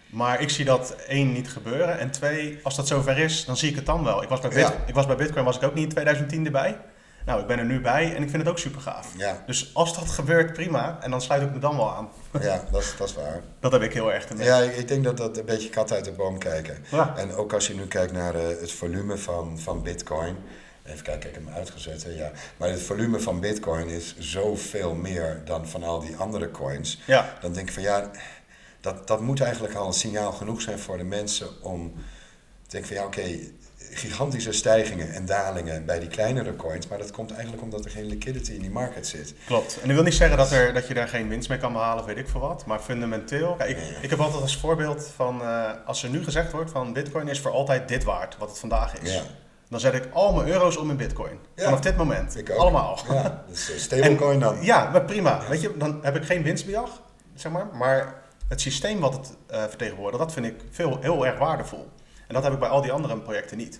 Maar 0.10 0.42
ik 0.42 0.50
zie 0.50 0.66
dat 0.66 0.96
één 1.08 1.32
niet 1.32 1.50
gebeuren. 1.50 2.00
En 2.00 2.12
twee, 2.12 2.60
als 2.64 2.76
dat 2.76 2.88
zover 2.88 3.18
is, 3.18 3.46
dan 3.46 3.58
zie 3.58 3.70
ik 3.70 3.76
het 3.76 3.86
dan 3.86 4.04
wel. 4.04 4.24
Ik 4.24 4.30
was 4.30 4.40
bij, 4.40 4.50
Bit- 4.50 4.60
Ja. 4.60 4.74
ik 4.86 4.94
was 4.94 5.06
bij 5.06 5.16
Bitcoin 5.16 5.46
was 5.46 5.56
ik 5.56 5.64
ook 5.64 5.74
niet 5.74 5.84
in 5.84 5.90
2010 5.90 6.46
erbij. 6.46 6.78
Nou, 7.26 7.42
ik 7.42 7.48
ben 7.48 7.60
er 7.60 7.66
nu 7.66 7.82
bij 7.82 8.16
en 8.16 8.24
ik 8.24 8.30
vind 8.30 8.42
het 8.42 8.48
ook 8.48 8.60
super 8.60 8.82
gaaf. 8.82 9.12
ja, 9.18 9.44
Dus 9.46 9.72
als 9.74 9.96
dat 9.96 10.10
gebeurt, 10.10 10.54
prima. 10.54 10.98
En 11.02 11.12
dan 11.12 11.22
sluit 11.22 11.42
ik 11.42 11.52
me 11.54 11.60
dan 11.60 11.78
wel 11.78 11.92
aan. 11.96 12.10
ja 12.42 12.64
dat, 12.72 12.82
is, 12.82 12.94
dat 12.98 13.08
is 13.08 13.16
waar. 13.16 13.42
Dat 13.60 13.72
heb 13.72 13.82
ik 13.82 13.94
heel 13.94 14.14
erg 14.14 14.26
te 14.26 14.44
Ja, 14.44 14.58
ik, 14.58 14.76
ik 14.76 14.88
denk 14.88 15.04
dat 15.04 15.18
dat 15.18 15.38
een 15.38 15.46
beetje 15.46 15.70
kat 15.70 15.92
uit 15.92 16.06
de 16.06 16.12
boom 16.12 16.38
kijken. 16.38 16.78
Ja. 16.92 17.14
En 17.18 17.34
ook 17.36 17.54
als 17.54 17.68
je 17.68 17.74
nu 17.76 17.88
kijkt 17.88 18.12
naar 18.12 18.36
eh, 18.36 18.48
het 18.48 18.72
volume 18.72 19.18
van, 19.18 19.60
van 19.60 19.82
Bitcoin. 19.84 20.36
Even 20.86 21.04
kijken, 21.04 21.30
ik 21.30 21.36
heb 21.36 21.46
hem 21.46 21.54
uitgezet. 21.56 22.04
Hè, 22.04 22.10
ja. 22.10 22.32
Maar 22.58 22.70
het 22.70 22.82
volume 22.82 23.20
van 23.20 23.40
Bitcoin 23.40 23.88
is 23.88 24.16
zoveel 24.18 24.94
meer 24.96 25.42
dan 25.46 25.68
van 25.68 25.84
al 25.84 26.00
die 26.00 26.16
andere 26.16 26.52
coins. 26.52 27.02
Ja, 27.06 27.34
Dan 27.42 27.54
denk 27.54 27.68
ik 27.68 27.74
van 27.74 27.84
ja, 27.84 28.12
dat, 28.82 29.08
dat 29.08 29.22
moet 29.22 29.42
eigenlijk 29.42 29.74
al 29.76 29.88
een 29.88 29.94
signaal 29.94 30.32
genoeg 30.32 30.62
zijn 30.62 30.80
voor 30.80 30.98
de 30.98 31.04
mensen 31.04 31.48
om 31.62 31.94
te 32.68 32.70
denken 32.70 32.90
van 32.90 32.98
ja, 32.98 33.06
oké, 33.06 33.40
gigantische 33.96 34.52
stijgingen 34.52 35.12
en 35.12 35.26
dalingen 35.26 35.86
bij 35.86 36.00
die 36.00 36.08
kleinere 36.08 36.56
coins. 36.56 36.88
Maar 36.88 36.98
dat 36.98 37.12
komt 37.12 37.32
eigenlijk 37.32 37.64
omdat 37.64 37.86
er 37.86 37.92
geen 37.92 38.06
liquidity 38.06 38.52
in 38.52 38.62
die 38.62 38.70
market 38.70 39.08
zit. 39.08 39.34
klopt. 39.46 39.80
En 39.82 39.90
ik 39.90 39.96
wil 39.96 40.04
niet 40.04 40.14
zeggen 40.14 40.38
dat, 40.38 40.52
er, 40.52 40.74
dat 40.74 40.88
je 40.88 40.94
daar 40.94 41.08
geen 41.08 41.30
winst 41.30 41.50
mee 41.50 41.58
kan 41.58 41.74
behalen, 41.74 42.00
of 42.00 42.06
weet 42.06 42.18
ik 42.18 42.30
veel 42.30 42.40
wat. 42.40 42.66
Maar 42.66 42.80
fundamenteel, 42.80 43.56
kijk, 43.56 43.70
ik, 43.70 43.78
ik 44.02 44.10
heb 44.10 44.20
altijd 44.20 44.42
als 44.42 44.58
voorbeeld 44.58 45.12
van 45.16 45.42
eh, 45.42 45.72
als 45.86 46.04
er 46.04 46.10
nu 46.10 46.24
gezegd 46.24 46.52
wordt 46.52 46.72
van 46.72 46.94
Bitcoin 46.94 47.28
is 47.28 47.40
voor 47.40 47.52
altijd 47.52 47.88
dit 47.88 48.04
waard, 48.04 48.38
wat 48.38 48.50
het 48.50 48.60
vandaag 48.60 49.00
is. 49.02 49.14
Ja. 49.14 49.22
Dan 49.70 49.80
zet 49.80 49.94
ik 49.94 50.08
al 50.14 50.34
mijn 50.34 50.48
euro's 50.48 50.78
om 50.78 50.90
in 50.90 50.98
Bitcoin. 50.98 51.40
Ja. 51.56 51.64
Vanaf 51.64 51.80
dit 51.80 51.98
moment. 51.98 52.38
Ik 52.38 52.50
ook. 52.50 52.58
Allemaal. 52.58 53.00
Ja, 53.10 53.44
dus 53.48 53.84
stablecoin 53.84 54.40
dan. 54.40 54.64
Ja, 54.64 54.90
maar 54.90 55.02
prima. 55.06 55.42
Weet 55.50 55.62
je, 55.62 55.78
dan 55.78 56.00
heb 56.02 56.16
ik 56.16 56.24
geen 56.24 56.44
winstbejag, 56.44 57.02
zeg 57.36 57.52
maar. 57.52 57.68
Maar 57.74 58.22
het 58.48 58.62
systeem 58.62 59.00
wat 59.00 59.14
het 59.14 59.38
eh, 59.48 59.64
vertegenwoordigt, 59.64 60.24
dat 60.24 60.34
vind 60.34 60.46
ik 60.46 60.56
veel, 60.72 60.98
heel 61.02 61.26
erg 61.26 61.40
waardevol. 61.40 61.92
En 62.28 62.34
dat 62.34 62.44
heb 62.44 62.54
ik 62.54 62.60
bij 62.60 62.70
al 62.70 62.82
die 62.82 62.92
andere 62.92 63.18
projecten 63.18 63.58
niet. 63.58 63.80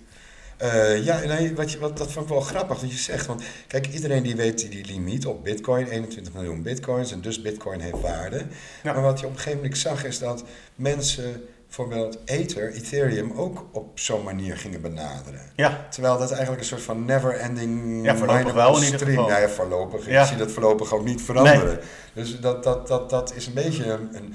Eh, 0.56 1.04
ja, 1.04 1.18
nee, 1.20 1.54
wat 1.54 1.72
je, 1.72 1.78
wat, 1.78 1.98
dat 1.98 2.12
vond 2.12 2.24
ik 2.26 2.32
wel 2.32 2.40
grappig 2.40 2.78
dat 2.78 2.90
je 2.90 2.96
zegt. 2.96 3.26
Want 3.26 3.42
kijk, 3.66 3.86
iedereen 3.86 4.22
die 4.22 4.36
weet 4.36 4.70
die, 4.70 4.84
limiet 4.86 5.26
op 5.26 5.44
bitcoin, 5.44 5.86
21 5.86 6.32
miljoen 6.32 6.62
bitcoins, 6.62 7.12
en 7.12 7.20
dus 7.20 7.42
bitcoin 7.42 7.80
heeft 7.80 8.00
waarde. 8.00 8.46
Ja. 8.82 8.92
Maar 8.92 9.02
wat 9.02 9.20
je 9.20 9.26
op 9.26 9.32
een 9.32 9.38
gegeven 9.38 9.58
moment 9.58 9.78
zag 9.78 10.04
is 10.04 10.18
dat 10.18 10.44
mensen 10.74 11.44
bijvoorbeeld 11.66 12.18
Ether, 12.24 12.72
Ethereum, 12.72 13.32
ook 13.36 13.64
op 13.72 13.98
zo'n 13.98 14.22
manier 14.22 14.56
gingen 14.56 14.80
benaderen. 14.80 15.40
Ja, 15.56 15.86
Terwijl 15.90 16.18
dat 16.18 16.30
eigenlijk 16.30 16.60
een 16.60 16.66
soort 16.68 16.82
van 16.82 17.04
never-ending 17.04 18.04
Ja, 18.04 18.16
voorlopig 18.16 18.52
wel 18.52 18.76
in 18.76 18.82
ieder 18.84 18.98
stream. 18.98 19.14
geval. 19.16 19.28
Nou 19.30 19.40
ja, 19.42 19.48
voorlopig. 19.48 20.06
Ja. 20.08 20.20
Ik 20.22 20.26
zie 20.28 20.36
dat 20.36 20.52
voorlopig 20.52 20.92
ook 20.92 21.04
niet 21.04 21.22
veranderen. 21.22 21.78
Dus 22.12 22.40
dat, 22.40 22.64
dat, 22.64 22.86
dat, 22.88 23.10
dat 23.10 23.32
is 23.34 23.46
een 23.46 23.54
beetje 23.54 23.84
een... 23.92 24.08
een- 24.16 24.34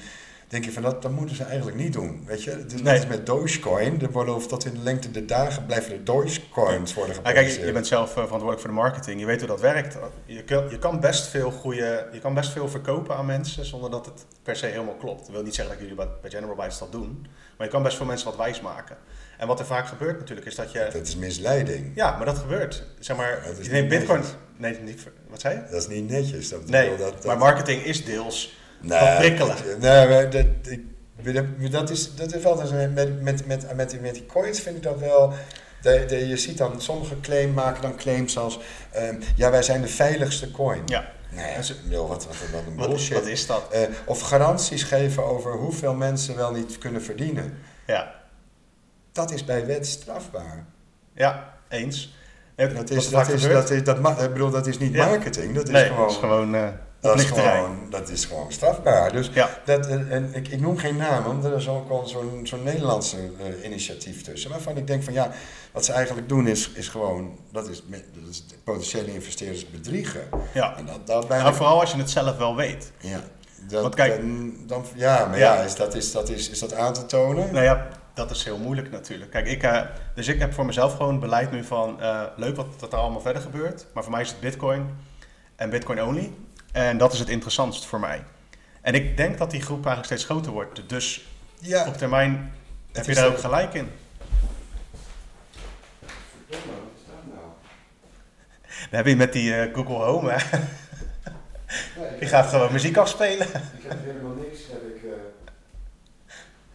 denk 0.50 0.66
je 0.66 0.72
van, 0.72 0.82
dat, 0.84 1.02
dat 1.02 1.12
moeten 1.12 1.36
ze 1.36 1.44
eigenlijk 1.44 1.78
niet 1.78 1.94
doen. 1.94 2.24
Weet 2.26 2.44
je, 2.44 2.66
dus 2.66 2.82
Nee. 2.82 2.94
net 3.00 3.10
met 3.10 3.26
Dogecoin. 3.26 4.02
Er 4.02 4.12
worden 4.12 4.34
over 4.34 4.48
tot 4.48 4.66
in 4.66 4.74
de 4.74 4.80
lengte 4.80 5.12
der 5.12 5.28
dagen 5.28 5.66
blijven 5.66 5.94
er 5.94 6.04
Dogecoins 6.04 6.94
worden 6.94 7.16
kijk, 7.16 7.28
geproduceerd. 7.28 7.66
je 7.66 7.72
bent 7.72 7.88
zelf 7.88 8.08
eh, 8.08 8.14
verantwoordelijk 8.14 8.60
voor 8.60 8.70
de 8.70 8.76
marketing. 8.76 9.20
Je 9.20 9.26
weet 9.26 9.40
hoe 9.40 9.48
dat 9.48 9.62
werkt. 9.62 9.98
Je 10.26 10.44
kan, 10.44 10.70
je 10.70 10.78
kan 10.80 11.00
best 11.00 11.28
veel 11.28 11.52
goede, 11.52 12.08
je 12.12 12.20
kan 12.20 12.34
best 12.34 12.52
veel 12.52 12.68
verkopen 12.70 13.16
aan 13.16 13.26
mensen 13.26 13.66
zonder 13.66 13.90
dat 13.92 14.06
het 14.06 14.26
per 14.44 14.56
se 14.56 14.66
helemaal 14.66 14.96
klopt. 14.96 15.20
Dat 15.26 15.30
wil 15.36 15.44
niet 15.44 15.56
zeggen 15.56 15.74
dat 15.78 15.88
jullie 15.88 16.06
bij, 16.22 16.30
General 16.30 16.56
Bytes 16.56 16.80
dat 16.80 16.92
doen. 16.92 17.28
Maar 17.58 17.68
je 17.68 17.74
kan 17.74 17.84
best 17.84 17.98
veel 17.98 18.06
mensen 18.06 18.28
wat 18.28 18.38
wijs 18.38 18.62
maken. 18.62 18.98
En 19.38 19.48
wat 19.48 19.60
er 19.60 19.66
vaak 19.66 19.88
gebeurt 19.88 20.20
natuurlijk 20.20 20.48
is 20.48 20.56
dat 20.56 20.72
je... 20.72 20.90
Dat 20.94 21.08
is 21.08 21.16
misleiding. 21.16 21.92
Ja, 21.96 22.18
maar 22.18 22.26
dat 22.26 22.38
gebeurt. 22.38 22.84
Zeg 23.00 23.18
maar, 23.18 23.42
Dat 23.46 23.58
is 23.58 23.66
je 23.66 23.72
neemt 23.72 23.90
niet 23.90 24.00
bitcoin... 24.00 24.20
netjes. 24.20 24.38
Nee, 24.58 24.80
niet, 24.80 25.04
wat 25.30 25.42
zei 25.42 25.56
je? 25.56 25.62
Dat 25.72 25.82
is 25.82 25.88
niet 25.88 26.10
netjes. 26.10 26.50
Dat, 26.50 26.66
Nee, 26.70 26.90
dat, 26.90 27.12
dat, 27.14 27.26
maar 27.26 27.38
marketing 27.38 27.84
is 27.84 28.06
deels 28.06 28.58
Nee, 28.82 29.18
prikkelen. 29.18 29.56
Nee, 29.80 30.08
maar 30.08 30.30
dat, 30.30 30.46
ik, 30.68 31.72
dat, 31.72 31.90
is, 31.90 32.16
dat 32.16 32.34
is 32.36 32.44
wel, 32.44 32.56
dus 32.56 32.72
met, 32.72 32.94
met, 32.94 33.22
met, 33.22 33.46
met, 33.48 33.76
met, 33.76 33.90
die- 33.90 34.00
met 34.00 34.14
die 34.14 34.26
coins 34.26 34.60
vind 34.60 34.76
ik 34.76 34.84
dat 34.84 35.00
wel... 35.00 35.34
De, 35.82 36.06
de, 36.08 36.28
je 36.28 36.38
ziet 36.38 36.58
dan, 36.58 36.82
sommige 36.82 37.20
claim 37.20 37.54
maken 37.54 37.82
dan 37.82 37.96
claims 37.96 38.38
als... 38.38 38.60
ehm, 38.92 39.16
ja, 39.36 39.52
wij 39.52 39.64
zijn 39.64 39.82
de 39.82 39.88
veiligste 39.88 40.52
coin. 40.52 40.82
Ja. 40.86 41.12
Nee, 41.32 41.56
joh, 41.90 42.08
wat, 42.10 42.26
wat, 42.26 42.36
wat 42.52 42.62
een 42.68 42.76
bullshit. 42.76 43.14
wat 43.18 43.26
is 43.28 43.46
dat? 43.46 43.68
Eh, 43.72 43.82
of 44.06 44.22
garanties 44.22 44.84
geven 44.84 45.26
over 45.26 45.52
hoeveel 45.54 45.94
mensen 45.94 46.36
wel 46.36 46.52
niet 46.52 46.78
kunnen 46.78 47.02
verdienen. 47.02 47.58
Ja, 47.88 48.16
Dat 49.12 49.32
is 49.32 49.46
bij 49.46 49.66
wet 49.66 49.88
strafbaar. 49.88 50.66
ja 51.14 51.54
eens. 51.70 52.18
Dat 52.56 52.90
is, 52.90 53.10
dat 53.10 53.28
is, 53.30 53.42
dat 53.42 53.70
is, 53.70 53.84
dat 53.84 53.98
ik 53.98 54.34
bedoel, 54.34 54.50
dat 54.50 54.68
is 54.68 54.78
niet 54.78 54.96
marketing. 54.96 55.56
Dat 55.56 55.66
is 55.68 55.72
nee, 55.74 55.86
gewoon... 55.86 56.02
dat 56.02 56.12
is 56.12 56.18
gewoon 56.18 56.56
eh 56.56 56.68
Dat 57.02 57.20
is, 57.20 57.26
gewoon, 57.26 57.78
dat 57.90 58.10
is 58.10 58.26
gewoon 58.26 58.52
strafbaar. 58.52 59.12
Dus 59.12 59.30
Ja. 59.34 59.50
dat, 59.66 59.88
en 59.88 60.30
ik, 60.34 60.48
ik 60.48 60.60
noem 60.62 60.78
geen 60.78 60.96
namen, 60.98 61.24
want 61.24 61.44
er 61.46 61.56
is 61.56 61.68
ook 61.68 62.08
zo'n 62.08 62.40
zo'n 62.44 62.64
Nederlandse 62.64 63.18
eh, 63.18 63.66
initiatief 63.66 64.22
tussen. 64.24 64.50
Waarvan 64.50 64.78
ik 64.78 64.88
denk 64.88 65.04
van 65.04 65.14
ja, 65.14 65.32
wat 65.72 65.86
ze 65.86 65.92
eigenlijk 65.94 66.30
doen 66.30 66.48
is, 66.48 66.70
is 66.70 66.88
gewoon, 66.88 67.40
dat 67.52 67.70
is, 67.70 67.84
dat 67.90 68.30
is 68.30 68.46
potentiële 68.64 69.14
investeerders 69.14 69.70
bedriegen. 69.70 70.22
Ja. 70.54 70.78
En 70.78 70.86
dat, 70.86 71.08
dat 71.08 71.28
bijna, 71.28 71.44
Nou, 71.44 71.56
vooral 71.56 71.80
als 71.80 71.92
je 71.92 71.98
het 71.98 72.10
zelf 72.10 72.38
wel 72.38 72.56
weet. 72.56 72.92
ja, 73.00 73.20
dat, 73.68 73.82
Want 73.82 73.96
kijk- 73.96 74.16
dan, 74.18 74.54
dan, 74.68 74.86
ja, 74.96 75.26
maar 75.26 75.38
Ja. 75.40 75.54
ja, 75.56 75.62
is, 75.62 75.76
dat, 75.76 75.96
is, 75.96 76.12
dat, 76.12 76.30
is, 76.30 76.50
is 76.50 76.60
dat 76.60 76.74
aan 76.74 76.94
te 76.94 77.06
tonen? 77.06 77.52
Nou 77.54 77.64
ja, 77.64 77.88
dat 78.14 78.32
is 78.32 78.44
heel 78.44 78.58
moeilijk 78.58 78.92
natuurlijk. 78.92 79.32
Kijk, 79.32 79.48
ik, 79.48 79.64
eh, 79.64 79.82
dus 80.16 80.28
ik 80.28 80.40
heb 80.40 80.54
voor 80.54 80.66
mezelf 80.66 80.96
gewoon 80.96 81.20
beleid 81.20 81.52
nu 81.52 81.64
van 81.64 82.02
eh, 82.02 82.22
leuk 82.36 82.56
wat, 82.56 82.68
wat 82.80 82.94
er 82.94 83.00
allemaal 83.00 83.22
verder 83.22 83.42
gebeurt. 83.42 83.86
Maar 83.94 84.04
voor 84.04 84.12
mij 84.12 84.22
is 84.22 84.30
het 84.30 84.40
Bitcoin 84.40 84.90
en 85.56 85.70
Bitcoin 85.70 86.04
only. 86.04 86.32
En 86.72 86.98
dat 86.98 87.14
is 87.14 87.20
het 87.20 87.30
interessantst 87.30 87.86
voor 87.86 88.00
mij. 88.00 88.24
En 88.82 88.94
ik 88.94 89.18
denk 89.18 89.38
dat 89.38 89.52
die 89.52 89.62
groep 89.62 89.86
eigenlijk 89.86 90.06
steeds 90.06 90.26
groter 90.26 90.52
wordt. 90.52 90.90
Dus 90.90 91.28
Ja, 91.60 91.88
op 91.88 91.98
termijn 91.98 92.54
heb 92.92 93.06
je 93.06 93.14
daar 93.16 93.28
ook 93.28 93.40
gelijk 93.40 93.74
in. 93.74 93.92
Verdomme, 96.48 96.72
wat 96.72 96.92
is 96.96 97.06
dat 97.06 97.34
nou? 97.34 97.48
Dan 98.90 98.98
heb 98.98 99.06
je 99.06 99.16
met 99.16 99.34
die 99.34 99.56
eh, 99.56 99.74
Google 99.76 99.96
Home, 100.06 100.32
hè. 100.32 100.60
Die 102.20 102.28
gaat 102.28 102.50
gewoon 102.50 102.72
muziek 102.72 102.98
afspelen. 102.98 103.48
Ik 103.48 103.84
heb 103.88 103.98
helemaal 104.04 104.34
niks. 104.36 104.60
Heb 104.72 104.84
ik, 104.96 105.04
eh, 105.04 105.10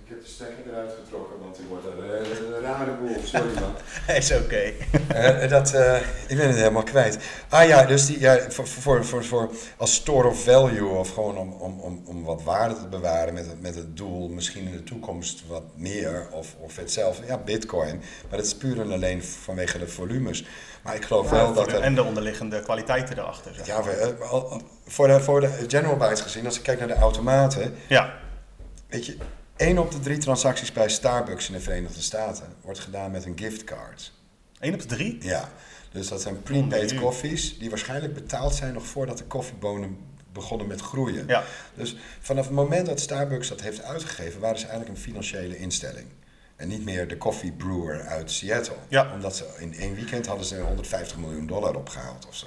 ik 0.04 0.08
heb 0.08 0.22
de 0.22 0.28
stekker 0.28 0.72
eruit 0.72 0.92
getrokken, 1.04 1.40
want 1.40 1.56
die 1.56 1.66
wordt 1.66 1.86
een, 1.86 1.98
een, 1.98 2.46
een 2.46 2.53
rare 2.64 2.92
boel. 2.92 3.16
Sorry 3.24 3.54
man. 3.54 3.74
is 4.16 4.32
oké. 4.32 4.72
Eh, 5.08 5.48
dat, 5.48 5.72
eh, 5.72 5.96
ik 6.26 6.36
ben 6.36 6.46
het 6.46 6.56
helemaal 6.56 6.82
kwijt. 6.82 7.18
Ah 7.48 7.66
ja, 7.66 7.84
dus 7.84 8.06
die, 8.06 8.20
ja, 8.20 8.38
voor, 8.48 8.66
voor, 8.66 9.04
voor, 9.04 9.24
voor 9.24 9.50
als 9.76 9.94
store 9.94 10.28
of 10.28 10.42
value 10.42 10.88
of 10.88 11.14
gewoon 11.14 11.36
om, 11.36 11.52
om, 11.52 11.80
om, 11.80 12.02
om 12.06 12.24
wat 12.24 12.42
waarde 12.42 12.74
te 12.74 12.86
bewaren 12.86 13.34
met 13.34 13.46
het, 13.46 13.60
met 13.60 13.74
het 13.74 13.96
doel 13.96 14.28
misschien 14.28 14.66
in 14.66 14.72
de 14.72 14.82
toekomst 14.82 15.42
wat 15.48 15.62
meer 15.76 16.26
of, 16.30 16.54
of 16.58 16.76
hetzelfde. 16.76 17.26
Ja, 17.26 17.38
bitcoin. 17.38 17.96
Maar 18.28 18.38
dat 18.38 18.46
is 18.46 18.54
puur 18.54 18.80
en 18.80 18.92
alleen 18.92 19.24
vanwege 19.24 19.78
de 19.78 19.88
volumes. 19.88 20.44
Maar 20.82 20.94
ik 20.94 21.04
geloof 21.04 21.30
wel 21.30 21.52
dat 21.52 21.72
er... 21.72 21.80
En 21.80 21.94
de 21.94 22.02
onderliggende 22.02 22.62
kwaliteiten 22.62 23.18
erachter. 23.18 23.54
zeg 23.54 23.66
Ja, 23.66 23.78
eh, 23.78 24.08
voor 24.86 25.06
de, 25.08 25.20
voor 25.20 25.40
de 25.40 25.50
General 25.68 25.96
Bytes 25.96 26.20
gezien, 26.20 26.46
als 26.46 26.56
ik 26.56 26.62
kijk 26.62 26.78
naar 26.78 26.88
de 26.88 26.94
automaten, 26.94 27.74
ja. 27.88 28.14
weet 28.88 29.06
je, 29.06 29.16
één 29.56 29.78
op 29.78 29.90
de 29.90 30.00
drie 30.00 30.18
transacties 30.18 30.72
bij 30.72 30.88
Starbucks 30.88 31.46
in 31.46 31.52
de 31.52 31.60
Verenigde 31.60 32.02
Staten 32.02 32.46
wordt 32.60 32.78
gedaan 32.78 33.10
met 33.10 33.24
een 33.24 33.38
giftcard. 33.38 34.12
1 34.60 34.74
op 34.74 34.80
de 34.80 34.86
3? 34.86 35.18
Ja, 35.20 35.48
dus 35.92 36.08
dat 36.08 36.22
zijn 36.22 36.42
prepaid 36.42 36.94
koffies 36.94 37.58
die 37.58 37.70
waarschijnlijk 37.70 38.14
betaald 38.14 38.54
zijn 38.54 38.72
nog 38.72 38.86
voordat 38.86 39.18
de 39.18 39.24
koffiebonen 39.24 39.98
begonnen 40.32 40.66
met 40.66 40.80
groeien. 40.80 41.26
Ja. 41.26 41.42
Dus 41.74 41.96
vanaf 42.20 42.44
het 42.44 42.54
moment 42.54 42.86
dat 42.86 43.00
Starbucks 43.00 43.48
dat 43.48 43.60
heeft 43.60 43.82
uitgegeven, 43.82 44.40
waren 44.40 44.58
ze 44.58 44.66
eigenlijk 44.66 44.96
een 44.96 45.02
financiële 45.02 45.58
instelling. 45.58 46.06
En 46.56 46.68
niet 46.68 46.84
meer 46.84 47.08
de 47.08 47.18
coffee 47.18 47.52
brewer 47.52 48.00
uit 48.00 48.30
Seattle. 48.30 48.76
Ja. 48.88 49.12
Omdat 49.12 49.36
ze 49.36 49.46
in 49.58 49.74
één 49.74 49.94
weekend 49.94 50.26
hadden 50.26 50.46
ze 50.46 50.60
150 50.60 51.16
miljoen 51.16 51.46
dollar 51.46 51.74
opgehaald 51.74 52.26
of 52.28 52.34
zo. 52.34 52.46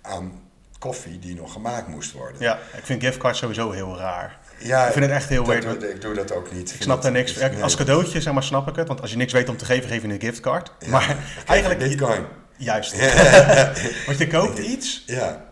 Aan 0.00 0.42
koffie 0.78 1.18
die 1.18 1.34
nog 1.34 1.52
gemaakt 1.52 1.88
moest 1.88 2.12
worden. 2.12 2.40
Ja, 2.40 2.58
ik 2.76 2.84
vind 2.84 3.02
giftcards 3.02 3.38
sowieso 3.38 3.70
heel 3.70 3.96
raar. 3.96 4.38
Ja, 4.58 4.86
Ik 4.86 4.92
vind 4.92 5.04
het 5.04 5.14
echt 5.14 5.28
heel 5.28 5.46
weird. 5.46 5.62
doe- 5.62 5.90
ik 5.90 6.00
doe 6.00 6.14
dat 6.14 6.32
ook 6.32 6.52
niet. 6.52 6.74
Ik 6.74 6.82
snap 6.82 7.02
daar 7.02 7.12
niks. 7.12 7.32
Ja, 7.34 7.50
Als 7.60 7.76
cadeautje 7.76 8.20
zeg 8.20 8.32
maar, 8.32 8.42
snap 8.42 8.68
ik 8.68 8.76
het. 8.76 8.88
Want 8.88 9.00
als 9.00 9.10
je 9.10 9.16
niks 9.16 9.32
weet 9.32 9.48
om 9.48 9.56
te 9.56 9.64
geven, 9.64 9.88
geef 9.88 10.02
je 10.02 10.08
een 10.08 10.20
giftcard. 10.20 10.70
maar 10.86 11.16
eigenlijk... 11.46 11.80
Bitcoin. 11.80 12.24
Juist. 12.56 12.94
Want 14.06 14.18
je 14.18 14.26
koopt 14.26 14.58
iets, 14.58 15.02
Ja, 15.06 15.44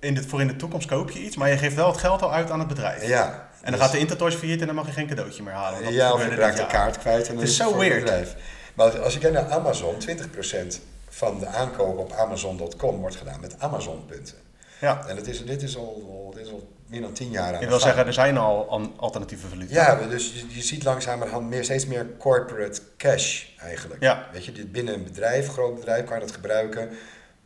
in 0.00 0.14
de, 0.14 0.22
voor 0.22 0.40
in 0.40 0.46
de 0.46 0.56
toekomst 0.56 0.88
koop 0.88 1.10
je 1.10 1.18
iets, 1.18 1.36
maar 1.36 1.48
je 1.50 1.56
geeft 1.56 1.74
wel 1.74 1.86
het 1.90 1.96
geld 2.00 2.22
al 2.22 2.32
uit 2.32 2.50
aan 2.50 2.58
het 2.58 2.68
bedrijf. 2.68 3.06
ja. 3.06 3.24
En 3.24 3.60
dan 3.62 3.72
Dus- 3.72 3.80
gaat 3.80 3.92
de 3.92 3.98
Intertoys 3.98 4.34
failliet 4.34 4.60
en 4.60 4.66
dan 4.66 4.74
mag 4.74 4.86
je 4.86 4.92
geen 4.92 5.06
cadeautje 5.06 5.42
meer 5.42 5.52
halen. 5.52 5.92
Ja, 5.92 6.12
of 6.12 6.24
je 6.24 6.34
raakt 6.34 6.56
de 6.56 6.66
kaart 6.66 6.98
kwijt 6.98 7.20
en 7.28 7.32
dan 7.34 7.42
Het 7.42 7.48
is 7.48 7.56
zo 7.56 7.76
weird. 7.78 8.00
bedrijf. 8.00 8.34
Maar 8.74 9.00
als 9.00 9.12
je 9.12 9.18
kijkt 9.18 9.34
naar 9.34 9.50
Amazon, 9.50 9.94
20% 9.98 10.80
van 11.08 11.38
de 11.38 11.46
aankopen 11.46 11.98
op 12.02 12.12
Amazon.com 12.12 13.00
wordt 13.00 13.16
gedaan 13.16 13.40
met 13.40 13.54
Amazon-punten. 13.58 14.34
Ja. 14.80 15.06
En 15.06 15.16
het 15.16 15.26
is, 15.26 15.44
dit, 15.44 15.62
is 15.62 15.76
al, 15.76 16.06
al- 16.08 16.32
dit 16.34 16.46
is 16.46 16.52
al 16.52 16.68
meer 16.86 17.00
dan 17.00 17.12
10 17.12 17.30
jaar 17.30 17.54
aan 17.54 17.62
Ik 17.62 17.68
wil 17.68 17.80
zeggen, 17.80 18.06
er 18.06 18.12
zijn 18.12 18.36
al 18.38 18.80
alternatieve 18.96 19.46
valuta. 19.48 19.74
Ja, 19.74 20.06
dus 20.08 20.32
je, 20.32 20.54
je 20.54 20.62
ziet 20.62 20.84
langzamerhand 20.84 21.48
meer, 21.48 21.64
steeds 21.64 21.86
meer 21.86 22.06
corporate 22.18 22.80
cash 22.96 23.44
eigenlijk. 23.58 24.02
Ja. 24.02 24.28
Weet 24.32 24.44
je, 24.44 24.52
dit 24.52 24.72
binnen 24.72 24.94
een 24.94 25.04
bedrijf, 25.04 25.46
een 25.46 25.52
groot 25.52 25.74
bedrijf, 25.74 26.04
kan 26.04 26.14
je 26.18 26.24
dat 26.24 26.34
gebruiken. 26.34 26.88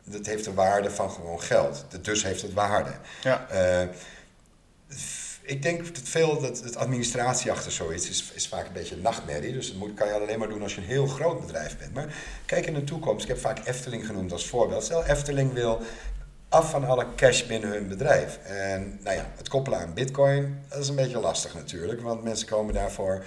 Dat 0.03 0.25
heeft 0.25 0.43
de 0.43 0.53
waarde 0.53 0.91
van 0.91 1.11
gewoon 1.11 1.41
geld. 1.41 1.85
Dus 2.01 2.23
heeft 2.23 2.41
het 2.41 2.53
waarde. 2.53 2.91
Ja. 3.21 3.47
Eh, 3.49 3.87
ik 5.41 5.61
denk 5.61 5.95
dat 5.95 6.03
veel 6.03 6.41
dat 6.41 6.59
het 6.63 6.75
administratie 6.75 7.51
achter 7.51 7.71
zoiets 7.71 8.09
is, 8.09 8.31
is 8.33 8.47
vaak 8.47 8.65
een 8.67 8.73
beetje 8.73 8.95
een 8.95 9.01
nachtmerrie. 9.01 9.53
Dus 9.53 9.67
dat 9.67 9.77
moet, 9.77 9.93
kan 9.93 10.07
je 10.07 10.13
alleen 10.13 10.39
maar 10.39 10.49
doen 10.49 10.61
als 10.61 10.75
je 10.75 10.81
een 10.81 10.87
heel 10.87 11.07
groot 11.07 11.41
bedrijf 11.41 11.77
bent. 11.77 11.93
Maar 11.93 12.13
kijk 12.45 12.65
in 12.65 12.73
de 12.73 12.83
toekomst. 12.83 13.23
Ik 13.23 13.27
heb 13.29 13.39
vaak 13.39 13.59
Efteling 13.65 14.05
genoemd 14.05 14.31
als 14.31 14.47
voorbeeld. 14.47 14.83
Stel, 14.83 15.03
Efteling 15.05 15.53
wil 15.53 15.81
af 16.49 16.69
van 16.69 16.85
alle 16.85 17.05
cash 17.15 17.43
binnen 17.43 17.69
hun 17.69 17.87
bedrijf. 17.87 18.39
En 18.43 18.99
nou 19.03 19.15
ja, 19.15 19.31
het 19.37 19.49
koppelen 19.49 19.79
aan 19.79 19.93
bitcoin, 19.93 20.59
dat 20.69 20.79
is 20.79 20.87
een 20.87 20.95
beetje 20.95 21.19
lastig 21.19 21.53
natuurlijk. 21.53 22.01
Want 22.01 22.23
mensen 22.23 22.47
komen 22.47 22.73
daarvoor 22.73 23.23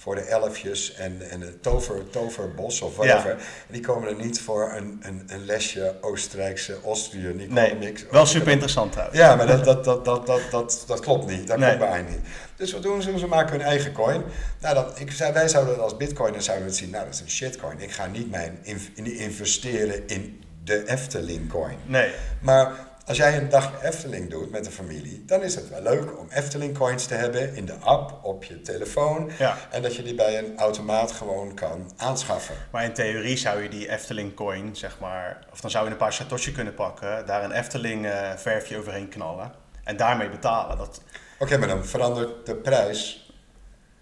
voor 0.00 0.14
de 0.14 0.20
elfjes 0.20 0.94
en, 0.94 1.30
en 1.30 1.40
het 1.40 1.62
tover, 1.62 2.10
toverbos 2.10 2.80
of 2.80 2.96
whatever. 2.96 3.30
Ja. 3.30 3.36
Die 3.66 3.80
komen 3.80 4.08
er 4.08 4.14
niet 4.24 4.40
voor 4.40 4.72
een, 4.76 4.98
een, 5.02 5.22
een 5.26 5.44
lesje 5.44 5.94
Oostenrijkse 6.00 6.76
Austrië. 6.84 7.36
Die 7.36 7.52
Nee, 7.52 7.74
niks. 7.74 8.04
wel 8.10 8.26
super 8.26 8.52
interessant 8.52 8.92
trouwens. 8.92 9.18
Ja, 9.18 9.34
maar 9.36 9.46
dat, 9.46 9.64
dat, 9.64 9.84
dat, 9.84 10.04
dat, 10.04 10.26
dat, 10.26 10.40
dat, 10.50 10.84
dat 10.86 11.00
klopt 11.00 11.26
niet. 11.26 11.46
Dat 11.46 11.58
Nee. 11.58 11.68
klopt 11.76 11.90
bij 11.90 12.02
mij 12.02 12.10
niet. 12.10 12.20
Dus 12.56 12.72
wat 12.72 12.82
doen 12.82 13.02
ze? 13.02 13.18
Ze 13.18 13.26
maken 13.26 13.52
hun 13.56 13.66
eigen 13.66 13.92
coin. 13.92 14.22
Nou, 14.60 14.74
dat, 14.74 15.00
ik, 15.00 15.10
zei- 15.12 15.32
wij 15.32 15.48
zouden 15.48 15.80
als 15.82 15.96
bitcoiner 15.96 16.42
zouden 16.42 16.64
we 16.66 16.70
het 16.72 16.80
zien, 16.80 16.90
nou 16.90 17.04
dat 17.04 17.14
is 17.14 17.20
een 17.20 17.30
shitcoin. 17.30 17.80
Ik 17.80 17.90
ga 17.92 18.06
niet 18.06 18.30
mijn 18.30 18.58
in- 18.62 19.16
investeren 19.18 20.02
in 20.08 20.42
de 20.68 20.88
Efteling 20.88 21.50
coin. 21.50 21.76
Nee. 21.86 22.10
Maar 22.40 22.72
als 23.06 23.16
jij 23.16 23.36
een 23.36 23.48
dag 23.48 23.82
Efteling 23.82 24.30
doet 24.30 24.50
met 24.50 24.64
de 24.64 24.70
familie, 24.70 25.24
dan 25.26 25.42
is 25.42 25.54
het 25.54 25.68
wel 25.68 25.82
leuk 25.82 26.18
om 26.18 26.26
Efteling 26.30 26.78
coins 26.78 27.06
te 27.06 27.14
hebben 27.14 27.54
in 27.54 27.66
de 27.66 27.74
app 27.74 28.18
op 28.22 28.44
je 28.44 28.60
telefoon. 28.60 29.30
Ja. 29.38 29.56
En 29.70 29.82
dat 29.82 29.96
je 29.96 30.02
die 30.02 30.14
bij 30.14 30.38
een 30.38 30.58
automaat 30.58 31.12
gewoon 31.12 31.54
kan 31.54 31.92
aanschaffen. 31.96 32.54
Maar 32.70 32.84
in 32.84 32.92
theorie 32.92 33.36
zou 33.36 33.62
je 33.62 33.68
die 33.68 33.90
Efteling 33.90 34.34
coin, 34.34 34.76
zeg 34.76 34.98
maar, 35.00 35.46
of 35.52 35.60
dan 35.60 35.70
zou 35.70 35.84
je 35.84 35.90
een 35.90 35.96
paar 35.96 36.12
Satoshi 36.12 36.52
kunnen 36.52 36.74
pakken, 36.74 37.26
daar 37.26 37.44
een 37.44 37.52
Efteling 37.52 38.06
eh, 38.06 38.30
verfje 38.36 38.78
overheen 38.78 39.08
knallen 39.08 39.52
en 39.84 39.96
daarmee 39.96 40.28
betalen. 40.28 40.78
Dat, 40.78 41.00
Oké, 41.38 41.56
maar 41.56 41.68
dan 41.68 41.84
verandert 41.84 42.46
de 42.46 42.54
prijs. 42.54 43.27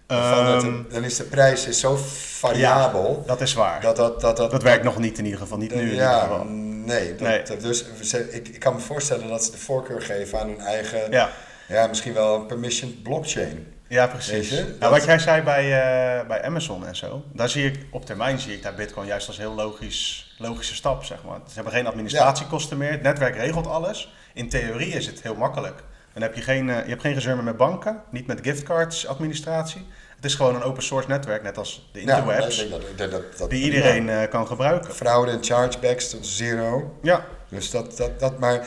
Ehm, 0.06 0.82
dan 0.90 1.04
is 1.04 1.16
de 1.16 1.24
prijs 1.24 1.66
is 1.66 1.80
zo 1.80 1.96
variabel. 2.40 3.22
dat 3.26 3.40
is 3.40 3.54
waar. 3.54 3.80
Dat, 3.80 3.96
dat, 3.96 4.20
dat, 4.20 4.36
dat, 4.36 4.50
Dat 4.50 4.62
werkt 4.62 4.84
nog 4.84 4.98
niet 4.98 5.18
in 5.18 5.24
ieder 5.24 5.40
geval, 5.40 5.58
niet 5.58 5.74
nu 5.74 5.80
in 5.80 5.84
ieder 5.88 6.02
ja, 6.02 6.20
geval. 6.20 6.44
nee. 6.44 7.14
Dat, 7.14 7.20
Nee. 7.20 7.42
dus 7.60 7.84
ik, 8.12 8.48
ik 8.48 8.60
kan 8.60 8.74
me 8.74 8.80
voorstellen 8.80 9.28
dat 9.28 9.44
ze 9.44 9.50
de 9.50 9.56
voorkeur 9.58 10.02
geven 10.02 10.40
aan 10.40 10.48
hun 10.48 10.60
eigen, 10.60 11.10
Ja, 11.10 11.30
ja, 11.68 11.86
misschien 11.86 12.12
wel 12.12 12.34
een 12.34 12.46
permissioned 12.46 13.02
blockchain. 13.02 13.72
ja 13.88 14.06
precies. 14.06 14.50
Nou, 14.50 14.64
dat- 14.78 14.90
wat 14.90 15.04
jij 15.04 15.18
zei 15.18 15.42
bij, 15.42 15.62
eh, 15.62 16.26
bij 16.26 16.42
Amazon 16.42 16.86
en 16.86 16.96
zo, 16.96 17.22
daar 17.32 17.48
zie 17.48 17.64
ik 17.66 17.86
op 17.90 18.06
termijn 18.06 18.38
zie 18.38 18.52
ik 18.54 18.62
daar 18.62 18.74
Bitcoin 18.74 19.06
juist 19.06 19.26
als 19.28 19.36
heel 19.38 19.54
logisch, 19.54 20.34
logische 20.38 20.74
stap, 20.74 21.04
zeg 21.04 21.18
maar. 21.28 21.38
Ze 21.48 21.54
hebben 21.54 21.72
geen 21.72 21.86
administratiekosten 21.86 22.76
meer, 22.78 22.90
het 22.90 23.02
netwerk 23.02 23.36
regelt 23.36 23.66
alles. 23.66 24.12
In 24.34 24.48
theorie 24.48 24.92
is 24.92 25.06
het 25.06 25.22
heel 25.22 25.34
makkelijk. 25.34 25.82
Dan 26.16 26.24
heb 26.24 26.34
je 26.34 26.42
geen, 26.42 26.70
eh, 26.70 26.82
je 26.82 26.88
hebt 26.88 27.00
geen 27.00 27.14
gezeur 27.14 27.34
meer 27.34 27.44
met 27.44 27.56
banken, 27.56 28.02
niet 28.10 28.26
met 28.26 28.40
giftcards 28.42 29.06
administratie. 29.06 29.86
Het 30.16 30.24
is 30.24 30.34
gewoon 30.34 30.54
een 30.54 30.62
open 30.62 30.82
source 30.82 31.08
netwerk, 31.08 31.42
net 31.42 31.58
als 31.58 31.88
de 31.92 32.00
Ja, 32.04 32.16
interwebs, 32.16 32.56
denk 32.56 32.70
dat, 32.70 32.82
dat, 32.96 33.10
dat, 33.10 33.38
dat- 33.38 33.50
die 33.50 33.64
iedereen 33.64 34.08
eh, 34.08 34.28
kan 34.30 34.46
gebruiken. 34.46 34.94
Fraude 34.94 35.30
en 35.30 35.44
chargebacks 35.44 36.10
tot 36.10 36.26
zero. 36.26 36.98
Ja, 37.02 37.26
Dus 37.48 37.70
dat, 37.70 37.96
dat, 37.96 38.20
dat, 38.20 38.38
maar 38.38 38.66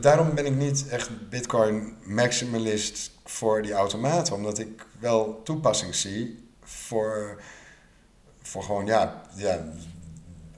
daarom 0.00 0.34
ben 0.34 0.46
ik 0.46 0.54
niet 0.54 0.88
echt 0.88 1.28
Bitcoin 1.30 1.96
maximalist 2.04 3.10
voor 3.24 3.62
die 3.62 3.72
automaten. 3.72 4.34
Omdat 4.34 4.58
ik 4.58 4.86
wel 4.98 5.40
toepassing 5.44 5.94
zie 5.94 6.48
voor, 6.62 7.40
voor 8.42 8.62
gewoon, 8.62 8.86
ja, 8.86 9.22
ja, 9.34 9.64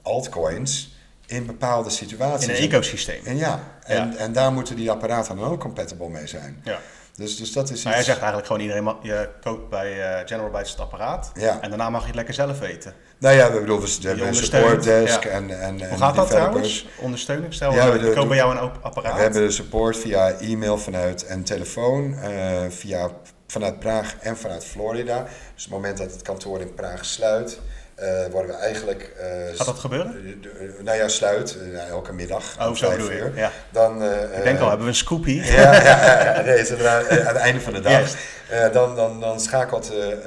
altcoins 0.01 0.92
in 1.25 1.45
bepaalde 1.45 1.89
situaties. 1.89 2.47
in 2.47 2.55
een 2.55 2.61
ecosysteem. 2.71 3.25
En 3.25 3.37
ja, 3.37 3.59
en, 3.83 4.11
Ja. 4.11 4.17
en 4.17 4.33
daar 4.33 4.51
moeten 4.51 4.75
die 4.75 4.91
apparaten 4.91 5.35
dan 5.35 5.45
ook 5.49 5.59
compatible 5.59 6.09
mee 6.09 6.27
zijn. 6.27 6.61
Ja. 6.63 6.79
Dus, 7.15 7.37
dus 7.37 7.53
dat 7.53 7.63
is 7.69 7.71
iets... 7.71 7.83
Maar 7.83 7.93
jij 7.93 8.03
zegt 8.03 8.17
eigenlijk 8.17 8.47
gewoon 8.47 8.61
iedereen, 8.61 8.95
je 9.01 9.29
koopt 9.41 9.69
bij 9.69 10.01
eh, 10.01 10.27
General 10.27 10.49
Bytes 10.51 10.71
het 10.71 10.79
apparaat 10.79 11.31
Ja. 11.33 11.57
en 11.61 11.69
daarna 11.69 11.89
mag 11.89 12.01
je 12.01 12.07
het 12.07 12.15
lekker 12.15 12.33
zelf 12.33 12.59
weten. 12.59 12.93
Nou 13.17 13.35
ja, 13.35 13.51
we 13.51 13.59
bedoelen, 13.59 13.87
we 13.87 14.07
hebben 14.07 14.19
een 14.19 14.27
ondersteunt, 14.27 14.65
support 14.65 14.83
desk 14.83 15.23
ja. 15.23 15.29
en, 15.29 15.61
en, 15.61 15.89
Hoe 15.89 15.97
gaat 15.97 16.15
dat 16.15 16.29
trouwens? 16.29 16.87
Ondersteuning? 16.99 17.53
Stel, 17.53 17.73
Ja, 17.73 17.91
we 17.91 18.11
koop 18.11 18.27
bij 18.27 18.37
jou 18.37 18.51
een 18.51 18.71
apparaat. 18.81 19.15
We 19.15 19.21
hebben 19.21 19.41
de 19.41 19.51
support 19.51 19.97
via 19.97 20.31
e-mail 20.31 20.77
vanuit 20.77 21.25
en 21.25 21.43
telefoon, 21.43 22.17
eh, 22.17 22.61
via, 22.69 23.09
vanuit 23.47 23.79
Praag 23.79 24.15
en 24.19 24.37
vanuit 24.37 24.65
Florida. 24.65 25.23
Dus 25.23 25.65
op 25.65 25.71
het 25.71 25.81
moment 25.81 25.97
dat 25.97 26.11
het 26.11 26.21
kantoor 26.21 26.61
in 26.61 26.73
Praag 26.73 27.05
sluit, 27.05 27.59
eh, 27.95 28.25
worden 28.31 28.51
we 28.51 28.57
eigenlijk... 28.57 29.13
eh, 29.19 29.57
Gaat 29.57 29.65
dat 29.65 29.79
gebeuren? 29.79 30.41
nou 30.83 30.97
ja, 30.97 31.07
sluit, 31.07 31.57
eh, 31.61 31.67
nou, 31.67 31.89
elke 31.89 32.13
middag 32.13 32.55
Oh, 32.59 32.75
zo 32.75 32.89
bedoel 32.89 33.11
uur. 33.11 33.31
Ja. 33.35 33.51
Dan, 33.71 34.03
Ik 34.03 34.43
denk 34.43 34.59
al, 34.59 34.67
hebben 34.67 34.85
we 34.85 34.91
een 34.91 34.97
scoop 34.97 35.23
hier? 35.25 35.45
ja, 35.61 35.83
ja. 35.83 36.41
Nee, 36.41 36.71
aan 36.87 37.05
het 37.07 37.35
einde 37.35 37.61
van 37.61 37.73
de 37.73 37.79
dag. 37.79 38.15
Dan, 38.71 38.95
dan, 38.95 39.19
dan 39.19 39.39
schakelt 39.39 39.89
het 39.89 40.21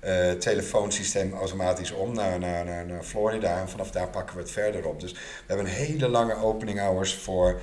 eh 0.00 0.30
telefoonsysteem 0.30 1.34
automatisch 1.34 1.90
om 1.92 2.14
naar, 2.14 2.38
naar, 2.38 2.64
naar, 2.64 2.86
naar 2.86 3.02
Florida. 3.02 3.58
En 3.60 3.68
vanaf 3.68 3.90
daar 3.90 4.08
pakken 4.08 4.36
we 4.36 4.42
het 4.42 4.50
verder 4.50 4.86
op. 4.86 5.00
Dus 5.00 5.12
we 5.12 5.18
hebben 5.46 5.66
een 5.66 5.72
hele 5.72 6.08
lange 6.08 6.36
opening 6.42 6.80
hours 6.80 7.14
voor, 7.14 7.60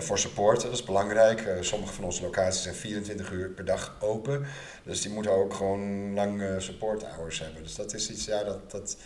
voor 0.00 0.18
support. 0.18 0.62
Dat 0.62 0.72
is 0.72 0.82
belangrijk. 0.84 1.40
Eh, 1.40 1.54
sommige 1.60 1.92
van 1.92 2.04
onze 2.04 2.22
locaties 2.22 2.62
zijn 2.62 2.74
24 2.74 3.30
uur 3.30 3.48
per 3.48 3.64
dag 3.64 3.96
open. 4.00 4.46
Dus 4.82 5.02
die 5.02 5.10
moeten 5.12 5.32
ook 5.32 5.54
gewoon 5.54 6.14
lange 6.14 6.60
support 6.60 7.04
hours 7.04 7.38
hebben. 7.40 7.62
Dus 7.62 7.74
dat 7.74 7.94
is 7.94 8.10
iets, 8.10 8.24
ja, 8.24 8.44
dat, 8.44 8.70
dat, 8.70 8.96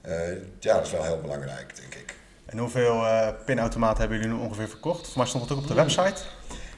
eh, 0.00 0.30
ja, 0.58 0.74
dat 0.74 0.86
is 0.86 0.92
wel 0.92 1.04
heel 1.04 1.20
belangrijk, 1.20 1.76
denk 1.76 1.94
ik. 1.94 2.14
En 2.46 2.58
hoeveel 2.58 3.06
eh, 3.06 3.28
pinautomaten 3.44 4.00
hebben 4.00 4.18
jullie 4.18 4.34
nu 4.34 4.40
ongeveer 4.42 4.68
verkocht? 4.68 5.06
Voor 5.06 5.16
mij 5.18 5.26
stond 5.26 5.42
het 5.42 5.52
ook 5.52 5.58
op 5.58 5.66
de 5.68 5.74
website. 5.74 6.22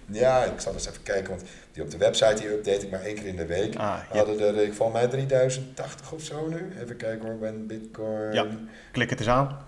Ja, 0.06 0.44
ik 0.44 0.60
zal 0.60 0.72
eens 0.72 0.88
even 0.88 1.02
kijken, 1.02 1.28
want 1.28 1.42
die 1.72 1.82
op 1.82 1.90
de 1.90 1.96
website 1.96 2.34
die 2.34 2.48
update 2.48 2.84
ik 2.84 2.90
maar 2.90 3.00
één 3.02 3.14
keer 3.14 3.26
in 3.26 3.36
de 3.36 3.46
week. 3.46 3.76
Ah, 3.76 3.96
ja. 4.12 4.16
hadden 4.16 4.40
er, 4.40 4.62
ik 4.62 4.74
volgens 4.74 4.98
mij 4.98 5.08
3080 5.08 6.12
of 6.12 6.22
zo 6.22 6.48
nu. 6.48 6.72
Even 6.82 6.96
kijken 6.96 7.28
hoor, 7.28 7.38
ben 7.38 7.66
Bitcoin. 7.66 8.32
Ja. 8.32 8.46
Klik 8.92 9.10
het 9.10 9.18
eens 9.18 9.28
aan. 9.28 9.58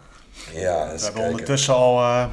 Ja, 0.53 0.85
We 0.85 0.89
hebben 0.91 0.99
kijken. 0.99 1.31
ondertussen 1.31 1.75
al 1.75 1.99
eh, 1.99 2.27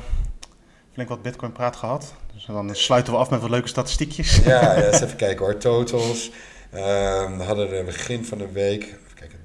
flink 0.99 1.09
wat 1.09 1.21
Bitcoin 1.31 1.51
praat 1.51 1.75
gehad. 1.75 2.13
Dus 2.33 2.45
dan 2.45 2.75
sluiten 2.75 3.13
we 3.13 3.19
af 3.19 3.29
met 3.29 3.41
wat 3.41 3.49
leuke 3.49 3.67
statistiekjes. 3.67 4.35
Ja, 4.35 4.61
ja, 4.61 4.75
eens 4.91 5.01
even 5.01 5.15
kijken 5.15 5.45
hoor. 5.45 5.57
Totals. 5.57 6.31
Ehm, 6.71 7.37
we 7.37 7.43
hadden 7.43 7.71
er 7.71 7.83
begin 7.83 8.25
van 8.25 8.37
de 8.37 8.51
week. 8.51 8.83
Even 8.83 8.97
kijken. 9.15 9.37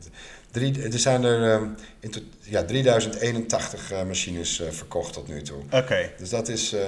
Drie, 0.50 0.82
er 0.82 0.98
zijn 0.98 1.24
er 1.24 1.52
ehm, 1.52 1.64
in 2.00 2.12
ja, 2.40 2.64
3081 2.64 3.92
eh, 3.92 4.02
machines 4.06 4.60
eh, 4.60 4.70
verkocht 4.70 5.12
tot 5.12 5.28
nu 5.28 5.42
toe. 5.42 5.58
Oké. 5.70 6.10
Dus 6.18 6.28
dat 6.28 6.48
is 6.48 6.72
eh, 6.72 6.80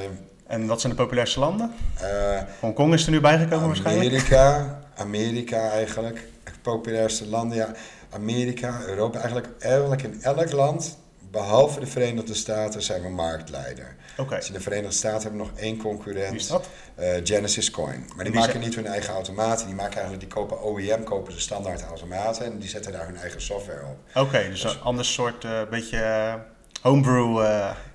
En 0.47 0.67
wat 0.67 0.81
zijn 0.81 0.93
de 0.93 1.03
populairste 1.03 1.41
landen? 1.41 1.73
eh, 2.01 2.41
Hongkong 2.61 2.95
is 2.95 3.05
er 3.05 3.11
nu 3.11 3.21
bijgekomen 3.21 3.67
waarschijnlijk. 3.67 4.09
Amerika. 4.11 4.81
Amerika 4.97 5.71
eigenlijk. 5.71 6.25
Populairste 6.63 7.29
landen. 7.29 7.57
Ja, 7.57 7.73
Amerika, 8.11 8.81
Europa. 8.87 9.19
Eigenlijk, 9.19 9.49
eigenlijk 9.59 10.03
in 10.03 10.19
elk 10.23 10.53
land 10.53 10.97
behalve 11.31 11.81
de 11.81 11.87
Verenigde 11.87 12.35
Staten, 12.35 12.83
zijn 12.83 13.03
we 13.03 13.09
marktleider. 13.09 13.97
Dus 14.29 14.47
in 14.47 14.53
de 14.53 14.61
Verenigde 14.61 14.95
Staten 14.97 15.23
hebben 15.23 15.41
we 15.41 15.47
nog 15.47 15.59
één 15.59 15.77
concurrent. 15.77 16.31
Wie 16.31 16.39
is 16.41 16.47
dat? 16.47 16.69
Eh, 16.95 17.15
Genesis 17.25 17.71
Coin. 17.71 17.99
Maar 18.01 18.15
die, 18.25 18.25
die 18.25 18.33
maken 18.35 18.51
zijn- 18.51 18.63
niet 18.65 18.75
hun 18.75 18.87
eigen 18.87 19.13
automaten. 19.15 19.67
Die 19.67 19.75
maken 19.75 19.93
eigenlijk, 19.95 20.21
die 20.21 20.33
kopen 20.35 20.65
OEM, 20.67 21.05
kopen 21.05 21.33
ze 21.33 21.41
standaard 21.41 21.83
automaten 21.83 22.45
en 22.45 22.59
die 22.59 22.69
zetten 22.69 22.93
daar 22.93 23.07
hun 23.07 23.17
eigen 23.17 23.41
software 23.43 23.85
op. 23.85 23.99
Oké, 24.27 24.49
dus 24.49 24.65
een 24.65 24.81
ander 24.81 25.05
soort, 25.05 25.45
eh, 25.45 25.61
beetje 25.71 25.99
eh, 25.99 26.35
homebrew. 26.83 27.39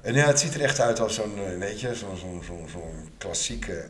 En 0.02 0.14
ja, 0.14 0.26
het 0.28 0.40
ziet 0.40 0.54
er 0.56 0.62
echt 0.62 0.80
uit 0.80 1.00
als 1.00 1.16
zo'n, 1.16 1.58
weet 1.60 1.80
je, 1.80 1.96
zo'n 1.96 2.18
zo'n 2.18 2.44
zo'n 2.46 2.68
zo'n 2.72 3.12
klassieke 3.18 3.90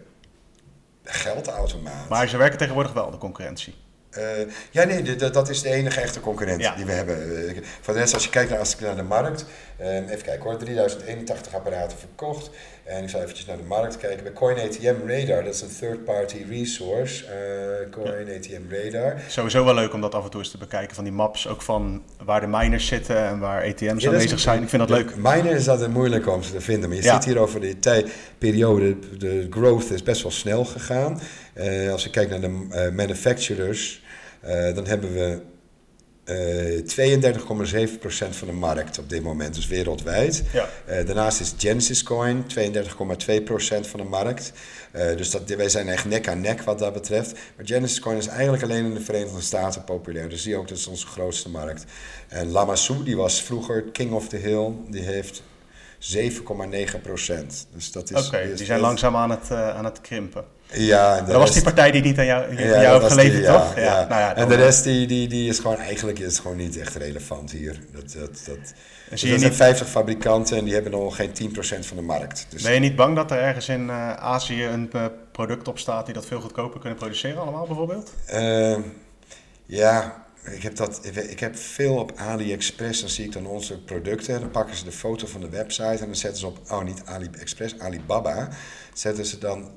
geldautomaat. 1.03 2.09
maar 2.09 2.27
ze 2.29 2.37
werken 2.37 2.57
tegenwoordig 2.57 2.93
wel, 2.93 3.11
de 3.11 3.17
concurrentie. 3.17 3.75
Eh, 4.11 4.23
ja, 4.71 4.83
nee, 4.83 5.15
dat 5.15 5.49
is 5.49 5.61
de 5.61 5.69
enige 5.69 6.01
echte 6.01 6.19
concurrent 6.19 6.61
Ja. 6.61 6.75
die 6.75 6.85
we 6.85 6.91
hebben. 6.91 7.47
Eh, 7.47 7.57
Voor 7.81 7.93
de 7.93 7.99
rest, 7.99 8.13
als 8.13 8.23
je 8.23 8.29
kijkt 8.29 8.49
naar, 8.49 8.59
als 8.59 8.73
ik 8.73 8.79
naar 8.79 8.95
de 8.95 9.03
markt, 9.03 9.45
eh, 9.77 9.95
even 9.95 10.21
kijken 10.21 10.43
hoor, 10.43 10.57
3081 10.57 11.53
apparaten 11.53 11.97
verkocht. 11.97 12.49
En 12.83 13.03
ik 13.03 13.09
zal 13.09 13.21
eventjes 13.21 13.45
naar 13.45 13.57
de 13.57 13.63
markt 13.63 13.97
kijken. 13.97 14.23
Bij 14.23 14.33
Coin 14.33 14.57
ATM 14.59 14.95
Radar, 15.07 15.43
dat 15.43 15.53
is 15.53 15.61
een 15.61 15.75
third-party 15.79 16.45
resource. 16.49 17.25
eh, 17.25 17.89
Coin 17.91 18.29
ATM 18.37 18.61
Radar. 18.69 19.15
Sowieso 19.27 19.65
wel 19.65 19.73
leuk 19.73 19.93
om 19.93 20.01
dat 20.01 20.15
af 20.15 20.23
en 20.23 20.29
toe 20.29 20.39
eens 20.41 20.51
te 20.51 20.57
bekijken 20.57 20.95
van 20.95 21.03
die 21.03 21.13
maps. 21.13 21.47
Ook 21.47 21.61
van 21.61 22.03
waar 22.23 22.41
de 22.41 22.47
miners 22.47 22.87
zitten 22.87 23.17
en 23.17 23.39
waar 23.39 23.63
ATM's 23.63 23.79
Ja, 23.79 23.87
dat 23.93 23.97
is 24.01 24.05
aanwezig 24.05 24.39
zijn. 24.39 24.61
Ik 24.63 24.69
vind 24.69 24.87
dat 24.87 24.97
leuk. 24.97 25.15
Miner 25.15 25.55
is 25.55 25.69
altijd 25.69 25.91
moeilijk 25.93 26.27
om 26.27 26.43
ze 26.43 26.51
te 26.51 26.61
vinden. 26.61 26.89
Maar 26.89 26.97
je 26.97 27.03
ziet 27.03 27.25
hier 27.25 27.37
over 27.39 27.59
de 27.61 27.79
tijdperiode, 27.79 28.95
de 29.17 29.47
growth 29.49 29.91
is 29.91 30.03
best 30.03 30.21
wel 30.21 30.31
snel 30.31 30.65
gegaan. 30.65 31.21
Eh, 31.53 31.91
als 31.91 32.03
je 32.03 32.09
kijkt 32.09 32.29
naar 32.29 32.41
de 32.41 32.67
eh, 32.69 32.91
manufacturers, 32.91 34.03
eh, 34.41 34.75
dan 34.75 34.85
hebben 34.87 35.13
we 35.13 35.41
eh 36.23 36.85
32,7% 36.85 38.35
van 38.35 38.47
de 38.47 38.53
markt 38.53 38.99
op 38.99 39.09
dit 39.09 39.23
moment, 39.23 39.55
dus 39.55 39.67
wereldwijd. 39.67 40.43
Ja. 40.53 40.67
Daarnaast 41.03 41.39
is 41.39 41.53
Genesis 41.57 42.03
Coin 42.03 42.45
32,2% 42.47 43.87
van 43.87 43.99
de 43.99 44.05
markt. 44.05 44.51
Dus 44.91 45.29
dat, 45.29 45.49
wij 45.49 45.69
zijn 45.69 45.89
echt 45.89 46.05
nek 46.05 46.27
aan 46.27 46.41
nek 46.41 46.61
wat 46.61 46.79
dat 46.79 46.93
betreft. 46.93 47.31
Maar 47.55 47.65
Genesis 47.65 47.99
Coin 47.99 48.17
is 48.17 48.27
eigenlijk 48.27 48.63
alleen 48.63 48.85
in 48.85 48.93
de 48.93 49.01
Verenigde 49.01 49.41
Staten 49.41 49.83
populair. 49.83 50.29
Dus 50.29 50.41
zie 50.41 50.55
ook, 50.55 50.67
dat 50.67 50.77
is 50.77 50.87
onze 50.87 51.07
grootste 51.07 51.49
markt. 51.49 51.85
En 52.27 52.51
Lamassu, 52.51 53.03
die 53.03 53.15
was 53.15 53.41
vroeger 53.41 53.83
King 53.83 54.11
of 54.11 54.27
the 54.27 54.37
Hill, 54.37 54.71
die 54.89 55.03
heeft 55.03 55.43
7,9%. 56.01 57.67
Dus 57.73 57.91
dat 57.91 58.11
is... 58.11 58.27
Oké, 58.27 58.53
die 58.55 58.65
zijn 58.65 58.79
langzaam 58.79 59.15
aan 59.15 59.29
het, 59.29 59.51
eh, 59.51 59.75
aan 59.75 59.85
het 59.85 60.01
krimpen. 60.01 60.45
Ja, 60.73 61.17
en 61.17 61.25
Dat 61.25 61.35
was 61.35 61.53
die 61.53 61.63
partij 61.63 61.91
die 61.91 62.01
niet 62.01 62.19
aan 62.19 62.25
jou, 62.25 62.55
die 62.55 62.65
ja, 62.65 62.75
aan 62.75 62.81
jou 62.81 63.01
heeft 63.01 63.13
geleverd, 63.13 63.41
die, 63.41 63.51
toch? 63.51 63.75
ja. 63.75 64.05
Nou 64.09 64.21
ja, 64.21 64.35
en 64.35 64.47
de 64.47 64.55
rest 64.55 64.83
die, 64.83 65.07
die, 65.07 65.27
die 65.27 65.49
is 65.49 65.59
gewoon 65.59 65.77
eigenlijk 65.77 66.19
is 66.19 66.39
gewoon 66.39 66.57
niet 66.57 66.77
echt 66.77 66.95
relevant 66.95 67.51
hier. 67.51 67.79
Dat, 67.93 68.11
dat, 68.13 68.41
dat, 68.45 68.45
Dan 68.45 68.65
dus 69.09 69.19
zie 69.19 69.29
er 69.29 69.33
je 69.33 69.39
zijn 69.39 69.51
niet, 69.51 69.59
50 69.59 69.87
fabrikanten 69.89 70.57
en 70.57 70.63
die 70.63 70.73
hebben 70.73 70.91
nog 70.91 71.15
geen 71.15 71.29
10% 71.29 71.79
van 71.79 71.97
de 71.97 72.03
markt. 72.03 72.45
Dus 72.49 72.63
ben 72.63 72.73
je 72.73 72.79
niet 72.79 72.95
bang 72.95 73.15
dat 73.15 73.31
er 73.31 73.37
ergens 73.37 73.69
in 73.69 73.89
eh, 73.89 74.13
Azië 74.13 74.65
een 74.65 74.89
eh, 74.91 75.05
product 75.31 75.67
op 75.67 75.79
staat 75.79 76.05
die 76.05 76.13
dat 76.13 76.25
veel 76.25 76.41
goedkoper 76.41 76.79
kunnen 76.79 76.97
produceren 76.97 77.41
allemaal 77.41 77.65
bijvoorbeeld? 77.65 78.13
Eh, 78.25 78.77
ja, 79.65 80.20
ik 80.43 80.61
heb, 80.63 80.75
dat, 80.75 80.99
ik- 81.29 81.39
heb 81.39 81.57
veel 81.57 81.95
op 81.95 82.11
AliExpress. 82.15 82.99
Dan 82.99 83.09
zie 83.09 83.25
ik 83.25 83.31
dan 83.31 83.45
onze 83.45 83.81
producten. 83.83 84.39
Dan 84.39 84.51
pakken 84.51 84.75
ze 84.75 84.83
de 84.83 84.91
foto 84.91 85.27
van 85.27 85.41
de 85.41 85.49
website 85.49 85.83
en 85.99 86.05
dan 86.05 86.15
zetten 86.15 86.39
ze 86.39 86.47
op, 86.47 86.57
oh 86.69 86.83
niet 86.83 87.01
AliExpress, 87.05 87.79
Alibaba. 87.79 88.49
Zetten 88.93 89.25
ze 89.25 89.37
dan 89.37 89.71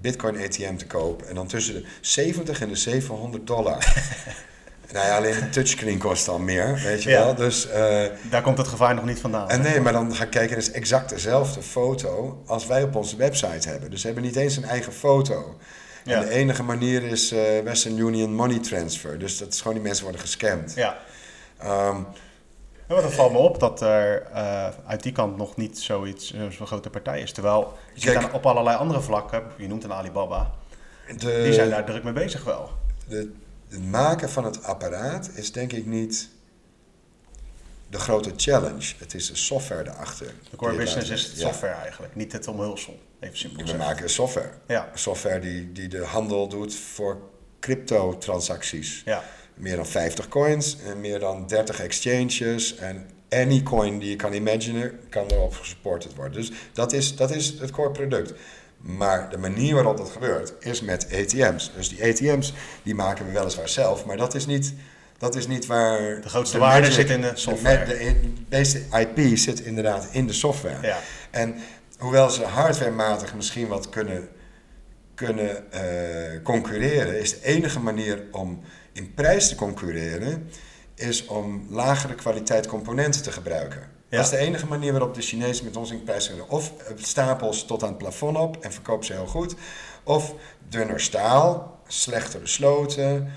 Bitcoin 0.00 0.36
ATM 0.44 0.76
te 0.76 0.86
koop. 0.86 1.22
En 1.22 1.34
dan 1.34 1.46
tussen 1.46 1.74
de 1.74 1.86
70 2.00 2.60
en 2.60 2.68
de 2.68 2.76
700 2.76 3.46
dollar. 3.46 3.94
nou 4.92 5.06
ja, 5.06 5.16
alleen 5.16 5.40
de 5.40 5.48
touchscreen 5.50 5.98
kost 5.98 6.28
al 6.28 6.38
meer, 6.38 6.80
weet 6.84 7.02
je 7.02 7.10
Ja. 7.10 7.24
wel. 7.24 7.34
Dus, 7.34 7.68
eh, 7.68 8.04
Daar 8.30 8.42
komt 8.42 8.58
het 8.58 8.68
gevaar 8.68 8.94
nog 8.94 9.04
niet 9.04 9.20
vandaan. 9.20 9.48
en 9.50 9.60
nee, 9.62 9.80
maar 9.80 9.92
dan 9.92 10.14
ga 10.14 10.24
ik 10.24 10.30
kijken, 10.30 10.56
het 10.56 10.66
is 10.66 10.72
exact 10.72 11.08
dezelfde 11.08 11.62
foto 11.62 12.42
als 12.46 12.66
wij 12.66 12.82
op 12.82 12.94
onze 12.96 13.16
website 13.16 13.68
hebben. 13.68 13.90
Dus 13.90 14.00
ze 14.00 14.06
hebben 14.06 14.24
niet 14.24 14.36
eens 14.36 14.56
een 14.56 14.64
eigen 14.64 14.92
foto. 14.92 15.56
En 16.06 16.20
de 16.20 16.30
enige 16.30 16.62
manier 16.62 17.02
is 17.02 17.32
eh, 17.32 17.60
Western 17.64 17.98
Union 17.98 18.34
Money 18.34 18.58
Transfer. 18.58 19.18
Dus 19.18 19.38
dat 19.38 19.52
is 19.52 19.58
gewoon 19.58 19.74
die 19.74 19.82
mensen 19.82 20.02
worden 20.02 20.20
gescamd. 20.20 20.74
Ja. 20.74 20.98
Ja, 22.88 22.94
want 22.94 23.02
dan 23.02 23.12
valt 23.12 23.32
me 23.32 23.38
op 23.38 23.60
dat 23.60 23.80
er 23.80 24.22
eh, 24.22 24.68
uit 24.86 25.02
die 25.02 25.12
kant 25.12 25.36
nog 25.36 25.56
niet 25.56 25.78
zoiets, 25.78 26.32
eh, 26.32 26.40
zo'n 26.48 26.66
grote 26.66 26.90
partij 26.90 27.20
is. 27.20 27.32
Terwijl 27.32 27.72
je 27.94 28.12
Kijk. 28.12 28.34
op 28.34 28.46
allerlei 28.46 28.76
andere 28.76 29.00
vlakken, 29.00 29.42
je 29.56 29.68
noemt 29.68 29.84
een 29.84 29.92
Alibaba, 29.92 30.50
de, 31.18 31.40
die 31.44 31.52
zijn 31.52 31.70
daar 31.70 31.84
druk 31.84 32.02
mee 32.02 32.12
bezig 32.12 32.44
wel. 32.44 32.70
de, 33.08 33.32
het 33.68 33.84
maken 33.84 34.30
van 34.30 34.44
het 34.44 34.64
apparaat 34.64 35.30
is 35.34 35.52
denk 35.52 35.72
ik 35.72 35.86
niet 35.86 36.28
de 37.90 37.98
grote 37.98 38.32
challenge. 38.36 38.94
Het 38.98 39.14
is 39.14 39.26
de 39.26 39.36
software 39.36 39.90
erachter. 39.90 40.34
De 40.50 40.56
core 40.56 40.76
business 40.76 41.10
is 41.10 41.22
het 41.22 41.38
ja. 41.38 41.46
software 41.46 41.74
eigenlijk, 41.74 42.14
niet 42.14 42.32
het 42.32 42.48
omhulsel. 42.48 42.98
Even 43.20 43.38
simpel 43.38 43.64
We 43.64 43.76
maken 43.76 44.10
software. 44.10 44.50
Ja, 44.66 44.90
Software 44.94 45.40
die, 45.40 45.72
die 45.72 45.88
de 45.88 46.04
handel 46.04 46.48
doet 46.48 46.74
voor 46.74 47.20
crypto-transacties. 47.60 49.02
ja. 49.04 49.22
Meer 49.54 49.76
dan 49.76 49.86
50 49.86 50.28
coins 50.28 50.76
en 50.86 51.00
meer 51.00 51.18
dan 51.18 51.46
30 51.46 51.80
exchanges. 51.80 52.76
En 52.76 53.10
any 53.28 53.62
coin 53.62 53.98
die 53.98 54.10
je 54.10 54.16
kan 54.16 54.32
imaginen, 54.32 54.98
kan 55.08 55.26
erop 55.26 55.54
gesupported 55.54 56.14
worden. 56.14 56.32
Dus 56.32 56.52
dat 56.72 56.92
is, 56.92 57.16
dat 57.16 57.30
is 57.30 57.58
het 57.58 57.70
core 57.70 57.90
product. 57.90 58.32
Maar 58.76 59.30
de 59.30 59.38
manier 59.38 59.74
waarop 59.74 59.96
dat 59.96 60.10
gebeurt 60.10 60.52
is 60.60 60.80
met 60.80 61.06
ATM's. 61.12 61.70
Dus 61.74 61.88
die 61.88 62.04
ATM's 62.04 62.52
die 62.82 62.94
maken 62.94 63.26
we 63.26 63.32
weliswaar 63.32 63.68
zelf, 63.68 64.04
maar 64.04 64.16
dat 64.16 64.34
is 64.34 64.46
niet, 64.46 64.74
dat 65.18 65.34
is 65.34 65.46
niet 65.46 65.66
waar. 65.66 66.20
De 66.20 66.28
grootste 66.28 66.58
waarde 66.58 66.80
magic- 66.80 66.94
zit 66.94 67.10
in 67.10 67.20
de 67.20 67.30
software. 67.34 67.84
De, 67.84 68.20
meeste 68.48 68.78
IP 68.78 69.38
zit 69.38 69.60
inderdaad 69.60 70.08
in 70.10 70.26
de 70.26 70.32
software. 70.32 70.86
ja. 70.86 70.98
En 71.30 71.54
hoewel 71.98 72.30
ze 72.30 72.44
hardwarematig 72.44 73.34
misschien 73.34 73.68
wat 73.68 73.88
kunnen, 73.88 74.28
kunnen 75.14 75.72
eh, 75.72 76.42
concurreren, 76.42 77.20
is 77.20 77.30
de 77.40 77.46
enige 77.46 77.80
manier 77.80 78.22
om 78.32 78.60
in 78.92 79.14
prijs 79.14 79.48
te 79.48 79.54
concurreren, 79.54 80.50
is 80.94 81.26
om 81.26 81.66
lagere 81.70 82.14
kwaliteit 82.14 82.66
componenten 82.66 83.22
te 83.22 83.32
gebruiken. 83.32 83.80
Ja. 84.08 84.16
Dat 84.16 84.24
is 84.24 84.30
de 84.30 84.36
enige 84.44 84.66
manier 84.66 84.92
waarop 84.92 85.14
de 85.14 85.20
Chinezen 85.22 85.64
met 85.64 85.76
ons 85.76 85.90
in 85.90 86.02
prijs 86.04 86.26
kunnen. 86.28 86.48
Of 86.48 86.72
stapels 86.94 87.64
tot 87.64 87.82
aan 87.82 87.88
het 87.88 87.98
plafond 87.98 88.36
op 88.36 88.56
en 88.60 88.72
verkopen 88.72 89.06
ze 89.06 89.12
heel 89.12 89.26
goed. 89.26 89.54
Of 90.02 90.34
dunner 90.68 91.00
staal, 91.00 91.80
slechter 91.86 92.40
besloten, 92.40 93.16
eh, 93.16 93.32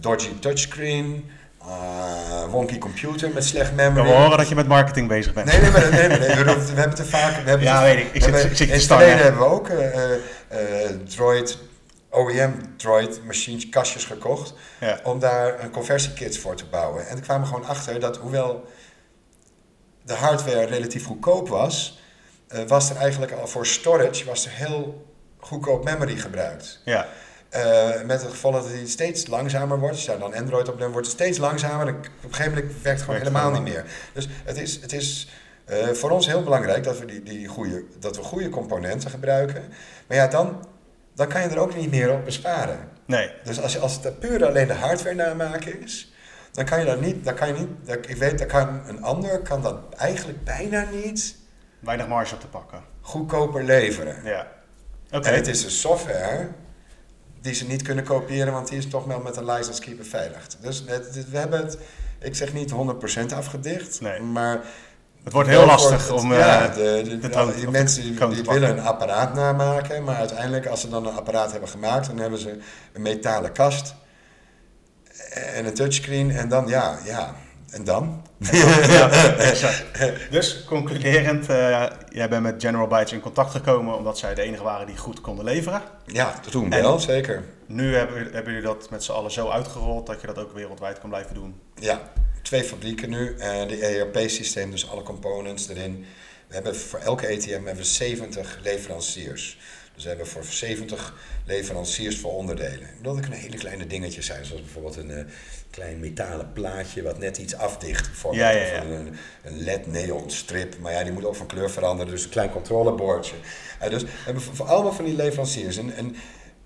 dodgy 0.00 0.38
touchscreen, 0.40 1.30
eh, 1.60 2.44
wonky 2.50 2.78
computer 2.78 3.30
met 3.30 3.44
slecht 3.44 3.70
Ik 3.70 3.76
memory. 3.76 4.08
wel 4.08 4.16
horen 4.22 4.38
dat 4.38 4.48
je 4.48 4.54
met 4.54 4.66
marketing 4.68 5.08
bezig 5.08 5.32
bent. 5.32 5.46
Nee, 5.46 5.60
nee, 5.60 5.70
maar, 5.70 5.90
nee, 5.90 6.08
nee, 6.08 6.18
nee, 6.18 6.18
we 6.18 6.24
hebben 6.34 6.88
we 6.90 6.92
te 6.94 7.04
vaak. 7.04 7.30
We 7.42 7.48
hebben 7.48 7.66
Ja, 7.66 7.78
te- 7.78 7.84
weet 7.84 7.98
ik. 7.98 8.04
Ik 8.06 8.12
we 8.12 8.20
zit- 8.20 8.32
hebben- 8.32 8.50
ik 8.50 8.56
zit 8.56 8.66
te 8.68 8.72
In 8.74 9.00
het 9.00 9.22
hebben 9.22 9.40
we 9.40 9.46
ook 9.46 9.68
eh, 9.68 10.12
eh, 10.12 10.20
eh, 10.84 10.90
Droid, 11.08 11.58
OEM 12.12 12.74
Droid 12.76 13.24
machines, 13.24 13.68
kastjes 13.68 14.04
gekocht. 14.04 14.54
Ja. 14.80 15.00
Om 15.04 15.18
daar 15.18 15.62
een 15.64 15.70
conversiekit 15.70 16.38
voor 16.38 16.54
te 16.56 16.64
bouwen. 16.64 17.08
En 17.08 17.16
er 17.16 17.22
kwamen 17.22 17.48
we 17.48 17.54
gewoon 17.54 17.68
achter 17.68 18.00
dat 18.00 18.16
hoewel 18.16 18.64
de 20.02 20.14
hardware 20.14 20.64
relatief 20.66 21.04
goedkoop 21.06 21.48
was, 21.48 22.00
eh, 22.48 22.60
was 22.66 22.90
er 22.90 22.96
eigenlijk 22.96 23.32
al 23.32 23.46
voor 23.46 23.66
storage 23.66 24.24
was 24.24 24.44
er 24.44 24.50
heel 24.54 25.06
goedkoop 25.38 25.84
memory 25.84 26.16
gebruikt. 26.16 26.80
Ja. 26.84 27.06
Eh, 27.56 28.02
met 28.02 28.22
het 28.22 28.30
gevolg 28.30 28.54
dat 28.54 28.68
het 28.72 28.90
steeds 28.90 29.26
langzamer 29.26 29.78
wordt. 29.78 29.94
Als 29.94 30.04
je 30.04 30.10
daar 30.10 30.18
dan 30.18 30.34
Android 30.34 30.68
op 30.68 30.78
neemt, 30.78 30.92
wordt 30.92 31.06
het 31.06 31.16
steeds 31.16 31.38
langzamer. 31.38 31.86
En 31.86 31.94
op 31.94 32.04
een 32.04 32.34
gegeven 32.34 32.52
moment 32.54 32.82
werkt 32.82 32.98
het 32.98 33.08
gewoon 33.08 33.18
helemaal 33.18 33.50
niet 33.50 33.62
meer. 33.62 33.84
Dus 34.12 34.28
het 34.44 34.56
is, 34.56 34.80
het 34.80 34.92
is 34.92 35.28
eh, 35.64 35.88
voor 35.88 36.10
ons 36.10 36.26
heel 36.26 36.42
belangrijk 36.42 36.84
dat 36.84 36.98
we, 36.98 37.04
die, 37.04 37.22
die 37.22 37.46
goede, 37.46 37.84
dat 37.98 38.16
we 38.16 38.22
goede 38.22 38.48
componenten 38.48 39.10
gebruiken. 39.10 39.62
Maar 40.06 40.16
ja, 40.16 40.26
dan, 40.26 40.66
dan 41.14 41.28
kan 41.28 41.42
je 41.42 41.48
er 41.48 41.58
ook 41.58 41.76
niet 41.76 41.90
meer 41.90 42.12
op 42.12 42.24
besparen. 42.24 42.88
Nee. 43.04 43.30
Dus 43.44 43.60
als, 43.60 43.72
je, 43.72 43.78
als 43.78 43.98
het 44.02 44.18
puur 44.18 44.46
alleen 44.46 44.66
de 44.66 44.74
hardware 44.74 45.14
namaken 45.14 45.82
is, 45.82 46.12
dan 46.52 46.64
kan 46.64 46.78
je 46.78 46.84
dat 46.84 47.00
niet. 47.00 47.24
Dan 47.24 47.34
kan 47.34 47.48
je 47.48 47.54
niet 47.54 47.68
dat, 47.84 47.98
ik 48.08 48.16
weet, 48.16 48.38
dan 48.38 48.46
kan 48.46 48.80
een 48.86 49.02
ander 49.02 49.38
kan 49.38 49.62
dat 49.62 49.76
eigenlijk 49.96 50.44
bijna 50.44 50.86
niet 50.92 51.36
Weinig 51.80 52.08
marge 52.08 52.34
op 52.34 52.40
te 52.40 52.46
pakken. 52.46 52.80
goedkoper 53.00 53.64
leveren. 53.64 54.16
Ja. 54.24 54.46
Oké. 55.10 55.28
En 55.28 55.34
het 55.34 55.46
is 55.46 55.64
een 55.64 55.70
software 55.70 56.48
die 57.46 57.54
ze 57.54 57.66
niet 57.66 57.82
kunnen 57.82 58.04
kopiëren, 58.04 58.52
want 58.52 58.68
die 58.68 58.78
is 58.78 58.88
toch 58.88 59.04
wel 59.04 59.20
met 59.20 59.36
een 59.36 59.44
license 59.44 59.80
key 59.80 59.96
beveiligd. 59.96 60.56
Dus 60.60 60.84
het- 60.86 61.14
het- 61.14 61.30
we 61.30 61.38
hebben 61.38 61.58
het, 61.58 61.78
ik 62.20 62.34
zeg 62.34 62.52
niet 62.52 62.70
100% 62.70 63.32
afgedicht, 63.32 64.00
Nee. 64.00 64.20
maar... 64.20 64.60
Het 65.24 65.32
wordt 65.34 65.48
heel 65.48 65.66
lastig 65.66 66.08
het- 66.08 66.10
om 66.22 66.32
Ja, 66.32 66.68
eh, 66.68 66.74
de, 66.74 67.00
de, 67.04 67.08
de 67.10 67.18
de- 67.18 67.28
troon- 67.28 67.52
die 67.54 67.70
mensen 67.70 68.02
die, 68.02 68.28
die 68.28 68.42
willen 68.42 68.70
een 68.70 68.80
apparaat 68.80 69.34
namaken, 69.34 70.04
maar 70.04 70.16
uiteindelijk 70.16 70.66
als 70.66 70.80
ze 70.80 70.88
dan 70.88 71.06
een 71.06 71.14
apparaat 71.14 71.50
hebben 71.50 71.68
gemaakt, 71.68 72.06
dan 72.06 72.18
hebben 72.18 72.38
ze 72.38 72.58
een 72.92 73.02
metalen 73.02 73.52
kast 73.52 73.94
en 75.34 75.66
een 75.66 75.74
touchscreen 75.74 76.30
en 76.30 76.48
dan, 76.48 76.66
ja, 76.66 76.98
ja, 77.04 77.34
en 77.76 77.84
dan? 77.84 78.22
ja, 78.48 79.10
exact. 79.38 79.84
Dus 80.30 80.64
concluderend, 80.64 81.48
eh, 81.48 81.86
jij 82.08 82.28
bent 82.28 82.42
met 82.42 82.54
General 82.62 82.86
Bytes 82.86 83.12
in 83.12 83.20
contact 83.20 83.50
gekomen 83.50 83.96
omdat 83.96 84.18
zij 84.18 84.34
de 84.34 84.42
enige 84.42 84.62
waren 84.62 84.86
die 84.86 84.96
goed 84.96 85.20
konden 85.20 85.44
leveren. 85.44 85.82
Ja, 86.06 86.40
toen 86.50 86.72
En- 86.72 86.82
wel, 86.82 86.98
zeker. 86.98 87.44
Nu 87.66 87.94
hebben, 87.96 88.22
hebben 88.32 88.52
jullie 88.52 88.68
dat 88.68 88.90
met 88.90 89.04
z'n 89.04 89.12
allen 89.12 89.30
zo 89.30 89.48
uitgerold 89.48 90.06
dat 90.06 90.20
je 90.20 90.26
dat 90.26 90.38
ook 90.38 90.52
wereldwijd 90.52 90.98
kan 90.98 91.08
blijven 91.08 91.34
doen. 91.34 91.60
Ja, 91.74 92.00
twee 92.42 92.64
fabrieken 92.64 93.10
nu. 93.10 93.34
En 93.38 93.68
de 93.68 93.76
ERP-systeem, 93.86 94.70
dus 94.70 94.90
alle 94.90 95.02
components 95.02 95.68
erin. 95.68 96.04
We 96.48 96.54
hebben 96.54 96.76
voor 96.76 96.98
elke 96.98 97.26
ETM 97.26 97.50
hebben 97.50 97.76
we 97.76 97.84
70 97.84 98.58
leveranciers. 98.62 99.58
Dus 99.96 100.04
we 100.04 100.10
hebben 100.10 100.26
voor 100.28 100.44
70 100.44 101.14
leveranciers 101.44 102.18
voor 102.18 102.32
onderdelen. 102.32 102.88
Dat 103.02 103.20
kunnen 103.20 103.38
hele 103.38 103.56
kleine 103.56 103.86
dingetjes 103.86 104.26
zijn, 104.26 104.44
zoals 104.44 104.62
bijvoorbeeld 104.62 104.96
een 104.96 105.10
uh, 105.10 105.24
klein 105.70 106.00
metalen 106.00 106.52
plaatje 106.52 107.02
wat 107.02 107.18
net 107.18 107.38
iets 107.38 107.54
afdicht. 107.54 108.10
Ja, 108.32 108.50
ja, 108.50 108.66
ja. 108.66 108.78
Of 108.78 108.84
een, 108.84 109.16
een 109.42 109.62
LED 109.62 109.86
neon 109.86 110.30
strip, 110.30 110.78
maar 110.78 110.92
ja, 110.92 111.02
die 111.02 111.12
moet 111.12 111.24
ook 111.24 111.36
van 111.36 111.46
kleur 111.46 111.70
veranderen, 111.70 112.12
dus 112.12 112.24
een 112.24 112.30
klein 112.30 112.50
controlebordje. 112.50 113.36
Uh, 113.82 113.88
dus 113.88 114.02
we 114.02 114.08
hebben 114.24 114.42
voor, 114.42 114.56
voor, 114.56 114.66
allemaal 114.66 114.92
van 114.92 115.04
die 115.04 115.16
leveranciers. 115.16 115.76
En, 115.76 115.96
en 115.96 116.16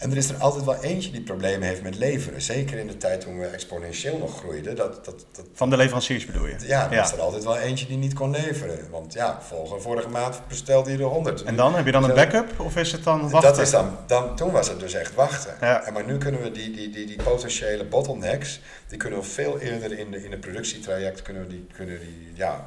en 0.01 0.11
er 0.11 0.17
is 0.17 0.29
er 0.29 0.37
altijd 0.37 0.65
wel 0.65 0.83
eentje 0.83 1.11
die 1.11 1.21
problemen 1.21 1.69
heeft 1.69 1.83
met 1.83 1.97
leveren. 1.99 2.43
Zeker 2.43 2.79
in 2.79 2.87
de 2.87 2.97
tijd 2.97 3.21
toen 3.21 3.39
we 3.39 3.47
exponentieel 3.47 4.19
nog 4.19 4.39
groeiden. 4.39 4.77
Dat, 4.77 5.05
dat, 5.05 5.25
dat, 5.33 5.45
Van 5.55 5.71
de 5.71 5.77
leveranciers 5.77 6.27
bedoel 6.27 6.47
je? 6.47 6.57
Ja, 6.67 6.91
er 6.91 6.97
was 6.97 7.13
er 7.13 7.21
altijd 7.21 7.45
wel 7.45 7.59
eentje 7.59 7.87
die 7.87 7.97
niet 7.97 8.15
kon 8.15 8.31
leveren. 8.31 8.91
Want 8.91 9.13
ja, 9.13 9.39
volgende, 9.43 9.83
vorige 9.83 10.09
maand 10.09 10.41
bestelde 10.49 10.91
je 10.91 10.99
er 10.99 11.05
100. 11.05 11.43
En 11.43 11.57
dan? 11.57 11.75
Heb 11.75 11.85
je 11.85 11.93
dan 11.93 12.05
een 12.05 12.15
backup 12.15 12.61
of 12.61 12.77
is 12.77 12.93
het 12.93 13.05
dan 13.05 13.31
wachten? 13.31 13.51
Dat 13.51 13.59
is 13.59 13.71
dan, 13.71 13.97
dan, 14.07 14.37
toen 14.37 14.51
was 14.51 14.69
het 14.69 14.81
dus 14.81 14.95
echt 14.95 15.15
wachten. 15.15 15.55
Ja. 15.61 15.83
En 15.83 15.93
maar 15.93 16.05
nu 16.05 16.19
kunnen 16.19 16.43
we 16.43 16.51
die, 16.51 16.71
die, 16.71 16.91
die, 16.91 17.07
die 17.07 17.23
potentiële 17.23 17.85
bottlenecks, 17.85 18.61
die 18.89 18.99
kunnen 18.99 19.19
we 19.19 19.25
veel 19.25 19.59
eerder 19.59 19.99
in 19.99 20.11
de, 20.11 20.25
in 20.25 20.31
de 20.31 20.39
productietraject 20.39 21.23
kunnen 21.23 21.43
we 21.43 21.49
die, 21.49 21.67
kunnen 21.75 22.01
die, 22.01 22.33
ja, 22.35 22.67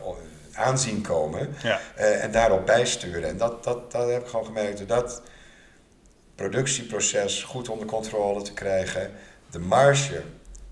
aanzien 0.54 1.02
komen. 1.02 1.56
Ja. 1.64 1.80
Uh, 2.00 2.24
en 2.24 2.32
daarop 2.32 2.66
bijsturen. 2.66 3.30
En 3.30 3.38
dat, 3.38 3.64
dat, 3.64 3.92
dat 3.92 4.10
heb 4.10 4.22
ik 4.22 4.28
gewoon 4.28 4.46
gemerkt. 4.46 4.88
Dat, 4.88 5.22
productieproces 6.36 7.44
goed 7.44 7.70
onder 7.70 7.88
controle 7.88 8.42
te 8.42 8.54
krijgen, 8.54 9.12
de 9.52 9.60
marge 9.60 10.22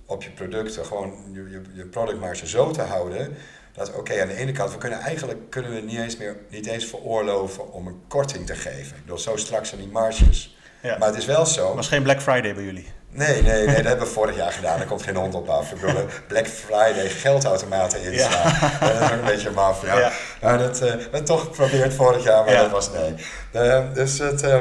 op 0.05 0.23
je 0.23 0.29
producten, 0.29 0.85
gewoon 0.85 1.13
je, 1.33 1.49
je, 1.49 1.61
je 1.73 1.85
productmarge 1.85 2.47
zo 2.47 2.71
te 2.71 2.81
houden, 2.81 3.37
dat 3.73 3.93
oké, 3.95 4.21
aan 4.21 4.27
de 4.27 4.35
ene 4.35 4.51
kant, 4.51 4.71
we 4.71 4.77
kunnen 4.77 4.99
eigenlijk 4.99 5.39
kunnen 5.49 5.71
we 5.73 5.79
niet 5.79 5.99
eens 5.99 6.17
meer 6.17 6.37
niet 6.49 6.65
eens 6.65 6.85
veroorloven 6.85 7.71
om 7.71 7.87
een 7.87 8.01
korting 8.07 8.45
te 8.45 8.55
geven. 8.55 8.95
Ik 8.95 9.01
bedoel, 9.01 9.17
zo 9.17 9.35
straks 9.35 9.69
zijn 9.69 9.81
die 9.81 9.89
marges. 9.89 10.55
Ja. 10.81 10.97
Maar 10.97 11.07
het 11.07 11.17
is 11.17 11.25
wel 11.25 11.45
zo. 11.45 11.75
was 11.75 11.87
geen 11.87 12.03
Black 12.03 12.21
Friday 12.21 12.53
bij 12.53 12.63
jullie? 12.63 12.87
Nee, 13.09 13.41
nee, 13.41 13.65
nee, 13.65 13.75
dat 13.75 13.85
hebben 13.85 14.05
we 14.05 14.13
vorig 14.13 14.35
jaar 14.35 14.51
gedaan. 14.51 14.77
Daar 14.77 14.87
komt 14.87 15.03
geen 15.03 15.15
hond 15.15 15.33
op 15.35 15.49
af. 15.49 15.71
Ik 15.71 15.81
bedoel, 15.81 16.05
Black 16.27 16.47
Friday, 16.47 17.09
geldautomaten 17.09 18.01
inslaan. 18.01 18.51
Ja. 18.61 18.79
Dat 18.79 19.01
is 19.01 19.01
ook 19.01 19.11
een 19.11 19.25
beetje 19.25 19.51
maf. 19.51 19.85
Ja. 19.85 20.11
Maar 20.41 20.57
dat 20.57 20.81
uh, 20.81 20.93
we 21.11 21.23
toch 21.23 21.41
geprobeerd 21.41 21.93
vorig 21.93 22.23
jaar, 22.23 22.45
maar 22.45 22.55
dat 22.55 22.71
was 22.71 22.91
nee. 22.91 23.15
Uh, 23.53 23.93
dus 23.93 24.19
het. 24.19 24.43
Uh, 24.43 24.57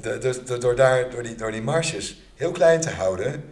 de, 0.00 0.58
door, 0.58 0.76
daar, 0.76 1.10
door, 1.10 1.22
die, 1.22 1.34
door 1.34 1.50
die 1.50 1.62
marges 1.62 2.22
heel 2.34 2.52
klein 2.52 2.80
te 2.80 2.90
houden, 2.90 3.44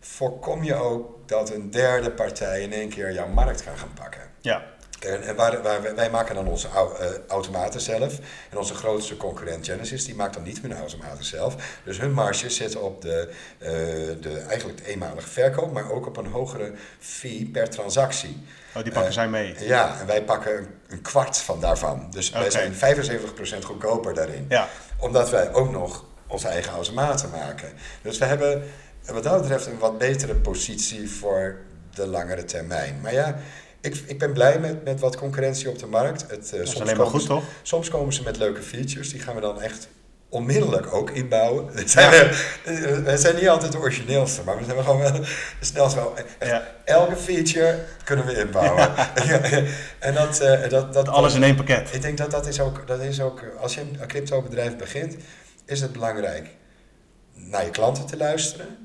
voorkom 0.00 0.64
je 0.64 0.74
ook 0.74 1.28
dat 1.28 1.50
een 1.50 1.70
derde 1.70 2.10
partij 2.10 2.62
in 2.62 2.72
één 2.72 2.88
keer 2.88 3.12
jouw 3.12 3.28
markt 3.28 3.64
kan 3.64 3.78
gaan 3.78 3.92
pakken. 3.94 4.20
Ja. 4.40 4.62
En, 5.00 5.22
en 5.22 5.36
waar, 5.36 5.62
waar, 5.62 5.94
wij 5.94 6.10
maken 6.10 6.34
dan 6.34 6.46
onze 6.46 6.68
uh, 6.68 7.06
automaten 7.28 7.80
zelf. 7.80 8.18
En 8.50 8.58
onze 8.58 8.74
grootste 8.74 9.16
concurrent 9.16 9.66
Genesis, 9.66 10.04
die 10.04 10.14
maakt 10.14 10.34
dan 10.34 10.42
niet 10.42 10.60
hun 10.60 10.76
automaten 10.76 11.24
zelf. 11.24 11.56
Dus 11.84 11.98
hun 11.98 12.12
marges 12.12 12.56
zitten 12.56 12.82
op 12.82 13.02
de, 13.02 13.28
uh, 13.58 13.68
de 14.20 14.44
eigenlijk 14.48 14.78
de 14.78 14.86
eenmalige 14.86 15.28
verkoop, 15.28 15.72
maar 15.72 15.90
ook 15.90 16.06
op 16.06 16.16
een 16.16 16.26
hogere 16.26 16.72
fee 16.98 17.48
per 17.52 17.70
transactie. 17.70 18.46
Oh, 18.76 18.82
die 18.82 18.92
pakken 18.92 19.12
zij 19.12 19.28
mee? 19.28 19.54
Ja, 19.58 20.00
en 20.00 20.06
wij 20.06 20.22
pakken 20.22 20.56
een, 20.56 20.68
een 20.88 21.02
kwart 21.02 21.38
van 21.38 21.60
daarvan. 21.60 22.06
Dus 22.10 22.30
wij 22.30 22.50
zijn 22.50 22.74
75% 22.74 22.78
goedkoper 23.64 24.14
daarin. 24.14 24.46
Ja 24.48 24.68
omdat 25.04 25.30
wij 25.30 25.52
ook 25.52 25.70
nog 25.70 26.04
onze 26.26 26.48
eigen 26.48 26.72
automaten 26.72 27.30
maken. 27.30 27.72
Dus 28.02 28.18
we 28.18 28.24
hebben 28.24 28.62
wat 29.12 29.22
dat 29.22 29.40
betreft 29.40 29.66
een 29.66 29.78
wat 29.78 29.98
betere 29.98 30.34
positie 30.34 31.10
voor 31.10 31.56
de 31.94 32.06
langere 32.06 32.44
termijn. 32.44 33.00
Maar 33.00 33.12
ja, 33.12 33.38
ik, 33.80 34.02
ik 34.06 34.18
ben 34.18 34.32
blij 34.32 34.58
met, 34.58 34.84
met 34.84 35.00
wat 35.00 35.16
concurrentie 35.16 35.68
op 35.68 35.78
de 35.78 35.86
markt. 35.86 36.20
Het, 36.30 36.44
uh, 36.44 36.58
dat 36.58 36.68
is 36.68 36.80
alleen 36.80 36.96
maar 36.96 37.06
goed, 37.06 37.26
toch? 37.26 37.44
Soms 37.62 37.88
komen 37.88 38.12
ze 38.12 38.22
met 38.22 38.36
leuke 38.36 38.62
features, 38.62 39.10
die 39.10 39.20
gaan 39.20 39.34
we 39.34 39.40
dan 39.40 39.60
echt 39.60 39.88
onmiddellijk 40.34 40.94
ook 40.94 41.10
inbouwen. 41.10 41.88
Zijn 41.88 42.10
we, 42.10 43.02
we, 43.04 43.16
zijn 43.16 43.34
niet 43.34 43.48
altijd 43.48 43.72
de 43.72 43.78
origineelste, 43.78 44.42
maar 44.44 44.58
we 44.58 44.64
zijn 44.64 44.82
gewoon 44.82 45.00
wel 45.00 45.12
de 45.12 45.26
snelste. 45.60 45.98
Wel. 45.98 46.14
Ja. 46.40 46.62
Elke 46.84 47.16
feature 47.16 47.78
kunnen 48.04 48.26
we 48.26 48.38
inbouwen. 48.38 48.90
Ja. 49.26 49.40
en 49.98 50.14
dat, 50.14 50.42
uh, 50.42 50.68
dat, 50.68 50.92
dat, 50.92 51.08
Alles 51.08 51.34
in 51.34 51.42
één 51.42 51.56
pakket. 51.56 51.94
Ik 51.94 52.02
denk 52.02 52.18
dat 52.18 52.30
dat 52.30 52.46
is 52.46 52.60
ook, 52.60 52.86
dat 52.86 53.00
is 53.00 53.20
ook 53.20 53.40
als 53.60 53.74
je 53.74 53.80
een 53.80 54.06
crypto 54.06 54.42
bedrijf 54.42 54.76
begint, 54.76 55.16
is 55.64 55.80
het 55.80 55.92
belangrijk 55.92 56.48
naar 57.34 57.64
je 57.64 57.70
klanten 57.70 58.06
te 58.06 58.16
luisteren 58.16 58.83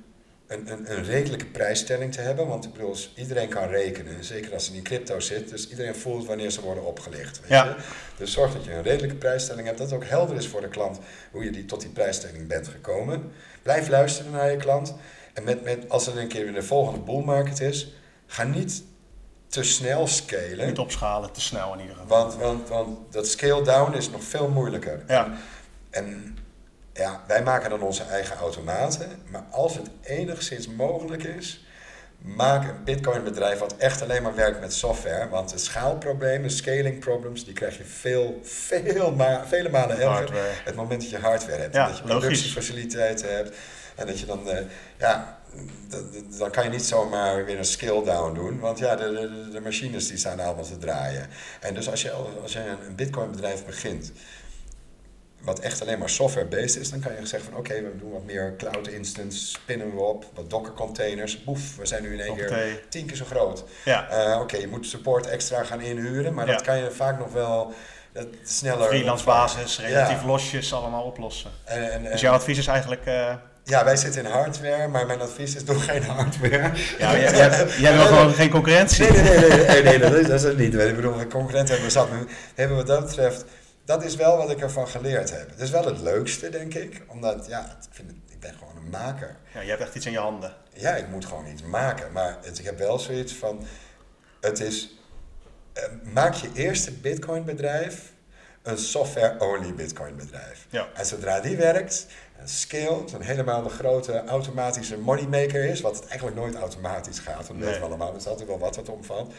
een, 0.49 0.71
een, 0.71 0.91
een 0.91 1.03
redelijke 1.03 1.45
prijsstelling 1.45 2.13
te 2.13 2.21
hebben. 2.21 2.47
Want 2.47 2.65
ik 2.65 2.73
bedoel, 2.73 2.95
iedereen 3.15 3.49
kan 3.49 3.67
rekenen, 3.67 4.23
zeker 4.23 4.53
als 4.53 4.65
ze 4.65 4.75
in 4.75 4.83
crypto 4.83 5.19
zit. 5.19 5.49
Dus 5.49 5.69
iedereen 5.69 5.95
voelt 5.95 6.25
wanneer 6.25 6.49
ze 6.49 6.61
worden 6.61 6.85
opgelicht. 6.85 7.39
Weet 7.39 7.49
ja. 7.49 7.65
je? 7.65 7.75
Dus 8.17 8.31
zorg 8.31 8.53
dat 8.53 8.65
je 8.65 8.71
een 8.71 8.83
redelijke 8.83 9.15
prijsstelling 9.15 9.65
hebt. 9.67 9.79
Dat 9.79 9.89
het 9.89 9.99
ook 10.01 10.09
helder 10.09 10.35
is 10.35 10.47
voor 10.47 10.61
de 10.61 10.67
klant 10.67 10.99
hoe 11.31 11.43
je 11.43 11.51
die, 11.51 11.65
tot 11.65 11.81
die 11.81 11.89
prijsstelling 11.89 12.47
bent 12.47 12.67
gekomen. 12.67 13.31
Blijf 13.61 13.87
luisteren 13.87 14.31
naar 14.31 14.51
je 14.51 14.57
klant. 14.57 14.95
En 15.33 15.43
met, 15.43 15.63
met, 15.63 15.89
als 15.89 16.07
er 16.07 16.17
een 16.17 16.27
keer 16.27 16.43
weer 16.43 16.53
de 16.53 16.63
volgende 16.63 16.99
bull 16.99 17.23
market 17.23 17.59
is, 17.59 17.93
ga 18.25 18.43
niet 18.43 18.83
te 19.47 19.63
snel 19.63 20.07
scalen. 20.07 20.67
Niet 20.67 20.77
opschalen, 20.77 21.31
te 21.31 21.41
snel 21.41 21.73
in 21.73 21.79
ieder 21.79 21.95
geval. 21.95 22.17
Want, 22.17 22.35
want, 22.35 22.69
want 22.69 23.13
dat 23.13 23.27
scale 23.27 23.63
down 23.63 23.97
is 23.97 24.09
nog 24.09 24.23
veel 24.23 24.49
moeilijker. 24.49 25.03
Ja. 25.07 25.33
en 25.89 26.37
ja, 26.99 27.23
wij 27.27 27.43
maken 27.43 27.69
dan 27.69 27.81
onze 27.81 28.03
eigen 28.03 28.37
automaten. 28.37 29.07
Maar 29.31 29.43
als 29.51 29.75
het 29.75 29.89
enigszins 30.01 30.67
mogelijk 30.67 31.23
is, 31.23 31.65
maak 32.17 32.63
een 32.63 32.83
Bitcoin 32.83 33.23
bedrijf 33.23 33.59
wat 33.59 33.75
echt 33.77 34.01
alleen 34.01 34.23
maar 34.23 34.35
werkt 34.35 34.59
met 34.59 34.73
software. 34.73 35.29
Want 35.29 35.49
de 35.49 35.57
schaalproblemen, 35.57 36.49
scaling 36.49 36.99
problems, 36.99 37.45
die 37.45 37.53
krijg 37.53 37.77
je 37.77 37.83
veel, 37.83 38.39
veel 38.43 39.11
ma 39.11 39.45
vele 39.47 39.69
malen 39.69 39.99
erger. 39.99 40.61
Het 40.63 40.75
moment 40.75 41.01
dat 41.01 41.09
je 41.09 41.17
hardware 41.17 41.61
hebt. 41.61 41.75
Ja, 41.75 41.87
dat 41.87 41.97
je 41.97 42.03
productiefaciliteiten 42.03 43.35
hebt. 43.35 43.55
En 43.95 44.07
dat 44.07 44.19
je 44.19 44.25
dan, 44.25 44.47
uh, 44.47 44.57
ja, 44.97 45.39
dan 46.37 46.51
kan 46.51 46.63
je 46.63 46.69
niet 46.69 46.85
zomaar 46.85 47.45
weer 47.45 47.57
een 47.57 47.65
scale 47.65 48.03
down 48.03 48.33
doen. 48.33 48.59
Want 48.59 48.79
ja, 48.79 48.95
de, 48.95 49.11
de, 49.11 49.49
de 49.51 49.61
machines 49.61 50.07
die 50.07 50.17
staan 50.17 50.39
allemaal 50.39 50.63
te 50.63 50.77
draaien. 50.77 51.27
En 51.59 51.73
dus 51.73 51.89
als 51.89 52.01
je, 52.01 52.11
als 52.41 52.53
je 52.53 52.59
een 52.87 52.95
Bitcoin 52.95 53.31
bedrijf 53.31 53.65
begint 53.65 54.11
wat 55.41 55.59
echt 55.59 55.81
alleen 55.81 55.99
maar 55.99 56.09
software-based 56.09 56.81
is, 56.81 56.89
dan 56.89 56.99
kan 56.99 57.11
je 57.19 57.25
zeggen 57.25 57.51
van 57.51 57.59
oké, 57.59 57.73
we 57.73 57.97
doen 57.99 58.11
wat 58.11 58.25
meer 58.25 58.53
cloud 58.57 58.87
instance, 58.87 59.47
spinnen 59.47 59.95
we 59.95 60.01
op, 60.01 60.25
wat 60.33 60.49
Docker 60.49 60.73
containers, 60.73 61.43
boef, 61.43 61.75
we 61.75 61.85
zijn 61.85 62.03
nu 62.03 62.13
in 62.13 62.19
één 62.19 62.35
keer 62.35 62.81
tien 62.89 63.05
keer 63.05 63.15
zo 63.15 63.25
groot. 63.25 63.63
Ja. 63.85 64.29
Uh, 64.33 64.39
oké, 64.41 64.57
je 64.57 64.67
moet 64.67 64.85
support 64.85 65.27
extra 65.27 65.63
gaan 65.63 65.81
inhuren, 65.81 66.33
maar 66.33 66.45
dat 66.45 66.61
kan 66.61 66.77
je 66.77 66.91
vaak 66.91 67.19
nog 67.19 67.31
wel 67.31 67.73
dat 68.11 68.27
sneller... 68.43 68.87
Freelance 68.87 69.25
basis, 69.25 69.79
relatief 69.79 70.23
losjes 70.23 70.73
allemaal 70.73 71.03
oplossen. 71.03 71.51
En, 71.63 71.91
en, 71.91 72.03
dus 72.03 72.21
jouw 72.21 72.33
advies 72.33 72.57
is 72.57 72.67
eigenlijk... 72.67 73.05
Uh... 73.05 73.33
Ja, 73.63 73.83
wij 73.83 73.95
zitten 73.95 74.25
in 74.25 74.31
hardware, 74.31 74.87
maar 74.87 75.05
mijn 75.05 75.21
advies 75.21 75.55
is 75.55 75.65
doe 75.65 75.79
geen 75.79 76.03
hardware. 76.03 76.71
Ja, 76.97 77.17
jij, 77.17 77.35
jij, 77.35 77.67
jij 77.79 77.93
wil 77.97 78.05
gewoon 78.05 78.33
geen 78.33 78.49
concurrentie. 78.49 79.11
Nee, 79.11 79.21
nee, 79.21 79.39
nee, 79.39 79.49
nee, 79.49 79.67
nee, 79.67 79.83
nee, 79.83 79.99
dat, 79.99 80.13
is, 80.13 80.27
dat 80.27 80.39
is 80.39 80.43
het 80.43 80.57
niet. 80.57 80.73
Ik 80.73 80.95
bedoel, 80.95 81.13
concurrenten 81.13 81.67
hebben 81.67 81.85
we 81.85 81.89
zat. 81.89 82.07
Hebben 82.55 82.77
wat 82.77 82.87
dat 82.87 83.05
betreft 83.05 83.45
dat 83.89 84.03
is 84.03 84.15
wel 84.15 84.37
wat 84.37 84.49
ik 84.49 84.61
ervan 84.61 84.87
geleerd 84.87 85.31
heb. 85.31 85.49
Het 85.49 85.59
is 85.59 85.69
wel 85.69 85.85
het 85.85 85.99
leukste, 85.99 86.49
denk 86.49 86.73
ik. 86.73 87.01
Omdat, 87.07 87.45
ja, 87.47 87.65
ik, 87.65 87.87
vind 87.89 88.07
het, 88.07 88.17
ik 88.27 88.39
ben 88.39 88.53
gewoon 88.53 88.75
een 88.75 88.89
maker. 88.89 89.35
Ja, 89.53 89.61
je 89.61 89.69
hebt 89.69 89.81
echt 89.81 89.95
iets 89.95 90.05
in 90.05 90.11
je 90.11 90.17
handen. 90.17 90.53
Ja, 90.73 90.95
ik 90.95 91.07
moet 91.07 91.25
gewoon 91.25 91.47
iets 91.47 91.61
maken. 91.61 92.11
Maar 92.11 92.37
het, 92.41 92.59
ik 92.59 92.65
heb 92.65 92.77
wel 92.77 92.99
zoiets 92.99 93.33
van... 93.33 93.65
Het 94.41 94.59
is... 94.59 94.99
Uh, 95.77 95.83
maak 96.13 96.33
je 96.33 96.49
eerste 96.53 96.91
bitcoin 96.91 97.43
bedrijf 97.43 98.11
een 98.61 98.77
software-only 98.77 99.73
bitcoin 99.73 100.15
bedrijf. 100.15 100.65
Ja. 100.69 100.87
En 100.93 101.05
zodra 101.05 101.39
die 101.39 101.57
werkt, 101.57 102.07
een 102.39 102.47
scale, 102.47 103.03
een 103.13 103.21
helemaal 103.21 103.63
de 103.63 103.69
grote 103.69 104.23
automatische 104.25 104.97
moneymaker 104.97 105.63
is, 105.63 105.81
wat 105.81 105.95
het 105.95 106.07
eigenlijk 106.07 106.37
nooit 106.37 106.55
automatisch 106.55 107.19
gaat, 107.19 107.47
dat 107.47 107.55
weten 107.55 107.79
we 107.79 107.85
allemaal, 107.85 108.09
er 108.09 108.17
is 108.17 108.27
altijd 108.27 108.47
wel 108.47 108.59
wat 108.59 108.75
wat 108.75 108.89
omvalt, 108.89 109.33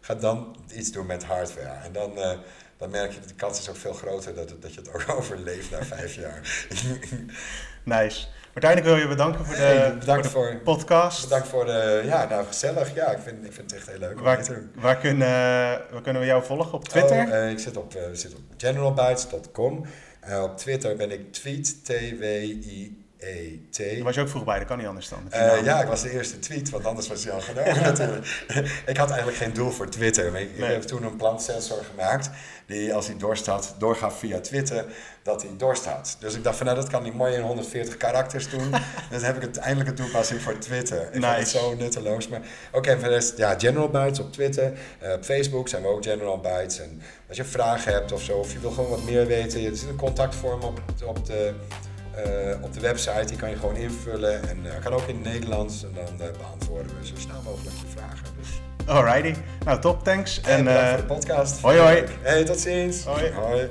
ga 0.00 0.14
dan 0.14 0.56
iets 0.74 0.92
doen 0.92 1.06
met 1.06 1.24
hardware. 1.24 1.84
En 1.84 1.92
dan, 1.92 2.18
uh, 2.18 2.32
dan 2.76 2.90
merk 2.90 3.12
je 3.12 3.20
dat 3.20 3.28
de 3.28 3.34
kans 3.34 3.58
is 3.58 3.68
ook 3.68 3.76
veel 3.76 3.92
groter 3.92 4.34
dat, 4.34 4.54
dat 4.60 4.74
je 4.74 4.80
het 4.80 4.92
ook 4.92 5.04
overleeft 5.18 5.70
na 5.70 5.84
vijf 5.84 6.14
jaar. 6.14 6.66
nice. 7.84 8.26
Martijn, 8.52 8.76
ik 8.76 8.84
wil 8.84 8.96
je 8.96 9.08
bedanken 9.08 9.46
voor 9.46 9.54
de, 9.54 9.60
hey, 9.60 9.98
bedankt 9.98 10.26
voor 10.26 10.50
de 10.50 10.56
podcast. 10.56 11.22
Bedankt 11.22 11.48
voor 11.48 11.64
de, 11.64 12.02
ja, 12.04 12.28
nou 12.28 12.46
gezellig. 12.46 12.94
Ja, 12.94 13.06
ik 13.06 13.18
vind, 13.18 13.44
ik 13.44 13.52
vind 13.52 13.70
het 13.70 13.80
echt 13.80 13.90
heel 13.90 13.98
leuk. 13.98 14.20
Waar, 14.20 14.46
waar, 14.74 14.96
kunnen, 14.96 15.28
waar 15.90 16.02
kunnen 16.02 16.22
we 16.22 16.28
jou 16.28 16.44
volgen? 16.44 16.72
Op 16.72 16.88
Twitter? 16.88 17.22
Oh, 17.22 17.28
uh, 17.28 17.50
ik 17.50 17.58
zit 17.58 17.76
op, 17.76 17.94
uh, 17.96 18.02
zit 18.12 18.34
op 18.34 18.40
generalbytes.com. 18.56 19.86
Uh, 20.28 20.42
op 20.42 20.56
Twitter 20.56 20.96
ben 20.96 21.10
ik 21.10 21.32
tweet, 21.32 21.84
T-W-I 21.84 23.01
E-T. 23.22 24.02
was 24.02 24.14
je 24.14 24.20
ook 24.20 24.28
vroeg 24.28 24.44
bij, 24.44 24.58
dat 24.58 24.66
kan 24.66 24.78
niet 24.78 24.86
anders 24.86 25.08
dan. 25.08 25.28
Uh, 25.34 25.64
ja, 25.64 25.82
ik 25.82 25.88
was 25.88 26.02
de 26.02 26.10
eerste 26.10 26.38
tweet, 26.38 26.70
want 26.70 26.84
anders 26.84 27.08
was 27.08 27.24
hij 27.24 27.32
al 27.32 27.40
genomen 27.40 27.82
natuurlijk. 27.92 28.42
ik 28.86 28.96
had 28.96 29.08
eigenlijk 29.08 29.38
geen 29.38 29.52
doel 29.52 29.70
voor 29.70 29.88
Twitter. 29.88 30.36
Ik, 30.36 30.48
heb 30.56 30.82
toen 30.82 31.02
een 31.02 31.16
plantsensor 31.16 31.84
gemaakt 31.90 32.30
die 32.66 32.94
als 32.94 33.06
hij 33.06 33.16
dorst 33.16 33.46
had, 33.46 33.74
doorgaf 33.78 34.18
via 34.18 34.40
Twitter 34.40 34.84
dat 35.22 35.42
hij 35.42 35.50
dorst 35.56 35.84
had. 35.84 36.16
Dus 36.20 36.34
ik 36.34 36.44
dacht 36.44 36.56
van 36.56 36.66
nou, 36.66 36.78
dat 36.78 36.88
kan 36.88 37.02
hij 37.02 37.12
mooi 37.12 37.34
in 37.34 37.40
140 37.40 37.96
karakters 37.96 38.50
doen. 38.50 38.70
dan 39.10 39.22
heb 39.22 39.36
ik 39.36 39.42
uiteindelijk 39.42 39.88
een 39.88 39.94
toepassing 39.94 40.40
voor 40.40 40.58
Twitter. 40.58 41.02
Ik 41.02 41.14
nice. 41.14 41.26
vond 41.26 41.36
het 41.36 41.48
zo 41.48 41.74
nutteloos. 41.74 42.28
Maar 42.28 42.40
oké, 42.72 42.92
okay, 42.92 43.08
rest, 43.08 43.36
ja, 43.36 43.58
General 43.58 43.88
Bytes 43.88 44.18
op 44.18 44.32
Twitter. 44.32 44.72
Uh, 45.02 45.12
op 45.12 45.24
Facebook 45.24 45.68
zijn 45.68 45.82
we 45.82 45.88
ook 45.88 46.04
General 46.04 46.40
Bytes. 46.40 46.80
En 46.80 47.02
als 47.28 47.36
je 47.36 47.44
vragen 47.44 47.92
hebt 47.92 48.12
of 48.12 48.22
zo, 48.22 48.38
of 48.38 48.52
je 48.52 48.58
wil 48.58 48.70
gewoon 48.70 48.90
wat 48.90 49.02
meer 49.02 49.26
weten, 49.26 49.64
er 49.64 49.76
zit 49.76 49.88
een 49.88 49.96
contactvorm 49.96 50.62
op, 50.62 50.82
op 51.04 51.26
de 51.26 51.54
uh, 52.16 52.64
op 52.64 52.72
de 52.72 52.80
website. 52.80 53.24
Die 53.24 53.36
kan 53.36 53.50
je 53.50 53.56
gewoon 53.56 53.76
invullen 53.76 54.48
en 54.48 54.58
uh, 54.64 54.70
kan 54.82 54.92
ook 54.92 55.06
in 55.06 55.14
het 55.14 55.24
Nederlands. 55.24 55.84
En 55.84 55.90
dan 55.94 56.26
uh, 56.26 56.32
beantwoorden 56.38 56.98
we 57.00 57.06
zo 57.06 57.14
snel 57.16 57.42
mogelijk 57.44 57.76
je 57.76 57.98
vragen. 57.98 58.26
Dus. 58.38 58.48
Alrighty. 58.86 59.34
Nou, 59.64 59.80
top. 59.80 60.04
Thanks. 60.04 60.40
En, 60.40 60.56
en 60.56 60.64
bedankt 60.64 60.88
voor 60.88 60.98
de 60.98 61.14
podcast. 61.14 61.60
Hoi, 61.60 61.78
hoi. 61.78 62.04
Hey, 62.20 62.44
tot 62.44 62.58
ziens. 62.58 63.04
Hoi. 63.04 63.32
hoi. 63.32 63.68